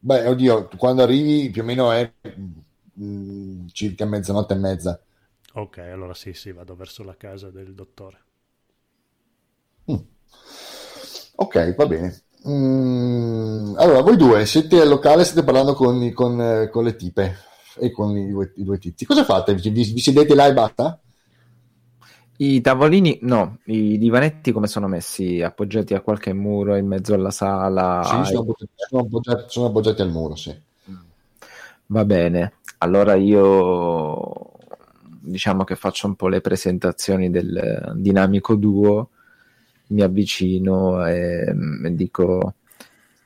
Beh, 0.00 0.26
oddio, 0.26 0.68
quando 0.76 1.02
arrivi 1.02 1.50
più 1.50 1.62
o 1.62 1.64
meno 1.64 1.90
è 1.90 2.10
mm, 3.00 3.66
circa 3.72 4.04
mezzanotte 4.06 4.54
e 4.54 4.56
mezza. 4.56 5.00
ok, 5.54 5.78
allora 5.78 6.14
sì, 6.14 6.32
sì, 6.32 6.52
vado 6.52 6.74
verso 6.76 7.02
la 7.02 7.16
casa 7.16 7.50
del 7.50 7.74
dottore. 7.74 8.18
Mm. 9.90 9.96
Ok, 11.36 11.74
va 11.74 11.86
bene. 11.86 12.22
Mm, 12.48 13.76
allora, 13.76 14.00
voi 14.02 14.16
due 14.16 14.46
siete 14.46 14.80
al 14.80 14.88
locale, 14.88 15.24
state 15.24 15.44
parlando 15.44 15.74
con, 15.74 16.12
con, 16.12 16.40
eh, 16.40 16.68
con 16.70 16.84
le 16.84 16.94
tipe 16.96 17.36
e 17.76 17.90
con 17.90 18.16
i 18.16 18.30
due, 18.30 18.52
i 18.56 18.64
due 18.64 18.78
tizi. 18.78 19.04
Cosa 19.04 19.24
fate? 19.24 19.54
Vi, 19.54 19.70
vi 19.70 20.00
sedete 20.00 20.34
là 20.34 20.46
e 20.46 20.52
basta? 20.52 21.00
I 22.40 22.60
tavolini, 22.60 23.18
no, 23.22 23.58
i 23.64 23.98
divanetti 23.98 24.52
come 24.52 24.68
sono 24.68 24.86
messi? 24.86 25.42
Appoggiati 25.42 25.94
a 25.94 26.00
qualche 26.00 26.32
muro 26.32 26.76
in 26.76 26.86
mezzo 26.86 27.14
alla 27.14 27.32
sala? 27.32 28.02
Sì, 28.04 28.24
sono 28.24 28.40
appoggiati, 28.40 28.72
sono 28.88 29.02
appoggiati- 29.02 29.44
sono 29.48 29.66
appoggiati 29.66 30.02
al 30.02 30.10
muro, 30.10 30.36
sì. 30.36 30.56
Va 31.86 32.04
bene, 32.04 32.52
allora 32.78 33.14
io 33.14 34.52
diciamo 35.20 35.64
che 35.64 35.74
faccio 35.74 36.06
un 36.06 36.16
po' 36.16 36.28
le 36.28 36.40
presentazioni 36.40 37.30
del 37.30 37.92
dinamico 37.96 38.54
duo, 38.56 39.08
mi 39.88 40.02
avvicino 40.02 41.06
e, 41.06 41.54
e 41.84 41.94
dico 41.94 42.54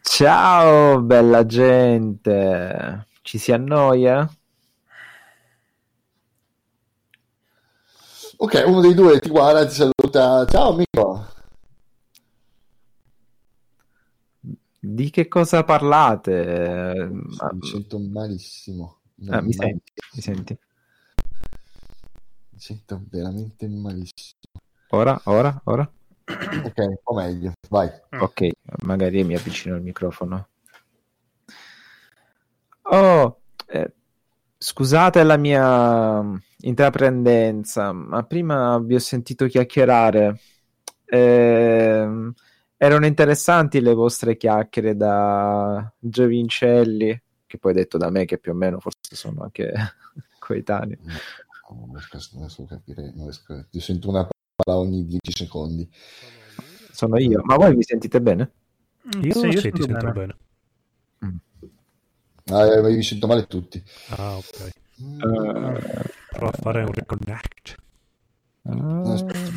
ciao 0.01 1.01
bella 1.03 1.45
gente, 1.45 3.07
ci 3.23 3.39
si 3.39 3.53
annoia? 3.53 4.29
Ok, 8.43 8.61
uno 8.67 8.81
dei 8.81 8.93
due 8.93 9.21
ti 9.21 9.29
guarda, 9.29 9.65
ti 9.65 9.73
saluta. 9.73 10.45
Ciao 10.47 10.73
amico. 10.73 11.29
Di 14.81 15.11
che 15.11 15.29
cosa 15.29 15.63
parlate? 15.63 17.09
Ma- 17.09 17.51
Mi 17.53 17.65
sento 17.69 18.01
malissimo. 18.01 19.03
ah, 19.29 19.41
mi 19.43 19.53
senti? 19.53 19.93
Mi 20.15 20.21
senti? 20.21 20.59
mi 22.51 22.59
sento 22.59 23.05
veramente 23.09 23.69
malissimo. 23.69 24.41
Ora, 24.89 25.21
ora, 25.27 25.61
ora? 25.67 25.89
Ok, 26.65 26.79
un 26.79 26.97
po' 27.01 27.15
meglio. 27.15 27.53
Vai. 27.69 27.89
Ok, 28.19 28.49
magari 28.83 29.23
mi 29.23 29.37
avvicino 29.37 29.77
al 29.77 29.83
microfono. 29.83 30.49
Oh, 32.91 33.41
eh, 33.69 33.95
scusate 34.63 35.23
la 35.25 35.37
mia 35.37 36.23
intraprendenza, 36.61 37.93
ma 37.93 38.23
prima 38.23 38.79
vi 38.79 38.95
ho 38.95 38.99
sentito 39.01 39.47
chiacchierare. 39.47 40.39
Ehm, 41.07 42.33
erano 42.77 43.07
interessanti 43.07 43.81
le 43.81 43.93
vostre 43.93 44.37
chiacchiere 44.37 44.97
da 44.97 45.93
Giovincelli, 45.99 47.21
che 47.47 47.59
poi 47.59 47.73
detto 47.73 47.99
da 47.99 48.11
me 48.11 48.25
che 48.25 48.39
più 48.39 48.53
o 48.53 48.55
meno 48.55 48.79
forse 48.79 49.17
sono 49.17 49.43
anche 49.43 49.73
coetanei. 50.39 50.99
Non 51.03 51.91
riesco, 51.93 52.19
non 52.33 52.43
riesco 52.43 52.63
a 52.63 52.67
capire. 52.67 53.13
Non 53.15 53.25
riesco- 53.25 53.67
Ti 53.69 53.81
sento 53.81 54.09
una 54.09 54.27
parola 54.55 54.81
ogni 54.85 55.05
10 55.07 55.33
secondi. 55.33 55.89
Sono 56.93 57.19
io, 57.19 57.41
ma 57.43 57.57
voi 57.57 57.75
mi 57.75 57.83
sentite 57.83 58.21
bene? 58.21 58.53
Io 59.23 59.33
Sì, 59.33 59.39
sì, 59.39 59.47
io 59.47 59.51
ti 59.51 59.61
sento 59.61 59.83
sento 59.83 60.13
bene. 60.13 60.13
bene. 60.13 60.37
Ah, 62.53 62.67
eh, 62.67 62.81
mi 62.83 63.03
sento 63.03 63.27
male 63.27 63.47
tutti. 63.47 63.83
Ah, 64.11 64.37
ok. 64.37 64.61
Eh, 64.61 64.71
Prova 66.29 66.51
a 66.51 66.59
fare 66.61 66.83
un 66.83 66.93
reconnect. 66.93 67.75
No, 68.63 69.13
aspetta, 69.13 69.53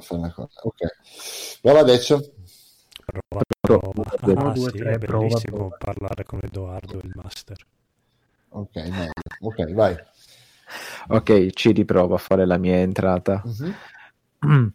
fare 0.00 0.20
una 0.20 0.32
cosa. 0.32 0.60
Ok. 0.62 0.78
Prova 1.60 1.80
adesso. 1.80 2.32
Prova, 3.04 3.42
Prova. 3.60 3.90
prova. 3.92 4.32
Uno, 4.32 4.48
Ah, 4.48 4.52
due, 4.52 4.70
sì, 4.70 4.78
tre, 4.78 4.94
è 4.94 4.98
prova, 4.98 5.26
bellissimo 5.26 5.56
prova. 5.56 5.76
parlare 5.76 6.24
con 6.24 6.38
Edoardo, 6.42 6.98
il 6.98 7.10
master. 7.14 7.56
Ok, 8.50 8.74
meglio. 8.76 9.10
Ok, 9.40 9.72
vai. 9.72 9.96
Ok, 11.08 11.50
ci 11.50 11.72
riprovo 11.72 12.14
a 12.14 12.18
fare 12.18 12.46
la 12.46 12.56
mia 12.58 12.76
entrata. 12.76 13.42
Mhm. 13.44 14.72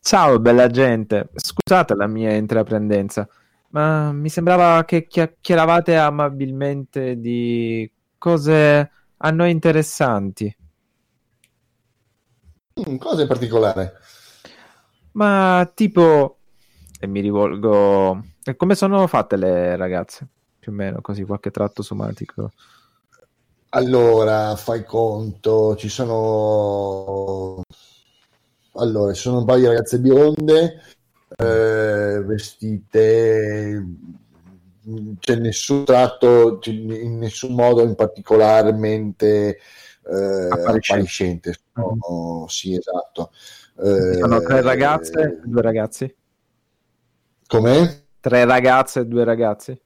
Ciao, 0.00 0.38
bella 0.38 0.68
gente. 0.68 1.30
Scusate 1.34 1.94
la 1.94 2.06
mia 2.06 2.32
intraprendenza, 2.32 3.28
ma 3.76 4.10
mi 4.10 4.30
sembrava 4.30 4.86
che 4.86 5.06
chiacchieravate 5.06 5.96
amabilmente 5.96 7.20
di 7.20 7.90
cose 8.16 8.90
a 9.18 9.30
noi 9.30 9.50
interessanti. 9.50 10.56
Mm, 12.88 12.96
cosa 12.96 13.20
in 13.20 13.28
particolare? 13.28 13.98
Ma 15.12 15.70
tipo, 15.74 16.38
e 16.98 17.06
mi 17.06 17.20
rivolgo, 17.20 18.22
e 18.42 18.56
come 18.56 18.74
sono 18.74 19.06
fatte 19.06 19.36
le 19.36 19.76
ragazze? 19.76 20.26
Più 20.58 20.72
o 20.72 20.74
meno, 20.74 21.02
così 21.02 21.24
qualche 21.24 21.50
tratto 21.50 21.82
somatico. 21.82 22.52
Allora, 23.70 24.56
fai 24.56 24.86
conto, 24.86 25.76
ci 25.76 25.90
sono... 25.90 27.60
Allora, 28.72 29.12
ci 29.12 29.20
sono 29.20 29.38
un 29.38 29.44
paio 29.44 29.60
di 29.60 29.66
ragazze 29.66 29.98
bionde, 29.98 30.95
eh, 31.36 32.22
vestite... 32.24 33.86
C'è 35.18 35.34
nessun 35.34 35.84
tratto, 35.84 36.60
in 36.66 37.18
nessun 37.18 37.54
modo 37.54 37.82
in 37.82 37.96
particolarmente 37.96 39.58
eh, 40.08 40.48
Appariscente. 40.48 41.58
Sono- 41.74 42.46
Sì, 42.46 42.76
esatto. 42.76 43.32
Eh, 43.82 44.18
Sono 44.18 44.40
tre 44.40 44.60
ragazze 44.62 45.20
e 45.20 45.40
due 45.42 45.60
ragazzi? 45.62 46.16
Come? 47.48 48.04
Tre 48.20 48.44
ragazze 48.44 49.00
e 49.00 49.06
due 49.06 49.24
ragazzi? 49.24 49.80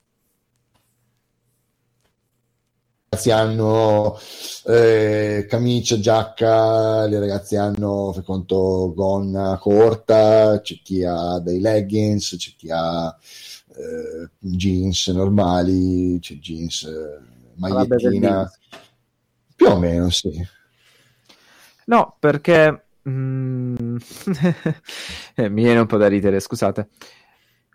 Ragazzi 3.12 3.32
hanno 3.32 4.16
eh, 4.66 5.44
camicia, 5.48 5.98
giacca, 5.98 7.06
le 7.06 7.18
ragazze 7.18 7.56
hanno 7.56 8.12
fai 8.12 8.22
conto 8.22 8.92
gonna 8.94 9.58
corta, 9.60 10.60
c'è 10.60 10.78
chi 10.80 11.02
ha 11.02 11.40
dei 11.40 11.58
leggings, 11.58 12.36
c'è 12.38 12.52
chi 12.56 12.70
ha 12.70 13.08
eh, 13.08 14.30
jeans 14.38 15.08
normali, 15.08 16.20
c'è 16.20 16.36
jeans, 16.36 16.84
eh, 16.84 17.20
Vabbè, 17.56 17.88
magliettina, 17.88 18.48
più 19.56 19.66
o 19.66 19.78
meno 19.80 20.08
sì. 20.10 20.30
No, 21.86 22.16
perché 22.16 22.84
mm, 23.08 23.96
eh, 25.34 25.48
mi 25.48 25.62
viene 25.64 25.80
un 25.80 25.86
po' 25.86 25.96
da 25.96 26.06
ridere, 26.06 26.38
scusate. 26.38 26.90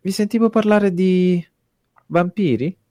Vi 0.02 0.12
sentivo 0.12 0.50
parlare 0.50 0.94
di 0.94 1.46
vampiri? 2.06 2.84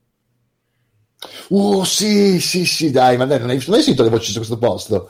Uh, 1.49 1.83
sì, 1.83 2.39
sì, 2.39 2.65
sì, 2.65 2.91
dai, 2.91 3.17
ma 3.17 3.25
dai, 3.25 3.39
non 3.39 3.49
hai, 3.49 3.63
non 3.65 3.75
hai 3.75 3.81
sentito 3.81 4.03
le 4.03 4.09
voci 4.09 4.31
su 4.31 4.37
questo 4.37 4.57
posto? 4.57 5.09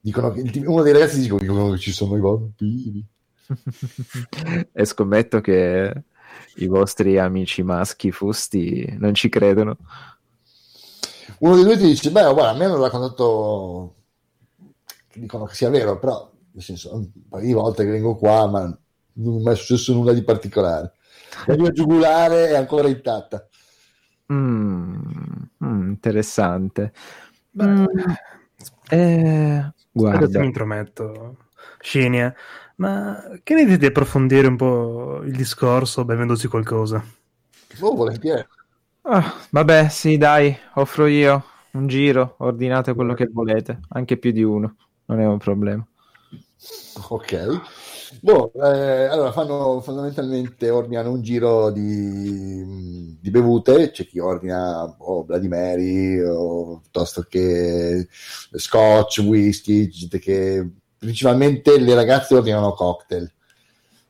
Dicono 0.00 0.30
che 0.30 0.62
uno 0.64 0.82
dei 0.82 0.92
ragazzi 0.92 1.20
dicono 1.20 1.70
che 1.72 1.78
ci 1.78 1.92
sono 1.92 2.16
i 2.16 2.20
vampiri. 2.20 3.04
e 4.72 4.84
scommetto 4.84 5.40
che 5.40 5.92
i 6.56 6.66
vostri 6.66 7.18
amici 7.18 7.62
maschi 7.62 8.10
fusti 8.10 8.96
non 8.98 9.14
ci 9.14 9.28
credono. 9.28 9.76
uno 11.38 11.54
dei 11.54 11.64
due 11.64 11.76
ti 11.76 11.86
dice, 11.86 12.10
beh, 12.10 12.32
guarda, 12.32 12.50
a 12.50 12.54
me 12.54 12.64
hanno 12.64 12.80
raccontato 12.80 13.94
che 15.08 15.20
dicono 15.20 15.44
che 15.44 15.54
sia 15.54 15.70
vero, 15.70 15.98
però, 15.98 16.30
nel 16.52 16.62
senso, 16.62 16.94
un 16.94 17.08
paio 17.28 17.46
di 17.46 17.52
volte 17.52 17.84
che 17.84 17.90
vengo 17.90 18.16
qua, 18.16 18.46
ma 18.48 18.78
non 19.14 19.42
mi 19.42 19.50
è 19.50 19.54
successo 19.54 19.92
nulla 19.92 20.12
di 20.12 20.22
particolare. 20.22 20.94
La 21.46 21.56
mia 21.56 21.70
giugulare 21.70 22.48
è 22.48 22.54
ancora 22.54 22.88
intatta. 22.88 23.48
Mm, 24.32 24.94
mm, 25.64 25.88
interessante. 25.88 26.92
Mm, 27.62 27.84
eh, 28.90 29.56
Adesso 29.58 29.74
guarda, 29.92 30.40
mi 30.40 30.46
intrometto. 30.46 31.36
Scinia, 31.80 32.34
ma 32.76 33.38
che 33.42 33.54
ne 33.54 33.64
dite 33.64 33.78
di 33.78 33.86
approfondire 33.86 34.46
un 34.46 34.56
po' 34.56 35.20
il 35.22 35.36
discorso 35.36 36.04
bevendosi 36.04 36.48
qualcosa? 36.48 37.04
Oh, 37.80 37.94
volentieri. 37.94 38.46
Ah, 39.02 39.34
vabbè, 39.50 39.88
sì, 39.88 40.16
dai, 40.16 40.56
offro 40.74 41.06
io 41.06 41.44
un 41.72 41.86
giro, 41.86 42.36
ordinate 42.38 42.94
quello 42.94 43.12
che 43.14 43.28
volete, 43.30 43.80
anche 43.90 44.16
più 44.16 44.30
di 44.30 44.42
uno, 44.42 44.76
non 45.06 45.20
è 45.20 45.26
un 45.26 45.38
problema. 45.38 45.86
Ok. 47.10 47.34
Boh, 48.20 48.52
eh, 48.54 49.04
allora 49.04 49.32
fanno 49.32 49.80
fondamentalmente 49.80 50.70
ordinano 50.70 51.10
un 51.10 51.22
giro 51.22 51.70
di, 51.70 53.16
di 53.20 53.30
bevute, 53.30 53.90
c'è 53.90 54.06
chi 54.06 54.18
ordina 54.18 54.84
oh, 54.84 55.24
Bloody 55.24 55.48
Mary 55.48 56.20
o 56.20 56.80
piuttosto 56.80 57.22
che 57.28 58.06
scotch, 58.52 59.18
whisky, 59.18 59.88
che 60.18 60.70
principalmente 60.98 61.78
le 61.78 61.94
ragazze 61.94 62.34
ordinano 62.34 62.72
cocktail. 62.72 63.30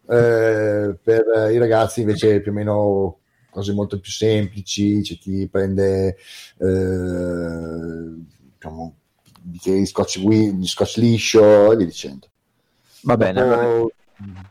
Eh, 0.07 0.99
per 1.03 1.51
i 1.51 1.59
ragazzi 1.59 2.01
invece 2.01 2.41
più 2.41 2.53
o 2.53 2.55
meno 2.55 3.19
cose 3.51 3.73
molto 3.73 4.01
più 4.01 4.11
semplici, 4.11 5.01
c'è 5.03 5.17
chi 5.17 5.49
prende 5.49 6.17
eh, 6.59 8.15
diciamo, 8.55 8.97
di 9.41 9.87
scotch, 9.87 10.21
scotch 10.65 10.97
liscio 10.97 11.73
e 11.73 11.77
via 11.77 11.87
dicendo. 11.87 12.29
Va 13.05 13.17
bene, 13.17 13.41
allora, 13.41 13.63
Dopo 13.65 13.91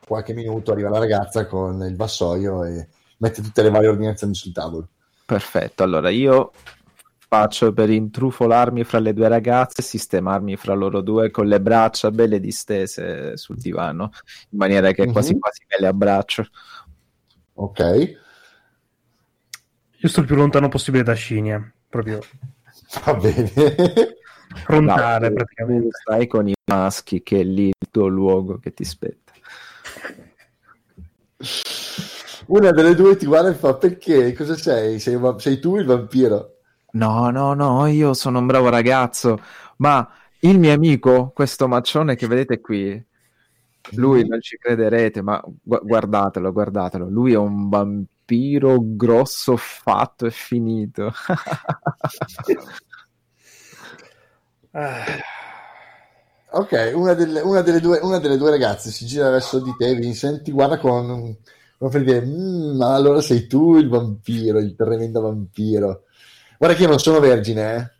qualche 0.06 0.34
minuto 0.34 0.72
arriva 0.72 0.90
la 0.90 1.00
ragazza 1.00 1.46
con 1.48 1.82
il 1.84 1.96
vassoio 1.96 2.64
e 2.66 2.88
mette 3.18 3.42
tutte 3.42 3.62
le 3.64 3.70
varie 3.70 3.88
ordinazioni 3.88 4.36
sul 4.36 4.52
tavolo. 4.52 4.88
perfetto. 5.26 5.84
Allora 5.84 6.10
io 6.10 6.52
faccio 7.28 7.74
per 7.74 7.90
intrufolarmi 7.90 8.84
fra 8.84 9.00
le 9.00 9.14
due 9.14 9.28
ragazze 9.28 9.82
e 9.82 9.84
sistemarmi 9.84 10.56
fra 10.56 10.74
loro 10.76 11.02
due 11.02 11.32
con 11.32 11.48
le 11.48 11.60
braccia 11.60 12.12
belle 12.12 12.40
distese 12.40 13.38
sul 13.38 13.58
divano, 13.58 14.12
in 14.50 14.58
maniera 14.60 14.92
che 14.92 15.08
quasi 15.08 15.34
Mhm. 15.34 15.40
quasi 15.40 15.66
me 15.70 15.78
le 15.80 15.88
abbraccio. 15.88 16.46
Ok, 17.56 18.22
Io 20.04 20.10
sto 20.10 20.20
il 20.20 20.26
più 20.26 20.36
lontano 20.36 20.68
possibile 20.68 21.02
da 21.04 21.14
Scinia, 21.14 21.72
proprio 21.88 22.20
va 23.06 23.14
bene. 23.16 23.52
Frontale 24.54 25.28
No, 25.28 25.34
praticamente. 25.34 25.88
tu 25.88 25.90
Stai 25.92 26.28
con 26.28 26.48
i 26.48 26.54
maschi 26.66 27.22
che 27.24 27.40
è 27.42 27.44
lì 27.44 27.68
il 27.68 27.90
tuo 27.90 28.08
luogo 28.08 28.58
che 28.60 28.74
ti 28.74 28.84
spetta. 28.84 29.32
Una 32.48 32.72
delle 32.72 32.96
due 32.96 33.16
ti 33.16 33.26
guarda 33.26 33.50
e 33.50 33.54
fa 33.54 33.76
perché? 33.76 34.34
Cosa 34.34 34.56
sei? 34.56 35.00
Sei, 35.00 35.18
va- 35.18 35.38
sei 35.40 35.60
tu 35.60 35.78
il 35.78 35.86
vampiro? 35.86 36.58
No, 36.96 37.32
no, 37.32 37.54
no, 37.56 37.88
io 37.88 38.14
sono 38.14 38.38
un 38.40 38.46
bravo 38.46 38.70
ragazzo, 38.70 39.40
ma 39.78 40.08
il 40.42 40.60
mio 40.60 40.72
amico, 40.74 41.32
questo 41.34 41.68
maccione 41.68 42.16
che 42.16 42.28
vedete 42.28 42.62
qui, 42.62 43.04
lui 43.96 44.28
non 44.28 44.40
ci 44.42 44.58
crederete, 44.58 45.22
ma 45.24 45.42
gu- 45.44 45.82
guardatelo, 45.84 46.52
guardatelo, 46.52 47.10
lui 47.10 47.34
è 47.34 47.38
un 47.38 47.68
vampiro 47.70 48.78
grosso, 48.82 49.58
fatto 49.58 50.28
e 50.28 50.32
finito. 50.32 51.12
Ah, 54.74 55.24
Ok, 56.56 56.92
una 56.94 57.14
delle, 57.16 57.42
una 57.42 57.62
delle 57.62 57.80
due, 57.80 58.00
una 58.04 58.20
delle 58.20 58.38
due 58.38 58.52
ragazze 58.52 58.92
si 58.92 59.06
gira 59.08 59.30
verso 59.32 59.60
di 59.60 59.74
te, 59.76 59.96
Vincent, 59.96 60.44
ti 60.44 60.52
guarda 60.52 60.78
con... 60.78 61.36
come 61.78 61.90
per 61.92 62.04
dire, 62.04 62.22
"Mm, 62.26 62.78
ma 62.78 62.94
allora 62.94 63.22
sei 63.22 63.48
tu 63.48 63.76
il 63.78 63.90
vampiro, 63.90 64.60
il 64.60 64.76
tremendo 64.76 65.22
vampiro. 65.22 66.04
Guarda 66.60 66.76
che 66.78 66.84
io 66.84 66.90
non 66.90 67.00
sono 67.00 67.20
vergine, 67.20 67.76
eh. 67.76 67.92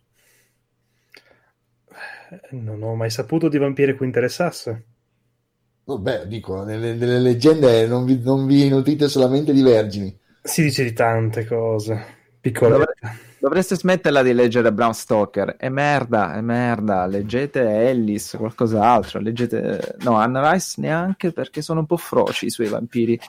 non 2.52 2.82
ho 2.84 2.96
mai 2.96 3.10
saputo 3.10 3.50
di 3.50 3.58
vampiri 3.58 3.96
cui 3.96 4.06
interessasse. 4.06 4.86
Vabbè, 5.86 6.28
dico, 6.28 6.66
nelle, 6.66 6.94
nelle 6.94 7.20
leggende 7.20 7.88
non 7.88 8.04
vi, 8.04 8.20
non 8.20 8.46
vi 8.46 8.68
nutrite 8.68 9.08
solamente 9.08 9.54
di 9.54 9.62
vergini. 9.62 10.20
Si 10.42 10.62
dice 10.62 10.84
di 10.84 10.94
tante 10.94 11.44
cose. 11.46 12.06
Piccolette. 12.40 13.33
Dovreste 13.44 13.76
smetterla 13.76 14.22
di 14.24 14.32
leggere 14.32 14.72
Bram 14.72 14.92
Stoker, 14.92 15.58
è 15.58 15.68
merda, 15.68 16.34
è 16.34 16.40
merda, 16.40 17.06
leggete 17.08 17.90
Ellis, 17.90 18.36
qualcos'altro, 18.38 19.20
leggete... 19.20 19.98
No, 20.00 20.14
Anna 20.14 20.50
Rice 20.50 20.80
neanche 20.80 21.34
perché 21.34 21.62
sono 21.62 21.82
un 21.82 21.86
po' 21.86 21.98
froci 21.98 22.46
i 22.46 22.50
suoi 22.50 22.70
vampiri. 22.70 23.20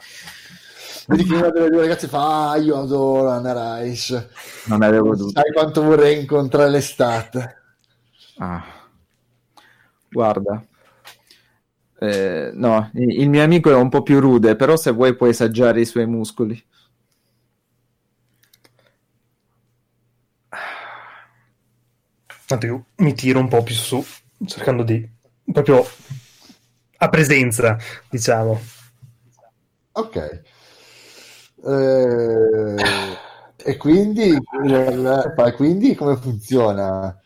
Vedi 1.08 1.24
che 1.24 1.34
una 1.34 1.50
delle 1.50 1.68
due 1.68 1.80
ragazze 1.80 2.06
fa, 2.06 2.52
ah, 2.52 2.56
io 2.58 2.80
adoro 2.80 3.28
Anna 3.28 3.80
Rice. 3.80 4.30
Non 4.66 4.82
avevo 4.82 5.16
dubbi. 5.16 5.32
Sai 5.32 5.50
quanto 5.52 5.82
vorrei 5.82 6.20
incontrare 6.20 6.70
l'estate. 6.70 7.56
Ah. 8.36 8.62
Guarda, 10.08 10.64
Eh, 11.98 12.50
no, 12.54 12.90
il 12.94 13.22
il 13.22 13.28
mio 13.28 13.42
amico 13.42 13.68
è 13.68 13.74
un 13.74 13.88
po' 13.88 14.02
più 14.02 14.20
rude, 14.20 14.54
però 14.54 14.76
se 14.76 14.92
vuoi 14.92 15.16
puoi 15.16 15.30
assaggiare 15.30 15.80
i 15.80 15.86
suoi 15.86 16.06
muscoli. 16.06 16.62
Tanto 22.46 22.66
io 22.66 22.84
mi 22.96 23.14
tiro 23.14 23.38
un 23.38 23.48
po' 23.48 23.62
più 23.62 23.74
su, 23.74 24.04
cercando 24.46 24.82
di 24.82 25.08
proprio 25.52 25.84
a 26.98 27.08
presenza, 27.08 27.78
diciamo. 28.08 28.60
Ok. 29.92 30.42
Eh, 31.66 32.74
e 33.56 33.76
quindi, 33.76 34.36
quindi 35.56 35.94
come 35.94 36.16
funziona? 36.16 37.18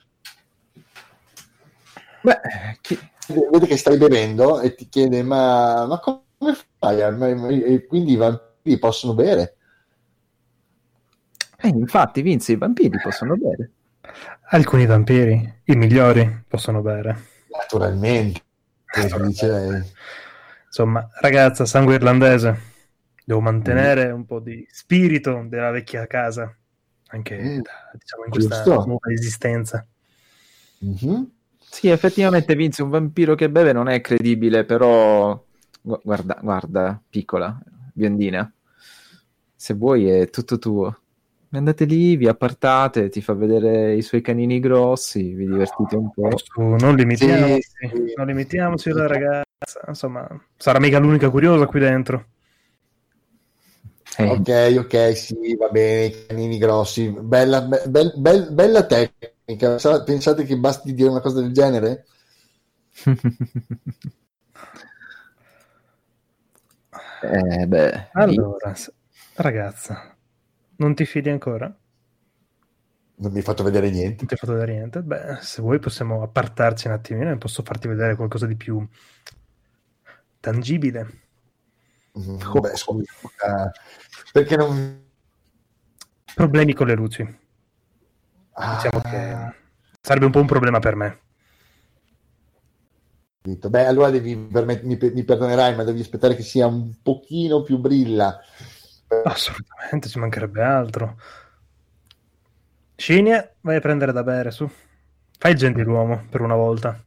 Beh, 2.23 2.41
chi... 2.81 2.99
Vede 3.29 3.67
che 3.67 3.77
stai 3.77 3.99
bevendo 3.99 4.61
e 4.61 4.75
ti 4.75 4.89
chiede: 4.89 5.23
Ma, 5.23 5.85
ma 5.87 6.01
come 6.01 6.23
fai? 6.79 7.01
E 7.63 7.87
quindi 7.87 8.13
i 8.13 8.17
vampiri 8.17 8.79
possono 8.79 9.13
bere? 9.13 9.57
Eh, 11.59 11.69
infatti, 11.69 12.23
Vince, 12.23 12.53
i 12.53 12.57
vampiri 12.57 12.99
possono 13.03 13.37
bere. 13.37 13.73
Alcuni 14.51 14.87
vampiri, 14.87 15.61
i 15.65 15.77
migliori, 15.77 16.45
possono 16.49 16.81
bere. 16.81 17.27
Naturalmente. 17.51 18.41
Naturalmente. 18.97 19.93
Insomma, 20.65 21.07
ragazza, 21.21 21.67
sangue 21.67 21.97
irlandese. 21.97 22.59
Devo 23.27 23.41
mantenere 23.41 24.11
mm. 24.11 24.15
un 24.15 24.25
po' 24.25 24.41
di 24.41 24.67
spirito 24.71 25.45
della 25.47 25.71
vecchia 25.71 26.07
casa, 26.07 26.51
anche 27.09 27.37
mm. 27.37 27.61
diciamo, 27.93 28.25
in 28.25 28.31
questa 28.31 28.63
Giusto. 28.63 28.87
nuova 28.87 29.13
esistenza. 29.13 29.87
Mm-hmm. 30.83 31.23
Sì, 31.59 31.89
effettivamente 31.89 32.57
Vince, 32.57 32.83
un 32.83 32.89
vampiro 32.89 33.35
che 33.35 33.51
beve 33.51 33.73
non 33.75 33.89
è 33.89 34.01
credibile, 34.01 34.65
però 34.65 35.39
guarda, 35.83 36.39
guarda, 36.41 36.99
piccola, 37.07 37.61
biondina, 37.93 38.51
se 39.55 39.75
vuoi 39.75 40.09
è 40.09 40.31
tutto 40.31 40.59
tuo. 40.59 41.01
Andate 41.51 41.87
lì, 41.87 42.17
vi 42.17 42.29
appartate, 42.29 43.09
ti 43.09 43.23
fa 43.23 43.33
vedere 43.33 43.95
i 43.95 44.03
suoi 44.03 44.21
canini 44.21 44.61
grossi, 44.61 45.33
vi 45.33 45.47
divertite 45.47 45.97
un 45.97 46.11
po'. 46.11 46.37
Su, 46.37 46.61
non 46.61 46.95
limitiamoci, 46.95 47.63
sì, 47.63 47.89
sì. 47.89 48.13
non 48.17 48.27
limitiamoci 48.27 48.91
la 48.91 49.07
ragazza, 49.07 49.81
insomma, 49.87 50.29
sarà 50.59 50.79
mica 50.79 50.99
l'unica 50.99 51.31
curiosa 51.31 51.65
qui 51.65 51.81
dentro. 51.81 52.27
Eh. 54.19 54.29
Ok, 54.29 54.77
ok, 54.79 55.17
sì, 55.17 55.57
va 55.57 55.69
bene, 55.69 56.05
i 56.07 56.27
canini 56.27 56.59
grossi, 56.59 57.09
bella, 57.09 57.63
be, 57.63 58.13
be, 58.17 58.49
bella 58.51 58.85
tecnica. 58.85 59.77
Pensate 60.05 60.45
che 60.45 60.59
basti 60.59 60.93
dire 60.93 61.09
una 61.09 61.21
cosa 61.21 61.41
del 61.41 61.53
genere? 61.53 62.05
eh, 67.23 67.67
beh, 67.67 68.09
allora, 68.13 68.75
ragazza, 69.37 70.18
non 70.79 70.95
ti 70.95 71.05
fidi 71.05 71.29
ancora? 71.29 71.67
Non 73.21 73.33
mi 73.33 73.39
hai 73.39 73.43
fatto 73.43 73.65
vedere 73.65 73.91
niente. 73.91 74.17
Non 74.19 74.27
ti 74.27 74.35
hai 74.35 74.39
fatto 74.39 74.53
vedere 74.53 74.73
niente? 74.73 75.03
Beh, 75.03 75.39
se 75.41 75.61
vuoi 75.61 75.79
possiamo 75.79 76.23
appartarci 76.23 76.87
un 76.87 76.93
attimino 76.93 77.31
e 77.31 77.37
posso 77.37 77.63
farti 77.63 77.89
vedere 77.89 78.15
qualcosa 78.15 78.47
di 78.47 78.55
più 78.57 78.87
tangibile. 80.39 81.21
Mm, 82.19 82.39
beh, 82.61 82.77
scusa, 82.77 83.73
perché 84.33 84.57
non... 84.57 85.07
Problemi 86.35 86.75
con 86.75 86.87
le 86.87 86.95
luci. 86.95 87.39
Ah. 88.53 88.75
Diciamo 88.75 89.03
che 89.03 89.57
sarebbe 90.01 90.27
un 90.27 90.33
po' 90.33 90.41
un 90.41 90.47
problema 90.47 90.79
per 90.79 90.95
me. 90.95 91.21
Beh, 93.43 93.87
allora 93.87 94.11
devi, 94.11 94.37
mi, 94.37 94.99
mi 95.01 95.25
perdonerai, 95.25 95.75
ma 95.75 95.83
devi 95.83 96.01
aspettare 96.01 96.37
che 96.37 96.43
sia 96.43 96.67
un 96.67 97.01
pochino 97.03 97.63
più 97.63 97.79
brilla 97.79 98.39
Assolutamente, 99.25 100.09
ci 100.09 100.19
mancherebbe 100.19 100.63
altro. 100.63 101.17
Scinia, 102.97 103.55
vai 103.61 103.77
a 103.77 103.81
prendere 103.81 104.13
da 104.13 104.23
bere, 104.23 104.51
su. 104.51 104.69
Fai 105.39 105.53
il 105.53 105.59
gentiluomo 105.59 106.27
per 106.29 106.41
una 106.41 106.57
volta. 106.57 107.01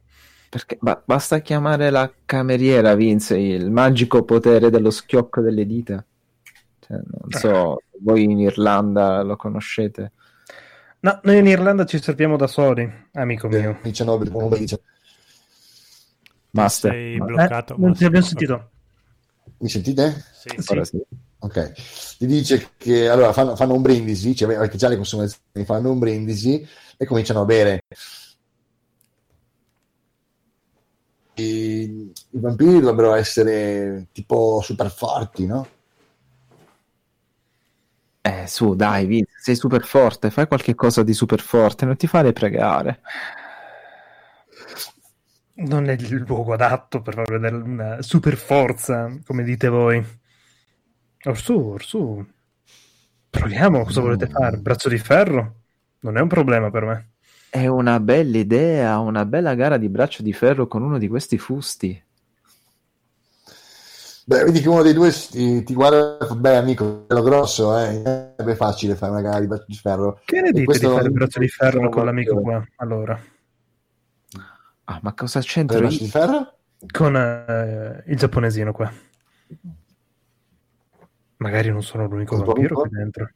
Perché 0.48 0.78
ba- 0.80 1.00
basta 1.04 1.40
chiamare 1.40 1.90
la 1.90 2.12
cameriera, 2.24 2.94
Vince, 2.94 3.38
il 3.38 3.70
magico 3.70 4.24
potere 4.24 4.70
dello 4.70 4.90
schiocco 4.90 5.40
delle 5.40 5.66
dita. 5.66 6.04
Cioè, 6.80 6.96
non 6.96 7.30
so, 7.30 7.82
voi 8.00 8.24
in 8.24 8.40
Irlanda 8.40 9.22
lo 9.22 9.36
conoscete. 9.36 10.12
No, 11.00 11.20
noi 11.22 11.38
in 11.38 11.46
Irlanda 11.46 11.84
ci 11.84 12.00
serviamo 12.00 12.36
da 12.36 12.46
soli, 12.46 12.90
amico 13.12 13.48
mio. 13.48 13.78
19, 13.82 14.30
Master. 16.50 16.90
Sei 16.92 17.20
bloccato. 17.20 17.74
Eh, 17.74 17.78
non 17.78 17.94
ti 17.94 18.04
abbiamo 18.04 18.24
sentito. 18.24 18.70
Mi 19.58 19.68
sentite? 19.68 20.24
Sì, 20.32 20.48
sì. 20.58 20.84
sì. 20.84 21.02
Ok, 21.44 21.72
ti 22.18 22.26
dice 22.26 22.70
che 22.76 23.08
allora 23.08 23.32
fanno, 23.32 23.56
fanno 23.56 23.74
un 23.74 23.82
brindisi, 23.82 24.32
cioè, 24.34 24.56
perché 24.56 24.76
già 24.76 24.86
le 24.86 24.94
consumazioni 24.94 25.64
fanno 25.66 25.90
un 25.90 25.98
brindisi 25.98 26.64
e 26.96 27.04
cominciano 27.04 27.40
a 27.40 27.44
bere. 27.44 27.82
I, 31.34 32.12
I 32.30 32.38
vampiri 32.38 32.78
dovrebbero 32.78 33.14
essere 33.14 34.06
tipo 34.12 34.60
super 34.62 34.88
forti, 34.90 35.46
no? 35.46 35.66
Eh, 38.20 38.46
su, 38.46 38.74
dai, 38.76 39.06
Vince, 39.06 39.32
sei 39.40 39.56
super 39.56 39.84
forte, 39.84 40.30
fai 40.30 40.46
qualche 40.46 40.76
cosa 40.76 41.02
di 41.02 41.12
super 41.12 41.40
forte, 41.40 41.84
non 41.84 41.96
ti 41.96 42.06
fare 42.06 42.32
pregare. 42.32 43.00
Non 45.54 45.88
è 45.88 45.92
il 45.94 46.24
luogo 46.26 46.52
adatto 46.52 47.02
per 47.02 47.14
far 47.14 47.28
vedere 47.28 47.56
una 47.56 48.00
super 48.02 48.36
forza, 48.36 49.12
come 49.24 49.42
dite 49.42 49.68
voi. 49.68 50.20
Orsù, 51.24 51.54
Orsù. 51.54 52.24
Proviamo, 53.30 53.84
cosa 53.84 54.00
volete 54.00 54.26
fare? 54.26 54.56
Braccio 54.56 54.88
di 54.88 54.98
ferro? 54.98 55.54
Non 56.00 56.16
è 56.16 56.20
un 56.20 56.28
problema 56.28 56.70
per 56.70 56.84
me. 56.84 57.10
È 57.48 57.66
una 57.66 58.00
bella 58.00 58.38
idea, 58.38 58.98
una 58.98 59.24
bella 59.24 59.54
gara 59.54 59.76
di 59.76 59.88
braccio 59.88 60.22
di 60.22 60.32
ferro 60.32 60.66
con 60.66 60.82
uno 60.82 60.98
di 60.98 61.06
questi 61.06 61.38
fusti. 61.38 62.02
Beh, 64.24 64.44
vedi 64.44 64.60
che 64.60 64.68
uno 64.68 64.82
dei 64.82 64.92
due 64.92 65.12
ti, 65.12 65.62
ti 65.62 65.74
guarda, 65.74 66.16
beh 66.34 66.56
amico, 66.56 67.04
bello 67.06 67.22
grosso, 67.22 67.76
eh? 67.76 68.34
è 68.34 68.54
facile 68.54 68.94
fare 68.94 69.12
una 69.12 69.20
gara 69.20 69.40
di 69.40 69.46
braccio 69.46 69.64
di 69.66 69.74
ferro. 69.74 70.20
Che 70.24 70.40
ne 70.40 70.50
dite 70.50 70.78
di 70.78 70.86
fare 70.86 71.04
il 71.04 71.12
braccio 71.12 71.38
di 71.38 71.48
ferro 71.48 71.88
con 71.88 72.04
l'amico 72.04 72.40
qua, 72.40 72.64
allora? 72.76 73.20
Ah, 74.84 74.98
ma 75.02 75.12
cosa 75.12 75.40
c'entra? 75.40 75.76
Il 75.78 75.82
braccio 75.84 76.04
di 76.04 76.10
ferro? 76.10 76.56
Con 76.90 77.14
uh, 77.14 78.10
il 78.10 78.16
giapponesino 78.16 78.72
qua. 78.72 78.92
Magari 81.42 81.70
non 81.70 81.82
sono 81.82 82.06
l'unico 82.06 82.36
Col 82.36 82.44
vampiro 82.44 82.76
qui 82.76 82.88
dentro. 82.90 83.30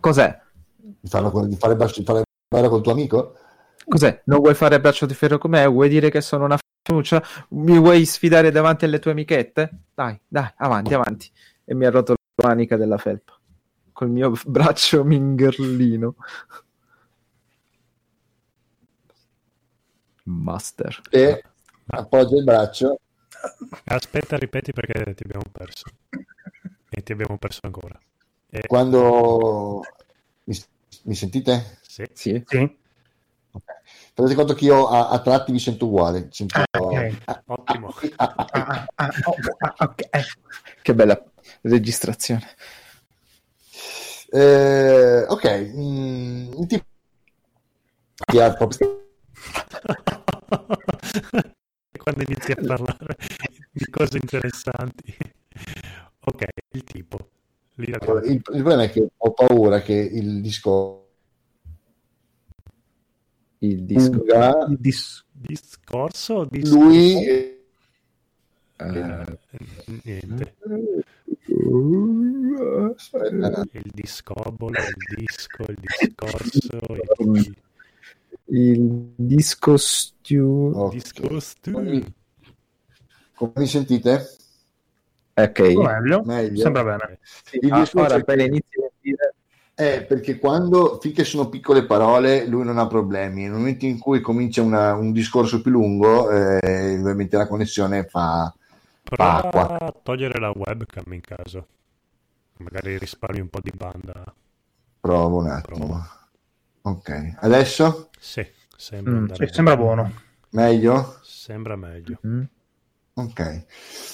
Cos'è? 0.00 0.40
Di, 0.76 1.56
fare 1.56 1.76
braccio 1.76 2.00
di 2.00 2.04
fare 2.04 2.68
col 2.68 2.82
tuo 2.82 2.90
amico? 2.90 3.36
Cos'è? 3.86 4.22
Non 4.24 4.40
vuoi 4.40 4.54
fare 4.54 4.80
braccio 4.80 5.06
di 5.06 5.14
ferro 5.14 5.38
con 5.38 5.50
me? 5.50 5.64
Vuoi 5.66 5.88
dire 5.88 6.10
che 6.10 6.20
sono 6.20 6.44
una 6.44 6.58
fiducia? 6.82 7.22
Mi 7.50 7.78
vuoi 7.78 8.04
sfidare 8.04 8.50
davanti 8.50 8.84
alle 8.84 8.98
tue 8.98 9.12
amichette? 9.12 9.70
Dai, 9.94 10.20
dai, 10.26 10.52
avanti, 10.56 10.92
avanti. 10.92 11.30
E 11.64 11.74
mi 11.74 11.86
ha 11.86 11.90
rotto 11.90 12.14
la 12.34 12.48
manica 12.48 12.76
della 12.76 12.98
felpa. 12.98 13.38
Col 13.92 14.10
mio 14.10 14.32
braccio 14.44 15.04
mingerlino. 15.04 16.16
Master. 20.24 21.00
E 21.10 21.44
appoggia 21.86 22.36
il 22.36 22.42
braccio 22.42 22.98
Aspetta, 23.84 24.36
ripeti 24.36 24.72
perché 24.72 25.14
ti 25.14 25.22
abbiamo 25.24 25.44
perso. 25.50 25.84
E 26.88 27.02
ti 27.02 27.12
abbiamo 27.12 27.38
perso 27.38 27.60
ancora. 27.62 27.98
E... 28.50 28.66
Quando... 28.66 29.82
Mi, 30.44 30.58
mi, 31.04 31.14
sentite? 31.14 31.78
Sì. 31.82 32.04
Sì. 32.12 32.42
sì. 32.46 32.76
Okay. 33.50 33.76
Tenete 34.14 34.34
conto 34.34 34.54
che 34.54 34.64
io 34.64 34.88
a, 34.88 35.08
a, 35.08 35.20
tratti 35.20 35.52
mi 35.52 35.58
sento 35.58 35.86
uguale. 35.86 36.28
Sento... 36.30 36.58
Ah, 36.58 36.66
okay. 36.78 37.18
ah, 37.24 37.42
Ottimo. 37.46 37.94
Ah, 38.16 38.34
ah, 38.36 38.86
ah 38.94 39.10
okay. 39.78 40.22
Che 40.82 40.94
bella 40.94 41.22
registrazione. 41.62 42.54
Eh, 44.30 45.24
ok. 45.28 45.70
Mm, 45.74 46.52
il 46.58 46.84
quando 52.06 52.22
inizi 52.22 52.52
a 52.52 52.64
parlare 52.64 53.16
di 53.72 53.84
cose 53.90 54.18
interessanti. 54.18 55.16
ok, 56.20 56.44
il 56.70 56.84
tipo. 56.84 57.30
il, 57.78 57.88
il, 57.88 58.42
problema 58.42 58.84
è 58.84 58.90
che 58.90 59.08
ho 59.16 59.32
paura 59.32 59.82
che 59.82 59.94
il 59.94 60.40
disco 60.40 61.08
il 63.58 63.82
disco 63.84 64.22
il 64.68 64.76
dis- 64.78 65.24
discorso 65.32 66.46
dis- 66.48 66.70
lui 66.70 67.24
è... 67.24 67.58
uh, 68.84 69.38
niente 70.04 70.54
il 73.72 73.90
discobolo 73.92 74.78
il 74.78 75.16
disco 75.16 75.64
il 75.68 75.78
discorso 75.80 76.78
il 77.18 77.56
il 78.46 79.12
disco 79.16 79.76
stew. 79.76 80.72
Okay. 80.74 80.98
Disco 80.98 81.40
stew. 81.40 82.04
Come 83.34 83.52
mi 83.56 83.66
sentite? 83.66 84.36
Ok. 85.34 85.60
Meglio. 85.60 86.22
Meglio. 86.24 86.62
Sembra 86.62 86.84
bene. 86.84 87.18
Sì, 87.22 87.58
il 87.60 87.72
ah, 87.72 87.88
ora 87.94 88.14
appena 88.14 88.42
inizi 88.44 88.80
a 88.80 88.90
dire 89.00 89.34
Eh, 89.78 90.04
perché 90.04 90.38
quando, 90.38 90.98
finché 91.02 91.22
sono 91.22 91.50
piccole 91.50 91.84
parole, 91.84 92.46
lui 92.46 92.64
non 92.64 92.78
ha 92.78 92.86
problemi. 92.86 93.42
Nel 93.42 93.52
momento 93.52 93.84
in 93.84 93.98
cui 93.98 94.22
comincia 94.22 94.62
una- 94.62 94.94
un 94.94 95.12
discorso 95.12 95.60
più 95.60 95.70
lungo, 95.70 96.30
eh, 96.30 96.98
ovviamente 96.98 97.36
la 97.36 97.46
connessione 97.46 98.04
fa, 98.04 98.50
fa 99.02 99.36
acqua. 99.36 99.66
Prova 99.66 99.78
a 99.80 99.94
togliere 100.02 100.40
la 100.40 100.50
webcam 100.50 101.12
in 101.12 101.20
caso. 101.20 101.66
Magari 102.56 102.96
risparmi 102.96 103.40
un 103.40 103.48
po' 103.48 103.60
di 103.62 103.72
banda. 103.76 104.34
Provo 104.98 105.40
un 105.40 105.48
attimo. 105.48 106.06
Ok, 106.80 107.34
adesso 107.40 108.08
Sì, 108.30 108.46
sembra 108.76 109.18
Mm, 109.18 109.26
Sì, 109.32 109.46
sembra 109.50 109.76
buono. 109.76 110.12
meglio? 110.50 111.20
Sembra 111.20 111.76
meglio. 111.76 112.22
Mm. 112.26 112.44
Ok. 113.14 113.66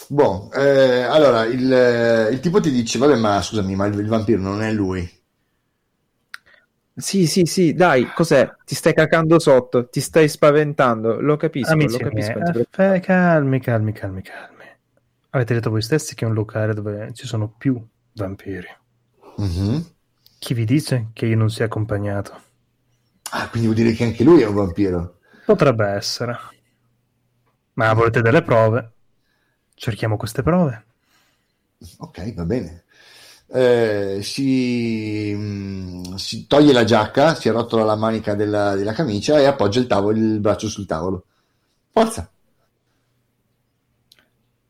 Boh, 0.09 0.51
eh, 0.53 1.03
allora 1.03 1.45
il, 1.45 2.29
il 2.33 2.41
tipo 2.41 2.61
ti 2.61 2.71
dice, 2.71 2.99
vabbè, 2.99 3.17
ma 3.17 3.43
scusami, 3.43 3.75
ma 3.75 3.87
il, 3.87 3.99
il 3.99 4.07
vampiro 4.09 4.41
non 4.41 4.63
è 4.63 4.73
lui. 4.73 5.09
Sì, 6.95 7.27
sì, 7.27 7.45
sì, 7.47 7.73
dai, 7.75 8.13
cos'è? 8.13 8.49
Ti 8.65 8.75
stai 8.75 8.93
cacando 8.95 9.39
sotto, 9.39 9.89
ti 9.89 10.01
stai 10.01 10.29
spaventando, 10.29 11.21
lo 11.21 11.37
capisco, 11.37 11.73
Amici 11.73 11.89
lo 11.89 11.99
capisco. 12.01 12.39
eh, 12.41 12.95
eh, 12.95 13.01
calmi, 13.01 13.61
calmi, 13.61 13.93
calmi, 13.93 14.23
calmi. 14.23 14.65
Avete 15.31 15.55
detto 15.55 15.71
voi 15.71 15.83
stessi 15.83 16.15
che 16.15 16.25
è 16.25 16.29
un 16.29 16.35
locale 16.35 16.75
dove 16.75 17.13
ci 17.15 17.27
sono 17.27 17.49
più 17.49 17.83
vampiri. 18.13 18.69
Mhm. 19.39 19.85
Chi 20.39 20.53
vi 20.53 20.67
dice 20.67 21.09
che 21.15 21.25
io 21.25 21.37
non 21.39 21.49
sia 21.49 21.65
accompagnato? 21.65 22.43
Ah, 23.35 23.49
quindi 23.49 23.69
vuol 23.69 23.81
dire 23.81 23.95
che 23.95 24.05
anche 24.05 24.25
lui 24.25 24.43
è 24.43 24.47
un 24.47 24.55
vampiro. 24.55 25.19
Potrebbe 25.47 25.87
essere. 25.87 26.39
Ma 27.75 27.93
volete 27.95 28.21
delle 28.21 28.43
prove? 28.43 28.93
Cerchiamo 29.75 30.19
queste 30.19 30.43
prove. 30.43 30.85
Ok, 31.99 32.35
va 32.35 32.45
bene. 32.45 32.85
Eh, 33.47 34.21
si, 34.23 35.33
mm, 35.35 36.15
si 36.15 36.47
toglie 36.47 36.75
la 36.75 36.85
giacca, 36.85 37.35
si 37.35 37.49
arrotola 37.49 37.85
la 37.85 37.97
manica 37.97 38.35
della, 38.35 38.75
della 38.75 38.93
camicia 38.93 39.39
e 39.39 39.47
appoggia 39.47 39.81
il, 39.81 39.87
tavolo, 39.87 40.17
il 40.17 40.39
braccio 40.39 40.69
sul 40.69 40.87
tavolo. 40.87 41.25
Forza! 41.91 42.31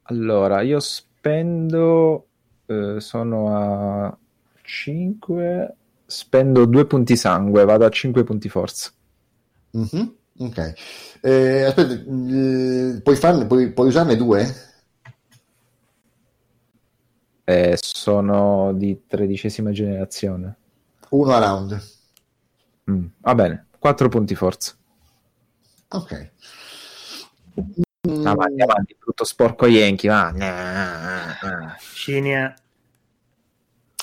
Allora, 0.05 0.62
io 0.62 0.78
spendo, 0.78 2.26
eh, 2.66 3.01
sono 3.01 3.56
a 3.56 4.16
5, 4.62 5.76
spendo 6.12 6.66
due 6.66 6.84
punti 6.86 7.16
sangue, 7.16 7.64
vado 7.64 7.84
a 7.86 7.89
5 7.90 8.22
punti 8.24 8.48
forza. 8.48 8.90
Mhm, 9.70 10.14
Ok. 10.39 10.74
Eh, 11.22 11.64
aspetta, 11.64 11.93
eh, 11.93 13.01
puoi, 13.02 13.16
farne, 13.16 13.47
puoi, 13.47 13.72
puoi 13.72 13.86
usarne 13.89 14.16
due? 14.16 14.70
Eh, 17.44 17.76
sono 17.80 18.72
di 18.74 19.02
tredicesima 19.06 19.70
generazione. 19.70 20.56
Uno 21.10 21.32
a 21.32 21.39
round. 21.39 21.82
Mm, 22.90 23.06
Va 23.18 23.34
bene, 23.34 23.66
4 23.78 24.09
punti 24.09 24.34
forza. 24.34 24.74
Ok. 25.89 26.30
Avanti, 28.24 28.62
avanti, 28.62 28.97
brutto 28.98 29.24
sporco 29.24 29.66
Yankee, 29.66 30.09
va. 30.09 30.30
Nah. 30.30 31.76
Cinia. 31.94 32.55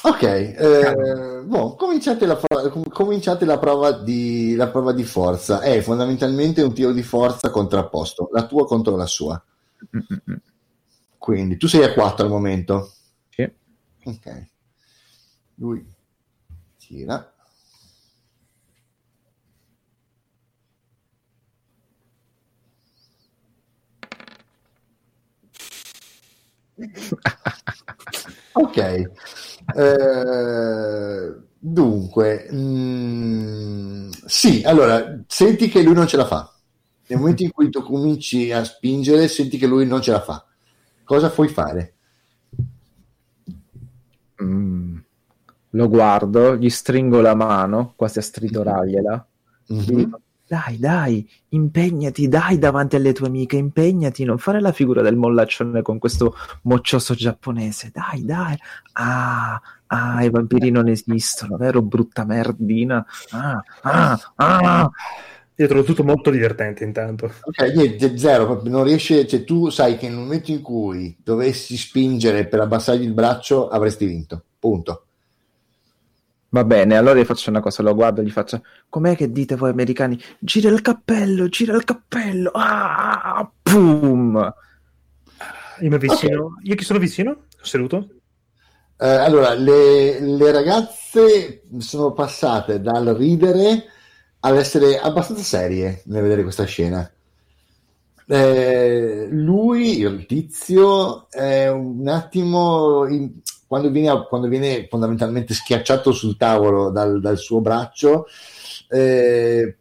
Ok, 0.01 0.23
eh, 0.23 1.41
boh, 1.45 1.75
cominciate, 1.75 2.25
la, 2.25 2.35
pro- 2.37 2.69
com- 2.69 2.87
cominciate 2.89 3.43
la 3.45 3.57
prova 3.59 3.91
di, 3.91 4.55
la 4.55 4.69
prova 4.69 4.93
di 4.93 5.03
forza. 5.03 5.59
È 5.59 5.81
fondamentalmente 5.81 6.61
un 6.61 6.73
tiro 6.73 6.91
di 6.93 7.03
forza 7.03 7.49
contrapposto, 7.49 8.29
la 8.31 8.45
tua 8.45 8.65
contro 8.65 8.95
la 8.95 9.05
sua. 9.05 9.41
Quindi 11.17 11.57
tu 11.57 11.67
sei 11.67 11.83
a 11.83 11.93
4 11.93 12.25
al 12.25 12.31
momento. 12.31 12.91
Sì. 13.29 13.49
Ok. 14.05 14.47
Lui 15.57 15.85
tira. 16.77 17.33
Ok. 28.55 28.77
Eh, 29.75 31.35
dunque, 31.59 32.47
mm, 32.51 34.09
sì, 34.25 34.61
allora, 34.63 35.21
senti 35.27 35.69
che 35.69 35.81
lui 35.83 35.93
non 35.93 36.07
ce 36.07 36.17
la 36.17 36.25
fa. 36.25 36.53
Nel 37.07 37.19
momento 37.19 37.43
in 37.43 37.51
cui 37.51 37.69
tu 37.69 37.81
cominci 37.81 38.51
a 38.51 38.63
spingere, 38.63 39.27
senti 39.27 39.57
che 39.57 39.67
lui 39.67 39.85
non 39.85 40.01
ce 40.01 40.11
la 40.11 40.21
fa. 40.21 40.45
Cosa 41.03 41.29
puoi 41.29 41.47
fare? 41.49 41.93
Mm. 44.43 44.97
Lo 45.71 45.87
guardo, 45.89 46.55
gli 46.55 46.69
stringo 46.69 47.21
la 47.21 47.35
mano, 47.35 47.93
quasi 47.95 48.19
a 48.19 48.21
stritorargliela. 48.21 49.27
Gli 49.65 49.75
Mhm. 49.75 49.95
dico, 49.95 50.21
Dai, 50.49 50.79
dai, 50.79 51.29
impegnati, 51.49 52.27
dai 52.27 52.57
davanti 52.57 52.95
alle 52.95 53.13
tue 53.13 53.27
amiche, 53.27 53.55
impegnati, 53.55 54.23
non 54.23 54.39
fare 54.39 54.59
la 54.59 54.71
figura 54.71 55.03
del 55.03 55.15
mollaccione 55.15 55.83
con 55.83 55.99
questo 55.99 56.35
moccioso 56.63 57.13
giapponese. 57.13 57.91
Dai, 57.93 58.25
dai. 58.25 58.57
Ah, 58.93 59.61
ah, 59.85 60.23
i 60.23 60.29
vampiri 60.31 60.71
non 60.71 60.87
esistono, 60.87 61.55
vero, 61.55 61.83
brutta 61.83 62.25
merdina? 62.25 63.05
Ah, 63.29 63.63
ah, 63.83 64.33
ah. 64.37 64.91
Io 65.53 65.67
trovo 65.67 65.83
tutto 65.83 66.03
molto 66.03 66.31
divertente 66.31 66.83
intanto. 66.83 67.31
Ok, 67.41 67.71
niente, 67.75 68.17
zero, 68.17 68.59
non 68.63 68.85
riesce, 68.85 69.27
cioè 69.27 69.43
tu 69.43 69.69
sai 69.69 69.97
che 69.97 70.07
nel 70.09 70.17
momento 70.17 70.49
in 70.49 70.63
cui 70.63 71.15
dovessi 71.23 71.77
spingere 71.77 72.47
per 72.47 72.61
abbassargli 72.61 73.03
il 73.03 73.13
braccio 73.13 73.69
avresti 73.69 74.07
vinto, 74.07 74.45
punto. 74.57 75.03
Va 76.51 76.63
bene, 76.63 76.97
allora 76.97 77.19
io 77.19 77.25
faccio 77.25 77.51
una 77.51 77.59
cosa, 77.59 77.83
lo 77.83 77.93
guardo 77.93 78.21
e 78.21 78.23
gli 78.23 78.31
faccio, 78.31 78.63
com'è 78.89 79.15
che 79.15 79.31
dite 79.31 79.55
voi 79.55 79.69
americani? 79.69 80.19
Gira 80.39 80.69
il 80.69 80.81
cappello, 80.81 81.47
gira 81.47 81.75
il 81.75 81.83
cappello, 81.83 82.49
ah, 82.53 83.49
pum! 83.61 84.53
Io 85.81 85.89
mi 85.89 85.95
avvicino. 85.95 86.55
Io 86.63 86.75
chi 86.75 86.83
sono 86.83 86.99
vicino? 86.99 87.45
Seduto? 87.61 88.09
Eh, 88.97 89.07
allora, 89.07 89.53
le, 89.53 90.19
le 90.19 90.51
ragazze 90.51 91.61
sono 91.77 92.13
passate 92.13 92.81
dal 92.81 93.05
ridere 93.15 93.85
all'essere 94.41 94.99
abbastanza 94.99 95.43
serie 95.43 96.01
nel 96.05 96.23
vedere 96.23 96.43
questa 96.43 96.65
scena. 96.65 97.09
Eh, 98.27 99.27
lui, 99.31 99.99
il 99.99 100.25
tizio, 100.25 101.29
è 101.29 101.67
un 101.69 102.07
attimo 102.07 103.07
in- 103.07 103.31
quando, 103.69 103.91
viene, 103.91 104.25
quando 104.27 104.47
viene 104.47 104.87
fondamentalmente 104.89 105.53
schiacciato 105.53 106.11
sul 106.11 106.37
tavolo 106.37 106.89
dal, 106.89 107.21
dal 107.21 107.37
suo 107.37 107.61
braccio, 107.61 108.25
eh, 108.89 109.77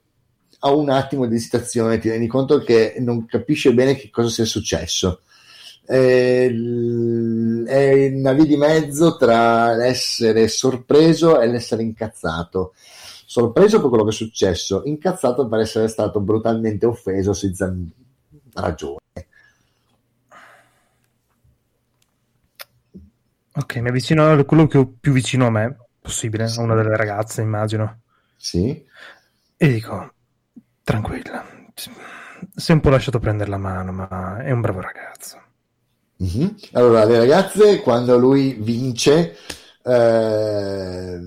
ha 0.59 0.71
un 0.71 0.91
attimo 0.91 1.27
di 1.27 1.37
esitazione, 1.37 1.99
ti 1.99 2.11
rendi 2.11 2.27
conto 2.27 2.59
che 2.59 2.97
non 2.99 3.25
capisce 3.25 3.73
bene 3.73 3.95
che 3.95 4.11
cosa 4.11 4.29
sia 4.29 4.45
successo. 4.45 5.23
Eh, 5.87 6.55
è 7.67 8.13
una 8.15 8.33
via 8.35 8.45
di 8.45 8.57
mezzo 8.59 9.17
tra 9.17 9.75
l'essere 9.75 10.49
sorpreso 10.49 11.41
e 11.41 11.47
l'essere 11.47 11.83
incazzato. 11.83 12.75
Sorpreso 13.25 13.81
per 13.81 13.89
quello 13.89 14.05
che 14.05 14.11
è 14.11 14.13
successo, 14.13 14.83
incazzato 14.85 15.49
per 15.49 15.61
essere 15.61 15.89
stato 15.89 16.21
brutalmente 16.21 16.85
offeso 16.85 17.33
senza 17.33 17.75
ragione. 18.53 18.99
Ok, 23.59 23.77
mi 23.79 23.89
avvicino 23.89 24.31
a 24.31 24.45
quello 24.45 24.69
che 24.69 24.79
ho 24.79 24.87
più 25.01 25.13
vicino 25.13 25.47
a 25.47 25.51
me, 25.51 25.77
possibile, 26.01 26.45
a 26.45 26.61
una 26.61 26.77
delle 26.77 26.97
ragazze, 26.97 27.43
immagino. 27.43 28.03
Sì? 28.37 28.85
E 29.57 29.69
dico, 29.69 30.13
tranquilla, 30.85 31.45
si 32.55 32.71
è 32.71 32.75
un 32.75 32.81
po' 32.81 32.91
lasciato 32.91 33.19
prendere 33.19 33.51
la 33.51 33.59
mano, 33.59 33.91
ma 33.91 34.39
è 34.45 34.53
un 34.53 34.61
bravo 34.61 34.81
ragazzo. 34.81 35.43
Mhm. 36.19 36.55
Allora, 36.73 37.05
le 37.05 37.19
ragazze 37.19 37.81
quando 37.81 38.17
lui 38.17 38.53
vince 38.61 39.37
ehm, 39.83 41.19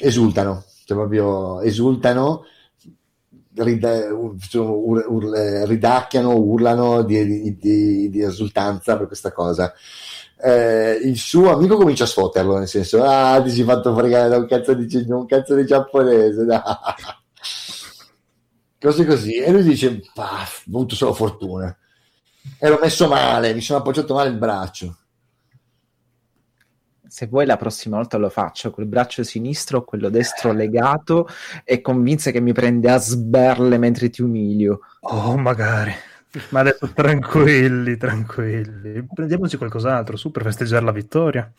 esultano, 0.00 0.64
cioè 0.84 0.96
proprio 0.96 1.60
esultano, 1.60 2.44
rida- 3.54 4.12
ur- 4.12 5.04
ur- 5.08 5.64
ridacchiano, 5.66 6.34
urlano 6.36 7.02
di, 7.02 7.24
di- 7.24 7.56
di- 7.56 8.10
di 8.10 8.20
esultanza 8.22 8.96
per 8.96 9.06
questa 9.06 9.30
cosa. 9.32 9.72
Eh, 10.42 11.00
il 11.04 11.16
suo 11.16 11.52
amico 11.52 11.76
comincia 11.76 12.04
a 12.04 12.08
sfotterlo, 12.08 12.58
nel 12.58 12.68
senso, 12.68 13.02
ah, 13.04 13.40
ti 13.42 13.50
sei 13.50 13.64
fatto 13.64 13.94
fregare 13.94 14.28
da 14.28 14.38
un 14.38 14.46
cazzo 14.46 14.74
di, 14.74 15.04
un 15.08 15.26
cazzo 15.26 15.54
di 15.54 15.64
giapponese, 15.64 16.44
dai." 16.44 16.60
cose 18.80 19.04
così. 19.04 19.36
E 19.36 19.52
lui 19.52 19.62
dice, 19.62 20.02
"Ah, 20.16 20.42
ho 20.42 20.76
avuto 20.76 20.94
solo 20.94 21.12
fortuna 21.14 21.76
ero 22.58 22.78
messo 22.80 23.08
male, 23.08 23.54
mi 23.54 23.60
sono 23.60 23.78
appoggiato 23.80 24.14
male 24.14 24.30
il 24.30 24.36
braccio. 24.36 24.96
Se 27.06 27.26
vuoi 27.26 27.44
la 27.44 27.58
prossima 27.58 27.96
volta 27.96 28.16
lo 28.16 28.30
faccio 28.30 28.70
col 28.70 28.86
braccio 28.86 29.22
sinistro, 29.22 29.84
quello 29.84 30.08
destro 30.08 30.52
legato 30.52 31.28
e 31.62 31.82
convinse 31.82 32.32
che 32.32 32.40
mi 32.40 32.52
prende 32.54 32.90
a 32.90 32.96
sberle 32.96 33.76
mentre 33.76 34.08
ti 34.08 34.22
umilio. 34.22 34.80
Oh, 35.00 35.36
magari. 35.36 35.92
Ma 36.50 36.60
adesso 36.60 36.90
tranquilli, 36.94 37.96
tranquilli. 37.96 39.06
Prendiamoci 39.12 39.56
qualcos'altro, 39.56 40.16
su, 40.16 40.30
per 40.30 40.42
festeggiare 40.44 40.84
la 40.84 40.92
vittoria. 40.92 41.52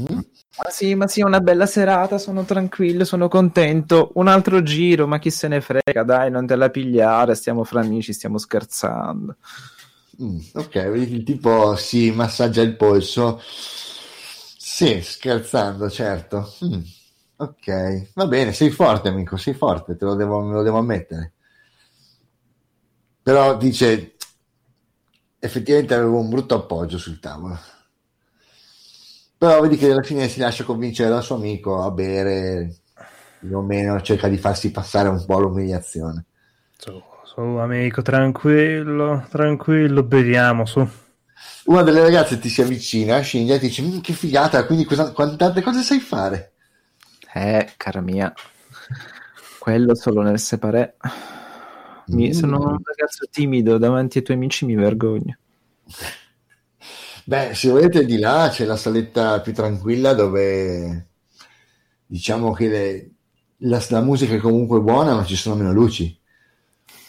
Mhm. 0.00 0.24
Ma 0.56 0.70
sì, 0.70 0.94
ma 0.94 1.08
sì, 1.08 1.20
è 1.20 1.24
una 1.24 1.40
bella 1.40 1.66
serata, 1.66 2.16
sono 2.18 2.44
tranquillo, 2.44 3.04
sono 3.04 3.28
contento. 3.28 4.12
Un 4.14 4.28
altro 4.28 4.62
giro, 4.62 5.06
ma 5.06 5.18
chi 5.18 5.30
se 5.30 5.48
ne 5.48 5.60
frega, 5.60 6.04
dai, 6.04 6.30
non 6.30 6.46
te 6.46 6.54
la 6.54 6.70
pigliare, 6.70 7.34
stiamo 7.34 7.64
fra 7.64 7.80
amici, 7.80 8.12
stiamo 8.12 8.38
scherzando. 8.38 9.36
Mm, 10.22 10.38
ok, 10.54 10.72
vedi 10.90 11.06
che 11.08 11.14
il 11.14 11.24
tipo 11.24 11.74
si 11.74 12.12
massaggia 12.12 12.62
il 12.62 12.76
polso. 12.76 13.40
Sì, 13.42 15.00
scherzando, 15.02 15.90
certo. 15.90 16.52
Mm, 16.64 16.80
ok, 17.36 18.10
va 18.14 18.26
bene, 18.26 18.52
sei 18.52 18.70
forte, 18.70 19.08
amico, 19.08 19.36
sei 19.36 19.54
forte, 19.54 19.96
te 19.96 20.04
lo 20.04 20.14
devo, 20.14 20.40
me 20.40 20.52
lo 20.54 20.62
devo 20.62 20.78
ammettere. 20.78 21.33
Però 23.24 23.56
dice, 23.56 24.16
effettivamente 25.38 25.94
avevo 25.94 26.18
un 26.18 26.28
brutto 26.28 26.56
appoggio 26.56 26.98
sul 26.98 27.20
tavolo. 27.20 27.58
Però 29.38 29.60
vedi 29.62 29.78
che 29.78 29.90
alla 29.90 30.02
fine 30.02 30.28
si 30.28 30.40
lascia 30.40 30.64
convincere 30.64 31.08
dal 31.08 31.22
suo 31.22 31.36
amico 31.36 31.82
a 31.82 31.90
bere, 31.90 32.76
più 33.38 33.56
o 33.56 33.62
meno 33.62 33.98
cerca 34.02 34.28
di 34.28 34.36
farsi 34.36 34.70
passare 34.70 35.08
un 35.08 35.24
po' 35.24 35.40
l'umiliazione. 35.40 36.26
Su, 36.76 37.02
su, 37.24 37.40
amico, 37.40 38.02
tranquillo, 38.02 39.26
tranquillo, 39.30 40.02
beviamo, 40.02 40.66
su. 40.66 40.86
Una 41.64 41.82
delle 41.82 42.02
ragazze 42.02 42.38
ti 42.38 42.50
si 42.50 42.60
avvicina, 42.60 43.20
scende 43.20 43.54
e 43.54 43.58
ti 43.58 43.68
dice: 43.68 43.82
"Mm, 43.82 44.00
Che 44.00 44.12
figata, 44.12 44.66
quindi 44.66 44.84
cosa, 44.84 45.12
quante 45.12 45.62
cose 45.62 45.80
sai 45.80 45.98
fare? 45.98 46.52
Eh, 47.32 47.72
cara 47.78 48.02
mia, 48.02 48.32
quello 49.58 49.94
solo 49.94 50.20
nel 50.20 50.38
separé. 50.38 50.96
Mi- 52.06 52.32
Mm. 52.32 52.32
Sono 52.32 52.58
un 52.58 52.78
ragazzo 52.82 53.26
timido, 53.30 53.78
davanti 53.78 54.18
ai 54.18 54.24
tuoi 54.24 54.36
amici 54.36 54.64
mi 54.64 54.74
vergogno. 54.74 55.36
Beh, 57.26 57.54
se 57.54 57.70
volete 57.70 58.04
di 58.04 58.18
là 58.18 58.48
c'è 58.50 58.64
la 58.64 58.76
saletta 58.76 59.40
più 59.40 59.52
tranquilla 59.54 60.12
dove 60.14 61.08
diciamo 62.06 62.52
che 62.52 62.68
le- 62.68 63.10
la, 63.58 63.82
la 63.90 64.00
musica 64.00 64.34
è 64.34 64.38
comunque 64.38 64.80
buona, 64.80 65.14
ma 65.14 65.24
ci 65.24 65.36
sono 65.36 65.54
meno 65.56 65.72
luci. 65.72 66.18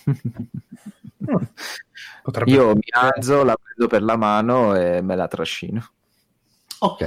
Potrebbe... 2.23 2.51
Io 2.51 2.73
mi 2.73 2.83
alzo, 2.91 3.43
la 3.43 3.55
prendo 3.55 3.87
per 3.87 4.03
la 4.03 4.15
mano 4.17 4.75
e 4.75 5.01
me 5.01 5.15
la 5.15 5.27
trascino. 5.27 5.91
Ok. 6.79 7.01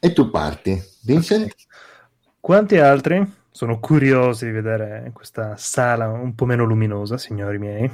E 0.00 0.12
tu 0.12 0.30
parti. 0.30 0.80
Vincent? 1.02 1.54
Quanti 2.40 2.76
altri 2.78 3.16
sono 3.54 3.78
curiosi 3.78 4.46
di 4.46 4.50
vedere 4.50 5.12
questa 5.14 5.56
sala 5.56 6.08
un 6.08 6.34
po' 6.34 6.44
meno 6.44 6.64
luminosa, 6.64 7.16
signori 7.18 7.58
miei? 7.58 7.88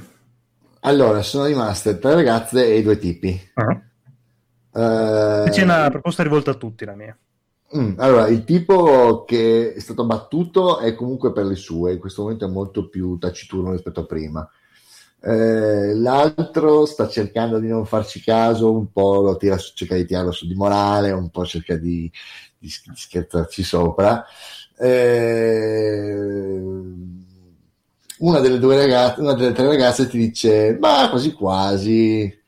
Allora, 0.79 1.21
sono 1.21 1.45
rimaste 1.45 1.99
tre 1.99 2.15
ragazze 2.15 2.73
e 2.73 2.81
due 2.81 2.97
tipi. 2.97 3.39
Ah. 3.53 5.43
Eh, 5.43 5.49
C'è 5.51 5.61
una 5.61 5.87
proposta 5.91 6.23
rivolta 6.23 6.49
a 6.49 6.55
tutti, 6.55 6.83
la 6.83 6.95
mia. 6.95 7.15
Mm, 7.77 7.93
allora, 7.97 8.27
il 8.27 8.43
tipo 8.43 9.23
che 9.23 9.75
è 9.75 9.79
stato 9.79 10.03
battuto 10.03 10.79
è 10.79 10.95
comunque 10.95 11.31
per 11.31 11.45
le 11.45 11.55
sue, 11.55 11.93
in 11.93 11.99
questo 11.99 12.23
momento 12.23 12.45
è 12.45 12.49
molto 12.49 12.89
più 12.89 13.19
taciturno 13.19 13.71
rispetto 13.71 13.99
a 13.99 14.05
prima. 14.07 14.49
Eh, 15.21 15.93
l'altro 15.93 16.87
sta 16.87 17.07
cercando 17.07 17.59
di 17.59 17.67
non 17.67 17.85
farci 17.85 18.19
caso, 18.23 18.71
un 18.75 18.91
po' 18.91 19.21
lo 19.21 19.37
tira, 19.37 19.57
cerca 19.57 19.93
di 19.93 20.07
tirarlo 20.07 20.31
su 20.31 20.47
di 20.47 20.55
morale, 20.55 21.11
un 21.11 21.29
po' 21.29 21.45
cerca 21.45 21.77
di, 21.77 22.11
di 22.57 22.67
scherzarci 22.67 23.61
sopra. 23.61 24.25
Eh, 24.81 26.15
una 28.17 28.39
delle 28.39 28.57
due 28.57 28.75
ragazze, 28.77 29.21
una 29.21 29.33
delle 29.33 29.51
tre 29.51 29.67
ragazze 29.67 30.07
ti 30.07 30.17
dice: 30.17 30.75
Ma 30.79 31.07
quasi 31.09 31.33
quasi, 31.33 32.41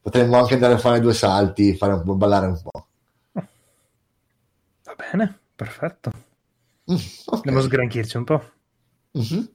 potremmo 0.00 0.38
anche 0.38 0.54
andare 0.54 0.74
a 0.74 0.78
fare 0.78 1.00
due 1.00 1.12
salti, 1.12 1.76
fare 1.76 1.92
un 1.92 2.02
po', 2.02 2.14
ballare 2.14 2.46
un 2.46 2.60
po'. 2.62 2.86
Va 4.84 4.94
bene, 4.96 5.38
perfetto. 5.54 6.10
Mm, 6.90 6.94
ok. 7.26 7.34
Andiamo 7.34 7.58
a 7.58 7.62
sgranchirci 7.62 8.16
un 8.16 8.24
po'. 8.24 8.42
Mhm. 9.12 9.50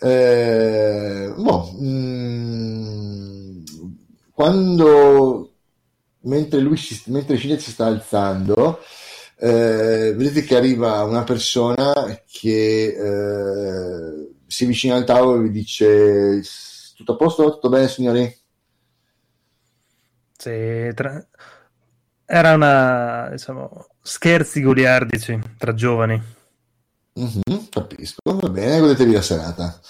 Eh, 0.00 1.32
boh, 1.36 1.72
mm, 1.80 3.62
quando 4.32 5.52
mentre 6.24 6.60
lui 6.60 6.76
si, 6.76 7.00
mentre 7.06 7.36
Scilla 7.36 7.58
si 7.58 7.70
sta 7.70 7.86
alzando, 7.86 8.80
eh, 9.48 10.14
vedete 10.16 10.42
che 10.42 10.56
arriva 10.56 11.02
una 11.04 11.24
persona 11.24 11.92
che 12.26 12.86
eh, 12.96 14.34
si 14.46 14.64
avvicina 14.64 14.96
al 14.96 15.04
tavolo 15.04 15.40
e 15.40 15.42
vi 15.44 15.50
dice: 15.50 16.42
Tutto 16.96 17.12
a 17.12 17.16
posto? 17.16 17.52
Tutto 17.52 17.68
bene, 17.68 17.88
signori? 17.88 18.42
Sì, 20.36 20.90
tra- 20.94 21.26
Era 22.26 22.54
una, 22.54 23.28
diciamo, 23.30 23.86
scherzi 24.02 24.62
goliardici 24.62 25.38
tra 25.58 25.74
giovani. 25.74 26.20
Mhm, 27.16 27.68
capisco, 27.70 28.20
va 28.38 28.48
bene, 28.48 28.78
godetevi 28.80 29.12
la 29.12 29.22
serata. 29.22 29.80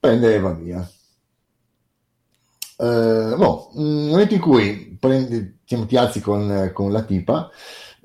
Prende 0.00 0.34
e 0.34 0.40
va 0.40 0.52
via. 0.52 0.90
Eh, 2.80 3.34
boh, 3.36 3.70
nel 3.74 4.10
momento 4.10 4.34
in 4.34 4.40
cui 4.40 4.96
prendi- 5.00 5.58
ti, 5.64 5.86
ti 5.86 5.96
alzi 5.96 6.20
con, 6.20 6.70
con 6.72 6.92
la 6.92 7.02
tipa, 7.02 7.50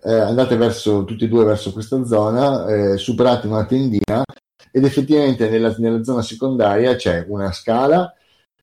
eh, 0.05 0.13
andate 0.13 0.57
verso, 0.57 1.05
tutti 1.05 1.25
e 1.25 1.27
due 1.27 1.45
verso 1.45 1.71
questa 1.71 2.03
zona, 2.05 2.67
eh, 2.67 2.97
superate 2.97 3.47
una 3.47 3.65
tendina 3.65 4.23
ed 4.71 4.83
effettivamente 4.85 5.49
nella, 5.49 5.73
nella 5.77 6.03
zona 6.03 6.21
secondaria 6.21 6.95
c'è 6.95 7.25
una 7.27 7.51
scala 7.51 8.13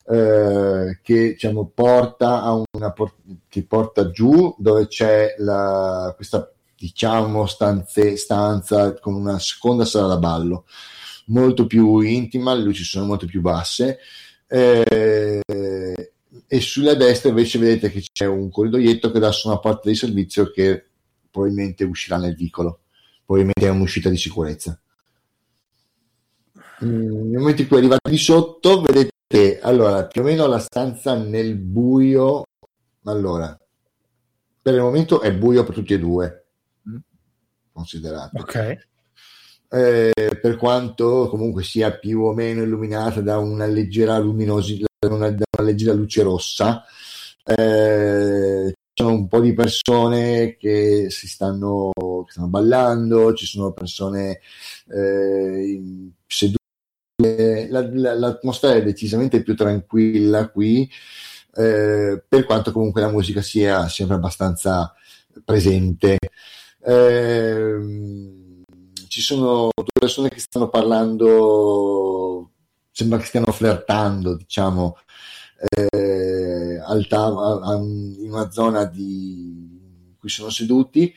eh, 0.06 0.98
che 1.02 1.32
diciamo, 1.32 1.70
porta 1.72 2.62
por- 2.94 3.14
che 3.48 3.64
porta 3.64 4.10
giù 4.10 4.54
dove 4.58 4.88
c'è 4.88 5.34
la, 5.38 6.12
questa 6.16 6.50
diciamo 6.76 7.46
stanze, 7.46 8.16
stanza 8.16 8.94
con 8.98 9.14
una 9.14 9.38
seconda 9.38 9.84
sala 9.84 10.08
da 10.08 10.16
ballo 10.16 10.64
molto 11.26 11.66
più 11.66 12.00
intima, 12.00 12.54
le 12.54 12.62
luci 12.62 12.82
sono 12.82 13.06
molto 13.06 13.26
più 13.26 13.40
basse 13.40 13.98
eh, 14.48 15.40
e 16.46 16.60
sulla 16.60 16.94
destra 16.94 17.28
invece 17.28 17.58
vedete 17.58 17.90
che 17.90 18.02
c'è 18.12 18.26
un 18.26 18.50
corridoietto 18.50 19.12
che 19.12 19.20
dà 19.20 19.30
su 19.30 19.46
una 19.48 19.58
porta 19.58 19.88
di 19.88 19.94
servizio 19.94 20.50
che 20.50 20.89
probabilmente 21.30 21.84
uscirà 21.84 22.16
nel 22.16 22.34
vicolo. 22.34 22.80
Probabilmente 23.24 23.66
è 23.66 23.70
un'uscita 23.70 24.08
di 24.08 24.16
sicurezza. 24.16 24.80
Mm, 26.84 27.30
nel 27.30 27.38
momento 27.38 27.62
in 27.62 27.68
cui 27.68 27.78
arrivate 27.78 28.10
di 28.10 28.16
sotto 28.16 28.80
vedete 28.80 29.60
allora 29.60 30.06
più 30.06 30.22
o 30.22 30.24
meno 30.24 30.46
la 30.46 30.58
stanza 30.58 31.14
nel 31.14 31.56
buio. 31.56 32.44
Allora 33.04 33.56
per 34.62 34.74
il 34.74 34.80
momento 34.80 35.20
è 35.20 35.32
buio 35.34 35.64
per 35.64 35.74
tutti 35.74 35.94
e 35.94 35.98
due. 35.98 36.44
Mm. 36.88 36.96
considerato 37.72 38.40
Ok. 38.40 38.78
eh, 39.68 40.12
per 40.40 40.56
quanto 40.56 41.28
comunque 41.28 41.62
sia 41.62 41.96
più 41.96 42.22
o 42.22 42.32
meno 42.32 42.62
illuminata 42.62 43.20
da 43.20 43.38
una 43.38 43.66
leggera 43.66 44.18
luminosi, 44.18 44.84
da 44.98 45.14
una, 45.14 45.30
da 45.30 45.44
una 45.58 45.66
leggera 45.66 45.92
luce 45.92 46.22
rossa, 46.22 46.84
eh, 47.44 48.74
sono 49.00 49.14
un 49.14 49.28
po' 49.28 49.40
di 49.40 49.54
persone 49.54 50.56
che 50.58 51.06
si 51.08 51.26
stanno, 51.26 51.90
che 52.26 52.32
stanno 52.32 52.48
ballando, 52.48 53.32
ci 53.34 53.46
sono 53.46 53.72
persone 53.72 54.40
eh, 54.88 55.80
sedute, 56.26 57.68
la- 57.70 57.88
la- 57.92 58.14
l'atmosfera 58.18 58.74
è 58.74 58.82
decisamente 58.82 59.42
più 59.42 59.54
tranquilla 59.56 60.48
qui, 60.50 60.88
eh, 61.56 62.22
per 62.28 62.44
quanto 62.44 62.72
comunque 62.72 63.00
la 63.00 63.10
musica 63.10 63.42
sia 63.42 63.88
sempre 63.88 64.16
abbastanza 64.16 64.92
presente. 65.44 66.18
Ehm, 66.84 68.62
ci 69.08 69.20
sono 69.20 69.70
due 69.74 69.86
persone 69.98 70.28
che 70.30 70.38
stanno 70.40 70.68
parlando, 70.68 72.50
sembra 72.90 73.18
che 73.18 73.24
stiano 73.26 73.52
flirtando, 73.52 74.36
diciamo, 74.36 74.96
eh, 75.68 76.80
al 76.84 77.06
tav- 77.06 77.38
a- 77.38 77.72
a- 77.72 77.76
in 77.76 78.28
una 78.30 78.50
zona 78.50 78.84
di, 78.84 80.14
cui 80.18 80.28
sono 80.28 80.50
seduti 80.50 81.12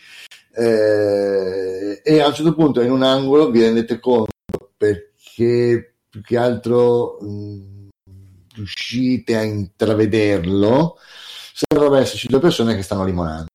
eh, 0.56 2.02
e 2.04 2.22
a 2.22 2.28
un 2.28 2.34
certo 2.34 2.54
punto 2.54 2.82
in 2.82 2.92
un 2.92 3.04
angolo 3.04 3.50
vi 3.50 3.62
rendete 3.62 4.00
conto 4.00 4.32
perché 4.78 5.96
più 6.10 6.22
che 6.22 6.38
altro 6.38 7.18
mh, 7.22 7.88
riuscite 8.56 9.36
a 9.36 9.44
intravederlo 9.44 10.98
sembrano 11.54 11.96
esserci 11.96 12.28
due 12.28 12.40
persone 12.40 12.76
che 12.76 12.84
stanno 12.84 13.06
limonando 13.06 13.48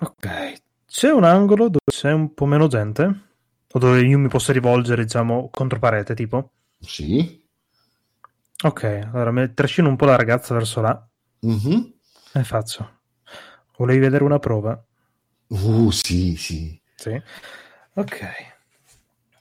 Ok. 0.00 0.54
C'è 0.86 1.10
un 1.10 1.24
angolo 1.24 1.64
dove 1.64 1.78
c'è 1.90 2.12
un 2.12 2.32
po' 2.34 2.46
meno 2.46 2.66
gente? 2.66 3.26
O 3.72 3.78
dove 3.78 4.00
io 4.00 4.18
mi 4.18 4.28
posso 4.28 4.52
rivolgere, 4.52 5.02
diciamo, 5.04 5.48
contro 5.50 5.78
parete, 5.78 6.14
tipo? 6.14 6.50
Sì 6.80 7.46
Ok, 8.62 8.84
allora 9.12 9.30
mi 9.32 9.52
trascino 9.54 9.88
un 9.88 9.96
po' 9.96 10.04
la 10.04 10.16
ragazza 10.16 10.54
verso 10.54 10.80
là 10.80 11.08
Mhm. 11.42 11.92
e 12.32 12.44
faccio. 12.44 13.00
Volevi 13.76 14.00
vedere 14.00 14.24
una 14.24 14.38
prova? 14.38 14.80
uh 15.50 15.90
sì 15.90 16.36
sì 16.36 16.80
Sì. 16.96 17.20
Ok. 17.94 18.20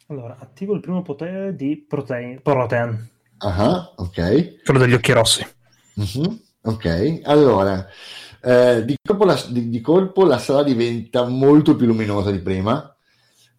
Allora, 0.08 0.38
attivo 0.40 0.74
il 0.74 0.80
primo 0.82 1.02
potere 1.02 1.56
di 1.56 1.78
protein, 1.88 2.42
Protean, 2.42 3.10
ah 3.40 3.94
ok 3.98 4.18
quello 4.64 4.80
degli 4.80 4.94
occhi 4.94 5.12
rossi. 5.14 5.46
Mhm. 5.96 6.42
Ok, 6.64 7.22
allora, 7.24 7.88
eh, 8.42 8.84
di, 8.86 8.98
colpo 9.02 9.24
la, 9.26 9.42
di, 9.50 9.70
di 9.70 9.80
colpo 9.82 10.26
la 10.26 10.38
sala 10.38 10.64
diventa 10.64 11.26
molto 11.26 11.76
più 11.76 11.86
luminosa 11.88 12.30
di 12.32 12.40
prima. 12.42 12.94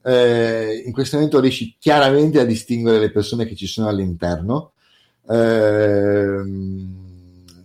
Eh, 0.03 0.83
in 0.85 0.93
questo 0.93 1.17
momento 1.17 1.41
riesci 1.41 1.77
chiaramente 1.79 2.41
a 2.41 2.45
distinguere 2.45 2.99
le 2.99 3.11
persone 3.11 3.45
che 3.45 3.55
ci 3.55 3.67
sono 3.67 3.89
all'interno. 3.89 4.73
Eh, 5.29 6.43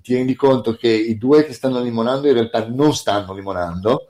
ti 0.02 0.14
rendi 0.14 0.36
conto 0.36 0.76
che 0.76 0.90
i 0.90 1.18
due 1.18 1.46
che 1.46 1.54
stanno 1.54 1.82
limonando 1.82 2.28
in 2.28 2.34
realtà 2.34 2.68
non 2.68 2.94
stanno 2.94 3.34
limonando, 3.34 4.10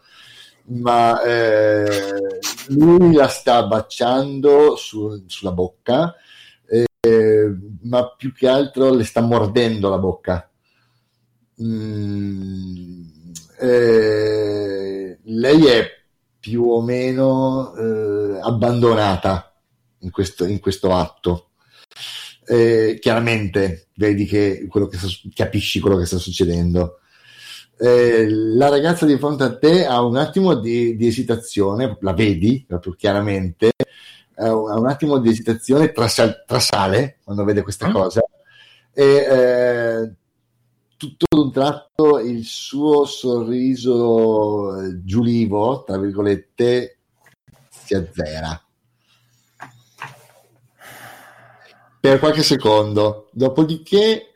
ma 0.65 1.21
eh, 1.21 2.39
lui 2.69 3.13
la 3.13 3.27
sta 3.27 3.63
baciando 3.67 4.75
su, 4.75 5.23
sulla 5.27 5.51
bocca, 5.51 6.15
eh, 6.99 7.55
ma 7.81 8.09
più 8.15 8.33
che 8.33 8.47
altro 8.47 8.93
le 8.93 9.03
sta 9.03 9.21
mordendo 9.21 9.89
la 9.89 9.99
bocca. 9.99 10.49
Mm, 11.61 13.03
eh, 13.59 15.19
lei 15.21 15.65
è 15.65 16.02
più 16.43 16.69
o 16.69 16.81
meno 16.81 17.73
eh, 17.73 18.37
abbandonata 18.41 19.55
in 19.99 20.11
questo, 20.11 20.43
in 20.43 20.59
questo 20.59 20.93
atto. 20.93 21.51
Eh, 22.45 22.97
chiaramente 22.99 23.87
vedi 23.95 24.25
che, 24.25 24.67
quello 24.69 24.87
che 24.87 24.97
sta, 24.97 25.07
capisci 25.33 25.79
quello 25.79 25.95
che 25.95 26.05
sta 26.05 26.17
succedendo. 26.17 26.99
Eh, 27.79 28.27
la 28.29 28.67
ragazza 28.67 29.05
di 29.05 29.17
fronte 29.17 29.43
a 29.45 29.57
te 29.57 29.85
ha 29.85 30.03
un 30.03 30.17
attimo 30.17 30.55
di, 30.55 30.97
di 30.97 31.07
esitazione, 31.07 31.97
la 32.01 32.11
vedi 32.11 32.65
proprio 32.67 32.91
chiaramente, 32.91 33.71
ha 34.35 34.53
un, 34.53 34.85
attimo 34.85 35.19
di 35.19 35.29
esitazione, 35.29 35.93
trasal, 35.93 36.43
trasale 36.45 37.19
quando 37.23 37.45
vede 37.45 37.61
questa 37.61 37.87
mm. 37.87 37.91
cosa 37.93 38.21
e 38.93 39.03
eh, 39.03 40.11
tutto 40.97 41.25
d'un 41.29 41.51
tratto 41.51 42.19
il 42.19 42.43
suo 42.43 43.05
sorriso 43.05 44.79
eh, 44.79 45.03
giulivo, 45.03 45.83
tra 45.83 45.97
virgolette, 45.97 46.97
si 47.69 47.93
azzera. 47.93 48.61
Per 51.99 52.19
qualche 52.19 52.43
secondo, 52.43 53.29
dopodiché, 53.31 54.33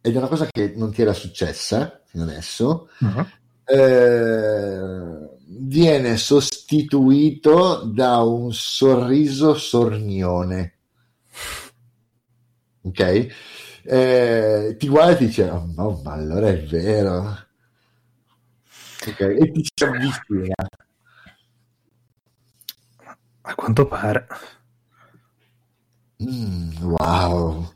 ed 0.00 0.14
è 0.14 0.18
una 0.18 0.28
cosa 0.28 0.46
che 0.50 0.72
non 0.74 0.92
ti 0.92 1.02
era 1.02 1.12
successa 1.12 2.02
fino 2.06 2.24
adesso, 2.24 2.88
uh-huh. 2.98 3.26
eh, 3.64 5.28
viene 5.46 6.16
sostituito 6.16 7.82
da 7.84 8.18
un 8.22 8.52
sorriso 8.52 9.54
sornione. 9.54 10.78
Ok? 12.82 13.28
Eh, 13.84 14.76
ti 14.78 14.88
guarda 14.88 15.12
e 15.12 15.16
ti 15.16 15.26
dice, 15.26 15.48
oh, 15.50 15.70
no, 15.74 16.00
ma 16.02 16.12
allora 16.12 16.48
è 16.48 16.62
vero. 16.64 17.36
Okay. 19.06 19.36
E 19.36 19.50
ti 19.52 19.62
ci 19.62 19.84
avvicina. 19.84 20.54
A 23.42 23.54
quanto 23.54 23.86
pare. 23.86 24.26
Mm, 26.22 26.76
wow, 26.80 27.74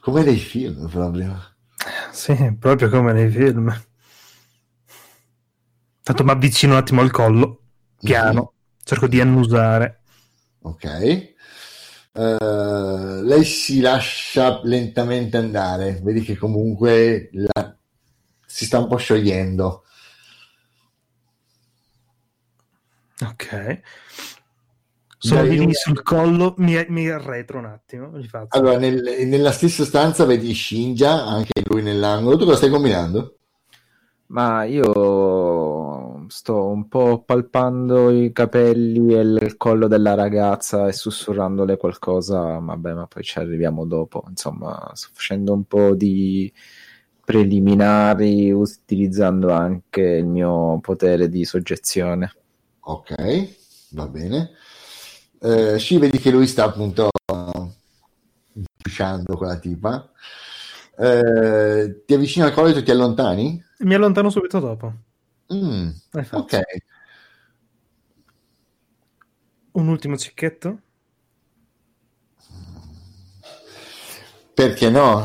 come 0.00 0.22
nei 0.22 0.36
film 0.36 0.88
proprio. 0.88 1.54
Sì, 2.12 2.54
proprio 2.58 2.90
come 2.90 3.12
nei 3.12 3.30
film. 3.30 3.74
Tanto 6.02 6.24
mi 6.24 6.30
avvicino 6.30 6.72
un 6.72 6.78
attimo 6.78 7.00
al 7.00 7.10
collo, 7.10 7.62
piano, 8.00 8.32
mm-hmm. 8.32 8.84
cerco 8.84 9.06
di 9.06 9.20
annusare. 9.20 10.02
Ok. 10.62 11.36
Uh, 12.10 13.22
lei 13.22 13.44
si 13.44 13.80
lascia 13.80 14.60
lentamente 14.64 15.36
andare, 15.36 16.00
vedi 16.02 16.22
che 16.22 16.36
comunque 16.36 17.30
la... 17.32 17.76
si 18.44 18.64
sta 18.64 18.78
un 18.78 18.88
po' 18.88 18.96
sciogliendo. 18.96 19.84
Ok. 23.24 23.80
Sono 25.16 25.42
lì 25.42 25.58
una... 25.58 25.72
sul 25.72 26.02
collo, 26.02 26.54
mi, 26.58 26.84
mi 26.88 27.08
arretro 27.08 27.58
un 27.58 27.66
attimo. 27.66 28.12
Allora, 28.48 28.78
nel, 28.78 29.26
nella 29.26 29.52
stessa 29.52 29.84
stanza 29.84 30.24
vedi 30.24 30.54
Shinja, 30.54 31.24
anche 31.24 31.62
lui 31.66 31.82
nell'angolo. 31.82 32.36
Tu 32.36 32.44
cosa 32.44 32.56
stai 32.56 32.70
combinando? 32.70 33.38
Ma 34.28 34.64
io 34.64 35.47
sto 36.28 36.66
un 36.66 36.88
po' 36.88 37.22
palpando 37.22 38.10
i 38.10 38.32
capelli 38.32 39.14
e 39.14 39.20
il 39.20 39.54
collo 39.56 39.88
della 39.88 40.14
ragazza 40.14 40.86
e 40.86 40.92
sussurrandole 40.92 41.76
qualcosa, 41.76 42.58
vabbè, 42.58 42.92
ma 42.94 43.06
poi 43.06 43.22
ci 43.22 43.38
arriviamo 43.38 43.84
dopo. 43.84 44.24
Insomma, 44.28 44.90
sto 44.94 45.08
facendo 45.12 45.52
un 45.52 45.64
po' 45.64 45.94
di 45.94 46.52
preliminari 47.24 48.50
utilizzando 48.50 49.52
anche 49.52 50.00
il 50.00 50.26
mio 50.26 50.78
potere 50.80 51.28
di 51.28 51.44
soggezione. 51.44 52.32
Ok, 52.80 53.48
va 53.90 54.06
bene. 54.06 54.50
Eh, 55.40 55.78
sì, 55.78 55.98
vedi 55.98 56.18
che 56.18 56.30
lui 56.30 56.46
sta 56.46 56.64
appunto 56.64 57.10
pisciando 58.82 59.36
con 59.36 59.46
la 59.46 59.58
tipa. 59.58 60.10
Eh, 60.96 62.02
ti 62.04 62.14
avvicini 62.14 62.44
al 62.44 62.52
collo 62.52 62.68
e 62.68 62.82
ti 62.82 62.90
allontani? 62.90 63.62
Mi 63.80 63.94
allontano 63.94 64.30
subito 64.30 64.58
dopo. 64.58 64.92
Mm, 65.52 65.88
ok. 66.32 66.60
Un 69.72 69.88
ultimo 69.88 70.16
cicchetto? 70.16 70.80
Perché 74.54 74.90
no? 74.90 75.24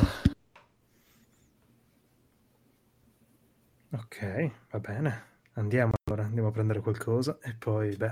Ok, 3.92 4.52
va 4.72 4.80
bene. 4.80 5.24
Andiamo 5.54 5.94
allora, 6.06 6.24
andiamo 6.26 6.48
a 6.48 6.52
prendere 6.52 6.80
qualcosa 6.80 7.38
e 7.42 7.54
poi, 7.54 7.96
beh... 7.96 8.12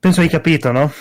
Penso 0.00 0.20
hai 0.20 0.28
capito, 0.28 0.70
no? 0.72 0.92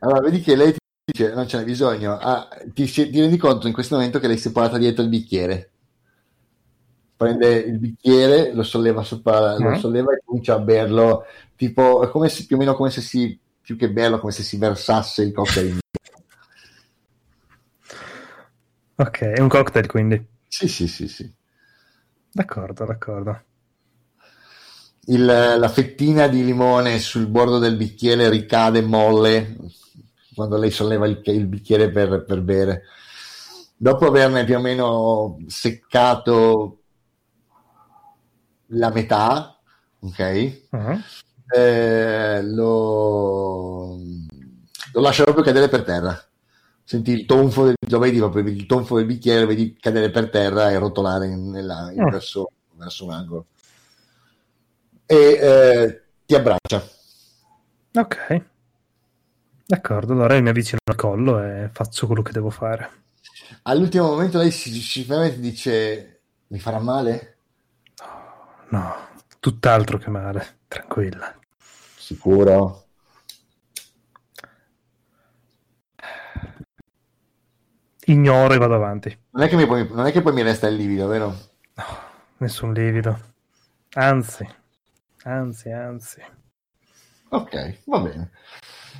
Allora, 0.00 0.20
vedi 0.20 0.40
che 0.40 0.56
lei 0.56 0.72
ti 0.72 0.78
dice 1.04 1.34
non 1.34 1.46
ce 1.46 1.58
n'è 1.58 1.64
bisogno. 1.64 2.16
Ah, 2.16 2.48
ti, 2.72 2.86
ti 2.86 3.20
rendi 3.20 3.36
conto 3.36 3.66
in 3.66 3.72
questo 3.72 3.96
momento 3.96 4.18
che 4.18 4.26
lei 4.26 4.38
si 4.38 4.48
è 4.48 4.52
portata 4.52 4.78
dietro 4.78 5.02
il 5.02 5.08
bicchiere 5.08 5.69
prende 7.20 7.50
il 7.50 7.78
bicchiere, 7.78 8.54
lo 8.54 8.62
solleva 8.62 9.02
sopra, 9.02 9.58
mm. 9.60 9.62
lo 9.62 9.78
solleva 9.78 10.14
e 10.14 10.22
comincia 10.24 10.54
a 10.54 10.58
berlo, 10.58 11.26
tipo, 11.54 12.08
come 12.08 12.30
se, 12.30 12.46
più 12.46 12.56
o 12.56 12.58
meno 12.58 12.74
come 12.74 12.88
se 12.88 13.02
si, 13.02 13.38
più 13.60 13.76
che 13.76 13.90
berlo, 13.90 14.18
come 14.18 14.32
se 14.32 14.42
si 14.42 14.56
versasse 14.56 15.24
il 15.24 15.32
cocktail. 15.34 15.80
ok, 18.96 19.18
è 19.18 19.38
un 19.38 19.48
cocktail 19.48 19.86
quindi. 19.86 20.26
Sì, 20.48 20.66
sì, 20.66 20.88
sì, 20.88 21.08
sì. 21.08 21.30
D'accordo, 22.32 22.86
d'accordo. 22.86 23.42
Il, 25.04 25.26
la 25.26 25.68
fettina 25.68 26.26
di 26.26 26.42
limone 26.42 26.98
sul 27.00 27.26
bordo 27.26 27.58
del 27.58 27.76
bicchiere 27.76 28.30
ricade 28.30 28.80
molle 28.80 29.56
quando 30.34 30.56
lei 30.56 30.70
solleva 30.70 31.06
il, 31.06 31.20
il 31.22 31.46
bicchiere 31.46 31.90
per, 31.90 32.24
per 32.24 32.40
bere. 32.40 32.84
Dopo 33.76 34.06
averne 34.06 34.44
più 34.44 34.56
o 34.56 34.60
meno 34.60 35.38
seccato 35.48 36.79
la 38.70 38.90
metà, 38.90 39.58
ok? 40.00 40.60
Uh-huh. 40.70 41.00
Eh, 41.52 42.42
lo, 42.42 43.96
lo 44.92 45.00
lascia 45.00 45.24
proprio 45.24 45.44
cadere 45.44 45.68
per 45.68 45.82
terra. 45.82 46.24
Senti 46.84 47.12
il 47.12 47.24
tonfo 47.24 47.66
del, 47.66 47.76
lo 47.88 47.98
vedi 47.98 48.18
proprio 48.18 48.42
il 48.44 48.66
tonfo 48.66 48.96
del 48.96 49.06
bicchiere, 49.06 49.46
vedi 49.46 49.76
cadere 49.78 50.10
per 50.10 50.28
terra 50.28 50.70
e 50.70 50.78
rotolare 50.78 51.26
in, 51.26 51.50
nella, 51.50 51.90
in 51.92 52.02
uh 52.02 52.10
verso, 52.10 52.50
verso, 52.74 53.04
un 53.04 53.12
angolo. 53.12 53.46
E 55.06 55.16
eh, 55.16 56.02
ti 56.26 56.34
abbraccia. 56.34 56.84
Ok. 57.94 58.44
D'accordo, 59.66 60.12
allora 60.14 60.40
mi 60.40 60.48
avvicino 60.48 60.80
al 60.84 60.96
collo 60.96 61.40
e 61.42 61.70
faccio 61.72 62.06
quello 62.06 62.22
che 62.22 62.32
devo 62.32 62.50
fare. 62.50 62.90
All'ultimo 63.62 64.08
momento 64.08 64.38
lei 64.38 64.50
si, 64.50 64.72
si 64.72 65.06
dice: 65.38 66.22
Mi 66.48 66.58
farà 66.58 66.80
male? 66.80 67.39
No, 68.70 68.94
tutt'altro 69.40 69.98
che 69.98 70.10
male, 70.10 70.60
tranquilla. 70.68 71.36
Sicuro? 71.96 72.86
Ignoro 78.06 78.54
e 78.54 78.58
vado 78.58 78.74
avanti. 78.74 79.16
Non 79.30 79.44
è 79.44 79.48
che, 79.48 79.66
puoi, 79.66 79.88
non 79.90 80.06
è 80.06 80.12
che 80.12 80.22
poi 80.22 80.32
mi 80.32 80.42
resta 80.42 80.68
il 80.68 80.76
livido, 80.76 81.06
vero? 81.06 81.26
No, 81.74 81.84
nessun 82.38 82.72
livido. 82.72 83.18
Anzi, 83.94 84.48
anzi, 85.24 85.70
anzi. 85.70 86.22
Ok, 87.30 87.82
va 87.86 88.00
bene. 88.00 88.30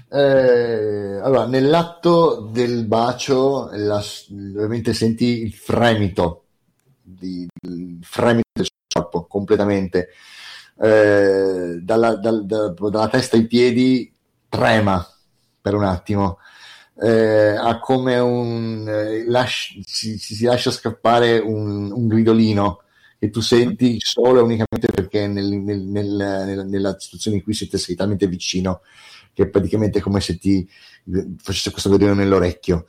Eh, 0.09 1.21
allora, 1.23 1.47
nell'atto 1.47 2.49
del 2.53 2.87
bacio, 2.87 3.71
la, 3.73 4.03
ovviamente 4.31 4.95
senti 4.95 5.43
il 5.43 5.55
fremito, 5.55 6.47
di, 7.01 7.47
il 7.63 7.99
fremito 8.03 8.49
del 8.53 8.67
completamente, 9.41 10.09
eh, 10.81 11.79
dalla, 11.83 12.17
dal, 12.17 12.47
da, 12.47 12.69
dalla, 12.69 13.09
testa 13.09 13.37
ai 13.37 13.47
piedi, 13.47 14.12
trema 14.49 15.07
per 15.61 15.75
un 15.75 15.85
attimo. 15.85 16.39
eh, 17.03 17.57
ha 17.57 17.79
come 17.81 18.19
un 18.19 18.87
eh, 18.89 19.25
lasci- 19.27 19.83
si, 19.87 20.19
si 20.19 20.45
lascia 20.45 20.71
scappare 20.71 21.39
un, 21.39 21.91
un 21.93 22.09
gridolino 22.09 22.83
che 23.19 23.31
tu 23.31 23.41
senti 23.41 23.97
solo 24.01 24.41
e 24.41 24.43
unicamente 24.43 24.89
perché 24.93 25.27
nel, 25.27 25.47
nel, 25.47 25.81
nel, 25.81 26.67
nella 26.67 26.99
situazione 26.99 27.39
in 27.39 27.43
cui 27.43 27.55
siete 27.55 27.79
sei 27.79 27.95
talmente 27.95 28.27
vicino 28.27 28.83
che 29.33 29.45
è 29.45 29.49
praticamente 29.49 30.01
come 30.01 30.21
se 30.21 30.39
ti 30.39 30.69
facesse 31.39 31.71
questo 31.71 31.91
vedere 31.91 32.15
nell'orecchio. 32.15 32.87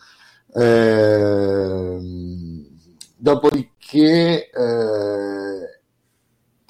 Eh, 0.54 1.98
dopodiché, 3.16 4.50
eh, 4.50 5.81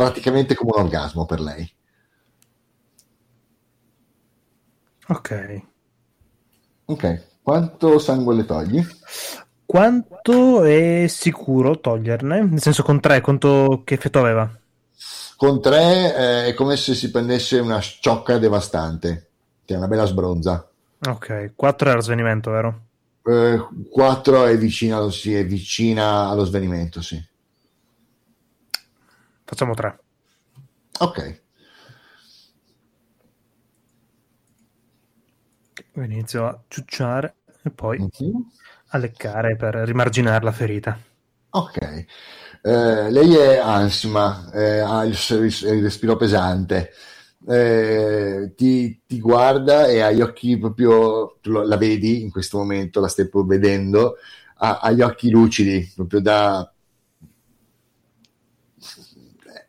praticamente 0.01 0.55
come 0.55 0.71
un 0.73 0.81
orgasmo 0.81 1.27
per 1.27 1.39
lei. 1.39 1.71
Ok. 5.09 5.61
Ok, 6.85 7.23
quanto 7.43 7.99
sangue 7.99 8.33
le 8.33 8.45
togli? 8.45 8.83
Quanto 9.63 10.63
è 10.63 11.05
sicuro 11.07 11.79
toglierne? 11.79 12.41
Nel 12.41 12.61
senso 12.61 12.81
con 12.81 12.99
3, 12.99 13.21
quanto 13.21 13.83
che 13.85 13.93
effetto 13.93 14.19
aveva? 14.19 14.49
Con 15.35 15.61
3 15.61 16.15
eh, 16.15 16.45
è 16.47 16.53
come 16.55 16.77
se 16.77 16.95
si 16.95 17.11
prendesse 17.11 17.59
una 17.59 17.79
sciocca 17.79 18.39
devastante, 18.39 19.29
che 19.63 19.75
è 19.75 19.77
una 19.77 19.87
bella 19.87 20.05
sbronza. 20.05 20.67
Ok, 21.07 21.53
4 21.55 21.89
era 21.89 22.01
svenimento, 22.01 22.49
vero? 22.49 22.81
Eh, 23.23 23.67
4 23.89 24.45
è 24.45 24.57
vicina, 24.57 25.09
sì, 25.11 25.35
è 25.35 25.45
vicina 25.45 26.27
allo 26.27 26.43
svenimento, 26.45 27.01
sì. 27.01 27.23
Facciamo 29.51 29.73
3. 29.73 29.99
Ok. 31.01 31.41
Inizio 35.95 36.45
a 36.45 36.63
ciucciare 36.69 37.35
e 37.61 37.69
poi 37.69 37.99
Mhm. 37.99 38.45
a 38.91 38.97
leccare 38.97 39.57
per 39.57 39.75
rimarginare 39.75 40.45
la 40.45 40.53
ferita. 40.53 40.97
Ok. 41.49 42.05
Eh, 42.63 43.11
lei 43.11 43.35
è 43.35 43.57
ansima, 43.57 44.49
eh, 44.53 44.79
ha 44.79 45.03
il, 45.03 45.17
il 45.41 45.81
respiro 45.83 46.15
pesante, 46.15 46.91
eh, 47.45 48.53
ti, 48.55 49.01
ti 49.05 49.19
guarda 49.19 49.87
e 49.87 49.99
ha 49.99 50.11
gli 50.11 50.21
occhi 50.21 50.57
proprio, 50.57 51.39
la 51.41 51.75
vedi 51.75 52.21
in 52.21 52.31
questo 52.31 52.57
momento, 52.59 53.01
la 53.01 53.09
stai 53.09 53.27
vedendo, 53.45 54.15
ha, 54.59 54.79
ha 54.79 54.91
gli 54.91 55.01
occhi 55.01 55.29
lucidi, 55.29 55.91
proprio 55.93 56.21
da... 56.21 56.73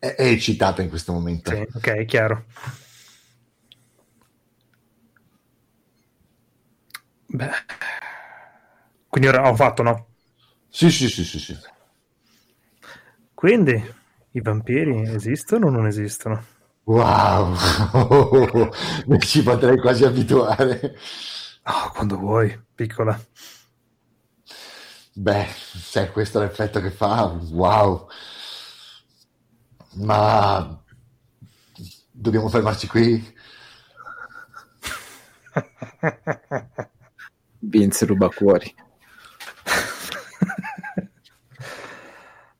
È, 0.02 0.16
è 0.16 0.26
eccitata 0.26 0.82
in 0.82 0.88
questo 0.88 1.12
momento. 1.12 1.52
Sì, 1.52 1.64
ok, 1.74 2.04
chiaro. 2.06 2.44
Beh. 7.28 7.52
Quindi 9.08 9.28
ora 9.28 9.48
ho 9.48 9.54
fatto, 9.54 9.84
no? 9.84 10.06
Sì, 10.68 10.90
sì, 10.90 11.08
sì, 11.08 11.22
sì, 11.22 11.38
sì. 11.38 11.56
Quindi 13.32 13.80
i 14.32 14.40
vampiri 14.40 15.02
esistono 15.02 15.68
o 15.68 15.70
non 15.70 15.86
esistono? 15.86 16.44
Wow, 16.82 17.54
mi 19.06 19.20
ci 19.20 19.44
potrei 19.44 19.78
quasi 19.78 20.04
abituare. 20.04 20.96
Ah, 21.62 21.92
quando 21.94 22.18
vuoi, 22.18 22.60
piccola. 22.74 23.16
Beh, 25.14 25.46
se 25.46 26.10
questo 26.10 26.40
è 26.40 26.44
l'effetto 26.44 26.80
che 26.80 26.90
fa, 26.90 27.24
wow. 27.50 28.08
Ma 29.94 30.82
dobbiamo 32.10 32.48
fermarci 32.48 32.86
qui? 32.86 33.35
Vince 37.59 38.06
ruba 38.06 38.28
cuori. 38.28 38.74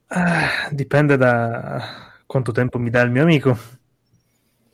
Ah, 0.09 0.69
dipende 0.71 1.17
da 1.17 2.21
quanto 2.27 2.53
tempo 2.53 2.79
mi 2.79 2.91
dà 2.91 3.01
il 3.01 3.11
mio 3.11 3.23
amico. 3.23 3.57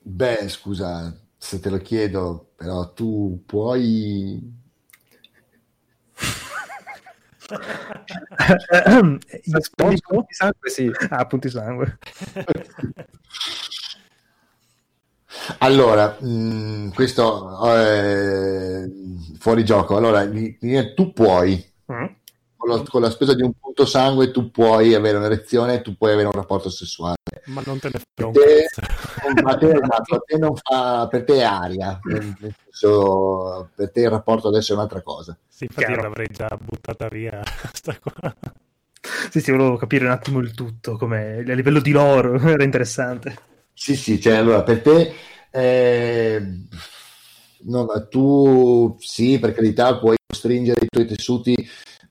Beh, 0.00 0.48
scusa, 0.48 1.16
se 1.36 1.60
te 1.60 1.70
lo 1.70 1.78
chiedo, 1.78 2.52
però 2.56 2.92
tu 2.92 3.44
puoi... 3.46 4.57
Io 7.48 9.18
Punti 9.18 9.62
sposo? 9.62 10.26
sangue, 10.28 10.70
sì. 10.70 10.90
Ah, 11.08 11.26
punti 11.26 11.48
sangue. 11.48 11.98
Allora, 15.58 16.16
mh, 16.20 16.92
questo 16.92 17.74
è 17.74 18.84
fuori 19.38 19.64
gioco. 19.64 19.96
Allora, 19.96 20.28
tu 20.94 21.12
puoi, 21.12 21.66
Mm. 21.90 22.04
Con, 22.68 22.76
lo- 22.76 22.84
con 22.88 23.00
la 23.00 23.10
spesa 23.10 23.34
di 23.34 23.42
un 23.42 23.52
punto 23.58 23.86
sangue, 23.86 24.30
tu 24.30 24.50
puoi 24.50 24.94
avere 24.94 25.16
un'erezione 25.16 25.74
e 25.74 25.82
tu 25.82 25.96
puoi 25.96 26.12
avere 26.12 26.26
un 26.26 26.32
rapporto 26.34 26.68
sessuale. 26.68 27.16
Ma 27.46 27.62
non 27.64 27.78
te 27.78 27.88
ne 27.92 28.00
frega 28.14 28.26
un 28.28 28.32
Te- 28.32 28.68
cazzo. 28.70 28.96
Ma 29.42 29.56
te, 29.56 29.70
esatto, 29.72 30.22
te 30.24 30.38
non 30.38 30.54
fa, 30.56 31.08
per 31.08 31.24
te 31.24 31.36
è 31.38 31.42
aria, 31.42 31.98
nel 32.04 32.36
senso, 32.70 33.70
per 33.74 33.90
te 33.90 34.02
il 34.02 34.10
rapporto 34.10 34.48
adesso 34.48 34.72
è 34.72 34.76
un'altra 34.76 35.02
cosa. 35.02 35.36
Sì, 35.48 35.64
infatti 35.64 35.80
io 35.82 35.88
Chiaro. 35.88 36.02
l'avrei 36.02 36.28
già 36.30 36.48
buttata 36.60 37.08
via. 37.08 37.42
Sta 37.72 37.98
qua. 37.98 38.34
Sì, 39.30 39.40
sì, 39.40 39.50
volevo 39.50 39.76
capire 39.76 40.04
un 40.04 40.10
attimo 40.10 40.38
il 40.40 40.54
tutto, 40.54 40.96
come 40.96 41.38
a 41.38 41.54
livello 41.54 41.80
di 41.80 41.90
loro, 41.90 42.38
era 42.40 42.62
interessante. 42.64 43.36
Sì, 43.72 43.96
sì, 43.96 44.20
cioè, 44.20 44.36
allora 44.36 44.62
per 44.62 44.82
te, 44.82 45.14
eh, 45.50 46.42
no, 47.60 47.84
ma 47.84 48.06
tu 48.06 48.96
sì, 48.98 49.38
per 49.38 49.52
carità, 49.52 49.98
puoi 49.98 50.16
costringere 50.26 50.84
i 50.84 50.88
tuoi 50.88 51.06
tessuti 51.06 51.54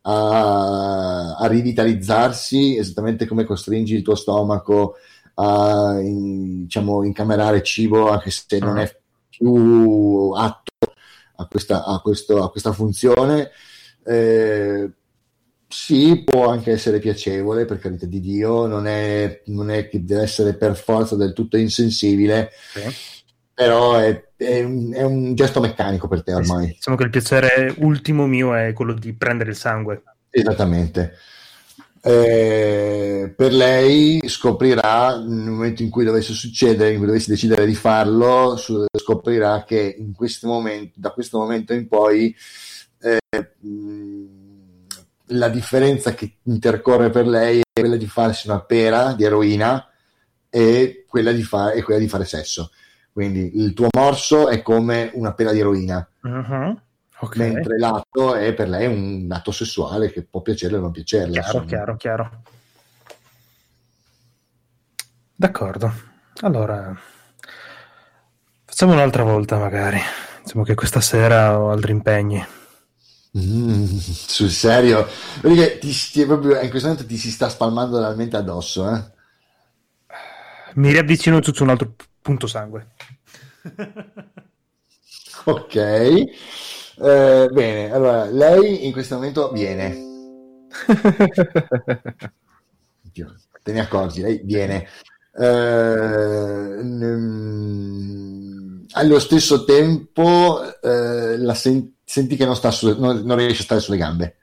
a, 0.09 1.35
a 1.35 1.47
rivitalizzarsi, 1.47 2.77
esattamente 2.77 3.25
come 3.27 3.43
costringi 3.43 3.95
il 3.95 4.03
tuo 4.03 4.15
stomaco 4.15 4.95
a 5.35 5.99
in- 5.99 6.63
diciamo, 6.63 7.03
incamerare 7.03 7.61
cibo, 7.61 8.09
anche 8.09 8.31
se 8.31 8.57
non 8.59 8.77
è 8.79 8.89
più 9.29 10.31
atto 10.35 10.71
a 11.35 11.45
questa, 11.45 11.84
a 11.84 11.99
questo- 11.99 12.41
a 12.41 12.49
questa 12.49 12.71
funzione. 12.71 13.51
Eh, 14.05 14.89
sì, 15.69 16.23
può 16.23 16.47
anche 16.47 16.71
essere 16.71 16.99
piacevole, 16.99 17.65
per 17.65 17.79
carità 17.79 18.05
di 18.05 18.21
Dio, 18.21 18.65
non 18.65 18.88
è, 18.88 19.41
non 19.47 19.69
è 19.69 19.89
che 19.89 20.05
deve 20.05 20.21
essere 20.21 20.55
per 20.55 20.77
forza 20.77 21.17
del 21.17 21.34
tutto 21.34 21.57
insensibile, 21.57 22.51
però 23.57 23.95
è, 23.95 24.23
è 24.35 24.61
un, 24.61 24.93
è 24.93 25.01
un 25.01 25.34
gesto 25.34 25.59
meccanico 25.59 26.07
per 26.07 26.21
te 26.21 26.31
ormai. 26.31 26.67
Diciamo 26.67 26.95
che 26.95 27.05
il 27.05 27.09
piacere 27.09 27.73
ultimo 27.79 28.27
mio 28.27 28.53
è 28.53 28.71
quello 28.71 28.93
di 28.93 29.13
prendere 29.13 29.49
il 29.49 29.55
sangue. 29.55 30.03
Esattamente. 30.29 31.17
Eh, 31.99 33.34
per 33.35 33.51
lei 33.51 34.21
scoprirà 34.27 35.17
nel 35.17 35.49
momento 35.49 35.81
in 35.81 35.89
cui 35.89 36.05
dovesse 36.05 36.34
succedere, 36.34 36.91
in 36.91 36.97
cui 36.97 37.07
dovessi 37.07 37.31
decidere 37.31 37.65
di 37.65 37.73
farlo, 37.73 38.55
su- 38.57 38.85
scoprirà 38.95 39.63
che 39.63 39.95
in 39.97 40.13
questo 40.13 40.45
momento, 40.45 40.93
da 40.97 41.09
questo 41.09 41.39
momento 41.39 41.73
in 41.73 41.88
poi 41.88 42.35
eh, 43.01 43.17
la 45.29 45.49
differenza 45.49 46.13
che 46.13 46.35
intercorre 46.43 47.09
per 47.09 47.25
lei 47.25 47.61
è 47.61 47.79
quella 47.81 47.95
di 47.95 48.05
farsi 48.05 48.47
una 48.47 48.61
pera 48.61 49.13
di 49.13 49.23
eroina 49.23 49.84
e 50.47 51.05
quella 51.07 51.31
di, 51.31 51.41
fa- 51.41 51.71
e 51.71 51.81
quella 51.81 51.99
di 51.99 52.07
fare 52.07 52.25
sesso. 52.25 52.69
Quindi 53.18 53.57
il 53.57 53.73
tuo 53.73 53.88
morso 53.98 54.48
è 54.48 54.61
come 54.61 55.10
una 55.15 55.34
pera 55.34 55.52
di 55.52 55.60
eroina 55.60 56.07
Mhm. 56.22 56.81
Ok, 57.22 57.35
mentre 57.38 57.80
l'atto 57.80 58.35
è 58.35 58.53
per 58.53 58.69
lei 58.69 58.85
un 58.85 59.27
atto 59.31 59.49
sessuale 59.52 60.11
che 60.11 60.22
può 60.22 60.41
piacerle 60.41 60.77
o 60.77 60.81
non 60.81 60.91
piacerle. 60.91 61.31
chiaro, 61.31 61.48
insomma. 61.48 61.65
chiaro, 61.65 61.95
chiaro. 61.95 62.41
D'accordo. 65.34 65.91
Allora, 66.41 66.95
facciamo 68.65 68.94
un'altra 68.94 69.23
volta 69.23 69.57
magari. 69.57 69.99
Diciamo 70.44 70.64
che 70.64 70.76
questa 70.76 71.02
sera 71.02 71.60
ho 71.60 71.72
altri 71.72 71.94
impegni. 71.94 72.45
Mm, 73.35 73.84
sul 73.98 74.52
serio, 74.52 75.07
che 75.41 75.80
ti, 75.80 75.91
ti- 75.91 76.26
proprio, 76.27 76.60
in 76.61 76.69
questo 76.69 76.88
momento 76.89 77.07
ti 77.07 77.18
si 77.18 77.31
sta 77.31 77.49
spalmando 77.49 77.99
la 77.99 78.14
mente 78.14 78.38
addosso. 78.38 78.88
Eh? 78.94 79.03
Mi 80.76 80.91
riavvicino 80.91 81.41
su 81.41 81.64
un 81.64 81.69
altro 81.69 81.95
punto 82.27 82.47
sangue. 82.47 82.87
Ok, 85.45 85.75
Eh, 86.99 87.47
bene. 87.51 87.91
Allora, 87.91 88.25
lei 88.25 88.85
in 88.85 88.91
questo 88.91 89.15
momento 89.15 89.51
viene. 89.51 89.95
Te 93.63 93.71
ne 93.73 93.79
accorgi, 93.81 94.21
lei 94.21 94.41
viene. 94.43 94.87
Eh, 95.37 96.79
mm, 96.83 98.85
allo 98.93 99.19
stesso 99.19 99.65
tempo, 99.65 100.61
eh, 100.81 101.37
la 101.37 101.53
sen- 101.53 101.97
senti 102.03 102.35
che 102.35 102.45
non, 102.45 102.55
sta 102.55 102.71
su- 102.71 102.99
non, 102.99 103.21
non 103.23 103.37
riesce 103.37 103.61
a 103.61 103.65
stare 103.65 103.81
sulle 103.81 103.97
gambe. 103.97 104.37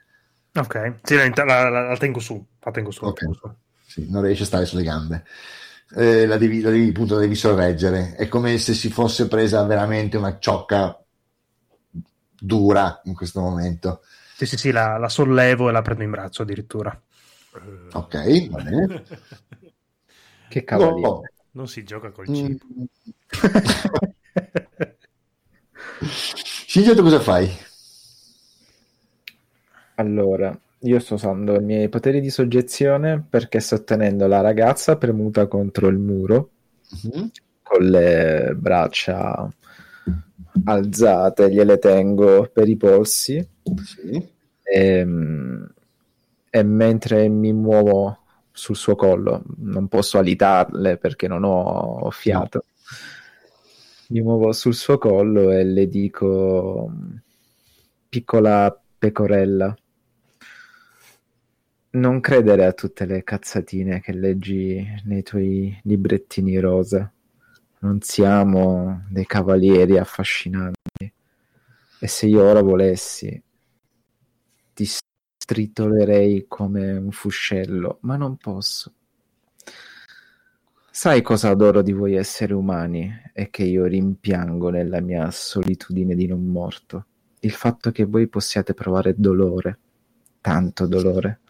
Ok, 0.57 1.01
sì, 1.03 1.17
la, 1.17 1.29
la- 1.45 1.69
la- 1.69 1.89
la 1.89 1.97
tengo 1.97 2.21
su. 2.21 2.45
La 2.61 2.71
tengo 2.71 2.91
su. 2.93 3.05
la 3.05 3.11
Ok. 3.11 3.19
tengo 3.19 3.35
su. 3.35 3.51
Sì, 3.87 4.07
non 4.11 4.23
riesce 4.23 4.45
a 4.45 4.47
stare 4.47 4.67
sulle 4.67 4.85
gambe. 4.85 5.25
Eh, 5.97 6.27
la 6.27 6.37
devi, 6.39 6.61
la 6.61 6.71
devi, 6.71 6.89
appunto, 6.89 7.15
la 7.15 7.21
devi 7.21 7.35
sorreggere. 7.35 8.15
È 8.17 8.29
come 8.29 8.59
se 8.59 8.75
si 8.75 8.91
fosse 8.91 9.29
presa 9.29 9.65
veramente 9.65 10.17
una 10.17 10.39
ciocca 10.39 10.99
dura 12.39 13.01
in 13.05 13.15
questo 13.15 13.41
momento. 13.41 14.03
Sì, 14.37 14.47
sì, 14.47 14.57
sì, 14.57 14.71
la, 14.73 14.99
la 14.99 15.09
sollevo 15.09 15.69
e 15.69 15.73
la 15.73 15.83
prendo 15.83 16.03
in 16.03 16.11
braccio 16.11 16.43
addirittura. 16.43 17.01
Ok, 17.95 18.15
va 18.51 18.61
bene. 18.63 19.05
Che 20.49 20.65
cavaliere. 20.65 21.01
No. 21.09 21.23
Non 21.53 21.69
si 21.69 21.85
gioca 21.85 22.11
col 22.11 22.29
Mm. 22.29 22.35
cibo. 22.35 22.59
Silvio, 26.67 26.95
tu 26.95 27.03
cosa 27.03 27.21
fai? 27.21 27.49
Allora, 29.97 30.57
io 30.85 30.99
sto 30.99 31.15
usando 31.15 31.55
i 31.57 31.63
miei 31.63 31.89
poteri 31.89 32.21
di 32.21 32.31
soggezione 32.31 33.25
perché 33.29 33.61
sto 33.61 33.83
tenendo 33.85 34.27
la 34.27 34.41
ragazza 34.41 34.97
premuta 34.97 35.47
contro 35.47 35.89
il 35.89 35.99
muro 35.99 36.51
Mhm. 37.05 37.31
con 37.63 37.83
le 37.85 38.53
braccia 38.57 39.51
alzate, 40.65 41.51
gliele 41.51 41.79
tengo 41.79 42.49
per 42.53 42.69
i 42.69 42.77
polsi 42.77 43.45
Sì. 43.83 44.29
e, 44.63 45.07
e 46.51 46.63
mentre 46.63 47.29
mi 47.29 47.53
muovo 47.53 48.19
sul 48.53 48.77
suo 48.77 48.95
collo, 48.95 49.43
non 49.59 49.89
posso 49.89 50.19
alitarle 50.19 50.97
perché 50.99 51.27
non 51.27 51.43
ho 51.45 52.09
fiato. 52.11 52.67
Mi 54.11 54.21
muovo 54.21 54.53
sul 54.53 54.75
suo 54.75 54.97
collo 54.99 55.51
e 55.51 55.65
le 55.65 55.89
dico 55.89 56.93
piccola 58.09 58.79
pecorella 58.97 59.75
non 61.95 62.21
credere 62.21 62.65
a 62.65 62.73
tutte 62.73 63.07
le 63.07 63.23
cazzatine 63.23 64.01
che 64.01 64.13
leggi 64.13 64.85
nei 65.05 65.23
tuoi 65.23 65.79
librettini 65.85 66.59
rosa. 66.59 67.11
Non 67.81 68.01
siamo 68.01 69.05
dei 69.11 69.27
cavalieri 69.27 69.99
affascinanti. 69.99 71.13
E 72.01 72.07
se 72.09 72.27
io 72.27 72.43
ora 72.43 72.63
volessi, 72.63 73.41
ti 74.73 74.89
stritolerei 75.37 76.47
come 76.49 76.97
un 76.97 77.11
fuscello, 77.13 77.99
ma 78.03 78.17
non 78.17 78.37
posso. 78.37 78.93
Sai 80.91 81.23
cosa 81.23 81.51
adoro 81.51 81.83
di 81.83 81.93
voi 81.93 82.15
esseri 82.15 82.53
umani 82.53 83.11
e 83.33 83.51
che 83.51 83.65
io 83.65 83.85
rimpiango 83.85 84.71
nella 84.71 85.01
mia 85.01 85.31
solitudine 85.31 86.15
di 86.15 86.27
non 86.27 86.45
morto? 86.45 87.07
Il 87.41 87.53
fatto 87.53 87.91
che 87.91 88.05
voi 88.05 88.29
possiate 88.29 88.75
provare 88.75 89.15
dolore, 89.17 89.79
tanto 90.41 90.87
dolore. 90.87 91.41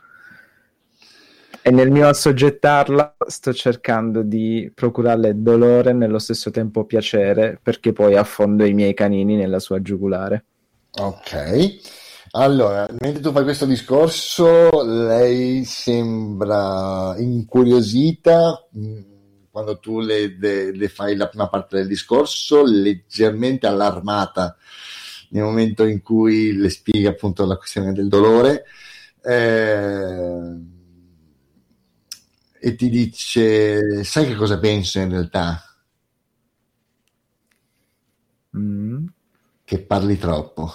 E 1.66 1.70
nel 1.72 1.90
mio 1.90 2.06
assoggettarla 2.06 3.16
sto 3.26 3.52
cercando 3.52 4.22
di 4.22 4.70
procurarle 4.72 5.40
dolore 5.42 5.90
e 5.90 5.92
nello 5.94 6.18
stesso 6.20 6.50
tempo 6.50 6.84
piacere 6.84 7.58
perché 7.60 7.92
poi 7.92 8.16
affondo 8.16 8.64
i 8.64 8.72
miei 8.74 8.94
canini 8.94 9.34
nella 9.34 9.58
sua 9.58 9.80
giugulare. 9.82 10.44
Ok. 10.96 11.76
Allora, 12.32 12.86
mentre 13.00 13.20
tu 13.20 13.30
fai 13.32 13.44
questo 13.44 13.64
discorso, 13.66 14.82
lei 14.84 15.64
sembra 15.64 17.14
incuriosita 17.18 18.68
mh, 18.72 19.00
quando 19.50 19.78
tu 19.78 20.00
le, 20.00 20.36
le- 20.38 20.72
le 20.76 20.88
fai 20.88 21.14
la 21.16 21.28
prima 21.28 21.48
parte 21.48 21.76
del 21.76 21.86
discorso, 21.86 22.64
leggermente 22.64 23.66
allarmata 23.66 24.56
nel 25.30 25.44
momento 25.44 25.84
in 25.84 26.02
cui 26.02 26.52
le 26.56 26.68
spieghi 26.70 27.06
appunto 27.06 27.44
la 27.46 27.56
questione 27.56 27.92
del 27.92 28.08
dolore. 28.08 28.64
eh, 29.22 30.72
e 32.66 32.74
ti 32.76 32.88
dice, 32.88 34.04
sai 34.04 34.26
che 34.26 34.34
cosa 34.36 34.58
penso 34.58 34.98
in 34.98 35.10
realtà? 35.10 35.62
Mm. 38.56 39.04
Che 39.62 39.78
parli 39.82 40.16
troppo. 40.16 40.72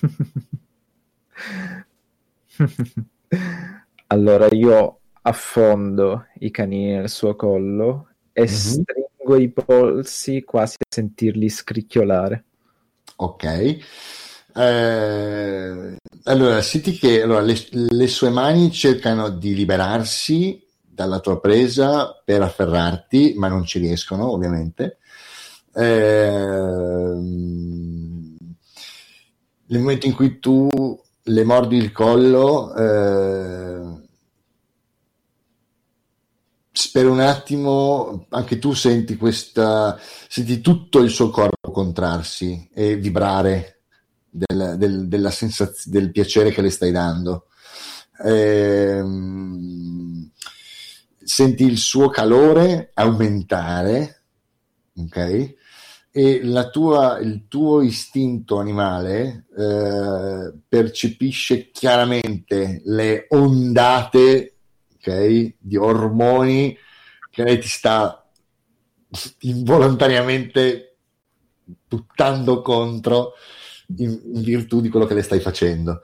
allora 4.08 4.48
io 4.50 4.98
affondo 5.22 6.26
i 6.40 6.50
canini 6.50 6.94
nel 6.94 7.08
suo 7.08 7.36
collo 7.36 8.08
e 8.32 8.42
Mhm. 8.42 8.46
stringo 8.48 9.36
i 9.36 9.48
polsi 9.48 10.42
quasi 10.42 10.78
a 10.80 10.86
sentirli 10.88 11.48
scricchiolare. 11.48 12.44
Ok. 13.14 13.44
Eh, 14.54 15.96
allora, 16.24 16.60
senti 16.62 16.98
che 16.98 17.22
allora, 17.22 17.42
le, 17.42 17.56
le 17.70 18.06
sue 18.08 18.30
mani 18.30 18.72
cercano 18.72 19.28
di 19.28 19.54
liberarsi 19.54 20.61
dalla 20.92 21.20
tua 21.20 21.40
presa 21.40 22.20
per 22.24 22.42
afferrarti, 22.42 23.34
ma 23.36 23.48
non 23.48 23.64
ci 23.64 23.78
riescono, 23.78 24.30
ovviamente. 24.30 24.98
Ehm, 25.74 27.16
nel 29.66 29.80
momento 29.80 30.06
in 30.06 30.14
cui 30.14 30.38
tu 30.38 30.68
le 31.22 31.44
mordi 31.44 31.76
il 31.76 31.92
collo, 31.92 32.74
eh, 32.74 34.00
per 36.92 37.06
un 37.06 37.20
attimo 37.20 38.26
anche 38.30 38.58
tu 38.58 38.72
senti 38.74 39.16
questa, 39.16 39.98
senti 40.28 40.60
tutto 40.60 41.00
il 41.00 41.10
suo 41.10 41.30
corpo 41.30 41.70
contrarsi 41.70 42.68
e 42.72 42.96
vibrare 42.96 43.80
del, 44.28 44.76
del, 44.78 45.08
della 45.08 45.30
sensaz- 45.30 45.88
del 45.88 46.10
piacere 46.10 46.50
che 46.50 46.62
le 46.62 46.70
stai 46.70 46.90
dando. 46.90 47.46
Ehm, 48.24 50.30
senti 51.24 51.64
il 51.64 51.78
suo 51.78 52.08
calore 52.08 52.90
aumentare, 52.94 54.22
ok? 54.96 55.54
E 56.14 56.40
tua, 56.70 57.18
il 57.20 57.46
tuo 57.48 57.80
istinto 57.80 58.58
animale 58.58 59.46
eh, 59.56 60.52
percepisce 60.68 61.70
chiaramente 61.70 62.82
le 62.84 63.26
ondate 63.30 64.56
ok, 64.96 65.54
di 65.58 65.76
ormoni 65.76 66.76
che 67.30 67.42
lei 67.42 67.58
ti 67.58 67.68
sta 67.68 68.30
involontariamente 69.40 70.96
buttando 71.88 72.62
contro 72.62 73.32
in, 73.96 74.20
in 74.34 74.42
virtù 74.42 74.80
di 74.80 74.88
quello 74.88 75.06
che 75.06 75.14
le 75.14 75.22
stai 75.22 75.40
facendo. 75.40 76.02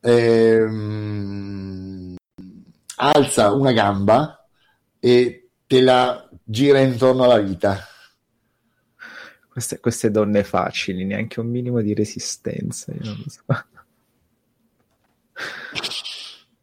Ehm, 0.00 1.73
alza 2.96 3.52
una 3.52 3.72
gamba 3.72 4.46
e 5.00 5.48
te 5.66 5.80
la 5.80 6.28
gira 6.42 6.80
intorno 6.80 7.24
alla 7.24 7.38
vita. 7.38 7.78
Queste, 9.48 9.78
queste 9.78 10.10
donne 10.10 10.42
facili, 10.42 11.04
neanche 11.04 11.38
un 11.40 11.48
minimo 11.48 11.80
di 11.80 11.94
resistenza. 11.94 12.92
So. 13.26 13.42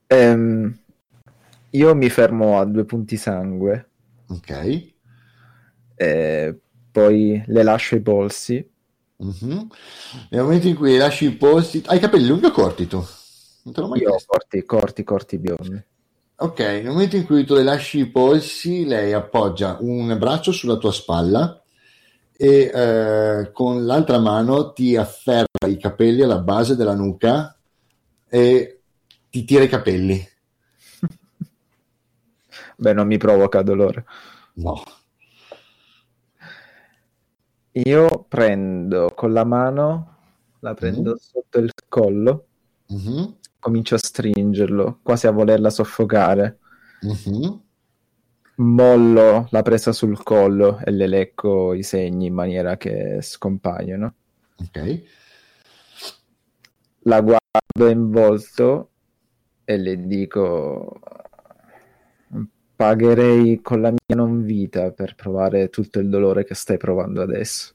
Ehm, 0.08 0.78
io 1.70 1.96
mi 1.96 2.10
fermo 2.10 2.60
a 2.60 2.66
due 2.66 2.84
punti 2.84 3.16
sangue, 3.16 3.90
Ok. 4.28 4.94
e 5.96 6.60
poi 6.92 7.42
le 7.48 7.64
lascio 7.64 7.96
i 7.96 8.02
polsi. 8.02 8.70
Mhm. 9.18 9.68
Nel 10.32 10.42
momento 10.42 10.68
in 10.68 10.76
cui 10.76 10.98
lasci 10.98 11.26
i 11.26 11.32
posti, 11.36 11.82
hai 11.86 11.96
i 11.98 12.00
capelli 12.02 12.28
lunghi 12.28 12.48
o 12.48 12.52
corti 12.52 12.88
tu? 12.88 12.98
Non 13.64 13.74
te 13.74 13.80
l'ho 13.82 13.88
mai 13.88 14.00
Io 14.00 14.08
ho 14.10 14.12
chiesto. 14.12 14.32
corti, 14.34 14.66
corti, 14.66 15.04
corti 15.06 15.38
biondi. 15.38 15.86
Ok, 16.42 16.58
nel 16.60 16.88
momento 16.88 17.16
in 17.18 17.26
cui 17.26 17.46
tu 17.46 17.54
le 17.54 17.62
lasci 17.64 18.00
i 18.00 18.10
polsi, 18.10 18.86
lei 18.86 19.14
appoggia 19.14 19.78
un 19.80 20.18
braccio 20.18 20.52
sulla 20.52 20.78
tua 20.78 20.92
spalla 20.92 21.62
e 22.36 22.72
eh, 22.74 23.52
con 23.52 23.86
l'altra 23.86 24.18
mano 24.18 24.74
ti 24.74 24.96
afferra 24.96 25.46
i 25.68 25.78
capelli 25.78 26.24
alla 26.24 26.40
base 26.40 26.76
della 26.76 26.96
nuca 26.96 27.56
e 28.28 28.82
ti 29.30 29.44
tira 29.46 29.64
i 29.64 29.68
capelli. 29.70 30.28
Beh, 32.78 32.94
non 32.94 33.08
mi 33.08 33.18
provoca 33.18 33.62
dolore. 33.62 34.06
No. 34.56 34.84
Io 37.74 38.26
prendo 38.28 39.14
con 39.16 39.32
la 39.34 39.44
mano, 39.46 40.16
la 40.60 40.74
prendo 40.74 41.12
Mhm. 41.12 41.18
sotto 41.18 41.60
il 41.60 41.72
collo, 41.88 42.46
Mhm, 42.88 43.36
comincio 43.62 43.96
a 43.96 44.00
stringerlo, 44.00 45.00
quasi 45.04 45.28
a 45.28 45.32
volerla 45.32 45.70
soffocare. 45.70 46.60
mhm. 47.02 47.62
Mollo 48.56 49.48
la 49.50 49.62
presa 49.62 49.92
sul 49.92 50.22
collo 50.24 50.80
e 50.84 50.92
le 50.92 51.08
lecco 51.08 51.74
i 51.74 51.84
segni 51.84 52.28
in 52.28 52.34
maniera 52.34 52.78
che 52.78 53.20
scompaiono. 53.22 54.14
Ok. 54.58 55.04
La 57.04 57.22
guardo 57.22 57.90
in 57.90 58.12
volto 58.12 58.90
e 59.64 59.78
le 59.78 60.06
dico: 60.06 61.00
Pagherei 62.76 63.62
con 63.62 63.82
la 63.82 63.90
mia 63.90 64.16
non 64.16 64.44
vita 64.44 64.92
per 64.92 65.16
provare 65.16 65.70
tutto 65.70 66.00
il 66.00 66.10
dolore 66.10 66.44
che 66.44 66.54
stai 66.54 66.78
provando 66.78 67.22
adesso. 67.22 67.74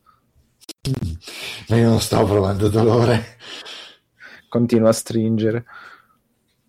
Ma 1.68 1.76
io 1.76 1.88
non 1.88 2.00
sto 2.00 2.24
provando 2.24 2.68
dolore. 2.68 3.38
Continua 4.56 4.88
a 4.88 4.92
stringere. 4.92 5.64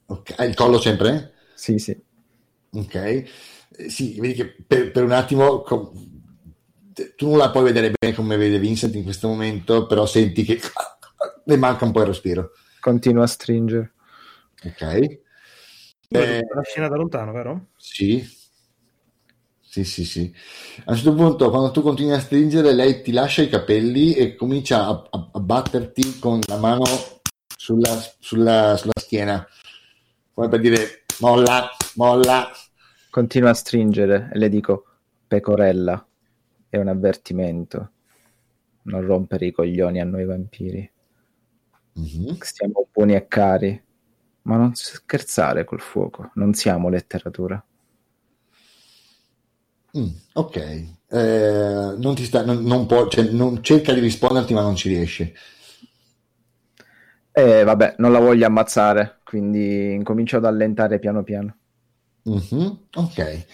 Ok, 0.08 0.34
Hai 0.38 0.50
il 0.50 0.56
collo 0.56 0.80
sempre? 0.80 1.34
Sì, 1.54 1.78
sì. 1.80 2.00
Ok, 2.72 3.24
sì, 3.88 4.20
vedi 4.20 4.34
che 4.34 4.56
per, 4.68 4.92
per 4.92 5.04
un 5.04 5.12
attimo 5.12 5.62
com- 5.62 5.92
tu 7.16 7.28
non 7.30 7.38
la 7.38 7.52
puoi 7.52 7.64
vedere 7.64 7.92
bene 7.98 8.14
come 8.16 8.38
vede 8.38 8.60
Vincent 8.60 8.94
in 8.96 9.04
questo 9.04 9.28
momento, 9.28 9.86
però 9.86 10.06
senti 10.06 10.44
che 10.44 10.60
le 11.46 11.58
manca 11.58 11.86
un 11.86 11.92
po' 11.92 12.02
il 12.02 12.08
respiro. 12.08 12.52
Continua 12.80 13.24
a 13.24 13.28
stringere. 13.28 13.94
Ok. 14.66 14.82
Eh, 14.82 16.42
la 16.54 16.62
scena 16.64 16.88
da 16.88 16.96
lontano, 16.98 17.32
vero? 17.32 17.68
Sì. 17.78 18.24
Sì, 19.60 19.84
sì, 19.84 20.06
sì. 20.06 20.34
A 20.86 20.92
un 20.92 20.96
certo 20.96 21.14
punto, 21.14 21.50
quando 21.50 21.72
tu 21.72 21.82
continui 21.82 22.14
a 22.14 22.20
stringere, 22.20 22.74
lei 22.74 23.02
ti 23.04 23.12
lascia 23.12 23.42
i 23.42 23.50
capelli 23.50 24.14
e 24.14 24.36
comincia 24.36 24.88
a, 24.88 25.08
a, 25.10 25.30
a 25.34 25.40
batterti 25.40 26.18
con 26.20 26.40
la 26.48 26.58
mano 26.58 26.86
sulla, 27.68 28.02
sulla, 28.20 28.78
sulla 28.78 28.94
schiena, 28.98 29.46
come 30.34 30.48
per 30.48 30.62
dire 30.62 31.04
molla, 31.20 31.70
molla. 31.96 32.50
Continua 33.10 33.50
a 33.50 33.56
stringere 33.56 34.30
e 34.34 34.38
le 34.38 34.48
dico 34.48 34.86
pecorella, 35.28 36.08
è 36.70 36.78
un 36.78 36.88
avvertimento. 36.88 37.92
Non 38.84 39.06
rompere 39.06 39.48
i 39.48 39.52
coglioni 39.52 40.00
a 40.00 40.06
noi 40.06 40.24
vampiri. 40.24 40.90
Mm-hmm. 42.00 42.36
Stiamo 42.40 42.88
buoni 42.90 43.16
e 43.16 43.28
cari, 43.28 43.84
ma 44.44 44.56
non 44.56 44.74
scherzare 44.74 45.66
col 45.66 45.82
fuoco, 45.82 46.32
non 46.36 46.54
siamo 46.54 46.88
letteratura. 46.88 47.62
Mm, 49.98 50.08
ok, 50.34 50.56
eh, 51.10 51.96
non, 51.98 52.16
ti 52.16 52.24
sta, 52.24 52.46
non, 52.46 52.64
non, 52.64 52.86
può, 52.86 53.10
cioè, 53.10 53.26
non 53.32 53.62
cerca 53.62 53.92
di 53.92 54.00
risponderti, 54.00 54.54
ma 54.54 54.62
non 54.62 54.78
ci 54.78 54.88
riesce. 54.88 55.34
Eh, 57.38 57.64
vabbè, 57.64 57.98
non 58.00 58.12
la 58.12 58.18
voglio 58.18 58.48
ammazzare, 58.48 59.20
quindi 59.24 59.94
incomincio 59.94 60.38
ad 60.38 60.46
allentare 60.46 60.98
piano 60.98 61.22
piano. 61.22 61.56
Mm-hmm, 62.28 62.68
ok. 62.96 63.46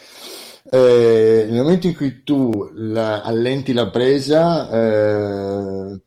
Eh, 0.71 1.47
nel 1.49 1.61
momento 1.61 1.87
in 1.87 1.93
cui 1.93 2.23
tu 2.23 2.69
la, 2.75 3.21
allenti 3.23 3.73
la 3.73 3.89
presa, 3.89 4.69
eh, 4.71 6.01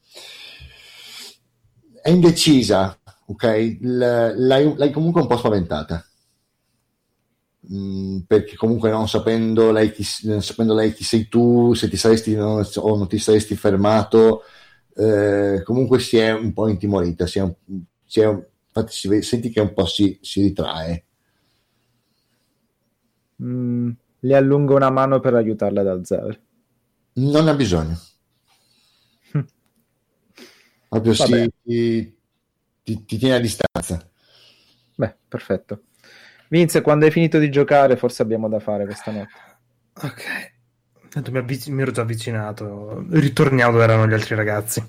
è 2.01 2.09
indecisa, 2.09 2.99
ok? 3.27 3.77
L- 3.83 4.33
l'hai, 4.37 4.75
l'hai, 4.75 4.91
comunque 4.91 5.21
un 5.21 5.27
po' 5.27 5.37
spaventata. 5.37 6.03
Mm, 7.73 8.21
perché 8.27 8.55
comunque 8.57 8.91
non 8.91 9.09
sapendo 9.09 9.71
lei, 9.71 9.91
chi, 9.93 10.03
sapendo 10.05 10.73
lei 10.73 10.95
chi 10.95 11.05
sei 11.05 11.29
tu, 11.29 11.75
se 11.75 11.89
ti 11.91 11.97
saresti 11.97 12.35
non, 12.35 12.65
o 12.77 12.97
non 12.97 13.09
ti 13.09 13.19
saresti 13.19 13.55
fermato, 13.57 14.43
eh, 14.97 15.63
comunque 15.63 16.01
si 16.01 16.17
è 16.17 16.33
un 16.33 16.53
po' 16.53 16.69
intimorita, 16.69 17.27
si 17.27 17.39
è 17.39 17.55
si 18.07 18.21
è, 18.21 18.27
infatti 18.27 18.93
si 18.93 19.09
vede, 19.09 19.23
senti 19.23 19.51
che 19.51 19.61
un 19.61 19.75
po' 19.75 19.85
si, 19.85 20.19
si 20.23 20.41
ritrae. 20.43 21.05
Mm, 23.43 23.91
le 24.21 24.37
allungo 24.37 24.75
una 24.77 24.91
mano 24.91 25.21
per 25.21 25.35
aiutarla 25.35 25.81
ad 25.81 25.89
alzare. 25.89 26.41
Non 27.15 27.49
ha 27.49 27.55
bisogno. 27.55 27.99
Proprio 30.89 31.15
si, 31.15 31.53
ti, 31.63 32.17
ti, 32.83 33.05
ti 33.05 33.19
tiene 33.19 33.35
a 33.35 33.41
distanza. 33.41 34.09
Beh, 34.95 35.17
perfetto. 35.29 35.83
Vince, 36.49 36.81
quando 36.81 37.05
hai 37.05 37.11
finito 37.11 37.39
di 37.39 37.51
giocare, 37.51 37.97
forse 37.97 38.23
abbiamo 38.23 38.49
da 38.49 38.61
fare 38.61 38.85
questa 38.85 39.11
notte. 39.11 39.35
Ok. 39.95 40.55
Tanto 41.17 41.31
mi, 41.31 41.39
avvic- 41.39 41.69
mi 41.69 41.81
ero 41.81 41.93
già 41.93 42.03
avvicinato. 42.03 43.07
Ritorniamo 43.09 43.73
dove 43.73 43.85
erano 43.85 44.07
gli 44.07 44.13
altri 44.13 44.35
ragazzi. 44.35 44.87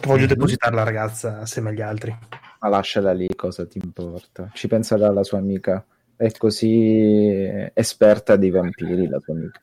Voglio 0.00 0.20
mm-hmm. 0.20 0.26
depositare 0.26 0.74
la 0.74 0.82
ragazza 0.82 1.40
assieme 1.40 1.68
agli 1.68 1.82
altri. 1.82 2.18
Ma 2.58 2.68
lasciala 2.70 3.12
lì, 3.12 3.28
cosa 3.36 3.66
ti 3.66 3.76
importa? 3.76 4.48
Ci 4.54 4.66
penserà 4.66 5.12
la 5.12 5.22
sua 5.22 5.36
amica. 5.36 5.84
È 6.16 6.30
così 6.38 7.70
esperta 7.74 8.36
di 8.36 8.48
vampiri, 8.48 9.06
la 9.06 9.18
tua 9.18 9.34
amica. 9.34 9.60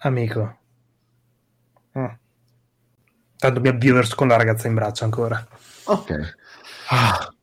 Amico. 0.00 0.58
Oh. 1.94 2.18
Tanto 3.38 3.60
mi 3.62 3.68
avvio 3.68 3.94
verso 3.94 4.14
con 4.16 4.28
la 4.28 4.36
ragazza 4.36 4.68
in 4.68 4.74
braccio 4.74 5.04
ancora. 5.04 5.46
Ok. 5.84 6.34
Ah. 6.90 7.34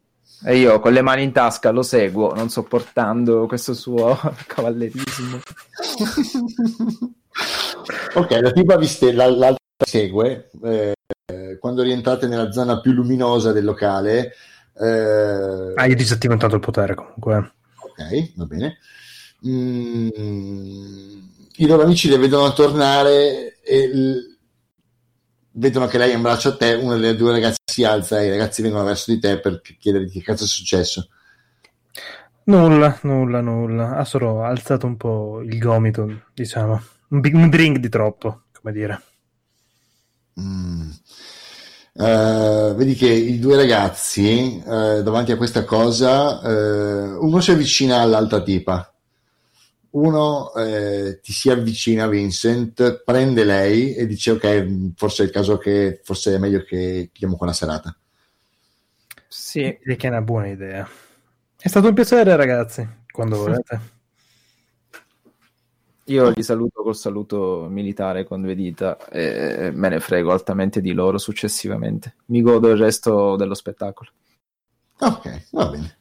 E 0.45 0.57
io 0.57 0.79
con 0.79 0.93
le 0.93 1.01
mani 1.01 1.23
in 1.23 1.31
tasca 1.31 1.71
lo 1.71 1.81
seguo, 1.81 2.35
non 2.35 2.49
sopportando 2.49 3.47
questo 3.47 3.73
suo 3.73 4.15
cavallerismo. 4.45 5.39
ok, 8.13 8.31
la 8.41 8.51
tipa 8.51 8.77
viste, 8.77 9.11
l'altra 9.11 9.55
segue. 9.85 10.49
Eh, 10.63 10.93
quando 11.59 11.83
rientrate 11.83 12.27
nella 12.27 12.51
zona 12.51 12.79
più 12.79 12.91
luminosa 12.91 13.51
del 13.51 13.63
locale. 13.63 14.33
Eh... 14.73 15.73
Hai 15.75 15.95
disattivato 15.95 16.47
il 16.47 16.59
potere 16.59 16.95
comunque. 16.95 17.53
Ok, 17.81 18.33
va 18.35 18.45
bene. 18.45 18.77
Mm, 19.47 20.09
I 21.57 21.67
loro 21.67 21.83
amici 21.83 22.09
le 22.09 22.17
vedono 22.17 22.53
tornare 22.53 23.59
e 23.61 23.87
l- 23.87 24.37
vedono 25.53 25.87
che 25.87 25.97
lei 25.97 26.11
è 26.11 26.15
in 26.15 26.21
braccio 26.21 26.49
a 26.49 26.55
te. 26.55 26.73
Una 26.73 26.95
delle 26.95 27.15
due 27.15 27.31
ragazze 27.31 27.59
si 27.65 27.83
alza 27.83 28.19
e 28.19 28.27
i 28.27 28.29
ragazzi 28.29 28.61
vengono 28.61 28.83
verso 28.83 29.11
di 29.11 29.19
te 29.19 29.39
per 29.39 29.61
chiederti 29.61 30.11
che 30.11 30.21
cazzo 30.21 30.43
è 30.43 30.47
successo. 30.47 31.09
Nulla, 32.43 32.97
nulla, 33.03 33.41
nulla. 33.41 33.97
Ha 33.97 34.05
solo 34.05 34.43
alzato 34.43 34.85
un 34.87 34.97
po' 34.97 35.41
il 35.41 35.57
gomito, 35.59 36.23
diciamo. 36.33 36.81
Un, 37.11 37.19
big, 37.19 37.35
un 37.35 37.49
drink 37.49 37.77
di 37.77 37.89
troppo, 37.89 38.43
come 38.53 38.73
dire. 38.73 39.01
Mm. 40.39 40.89
Uh, 41.93 42.73
vedi 42.73 42.95
che 42.95 43.09
i 43.09 43.37
due 43.37 43.57
ragazzi 43.57 44.61
uh, 44.63 45.01
davanti 45.03 45.33
a 45.33 45.35
questa 45.35 45.65
cosa 45.65 46.39
uh, 46.39 47.25
uno 47.25 47.41
si 47.41 47.51
avvicina 47.51 47.99
all'altra 47.99 48.41
tipa. 48.41 48.85
Uno 49.91 50.51
ti 51.21 51.33
si 51.33 51.49
avvicina 51.49 52.05
a 52.05 52.07
Vincent 52.07 53.03
prende 53.03 53.43
lei 53.43 53.93
e 53.93 54.07
dice 54.07 54.31
ok 54.31 54.93
forse 54.95 55.23
è 55.23 55.25
il 55.25 55.33
caso 55.33 55.57
che 55.57 55.99
forse 56.01 56.33
è 56.33 56.37
meglio 56.37 56.63
che 56.63 57.09
chiamo 57.11 57.35
qua 57.35 57.47
la 57.47 57.51
serata. 57.51 57.93
Sì, 59.27 59.79
che 59.83 59.97
è 59.97 60.07
una 60.07 60.21
buona 60.21 60.47
idea. 60.47 60.87
È 61.57 61.67
stato 61.67 61.89
un 61.89 61.93
piacere 61.93 62.37
ragazzi 62.37 62.87
quando 63.11 63.35
volete 63.43 63.99
io 66.05 66.29
li 66.29 66.43
saluto 66.43 66.81
col 66.81 66.95
saluto 66.95 67.67
militare 67.69 68.25
con 68.25 68.41
due 68.41 68.55
dita 68.55 68.97
e 69.09 69.71
me 69.73 69.89
ne 69.89 69.99
frego 69.99 70.31
altamente 70.31 70.81
di 70.81 70.93
loro 70.93 71.17
successivamente. 71.17 72.15
Mi 72.27 72.41
godo 72.41 72.69
il 72.69 72.77
resto 72.77 73.35
dello 73.35 73.53
spettacolo. 73.53 74.09
Ok, 74.99 75.47
va 75.51 75.67
bene. 75.67 75.97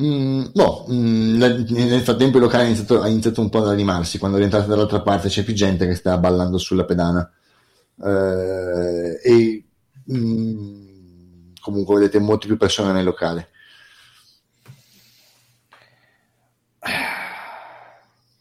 Mm, 0.00 0.46
no, 0.54 0.86
mm, 0.90 1.36
nel 1.36 2.00
frattempo 2.02 2.38
il 2.38 2.44
locale 2.44 2.64
ha 2.64 2.66
iniziato, 2.66 3.02
ha 3.02 3.08
iniziato, 3.08 3.40
un 3.40 3.50
po' 3.50 3.58
ad 3.58 3.68
animarsi. 3.68 4.18
Quando 4.18 4.38
rientrate 4.38 4.66
dall'altra 4.66 5.02
parte 5.02 5.28
c'è 5.28 5.42
più 5.44 5.54
gente 5.54 5.86
che 5.86 5.94
sta 5.94 6.16
ballando 6.18 6.58
sulla 6.58 6.84
pedana. 6.84 7.30
Eh, 8.02 9.20
e 9.22 9.64
mm, 10.12 11.52
comunque 11.60 11.96
vedete 11.96 12.18
molte 12.18 12.46
più 12.46 12.56
persone 12.56 12.92
nel 12.92 13.04
locale. 13.04 13.48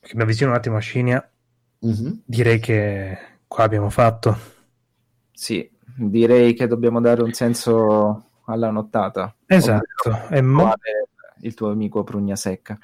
Che 0.10 0.16
mi 0.16 0.24
avvicino 0.24 0.50
un 0.50 0.56
attimo 0.56 0.76
a 0.76 0.80
Scinia, 0.80 1.32
mm-hmm. 1.86 2.12
direi 2.26 2.60
che 2.60 3.16
qua 3.46 3.64
abbiamo 3.64 3.92
fatto. 3.92 4.36
Sì, 5.32 5.70
direi 5.96 6.56
che 6.56 6.66
dobbiamo 6.66 7.00
dare 7.00 7.22
un 7.22 7.32
senso 7.32 8.32
alla 8.46 8.72
nottata. 8.72 9.36
Esatto. 9.46 10.28
E 10.32 10.42
mo... 10.42 10.74
Il 11.42 11.54
tuo 11.54 11.70
amico 11.70 12.04
Prugna 12.04 12.36
Secca. 12.36 12.80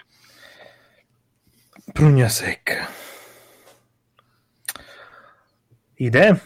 Prugna 1.91 2.29
Secca. 2.29 2.87
Idee? 5.95 6.41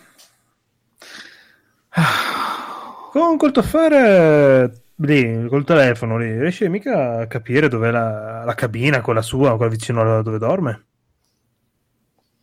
Con 3.11 3.35
col 3.35 3.51
tuo 3.51 3.61
affare 3.61 4.78
lì 4.99 5.47
col 5.47 5.63
telefono 5.63 6.17
lì, 6.17 6.39
riesci 6.39 6.67
mica 6.67 7.19
a 7.19 7.27
capire 7.27 7.67
dov'è 7.67 7.91
la, 7.91 8.43
la 8.43 8.53
cabina, 8.55 9.01
quella 9.01 9.21
sua, 9.21 9.55
quella 9.55 9.71
vicino 9.71 10.01
a 10.01 10.21
dove 10.21 10.37
dorme? 10.37 10.85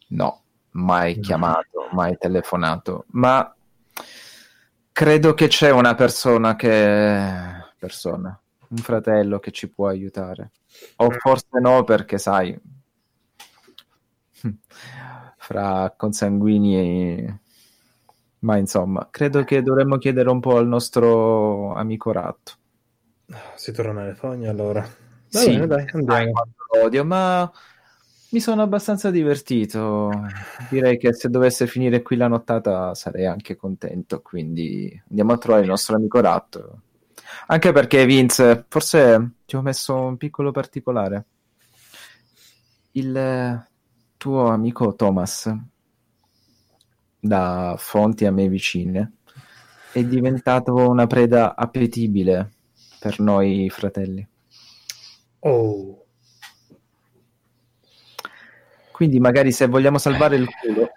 No, 0.08 0.42
mai 0.70 1.18
chiamato, 1.18 1.88
mai 1.92 2.16
telefonato, 2.16 3.06
ma 3.08 3.54
credo 4.92 5.34
che 5.34 5.48
c'è 5.48 5.70
una 5.70 5.94
persona 5.94 6.56
che... 6.56 7.64
persona, 7.78 8.40
un 8.68 8.76
fratello 8.78 9.38
che 9.38 9.50
ci 9.50 9.68
può 9.68 9.88
aiutare. 9.88 10.52
O 10.96 11.06
mm. 11.06 11.16
forse 11.18 11.58
no, 11.60 11.84
perché 11.84 12.18
sai, 12.18 12.58
fra 15.36 15.92
consanguini 15.96 17.44
ma 18.46 18.56
insomma, 18.58 19.08
credo 19.10 19.42
che 19.42 19.60
dovremmo 19.60 19.98
chiedere 19.98 20.30
un 20.30 20.38
po' 20.38 20.56
al 20.56 20.68
nostro 20.68 21.74
amico 21.74 22.12
ratto. 22.12 22.52
Si 23.56 23.72
torna 23.72 24.02
alle 24.02 24.14
fogne 24.14 24.46
allora. 24.46 24.80
Va 24.82 25.38
sì, 25.40 25.50
bene, 25.50 25.66
dai, 25.66 25.84
andiamo. 25.92 26.46
Odio, 26.80 27.04
ma 27.04 27.50
mi 28.30 28.38
sono 28.38 28.62
abbastanza 28.62 29.10
divertito. 29.10 30.12
Direi 30.70 30.96
che 30.96 31.12
se 31.12 31.28
dovesse 31.28 31.66
finire 31.66 32.02
qui 32.02 32.14
la 32.14 32.28
nottata 32.28 32.94
sarei 32.94 33.26
anche 33.26 33.56
contento. 33.56 34.22
Quindi 34.22 35.02
andiamo 35.08 35.32
a 35.32 35.38
trovare 35.38 35.64
il 35.64 35.70
nostro 35.70 35.96
amico 35.96 36.20
ratto. 36.20 36.82
Anche 37.48 37.72
perché, 37.72 38.06
Vince, 38.06 38.64
forse 38.68 39.32
ti 39.44 39.56
ho 39.56 39.62
messo 39.62 39.92
un 39.96 40.16
piccolo 40.16 40.52
particolare. 40.52 41.24
Il 42.92 43.66
tuo 44.16 44.46
amico 44.46 44.94
Thomas 44.94 45.52
da 47.26 47.74
fonti 47.78 48.24
a 48.24 48.30
me 48.30 48.48
vicine, 48.48 49.12
è 49.92 50.02
diventato 50.04 50.74
una 50.74 51.06
preda 51.06 51.54
appetibile 51.54 52.52
per 52.98 53.20
noi 53.20 53.68
fratelli. 53.70 54.26
Oh, 55.40 56.06
Quindi 58.96 59.20
magari 59.20 59.52
se 59.52 59.66
vogliamo 59.66 59.98
salvare 59.98 60.36
il 60.36 60.48
culo, 60.48 60.88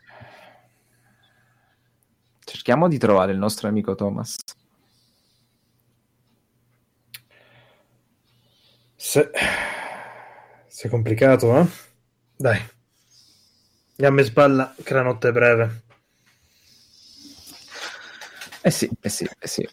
cerchiamo 2.46 2.88
di 2.88 2.98
trovare 2.98 3.34
il 3.34 3.38
nostro 3.38 3.68
amico 3.68 3.94
Thomas. 3.94 4.38
se... 8.96 9.30
se 10.68 10.88
è 10.88 10.90
complicato, 10.90 11.60
eh? 11.60 11.68
Dai. 12.38 12.62
Andiamo 13.98 14.20
in 14.20 14.26
spalla 14.26 14.74
che 14.82 14.94
la 14.94 15.02
notte 15.02 15.28
è 15.28 15.32
breve. 15.34 15.82
Eh 18.62 18.72
sì, 18.72 18.90
eh 19.02 19.10
sì, 19.10 19.24
eh 19.40 19.48
sì. 19.48 19.68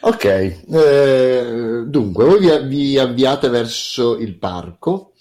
Ok, 0.00 0.24
eh, 0.24 1.84
dunque 1.86 2.24
voi 2.24 2.40
vi, 2.40 2.68
vi 2.68 2.98
avviate 2.98 3.48
verso 3.48 4.18
il 4.18 4.36
parco. 4.36 5.12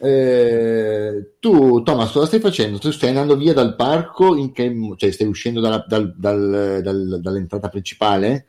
Eh, 0.00 1.34
tu, 1.40 1.82
Thomas, 1.82 2.10
cosa 2.12 2.26
stai 2.26 2.40
facendo? 2.40 2.78
Tu 2.78 2.90
stai 2.90 3.10
andando 3.10 3.36
via 3.36 3.52
dal 3.52 3.74
parco, 3.76 4.34
in 4.36 4.52
che, 4.52 4.72
cioè 4.96 5.10
stai 5.10 5.26
uscendo 5.26 5.60
dalla- 5.60 5.84
dal- 5.86 6.14
dal- 6.16 6.80
dal- 6.82 7.18
dall'entrata 7.20 7.68
principale? 7.68 8.46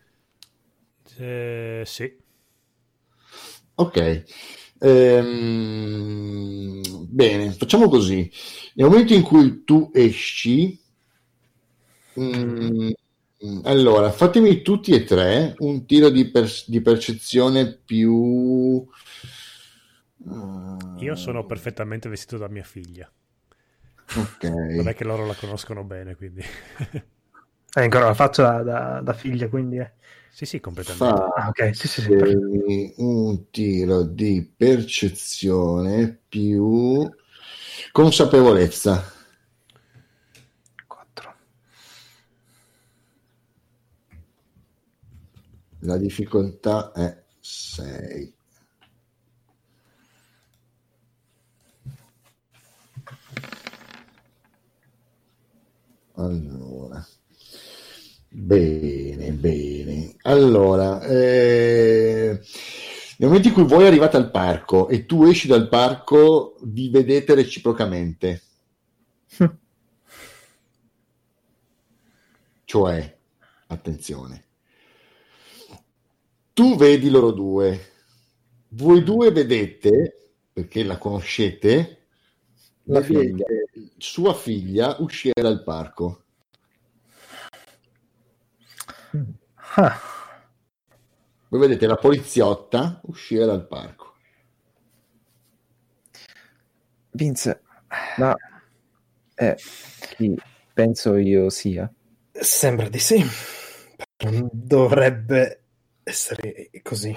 Eh, 1.17 1.83
sì. 1.85 2.17
Ok, 3.75 4.23
Ehm, 4.81 6.81
bene, 7.09 7.51
facciamo 7.51 7.89
così. 7.89 8.31
Nel 8.75 8.87
momento 8.89 9.13
in 9.13 9.21
cui 9.23 9.63
tu 9.65 9.91
esci, 9.93 10.79
mm, 12.15 12.91
allora 13.63 14.11
fatemi 14.11 14.61
tutti 14.61 14.91
e 14.91 15.03
tre 15.03 15.55
un 15.59 15.85
tiro 15.85 16.09
di, 16.09 16.29
per- 16.29 16.63
di 16.67 16.81
percezione 16.81 17.71
più. 17.73 18.85
eh, 20.25 20.99
Io 20.99 21.15
sono 21.15 21.47
perfettamente 21.47 22.09
vestito 22.09 22.37
da 22.37 22.47
mia 22.47 22.63
figlia. 22.63 23.11
Ok, 24.15 24.43
Non 24.71 24.87
è 24.87 24.95
che 24.95 25.03
loro 25.03 25.25
la 25.25 25.35
conoscono 25.35 25.83
bene, 25.83 26.15
quindi... 26.15 26.41
Hai 26.41 27.83
ancora 27.83 28.05
la 28.05 28.13
faccia 28.13 28.61
da, 28.61 28.63
da- 28.63 29.01
da 29.01 29.13
figlia, 29.13 29.47
quindi... 29.49 29.77
eh. 29.77 29.91
sì, 30.29 30.45
sì, 30.45 30.59
completamente. 30.59 31.23
fa 31.23 31.33
Ah, 31.35 31.47
ok, 31.49 31.75
sì, 31.75 31.87
sì, 31.87 32.01
sì. 32.01 32.13
un 32.97 33.49
tiro 33.51 34.03
di 34.03 34.51
percezione 34.55 36.19
più 36.27 37.09
consapevolezza. 37.91 39.13
La 45.81 45.97
difficoltà 45.97 46.91
è 46.91 47.23
6. 47.39 48.33
Allora, 56.15 57.05
bene, 58.29 59.31
bene. 59.31 60.15
Allora, 60.23 61.01
eh, 61.01 62.41
nel 63.17 63.27
momento 63.29 63.47
in 63.47 63.53
cui 63.53 63.63
voi 63.63 63.87
arrivate 63.87 64.17
al 64.17 64.29
parco 64.31 64.89
e 64.89 65.05
tu 65.05 65.23
esci 65.23 65.47
dal 65.47 65.69
parco, 65.69 66.57
vi 66.63 66.89
vedete 66.89 67.35
reciprocamente. 67.35 68.41
Cioè, 72.65 73.17
attenzione, 73.67 74.48
tu 76.59 76.75
vedi 76.75 77.09
loro 77.09 77.31
due, 77.31 77.91
voi 78.71 79.01
due 79.01 79.31
vedete, 79.31 80.31
perché 80.51 80.83
la 80.83 80.97
conoscete, 80.97 82.07
La 82.83 82.99
vedete 82.99 83.93
sua 83.97 84.33
figlia 84.33 84.97
uscire 84.99 85.41
dal 85.41 85.63
parco. 85.63 86.23
Ah, 89.75 89.97
Voi 91.47 91.59
vedete 91.61 91.87
la 91.87 91.95
poliziotta 91.95 92.99
uscire 93.03 93.45
dal 93.45 93.65
parco. 93.65 94.15
Vince, 97.11 97.61
ma 98.17 98.35
eh, 99.33 99.55
chi 100.13 100.35
penso 100.73 101.15
io 101.15 101.49
sia? 101.49 101.89
sembra 102.33 102.89
di 102.89 102.99
sì. 102.99 103.23
Non 104.25 104.49
dovrebbe 104.51 105.63
essere 106.09 106.69
così. 106.81 107.15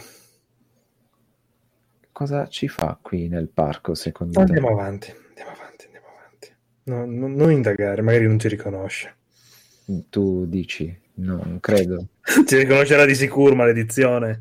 Cosa 2.13 2.47
ci 2.49 2.69
fa 2.69 2.99
qui 3.01 3.29
nel 3.29 3.49
parco 3.49 3.95
secondo 3.95 4.35
te? 4.35 4.41
Andiamo 4.41 4.69
avanti, 4.69 5.11
andiamo 5.29 5.51
avanti, 5.51 5.85
andiamo 5.87 6.07
avanti. 6.17 6.55
No, 6.85 7.07
no- 7.07 7.35
non 7.35 7.51
indagare, 7.51 8.03
magari 8.03 8.27
non 8.27 8.39
ci 8.39 8.49
riconosce. 8.49 9.17
Tu 10.11 10.47
dici, 10.47 10.97
non 11.15 11.59
credo. 11.61 12.09
Ci 12.47 12.57
riconoscerà 12.57 13.05
di 13.05 13.15
sicuro, 13.15 13.55
maledizione. 13.55 14.39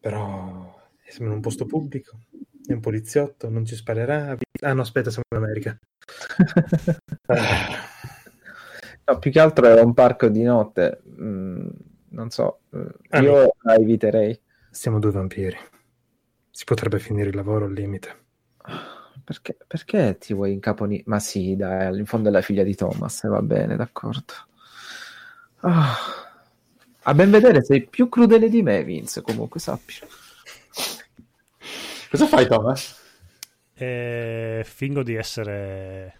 Però 0.00 0.78
siamo 1.06 1.30
in 1.30 1.36
un 1.36 1.40
posto 1.40 1.64
pubblico, 1.64 2.18
è 2.66 2.72
un 2.72 2.80
poliziotto, 2.80 3.48
non 3.48 3.64
ci 3.64 3.74
sparerà. 3.74 4.36
Ah 4.60 4.72
no, 4.74 4.82
aspetta, 4.82 5.10
siamo 5.10 5.24
in 5.30 5.42
America. 5.42 5.78
Ah, 7.30 7.87
No, 9.08 9.18
più 9.18 9.30
che 9.30 9.40
altro 9.40 9.66
è 9.66 9.80
un 9.80 9.94
parco 9.94 10.28
di 10.28 10.42
notte. 10.42 11.02
mm, 11.20 11.66
non 12.10 12.30
so, 12.30 12.60
eh, 12.72 12.86
Ah, 13.10 13.20
io 13.20 13.54
la 13.62 13.74
eviterei. 13.74 14.38
Siamo 14.70 14.98
due 14.98 15.10
vampiri. 15.10 15.56
Si 16.50 16.64
potrebbe 16.64 16.98
finire 16.98 17.30
il 17.30 17.36
lavoro 17.36 17.64
al 17.64 17.72
limite. 17.72 18.26
Perché, 19.24 19.56
perché 19.66 20.16
ti 20.18 20.32
vuoi 20.32 20.52
incaponire? 20.52 21.02
Ma 21.06 21.18
sì, 21.18 21.54
dai, 21.56 21.98
in 21.98 22.06
fondo 22.06 22.28
è 22.28 22.32
la 22.32 22.40
figlia 22.40 22.62
di 22.62 22.74
Thomas, 22.74 23.24
e 23.24 23.28
va 23.28 23.42
bene, 23.42 23.76
d'accordo. 23.76 24.32
Ah, 25.60 25.96
a 27.02 27.14
ben 27.14 27.30
vedere 27.30 27.62
sei 27.64 27.86
più 27.86 28.08
crudele 28.08 28.48
di 28.48 28.62
me, 28.62 28.84
Vince, 28.84 29.22
comunque 29.22 29.60
sappi. 29.60 29.94
Cosa 32.10 32.26
fai, 32.26 32.46
Thomas? 32.46 32.96
E 33.74 34.62
fingo 34.64 35.02
di 35.02 35.14
essere 35.14 36.17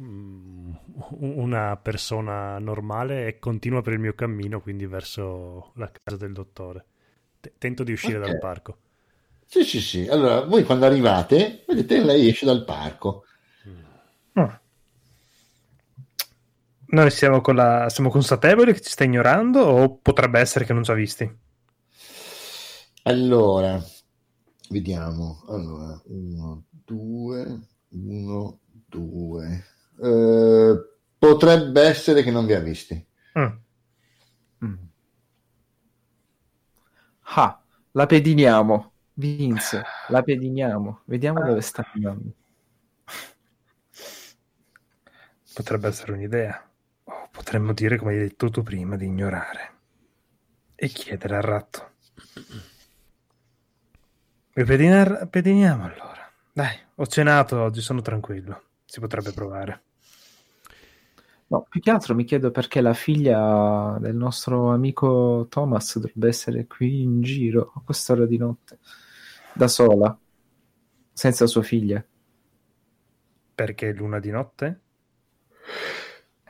una 0.00 1.76
persona 1.76 2.58
normale 2.58 3.26
e 3.26 3.38
continuo 3.38 3.82
per 3.82 3.94
il 3.94 3.98
mio 3.98 4.14
cammino, 4.14 4.60
quindi 4.60 4.86
verso 4.86 5.72
la 5.76 5.90
casa 5.90 6.16
del 6.16 6.32
dottore. 6.32 6.84
T- 7.40 7.52
tento 7.58 7.84
di 7.84 7.92
uscire 7.92 8.18
Ok. 8.18 8.28
dal 8.28 8.36
parco. 8.38 8.78
Sì, 9.46 9.64
sì, 9.64 9.80
sì. 9.80 10.06
Allora, 10.06 10.42
voi 10.44 10.62
quando 10.62 10.86
arrivate, 10.86 11.64
vedete 11.66 12.04
lei 12.04 12.28
esce 12.28 12.46
dal 12.46 12.64
parco. 12.64 13.24
Ah. 14.36 14.60
Noi 16.90 17.10
siamo, 17.12 17.40
con 17.40 17.54
la... 17.54 17.88
siamo 17.88 18.10
consapevoli 18.10 18.72
che 18.72 18.80
ci 18.80 18.90
sta 18.90 19.04
ignorando 19.04 19.60
o 19.60 19.98
potrebbe 19.98 20.40
essere 20.40 20.64
che 20.64 20.72
non 20.72 20.82
ci 20.82 20.90
ha 20.90 20.94
visti? 20.94 21.38
Allora, 23.04 23.82
vediamo. 24.70 25.44
Allora, 25.48 26.00
uno, 26.06 26.64
due, 26.70 27.60
uno, 27.90 28.60
due. 28.86 29.64
Eh, 30.00 30.74
potrebbe 31.18 31.80
essere 31.82 32.22
che 32.22 32.30
non 32.30 32.46
vi 32.46 32.54
ha 32.54 32.60
visti. 32.60 33.06
Mm. 33.38 33.46
Mm. 34.64 34.74
Ah, 37.34 37.60
la 37.92 38.06
pediniamo. 38.06 38.92
Vince, 39.14 39.82
la 40.08 40.22
pediniamo. 40.22 41.00
Vediamo 41.04 41.42
dove 41.42 41.60
sta 41.60 41.84
andando. 41.92 42.32
Potrebbe 45.52 45.88
essere 45.88 46.12
un'idea. 46.12 46.64
O 47.04 47.28
potremmo 47.32 47.72
dire, 47.72 47.96
come 47.96 48.12
hai 48.12 48.18
detto 48.18 48.48
tu 48.48 48.62
prima, 48.62 48.96
di 48.96 49.06
ignorare. 49.06 49.72
E 50.76 50.86
chiedere 50.88 51.36
al 51.36 51.42
ratto. 51.42 51.90
E 54.52 54.64
pedinar- 54.64 55.26
pediniamo 55.26 55.84
allora. 55.84 56.30
Dai, 56.52 56.76
ho 56.94 57.06
cenato 57.06 57.60
oggi, 57.60 57.80
sono 57.80 58.00
tranquillo. 58.02 58.62
Si 58.84 59.00
potrebbe 59.00 59.32
provare. 59.32 59.82
No, 61.50 61.66
più 61.66 61.80
che 61.80 61.90
altro 61.90 62.14
mi 62.14 62.24
chiedo 62.24 62.50
perché 62.50 62.82
la 62.82 62.92
figlia 62.92 63.96
del 64.00 64.14
nostro 64.14 64.70
amico 64.70 65.46
Thomas 65.48 65.94
dovrebbe 65.98 66.28
essere 66.28 66.66
qui 66.66 67.00
in 67.00 67.22
giro 67.22 67.72
a 67.74 67.80
quest'ora 67.82 68.26
di 68.26 68.36
notte, 68.36 68.78
da 69.54 69.66
sola, 69.66 70.18
senza 71.10 71.46
sua 71.46 71.62
figlia. 71.62 72.04
Perché 73.54 73.88
è 73.88 73.92
luna 73.94 74.20
di 74.20 74.30
notte? 74.30 74.80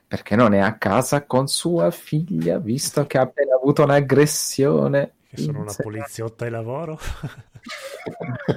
Perché 0.08 0.34
non 0.34 0.52
è 0.52 0.58
a 0.58 0.76
casa 0.76 1.24
con 1.26 1.46
sua 1.46 1.92
figlia, 1.92 2.58
visto 2.58 3.06
che 3.06 3.18
ha 3.18 3.22
appena 3.22 3.54
avuto 3.54 3.84
un'aggressione. 3.84 5.14
Che 5.28 5.36
sono 5.36 5.60
una 5.60 5.74
poliziotta 5.80 6.44
e 6.44 6.50
lavoro. 6.50 6.98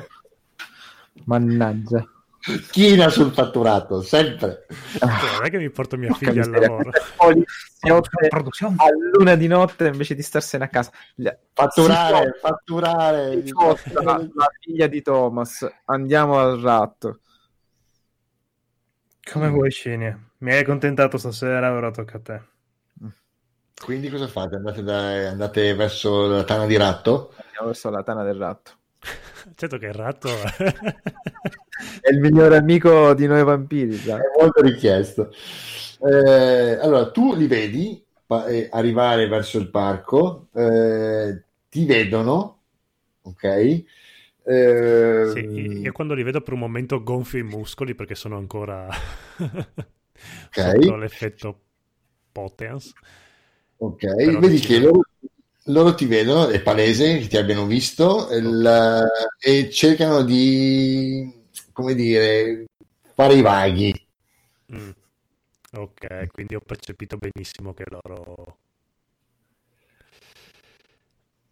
Mannaggia. 1.26 2.04
China 2.72 3.10
sul 3.10 3.32
fatturato, 3.32 4.02
sempre. 4.02 4.66
Cioè, 4.98 5.10
non 5.10 5.46
è 5.46 5.50
che 5.50 5.58
mi 5.58 5.70
porto 5.70 5.98
mia 5.98 6.14
figlia 6.14 6.44
al 6.44 6.50
lavoro. 6.50 6.92
a 8.78 8.88
luna 9.14 9.36
di 9.36 9.48
notte 9.48 9.88
invece 9.88 10.16
di 10.16 10.22
starsene 10.22 10.66
a 10.66 10.68
casa. 10.70 10.92
Fatturare, 11.54 12.34
si 12.34 12.40
fatturare. 12.40 13.44
la, 14.04 14.30
la 14.34 14.52
figlia 14.60 14.88
di 14.88 15.02
Thomas. 15.02 15.68
Andiamo 15.86 16.40
al 16.40 16.60
ratto. 16.60 17.20
Come 19.32 19.50
vuoi, 19.50 19.72
Scene. 19.72 20.32
Mi 20.40 20.52
hai 20.54 20.60
accontentato 20.60 21.18
stasera, 21.18 21.72
ora 21.72 21.92
tocca 21.92 22.18
a 22.18 22.22
te. 22.22 22.42
Quindi 23.82 24.10
cosa 24.10 24.28
fate? 24.28 24.56
Andate, 24.56 24.84
da- 24.84 25.30
andate 25.30 25.74
verso 25.74 26.28
la 26.28 26.44
tana 26.44 26.66
di 26.66 26.78
ratto? 26.78 27.34
Andiamo 27.44 27.68
verso 27.68 27.90
la 27.90 28.04
tana 28.04 28.24
del 28.24 28.36
ratto. 28.36 28.72
Certo 29.56 29.78
che 29.78 29.88
il 29.88 29.94
ratto... 29.94 30.44
È 32.00 32.10
il 32.12 32.20
migliore 32.20 32.58
amico 32.58 33.14
di 33.14 33.26
noi 33.28 33.44
vampiri. 33.44 34.02
sai? 34.02 34.24
È 34.24 34.40
molto 34.42 34.62
richiesto. 34.62 35.32
Eh, 36.02 36.78
allora, 36.82 37.12
tu 37.12 37.34
li 37.36 37.48
vedi 37.48 38.04
pa- 38.26 38.46
eh, 38.48 38.70
arrivare 38.72 39.28
verso 39.28 39.58
il 39.60 39.70
parco, 39.70 40.48
eh, 40.54 41.44
ti 41.70 41.86
vedono, 41.86 42.64
ok? 43.22 43.84
Eh, 44.44 45.24
Sì, 45.24 45.48
io 45.82 45.92
quando 45.92 46.14
li 46.16 46.24
vedo 46.24 46.42
per 46.42 46.54
un 46.54 46.60
momento 46.60 47.04
gonfio 47.04 47.40
i 47.40 47.44
muscoli 47.44 47.94
perché 47.96 48.16
sono 48.16 48.38
ancora 48.38 48.90
sotto 50.52 50.96
l'effetto 50.96 51.62
Potence. 52.32 52.96
ok, 53.78 54.04
Però 54.22 54.40
vedi 54.40 54.60
che 54.62 54.80
loro, 54.80 55.02
loro 55.66 55.94
ti 55.96 56.06
vedono, 56.06 56.48
è 56.50 56.62
palese 56.62 57.20
che 57.20 57.28
ti 57.28 57.38
abbiano 57.38 57.66
visto 57.66 58.30
il- 58.34 59.06
e 59.40 59.70
cercano 59.72 60.24
di, 60.24 61.32
come 61.72 61.94
dire, 61.96 62.66
fare 63.16 63.36
i 63.36 63.42
vaghi. 63.42 63.94
Mm. 64.72 64.92
Ok, 65.74 66.28
quindi 66.32 66.56
ho 66.56 66.62
percepito 66.62 67.18
benissimo 67.18 67.74
che 67.74 67.86
loro 67.90 68.58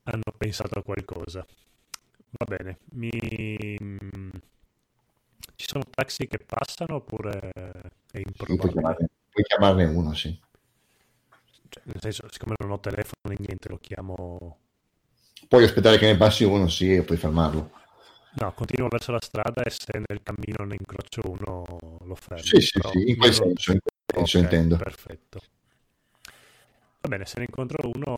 hanno 0.03 0.31
pensato 0.37 0.79
a 0.79 0.83
qualcosa. 0.83 1.45
Va 2.31 2.45
bene, 2.45 2.79
mi... 2.91 3.09
ci 5.55 5.67
sono 5.67 5.83
taxi 5.89 6.27
che 6.27 6.39
passano 6.39 6.95
oppure 6.95 7.51
è 8.11 8.17
Puoi 8.17 8.23
improbabile? 8.25 8.71
chiamarne, 8.71 9.09
puoi 9.29 9.43
chiamarne 9.45 9.85
uno, 9.85 10.13
sì. 10.15 10.39
Cioè, 11.69 11.83
nel 11.85 12.01
senso, 12.01 12.27
siccome 12.29 12.55
non 12.57 12.71
ho 12.71 12.79
telefono 12.79 13.29
né 13.29 13.35
niente, 13.37 13.69
lo 13.69 13.77
chiamo... 13.77 14.57
Puoi 15.47 15.63
aspettare 15.63 15.97
che 15.97 16.05
ne 16.05 16.17
passi 16.17 16.43
uno, 16.43 16.67
sì, 16.67 16.93
e 16.93 17.03
puoi 17.03 17.17
fermarlo. 17.17 17.71
No, 18.31 18.53
continuo 18.53 18.87
verso 18.89 19.11
la 19.11 19.21
strada 19.21 19.63
e 19.63 19.69
se 19.69 20.03
nel 20.07 20.21
cammino 20.21 20.63
ne 20.65 20.75
incrocio 20.77 21.21
uno 21.23 21.63
lo 22.03 22.15
fermo. 22.15 22.43
Sì, 22.43 22.61
sì, 22.61 22.79
sì, 22.91 23.09
in 23.09 23.17
quel 23.17 23.33
senso, 23.33 23.71
in 23.71 23.79
quel 23.79 24.27
senso 24.27 24.37
Ok, 24.37 24.43
intendo. 24.43 24.77
Perfetto. 24.77 25.41
Va 27.01 27.09
bene, 27.09 27.25
se 27.25 27.39
ne 27.39 27.45
incontro 27.45 27.89
uno 27.95 28.17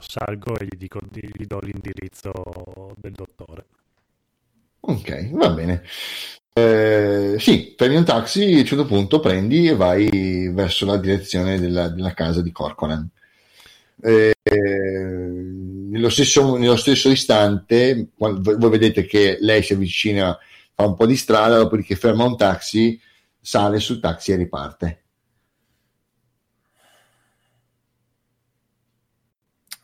salgo 0.00 0.58
e 0.58 0.64
gli, 0.66 0.76
dico, 0.76 1.00
gli 1.10 1.46
do 1.46 1.58
l'indirizzo 1.60 2.32
del 2.96 3.12
dottore. 3.12 3.66
Ok, 4.80 5.30
va 5.32 5.50
bene. 5.50 5.82
Eh, 6.58 7.36
sì, 7.38 7.72
prendi 7.76 7.96
un 7.96 8.04
taxi, 8.04 8.42
a 8.54 8.58
un 8.58 8.64
certo 8.64 8.84
punto 8.84 9.20
prendi 9.20 9.68
e 9.68 9.74
vai 9.76 10.50
verso 10.52 10.86
la 10.86 10.96
direzione 10.96 11.58
della, 11.60 11.88
della 11.88 12.14
casa 12.14 12.42
di 12.42 12.50
Corcoran. 12.52 13.08
Eh, 14.00 14.34
nello, 15.90 16.08
stesso, 16.10 16.56
nello 16.56 16.76
stesso 16.76 17.10
istante, 17.10 18.08
voi 18.16 18.70
vedete 18.70 19.06
che 19.06 19.38
lei 19.40 19.62
si 19.62 19.72
avvicina, 19.74 20.36
fa 20.74 20.86
un 20.86 20.96
po' 20.96 21.06
di 21.06 21.16
strada, 21.16 21.58
dopodiché 21.58 21.94
ferma 21.96 22.24
un 22.24 22.36
taxi, 22.36 23.00
sale 23.40 23.78
sul 23.80 24.00
taxi 24.00 24.32
e 24.32 24.36
riparte. 24.36 25.02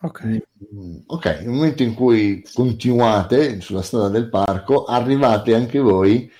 Ok. 0.03 0.23
Mm, 0.75 0.97
Ok, 1.07 1.25
nel 1.27 1.49
momento 1.49 1.83
in 1.83 1.95
cui 1.95 2.45
continuate 2.53 3.61
sulla 3.61 3.83
strada 3.83 4.09
del 4.09 4.29
parco, 4.29 4.85
arrivate 4.85 5.55
anche 5.55 5.79
voi 5.79 6.31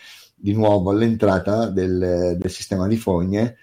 di 0.45 0.53
nuovo 0.53 0.91
all'entrata 0.91 1.71
del, 1.71 2.37
del 2.39 2.51
sistema 2.51 2.87
di 2.87 2.99
fogne. 2.99 3.57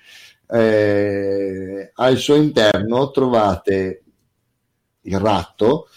Eh, 0.49 1.91
al 1.93 2.17
suo 2.17 2.33
interno 2.33 3.11
trovate 3.11 4.03
il 5.01 5.19
ratto 5.19 5.87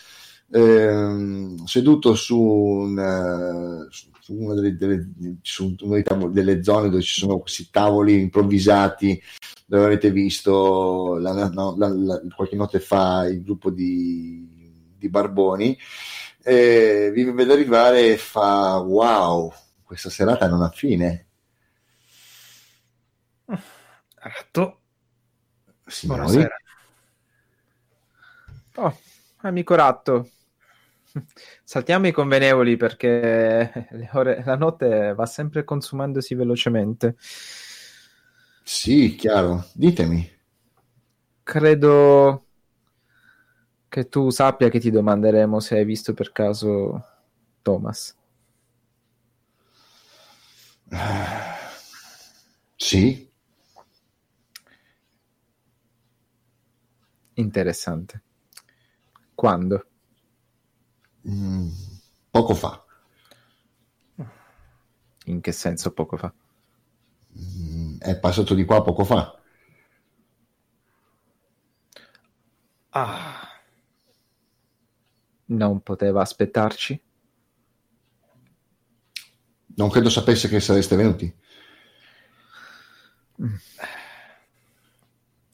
ehm, 0.52 1.65
seduto 1.65 2.15
su, 2.15 2.39
un, 2.39 2.98
eh, 2.98 3.86
su 3.90 4.35
una 4.35 4.52
delle, 4.52 4.77
delle- 4.77 5.09
su 5.40 5.74
tavoli- 5.74 6.32
delle 6.32 6.62
zone 6.62 6.90
dove 6.90 7.02
ci 7.02 7.19
sono 7.19 7.39
questi 7.39 7.69
tavoli 7.70 8.20
improvvisati 8.20 9.20
dove 9.66 9.86
avete 9.86 10.11
visto 10.11 11.16
la- 11.16 11.48
no, 11.48 11.74
la- 11.78 11.89
la- 11.89 12.20
qualche 12.36 12.56
notte 12.56 12.78
fa 12.78 13.27
il 13.27 13.43
gruppo 13.43 13.70
di, 13.70 14.47
di 14.98 15.09
Barboni, 15.09 15.77
eh, 16.43 17.11
vi 17.15 17.24
vede 17.32 17.52
arrivare 17.55 18.12
e 18.12 18.16
fa 18.19 18.77
wow, 18.77 19.51
questa 19.94 20.10
serata 20.10 20.48
non 20.48 20.60
ha 20.62 20.70
fine. 20.70 21.26
Ratto. 24.16 24.80
Signori, 25.86 26.18
Buonasera. 26.18 26.56
Oh, 28.76 28.98
amico 29.42 29.74
ratto. 29.76 30.31
Saltiamo 31.62 32.08
i 32.08 32.12
convenevoli 32.12 32.76
perché 32.76 33.89
ore- 34.14 34.42
la 34.44 34.56
notte 34.56 35.14
va 35.14 35.26
sempre 35.26 35.62
consumandosi 35.62 36.34
velocemente. 36.34 37.16
sì, 38.64 39.14
chiaro, 39.16 39.64
ditemi. 39.74 40.28
Credo 41.44 42.44
che 43.89 44.08
tu 44.08 44.31
sappia 44.31 44.68
che 44.68 44.81
ti 44.81 44.90
domanderemo 44.90 45.60
se 45.60 45.76
hai 45.76 45.84
visto 45.84 46.14
per 46.14 46.32
caso 46.32 47.05
Thomas. 47.62 48.16
Sì, 52.76 53.31
Interessante. 57.36 58.23
Quando? 59.34 59.86
mm, 61.24 61.68
poco 62.31 62.55
fa. 62.55 62.73
In 65.26 65.42
che 65.42 65.52
senso 65.52 65.92
poco 65.92 66.16
fa? 66.16 66.32
Mm, 67.39 67.98
è 67.98 68.18
passato 68.18 68.55
di 68.55 68.64
qua 68.64 68.82
poco 68.82 69.05
fa. 69.05 69.39
Ah, 72.92 73.60
Non 75.47 75.81
poteva 75.82 76.20
aspettarci? 76.20 77.00
Non 79.77 79.91
credo 79.91 80.09
sapesse 80.11 80.49
che 80.49 80.59
sareste 80.61 80.97
venuti. 80.97 81.33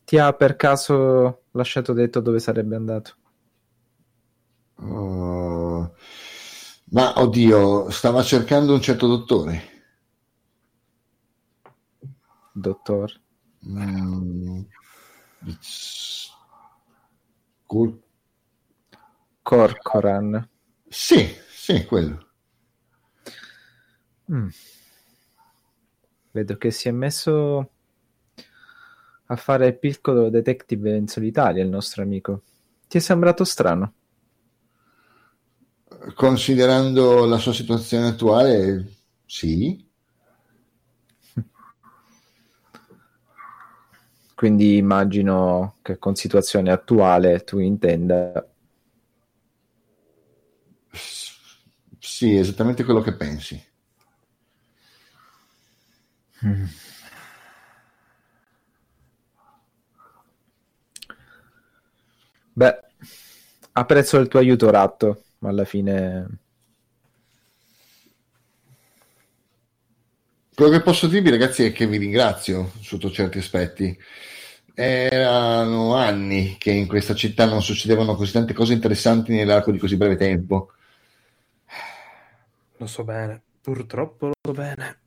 Ti 0.04 0.18
ha 0.18 0.34
per 0.34 0.56
caso 0.56 1.44
lasciato 1.52 1.94
detto 1.94 2.20
dove 2.20 2.38
sarebbe 2.38 2.76
andato? 2.76 3.16
Uh, 4.82 5.86
ma 6.90 7.12
oddio, 7.20 7.88
stava 7.90 8.22
cercando 8.22 8.74
un 8.74 8.80
certo 8.80 9.06
dottore. 9.06 9.62
Dottor? 12.54 13.10
Mm, 13.66 14.64
Col- 17.68 17.98
Corcoran. 19.48 20.30
Sì, 20.90 21.26
sì, 21.48 21.86
quello. 21.86 22.29
Mm. 24.32 24.48
Vedo 26.32 26.56
che 26.56 26.70
si 26.70 26.86
è 26.88 26.92
messo 26.92 27.70
a 29.26 29.36
fare 29.36 29.66
il 29.66 29.78
piccolo 29.78 30.28
detective 30.30 30.96
in 30.96 31.08
solitaria 31.08 31.62
il 31.62 31.68
nostro 31.68 32.02
amico. 32.02 32.42
Ti 32.88 32.98
è 32.98 33.00
sembrato 33.00 33.44
strano? 33.44 33.94
Considerando 36.14 37.24
la 37.26 37.38
sua 37.38 37.52
situazione 37.52 38.06
attuale, 38.06 38.92
sì. 39.26 39.84
Quindi 44.34 44.76
immagino 44.76 45.76
che 45.82 45.98
con 45.98 46.14
situazione 46.14 46.70
attuale 46.70 47.42
tu 47.42 47.58
intenda 47.58 48.44
Sì, 51.98 52.36
esattamente 52.36 52.84
quello 52.84 53.00
che 53.00 53.14
pensi. 53.14 53.69
Beh, 62.52 62.80
apprezzo 63.72 64.18
il 64.18 64.28
tuo 64.28 64.38
aiuto, 64.38 64.70
Ratto, 64.70 65.22
ma 65.38 65.48
alla 65.50 65.64
fine 65.64 66.40
quello 70.60 70.76
che 70.76 70.82
posso 70.82 71.06
dirvi, 71.06 71.30
ragazzi, 71.30 71.64
è 71.64 71.72
che 71.72 71.86
vi 71.86 71.96
ringrazio 71.96 72.72
sotto 72.80 73.10
certi 73.10 73.38
aspetti. 73.38 73.98
Erano 74.74 75.94
anni 75.94 76.56
che 76.58 76.70
in 76.70 76.86
questa 76.86 77.14
città 77.14 77.46
non 77.46 77.62
succedevano 77.62 78.14
così 78.14 78.32
tante 78.32 78.52
cose 78.52 78.74
interessanti 78.74 79.32
nell'arco 79.32 79.70
di 79.72 79.78
così 79.78 79.96
breve 79.96 80.16
tempo. 80.16 80.72
Lo 82.76 82.86
so 82.86 83.04
bene, 83.04 83.40
purtroppo 83.62 84.26
lo 84.26 84.32
so 84.42 84.52
bene. 84.52 84.99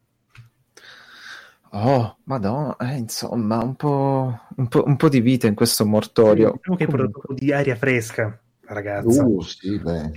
Oh, 1.75 2.17
madonna, 2.25 2.75
eh, 2.77 2.97
insomma, 2.97 3.63
un 3.63 3.75
po', 3.75 4.41
un, 4.57 4.67
po', 4.67 4.83
un 4.85 4.95
po' 4.95 5.09
di 5.09 5.21
vita 5.21 5.47
in 5.47 5.55
questo 5.55 5.87
mortorio. 5.87 6.51
Diciamo 6.51 6.77
che 6.77 6.83
hai 6.83 6.89
portato 6.89 7.11
un 7.15 7.21
po' 7.25 7.33
di 7.33 7.51
aria 7.51 7.75
fresca, 7.75 8.39
ragazza. 8.65 9.23
Uh, 9.23 9.41
sì, 9.41 9.79
beh. 9.79 10.11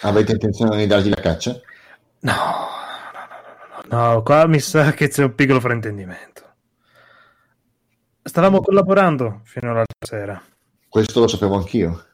Avete 0.00 0.32
intenzione 0.32 0.76
di 0.78 0.86
dargli 0.88 1.08
la 1.08 1.20
caccia? 1.20 1.52
No, 2.20 2.32
no, 2.32 2.40
no, 3.12 3.86
no, 3.86 3.96
no, 3.96 4.12
no, 4.14 4.22
qua 4.22 4.44
mi 4.48 4.58
sa 4.58 4.90
che 4.90 5.06
c'è 5.06 5.22
un 5.22 5.36
piccolo 5.36 5.60
fraintendimento. 5.60 6.42
Stavamo 8.24 8.60
collaborando 8.60 9.42
fino 9.44 9.70
all'altra 9.70 10.04
sera. 10.04 10.42
Questo 10.88 11.20
lo 11.20 11.28
sapevo 11.28 11.54
anch'io. 11.54 12.06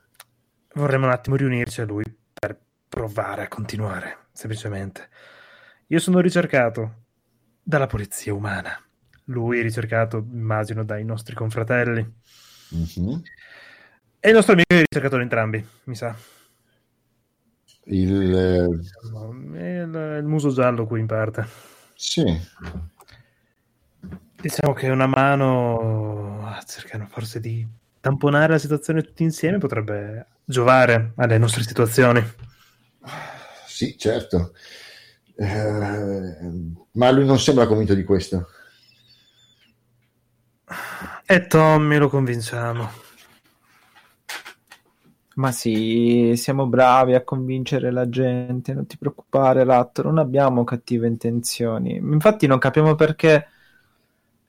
Vorremmo 0.74 1.06
un 1.06 1.12
attimo 1.12 1.36
riunirci 1.36 1.80
a 1.80 1.86
lui 1.86 2.04
per 2.34 2.58
provare 2.86 3.44
a 3.44 3.48
continuare, 3.48 4.26
semplicemente. 4.32 5.08
Io 5.90 5.98
sono 6.00 6.20
ricercato 6.20 7.04
dalla 7.62 7.86
polizia 7.86 8.34
umana. 8.34 8.78
Lui 9.24 9.58
è 9.58 9.62
ricercato, 9.62 10.18
immagino, 10.18 10.84
dai 10.84 11.02
nostri 11.04 11.34
confratelli. 11.34 12.00
Mhm. 12.70 13.22
E 14.20 14.28
il 14.28 14.34
nostro 14.34 14.52
amico 14.52 14.74
è 14.74 14.80
ricercato 14.80 15.16
da 15.16 15.22
entrambi, 15.22 15.66
mi 15.84 15.94
sa. 15.94 16.14
Il, 17.86 18.10
Il, 19.54 20.18
il 20.18 20.24
muso 20.24 20.50
giallo 20.50 20.86
qui 20.86 21.00
in 21.00 21.06
parte. 21.06 21.46
sì, 21.94 22.22
Diciamo 24.40 24.74
che 24.74 24.88
una 24.88 25.06
mano 25.06 26.46
a 26.46 26.62
cercare 26.64 27.06
forse 27.08 27.40
di 27.40 27.66
tamponare 28.00 28.52
la 28.52 28.58
situazione 28.58 29.02
tutti 29.02 29.22
insieme 29.22 29.58
potrebbe 29.58 30.26
giovare 30.44 31.12
alle 31.16 31.38
nostre 31.38 31.62
situazioni. 31.62 32.22
sì, 33.66 33.96
certo. 33.98 34.52
Eh, 35.40 36.50
ma 36.92 37.10
lui 37.10 37.24
non 37.24 37.38
sembra 37.38 37.66
convinto 37.66 37.94
di 37.94 38.04
questo. 38.04 38.48
E 41.34 41.46
Tommy 41.46 41.96
lo 41.98 42.08
convinciamo. 42.08 42.88
Ma 45.36 45.52
sì, 45.52 46.32
siamo 46.36 46.66
bravi 46.66 47.14
a 47.14 47.22
convincere 47.22 47.92
la 47.92 48.08
gente, 48.08 48.74
non 48.74 48.86
ti 48.86 48.96
preoccupare, 48.98 49.62
Ratto, 49.62 50.02
non 50.02 50.18
abbiamo 50.18 50.64
cattive 50.64 51.06
intenzioni. 51.06 51.94
Infatti 51.94 52.48
non 52.48 52.58
capiamo 52.58 52.96
perché 52.96 53.46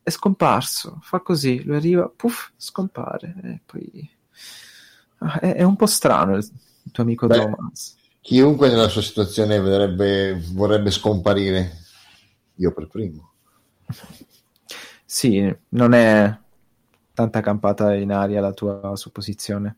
è 0.02 0.10
scomparso, 0.10 1.00
fa 1.02 1.20
così, 1.22 1.64
lui 1.64 1.76
arriva, 1.78 2.10
puff, 2.10 2.52
scompare. 2.58 3.36
E 3.44 3.62
poi... 3.66 4.10
Ah, 5.20 5.40
È, 5.40 5.54
è 5.56 5.64
un 5.64 5.76
po' 5.76 5.86
strano 5.86 6.36
il, 6.38 6.44
il 6.84 6.92
tuo 6.92 7.04
amico 7.04 7.28
Beh. 7.28 7.30
Thomas. 7.30 7.99
Chiunque 8.22 8.70
nella 8.70 8.90
sua 8.90 9.02
situazione 9.02 9.60
vedrebbe, 9.60 10.40
vorrebbe 10.52 10.92
scomparire. 10.92 11.78
Io 12.56 12.74
per 12.74 12.88
primo. 12.88 13.32
Sì, 15.06 15.54
non 15.70 15.94
è 15.94 16.38
tanta 17.14 17.42
campata 17.42 17.96
in 17.96 18.12
aria 18.12 18.42
la 18.42 18.54
tua 18.54 18.96
supposizione. 18.96 19.78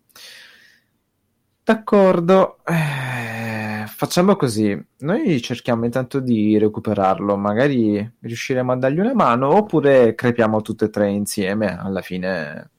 D'accordo, 1.64 2.58
eh, 2.66 3.86
facciamo 3.88 4.36
così. 4.36 4.78
Noi 5.00 5.42
cerchiamo 5.42 5.86
intanto 5.86 6.20
di 6.20 6.58
recuperarlo, 6.58 7.38
magari 7.38 8.14
riusciremo 8.20 8.72
a 8.72 8.76
dargli 8.76 9.00
una 9.00 9.14
mano 9.14 9.56
oppure 9.56 10.16
crepiamo 10.16 10.62
tutte 10.62 10.86
e 10.86 10.90
tre 10.90 11.10
insieme. 11.10 11.78
Alla 11.80 12.02
fine 12.02 12.72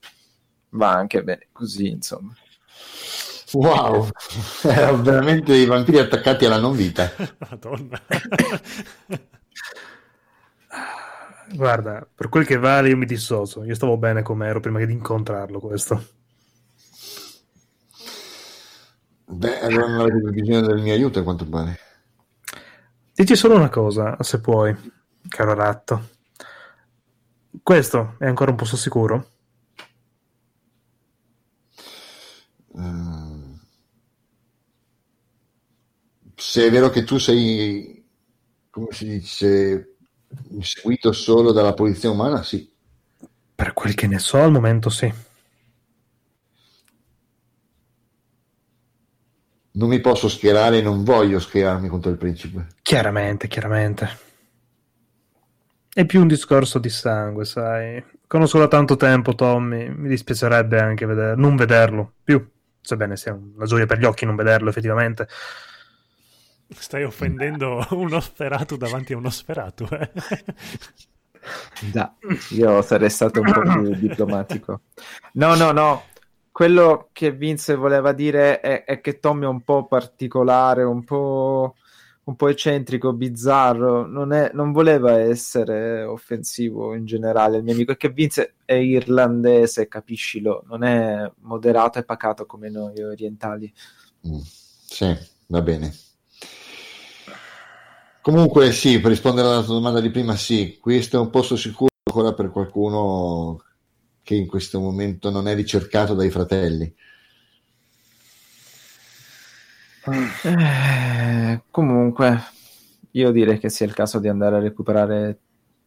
va 0.69 0.91
anche 0.91 1.23
bene 1.23 1.47
così, 1.51 1.87
insomma. 1.87 2.35
Wow, 3.53 4.09
erano 4.63 5.01
veramente 5.03 5.51
dei 5.51 5.65
vampiri 5.65 5.99
attaccati 5.99 6.45
alla 6.45 6.59
non 6.59 6.75
vita. 6.75 7.11
Madonna. 7.37 8.01
Guarda, 11.53 12.07
per 12.15 12.29
quel 12.29 12.45
che 12.47 12.57
vale 12.57 12.89
io 12.89 12.97
mi 12.97 13.05
dissocio. 13.05 13.63
Io 13.63 13.75
stavo 13.75 13.97
bene 13.97 14.23
come 14.23 14.47
ero 14.47 14.59
prima 14.59 14.79
che 14.79 14.87
di 14.87 14.93
incontrarlo 14.93 15.59
questo. 15.59 16.03
Beh, 19.25 19.59
allora 19.61 19.87
non 19.87 19.99
avete 20.01 20.29
bisogno 20.31 20.61
del 20.61 20.81
mio 20.81 20.93
aiuto 20.93 21.19
a 21.19 21.23
quanto 21.23 21.45
pare. 21.45 21.79
Dici 23.13 23.35
solo 23.35 23.55
una 23.55 23.69
cosa, 23.69 24.17
se 24.21 24.39
puoi, 24.39 24.75
caro 25.27 25.53
ratto. 25.53 26.09
Questo 27.61 28.15
è 28.19 28.25
ancora 28.25 28.51
un 28.51 28.57
posto 28.57 28.75
sicuro? 28.75 29.27
Eh, 32.75 33.13
se 36.53 36.67
è 36.67 36.69
vero 36.69 36.91
che 36.91 37.03
tu 37.03 37.17
sei, 37.17 38.07
come 38.69 38.89
si 38.91 39.07
dice, 39.07 39.95
seguito 40.59 41.11
solo 41.11 41.51
dalla 41.51 41.73
polizia 41.73 42.11
umana, 42.11 42.43
sì. 42.43 42.71
Per 43.55 43.73
quel 43.73 43.95
che 43.95 44.05
ne 44.05 44.19
so, 44.19 44.37
al 44.37 44.51
momento 44.51 44.91
sì. 44.91 45.11
Non 49.71 49.89
mi 49.89 49.99
posso 49.99 50.29
schierare 50.29 50.77
e 50.77 50.81
non 50.83 51.03
voglio 51.03 51.39
schierarmi 51.39 51.87
contro 51.87 52.11
il 52.11 52.17
principe. 52.17 52.67
Chiaramente, 52.83 53.47
chiaramente. 53.47 54.17
È 55.91 56.05
più 56.05 56.21
un 56.21 56.27
discorso 56.27 56.77
di 56.77 56.89
sangue, 56.89 57.45
sai. 57.45 58.05
Conosco 58.27 58.59
da 58.59 58.67
tanto 58.67 58.95
tempo 58.95 59.33
Tommy, 59.33 59.89
mi 59.89 60.07
dispiacerebbe 60.07 60.79
anche 60.79 61.07
veder- 61.07 61.35
non 61.35 61.55
vederlo 61.55 62.13
più, 62.23 62.47
sebbene 62.79 63.17
sia 63.17 63.33
una 63.33 63.65
gioia 63.65 63.87
per 63.87 63.97
gli 63.97 64.05
occhi 64.05 64.25
non 64.25 64.35
vederlo 64.35 64.69
effettivamente. 64.69 65.27
Stai 66.67 67.03
offendendo 67.03 67.85
uno 67.91 68.19
sferato 68.19 68.75
davanti 68.77 69.13
a 69.13 69.17
uno 69.17 69.29
sferato. 69.29 69.87
Eh? 69.89 70.11
Già, 71.91 72.15
io 72.51 72.81
sarei 72.81 73.09
stato 73.09 73.41
un 73.41 73.51
po' 73.51 73.61
più 73.61 73.93
diplomatico. 73.95 74.81
No, 75.33 75.55
no, 75.55 75.71
no. 75.71 76.03
Quello 76.51 77.09
che 77.11 77.31
Vince 77.31 77.75
voleva 77.75 78.13
dire 78.13 78.59
è, 78.59 78.83
è 78.85 79.01
che 79.01 79.19
Tommy 79.19 79.43
è 79.45 79.47
un 79.47 79.61
po' 79.63 79.85
particolare, 79.87 80.83
un 80.83 81.03
po', 81.03 81.75
un 82.25 82.35
po' 82.35 82.47
eccentrico, 82.47 83.11
bizzarro. 83.13 84.05
Non, 84.07 84.31
è- 84.33 84.51
non 84.53 84.71
voleva 84.71 85.19
essere 85.19 86.03
offensivo 86.03 86.93
in 86.95 87.05
generale. 87.05 87.57
Il 87.57 87.63
mio 87.63 87.73
amico 87.73 87.91
è 87.91 87.97
che 87.97 88.09
Vince 88.09 88.55
è 88.65 88.73
irlandese, 88.75 89.87
capiscilo. 89.87 90.63
Non 90.67 90.83
è 90.83 91.29
moderato 91.41 91.99
e 91.99 92.03
pacato 92.05 92.45
come 92.45 92.69
noi 92.69 93.01
orientali. 93.01 93.71
Mm, 94.27 94.39
Sì, 94.85 95.17
va 95.47 95.61
bene. 95.61 95.91
Comunque 98.23 98.71
sì, 98.71 99.01
per 99.01 99.09
rispondere 99.11 99.49
alla 99.49 99.63
tua 99.63 99.73
domanda 99.73 99.99
di 99.99 100.09
prima, 100.09 100.37
sì, 100.37 100.77
questo 100.79 101.17
è 101.17 101.19
un 101.19 101.29
posto 101.29 101.57
sicuro 101.57 101.89
ancora 102.05 102.33
per 102.33 102.51
qualcuno 102.51 103.61
che 104.23 104.33
in 104.33 104.47
questo 104.47 104.79
momento 104.79 105.29
non 105.29 105.45
è 105.45 105.53
ricercato 105.53 106.13
dai 106.13 106.29
fratelli. 106.29 106.95
Eh, 110.43 111.63
comunque, 111.69 112.43
io 113.11 113.31
direi 113.31 113.59
che 113.59 113.67
sia 113.67 113.85
il 113.85 113.93
caso 113.93 114.19
di 114.19 114.29
andare 114.29 114.55
a 114.55 114.59
recuperare 114.59 115.39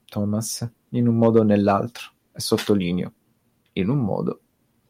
Thomas 0.05 0.71
in 0.91 1.09
un 1.09 1.17
modo 1.17 1.41
o 1.41 1.43
nell'altro. 1.43 2.11
E 2.33 2.41
sottolineo, 2.41 3.13
in 3.73 3.89
un 3.89 4.01
modo 4.01 4.41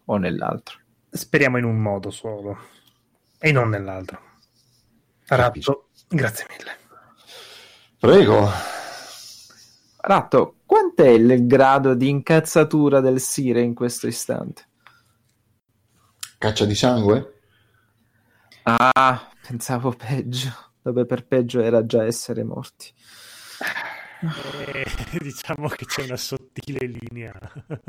o 0.06 0.16
nell'altro. 0.16 0.80
Speriamo 1.10 1.58
in 1.58 1.64
un 1.64 1.78
modo 1.78 2.10
solo 2.10 2.58
e 3.38 3.52
non 3.52 3.68
nell'altro. 3.68 4.20
Ratto, 5.26 5.90
grazie 6.08 6.46
mille. 6.50 6.85
Prego. 8.06 8.48
Ratto, 9.96 10.58
quant'è 10.64 11.08
il 11.08 11.44
grado 11.48 11.94
di 11.94 12.08
incazzatura 12.08 13.00
del 13.00 13.18
Sire 13.18 13.62
in 13.62 13.74
questo 13.74 14.06
istante? 14.06 14.62
Caccia 16.38 16.66
di 16.66 16.76
sangue? 16.76 17.40
Ah, 18.62 19.28
pensavo 19.44 19.90
peggio, 19.90 20.54
dove 20.82 21.04
per 21.04 21.26
peggio 21.26 21.60
era 21.60 21.84
già 21.84 22.04
essere 22.04 22.44
morti. 22.44 22.92
Eh, 24.20 24.86
diciamo 25.18 25.66
che 25.66 25.86
c'è 25.86 26.04
una 26.04 26.16
sottile 26.16 26.86
linea. 26.86 27.32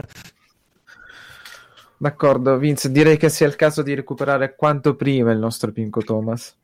D'accordo, 1.95 2.57
Vince, 2.57 2.89
direi 2.89 3.17
che 3.17 3.29
sia 3.29 3.45
il 3.45 3.55
caso 3.55 3.83
di 3.83 3.93
recuperare 3.93 4.55
quanto 4.55 4.95
prima 4.95 5.31
il 5.31 5.37
nostro 5.37 5.71
Pinco 5.71 6.01
Thomas. 6.01 6.57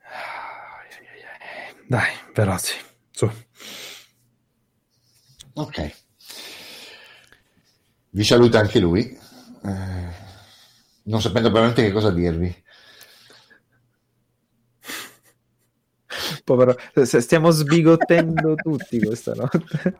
Dai, 1.86 2.10
veloci, 2.32 2.93
su. 3.14 3.30
Ok. 5.54 6.02
Vi 8.10 8.24
saluta 8.24 8.58
anche 8.58 8.80
lui, 8.80 9.16
eh, 9.64 10.12
non 11.04 11.20
sapendo 11.20 11.50
veramente 11.50 11.82
che 11.82 11.92
cosa 11.92 12.10
dirvi. 12.10 12.62
Povero, 16.44 16.76
stiamo 17.02 17.50
sbigottendo 17.50 18.54
tutti 18.54 19.00
questa 19.00 19.34
notte. 19.34 19.98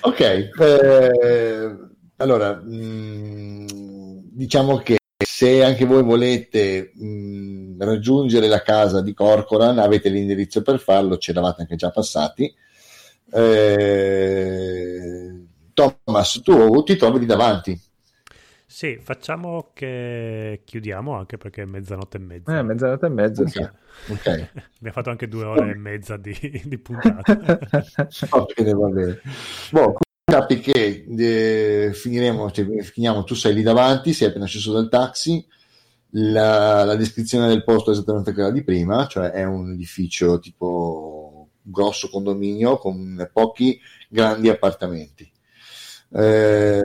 Ok, 0.00 0.20
eh, 0.20 1.78
allora 2.16 2.54
mh, 2.54 3.66
mm, 3.72 4.18
diciamo 4.30 4.78
che 4.78 4.98
se 5.24 5.64
anche 5.64 5.84
voi 5.84 6.02
volete 6.02 6.92
mh, 6.94 7.82
raggiungere 7.82 8.46
la 8.46 8.62
casa 8.62 9.02
di 9.02 9.14
Corcoran, 9.14 9.78
avete 9.78 10.08
l'indirizzo 10.08 10.62
per 10.62 10.78
farlo, 10.78 11.18
ci 11.18 11.30
eravate 11.30 11.62
anche 11.62 11.76
già 11.76 11.90
passati. 11.90 12.54
Eh, 13.32 14.64
Thomas, 15.72 16.40
tu 16.42 16.82
ti 16.82 16.96
trovi 16.96 17.18
lì 17.20 17.26
davanti. 17.26 17.80
Sì, 18.66 18.98
facciamo 19.00 19.70
che 19.72 20.62
chiudiamo 20.64 21.14
anche 21.14 21.36
perché 21.36 21.62
è 21.62 21.64
mezzanotte 21.64 22.16
e 22.16 22.20
mezza. 22.20 22.58
Eh, 22.58 22.62
mezzanotte 22.62 23.06
e 23.06 23.08
mezza, 23.08 23.42
okay. 23.42 23.52
sì. 23.52 24.12
Okay. 24.12 24.48
Abbiamo 24.78 24.92
fatto 24.92 25.10
anche 25.10 25.28
due 25.28 25.44
ore 25.44 25.70
e 25.70 25.76
mezza 25.76 26.16
di, 26.16 26.36
di 26.64 26.78
puntata. 26.78 27.22
va 28.30 28.46
bene, 28.56 28.72
va 28.72 28.88
bene. 28.88 29.20
Boh, 29.70 29.96
sappi 30.24 30.60
che 30.60 31.06
eh, 31.08 31.92
finiremo, 31.92 32.50
cioè, 32.50 32.82
finiamo, 32.82 33.24
tu 33.24 33.34
sei 33.34 33.54
lì 33.54 33.62
davanti, 33.62 34.12
sei 34.12 34.28
appena 34.28 34.46
sceso 34.46 34.72
dal 34.72 34.88
taxi, 34.88 35.44
la, 36.16 36.84
la, 36.84 36.96
descrizione 36.96 37.48
del 37.48 37.64
posto 37.64 37.90
è 37.90 37.92
esattamente 37.94 38.32
quella 38.32 38.50
di 38.50 38.62
prima, 38.62 39.06
cioè 39.06 39.30
è 39.30 39.44
un 39.44 39.72
edificio 39.72 40.38
tipo 40.38 41.48
grosso 41.60 42.08
condominio 42.08 42.78
con 42.78 43.28
pochi 43.32 43.80
grandi 44.08 44.48
appartamenti. 44.48 45.30
Eh, 46.12 46.82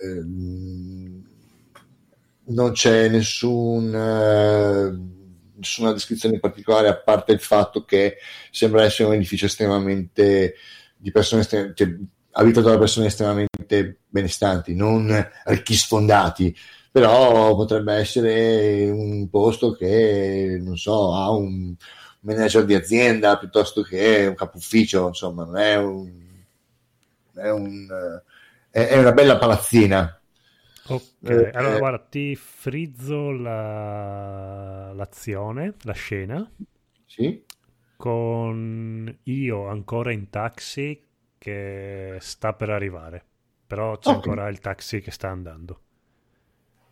Ehm, 0.00 1.22
non 2.44 2.72
c'è 2.72 3.08
nessun, 3.08 3.94
eh, 3.94 4.98
nessuna 5.56 5.92
descrizione 5.92 6.34
in 6.36 6.40
particolare 6.40 6.88
a 6.88 6.96
parte 6.96 7.32
il 7.32 7.40
fatto 7.40 7.84
che 7.84 8.16
sembra 8.50 8.82
essere 8.82 9.08
un 9.08 9.14
edificio 9.14 9.46
estremamente 9.46 10.54
di 10.96 11.10
persone 11.12 11.42
estrem- 11.42 11.74
cioè, 11.74 11.94
abitato 12.40 12.70
da 12.70 12.78
persone 12.78 13.06
estremamente 13.06 14.00
benestanti, 14.08 14.74
non 14.74 15.10
archisfondati, 15.44 16.56
però 16.90 17.54
potrebbe 17.54 17.94
essere 17.94 18.88
un 18.88 19.28
posto 19.28 19.72
che 19.72 20.58
non 20.60 20.76
so, 20.76 21.14
ha 21.14 21.30
un 21.30 21.74
manager 22.20 22.64
di 22.64 22.74
azienda 22.74 23.38
piuttosto 23.38 23.82
che 23.82 24.26
un 24.26 24.34
capo 24.34 24.56
ufficio, 24.56 25.08
insomma, 25.08 25.44
non 25.44 25.56
è 25.56 25.76
un, 25.76 26.10
è 27.34 27.50
un 27.50 27.86
è, 28.70 28.86
è 28.86 28.98
una 28.98 29.12
bella 29.12 29.36
palazzina. 29.36 30.20
Ok, 30.86 31.02
eh, 31.24 31.50
allora 31.52 31.76
eh, 31.76 31.78
guarda, 31.78 32.06
ti 32.08 32.34
frizzo 32.34 33.30
la... 33.30 34.92
l'azione, 34.92 35.74
la 35.82 35.92
scena. 35.92 36.50
Sì. 37.06 37.44
Con 37.96 39.18
io 39.24 39.66
ancora 39.68 40.10
in 40.10 40.30
taxi 40.30 41.00
che 41.40 42.18
sta 42.20 42.52
per 42.52 42.68
arrivare, 42.68 43.24
però 43.66 43.96
c'è 43.96 44.10
okay. 44.10 44.14
ancora 44.14 44.48
il 44.50 44.58
taxi 44.58 45.00
che 45.00 45.10
sta 45.10 45.30
andando. 45.30 45.80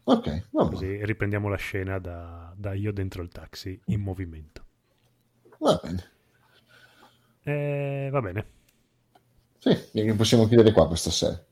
Ok, 0.04 0.48
va 0.52 0.66
Così 0.70 1.04
riprendiamo 1.04 1.50
la 1.50 1.56
scena 1.56 1.98
da, 1.98 2.50
da, 2.56 2.72
io 2.72 2.90
dentro 2.90 3.20
il 3.20 3.28
taxi 3.28 3.78
in 3.88 4.00
movimento. 4.00 4.64
Va 5.58 5.78
bene. 5.82 6.10
Eh, 7.42 8.08
va 8.10 8.22
bene. 8.22 8.46
Sì, 9.58 10.14
possiamo 10.16 10.46
chiudere 10.46 10.72
qua 10.72 10.86
questa 10.86 11.10
sera. 11.10 11.44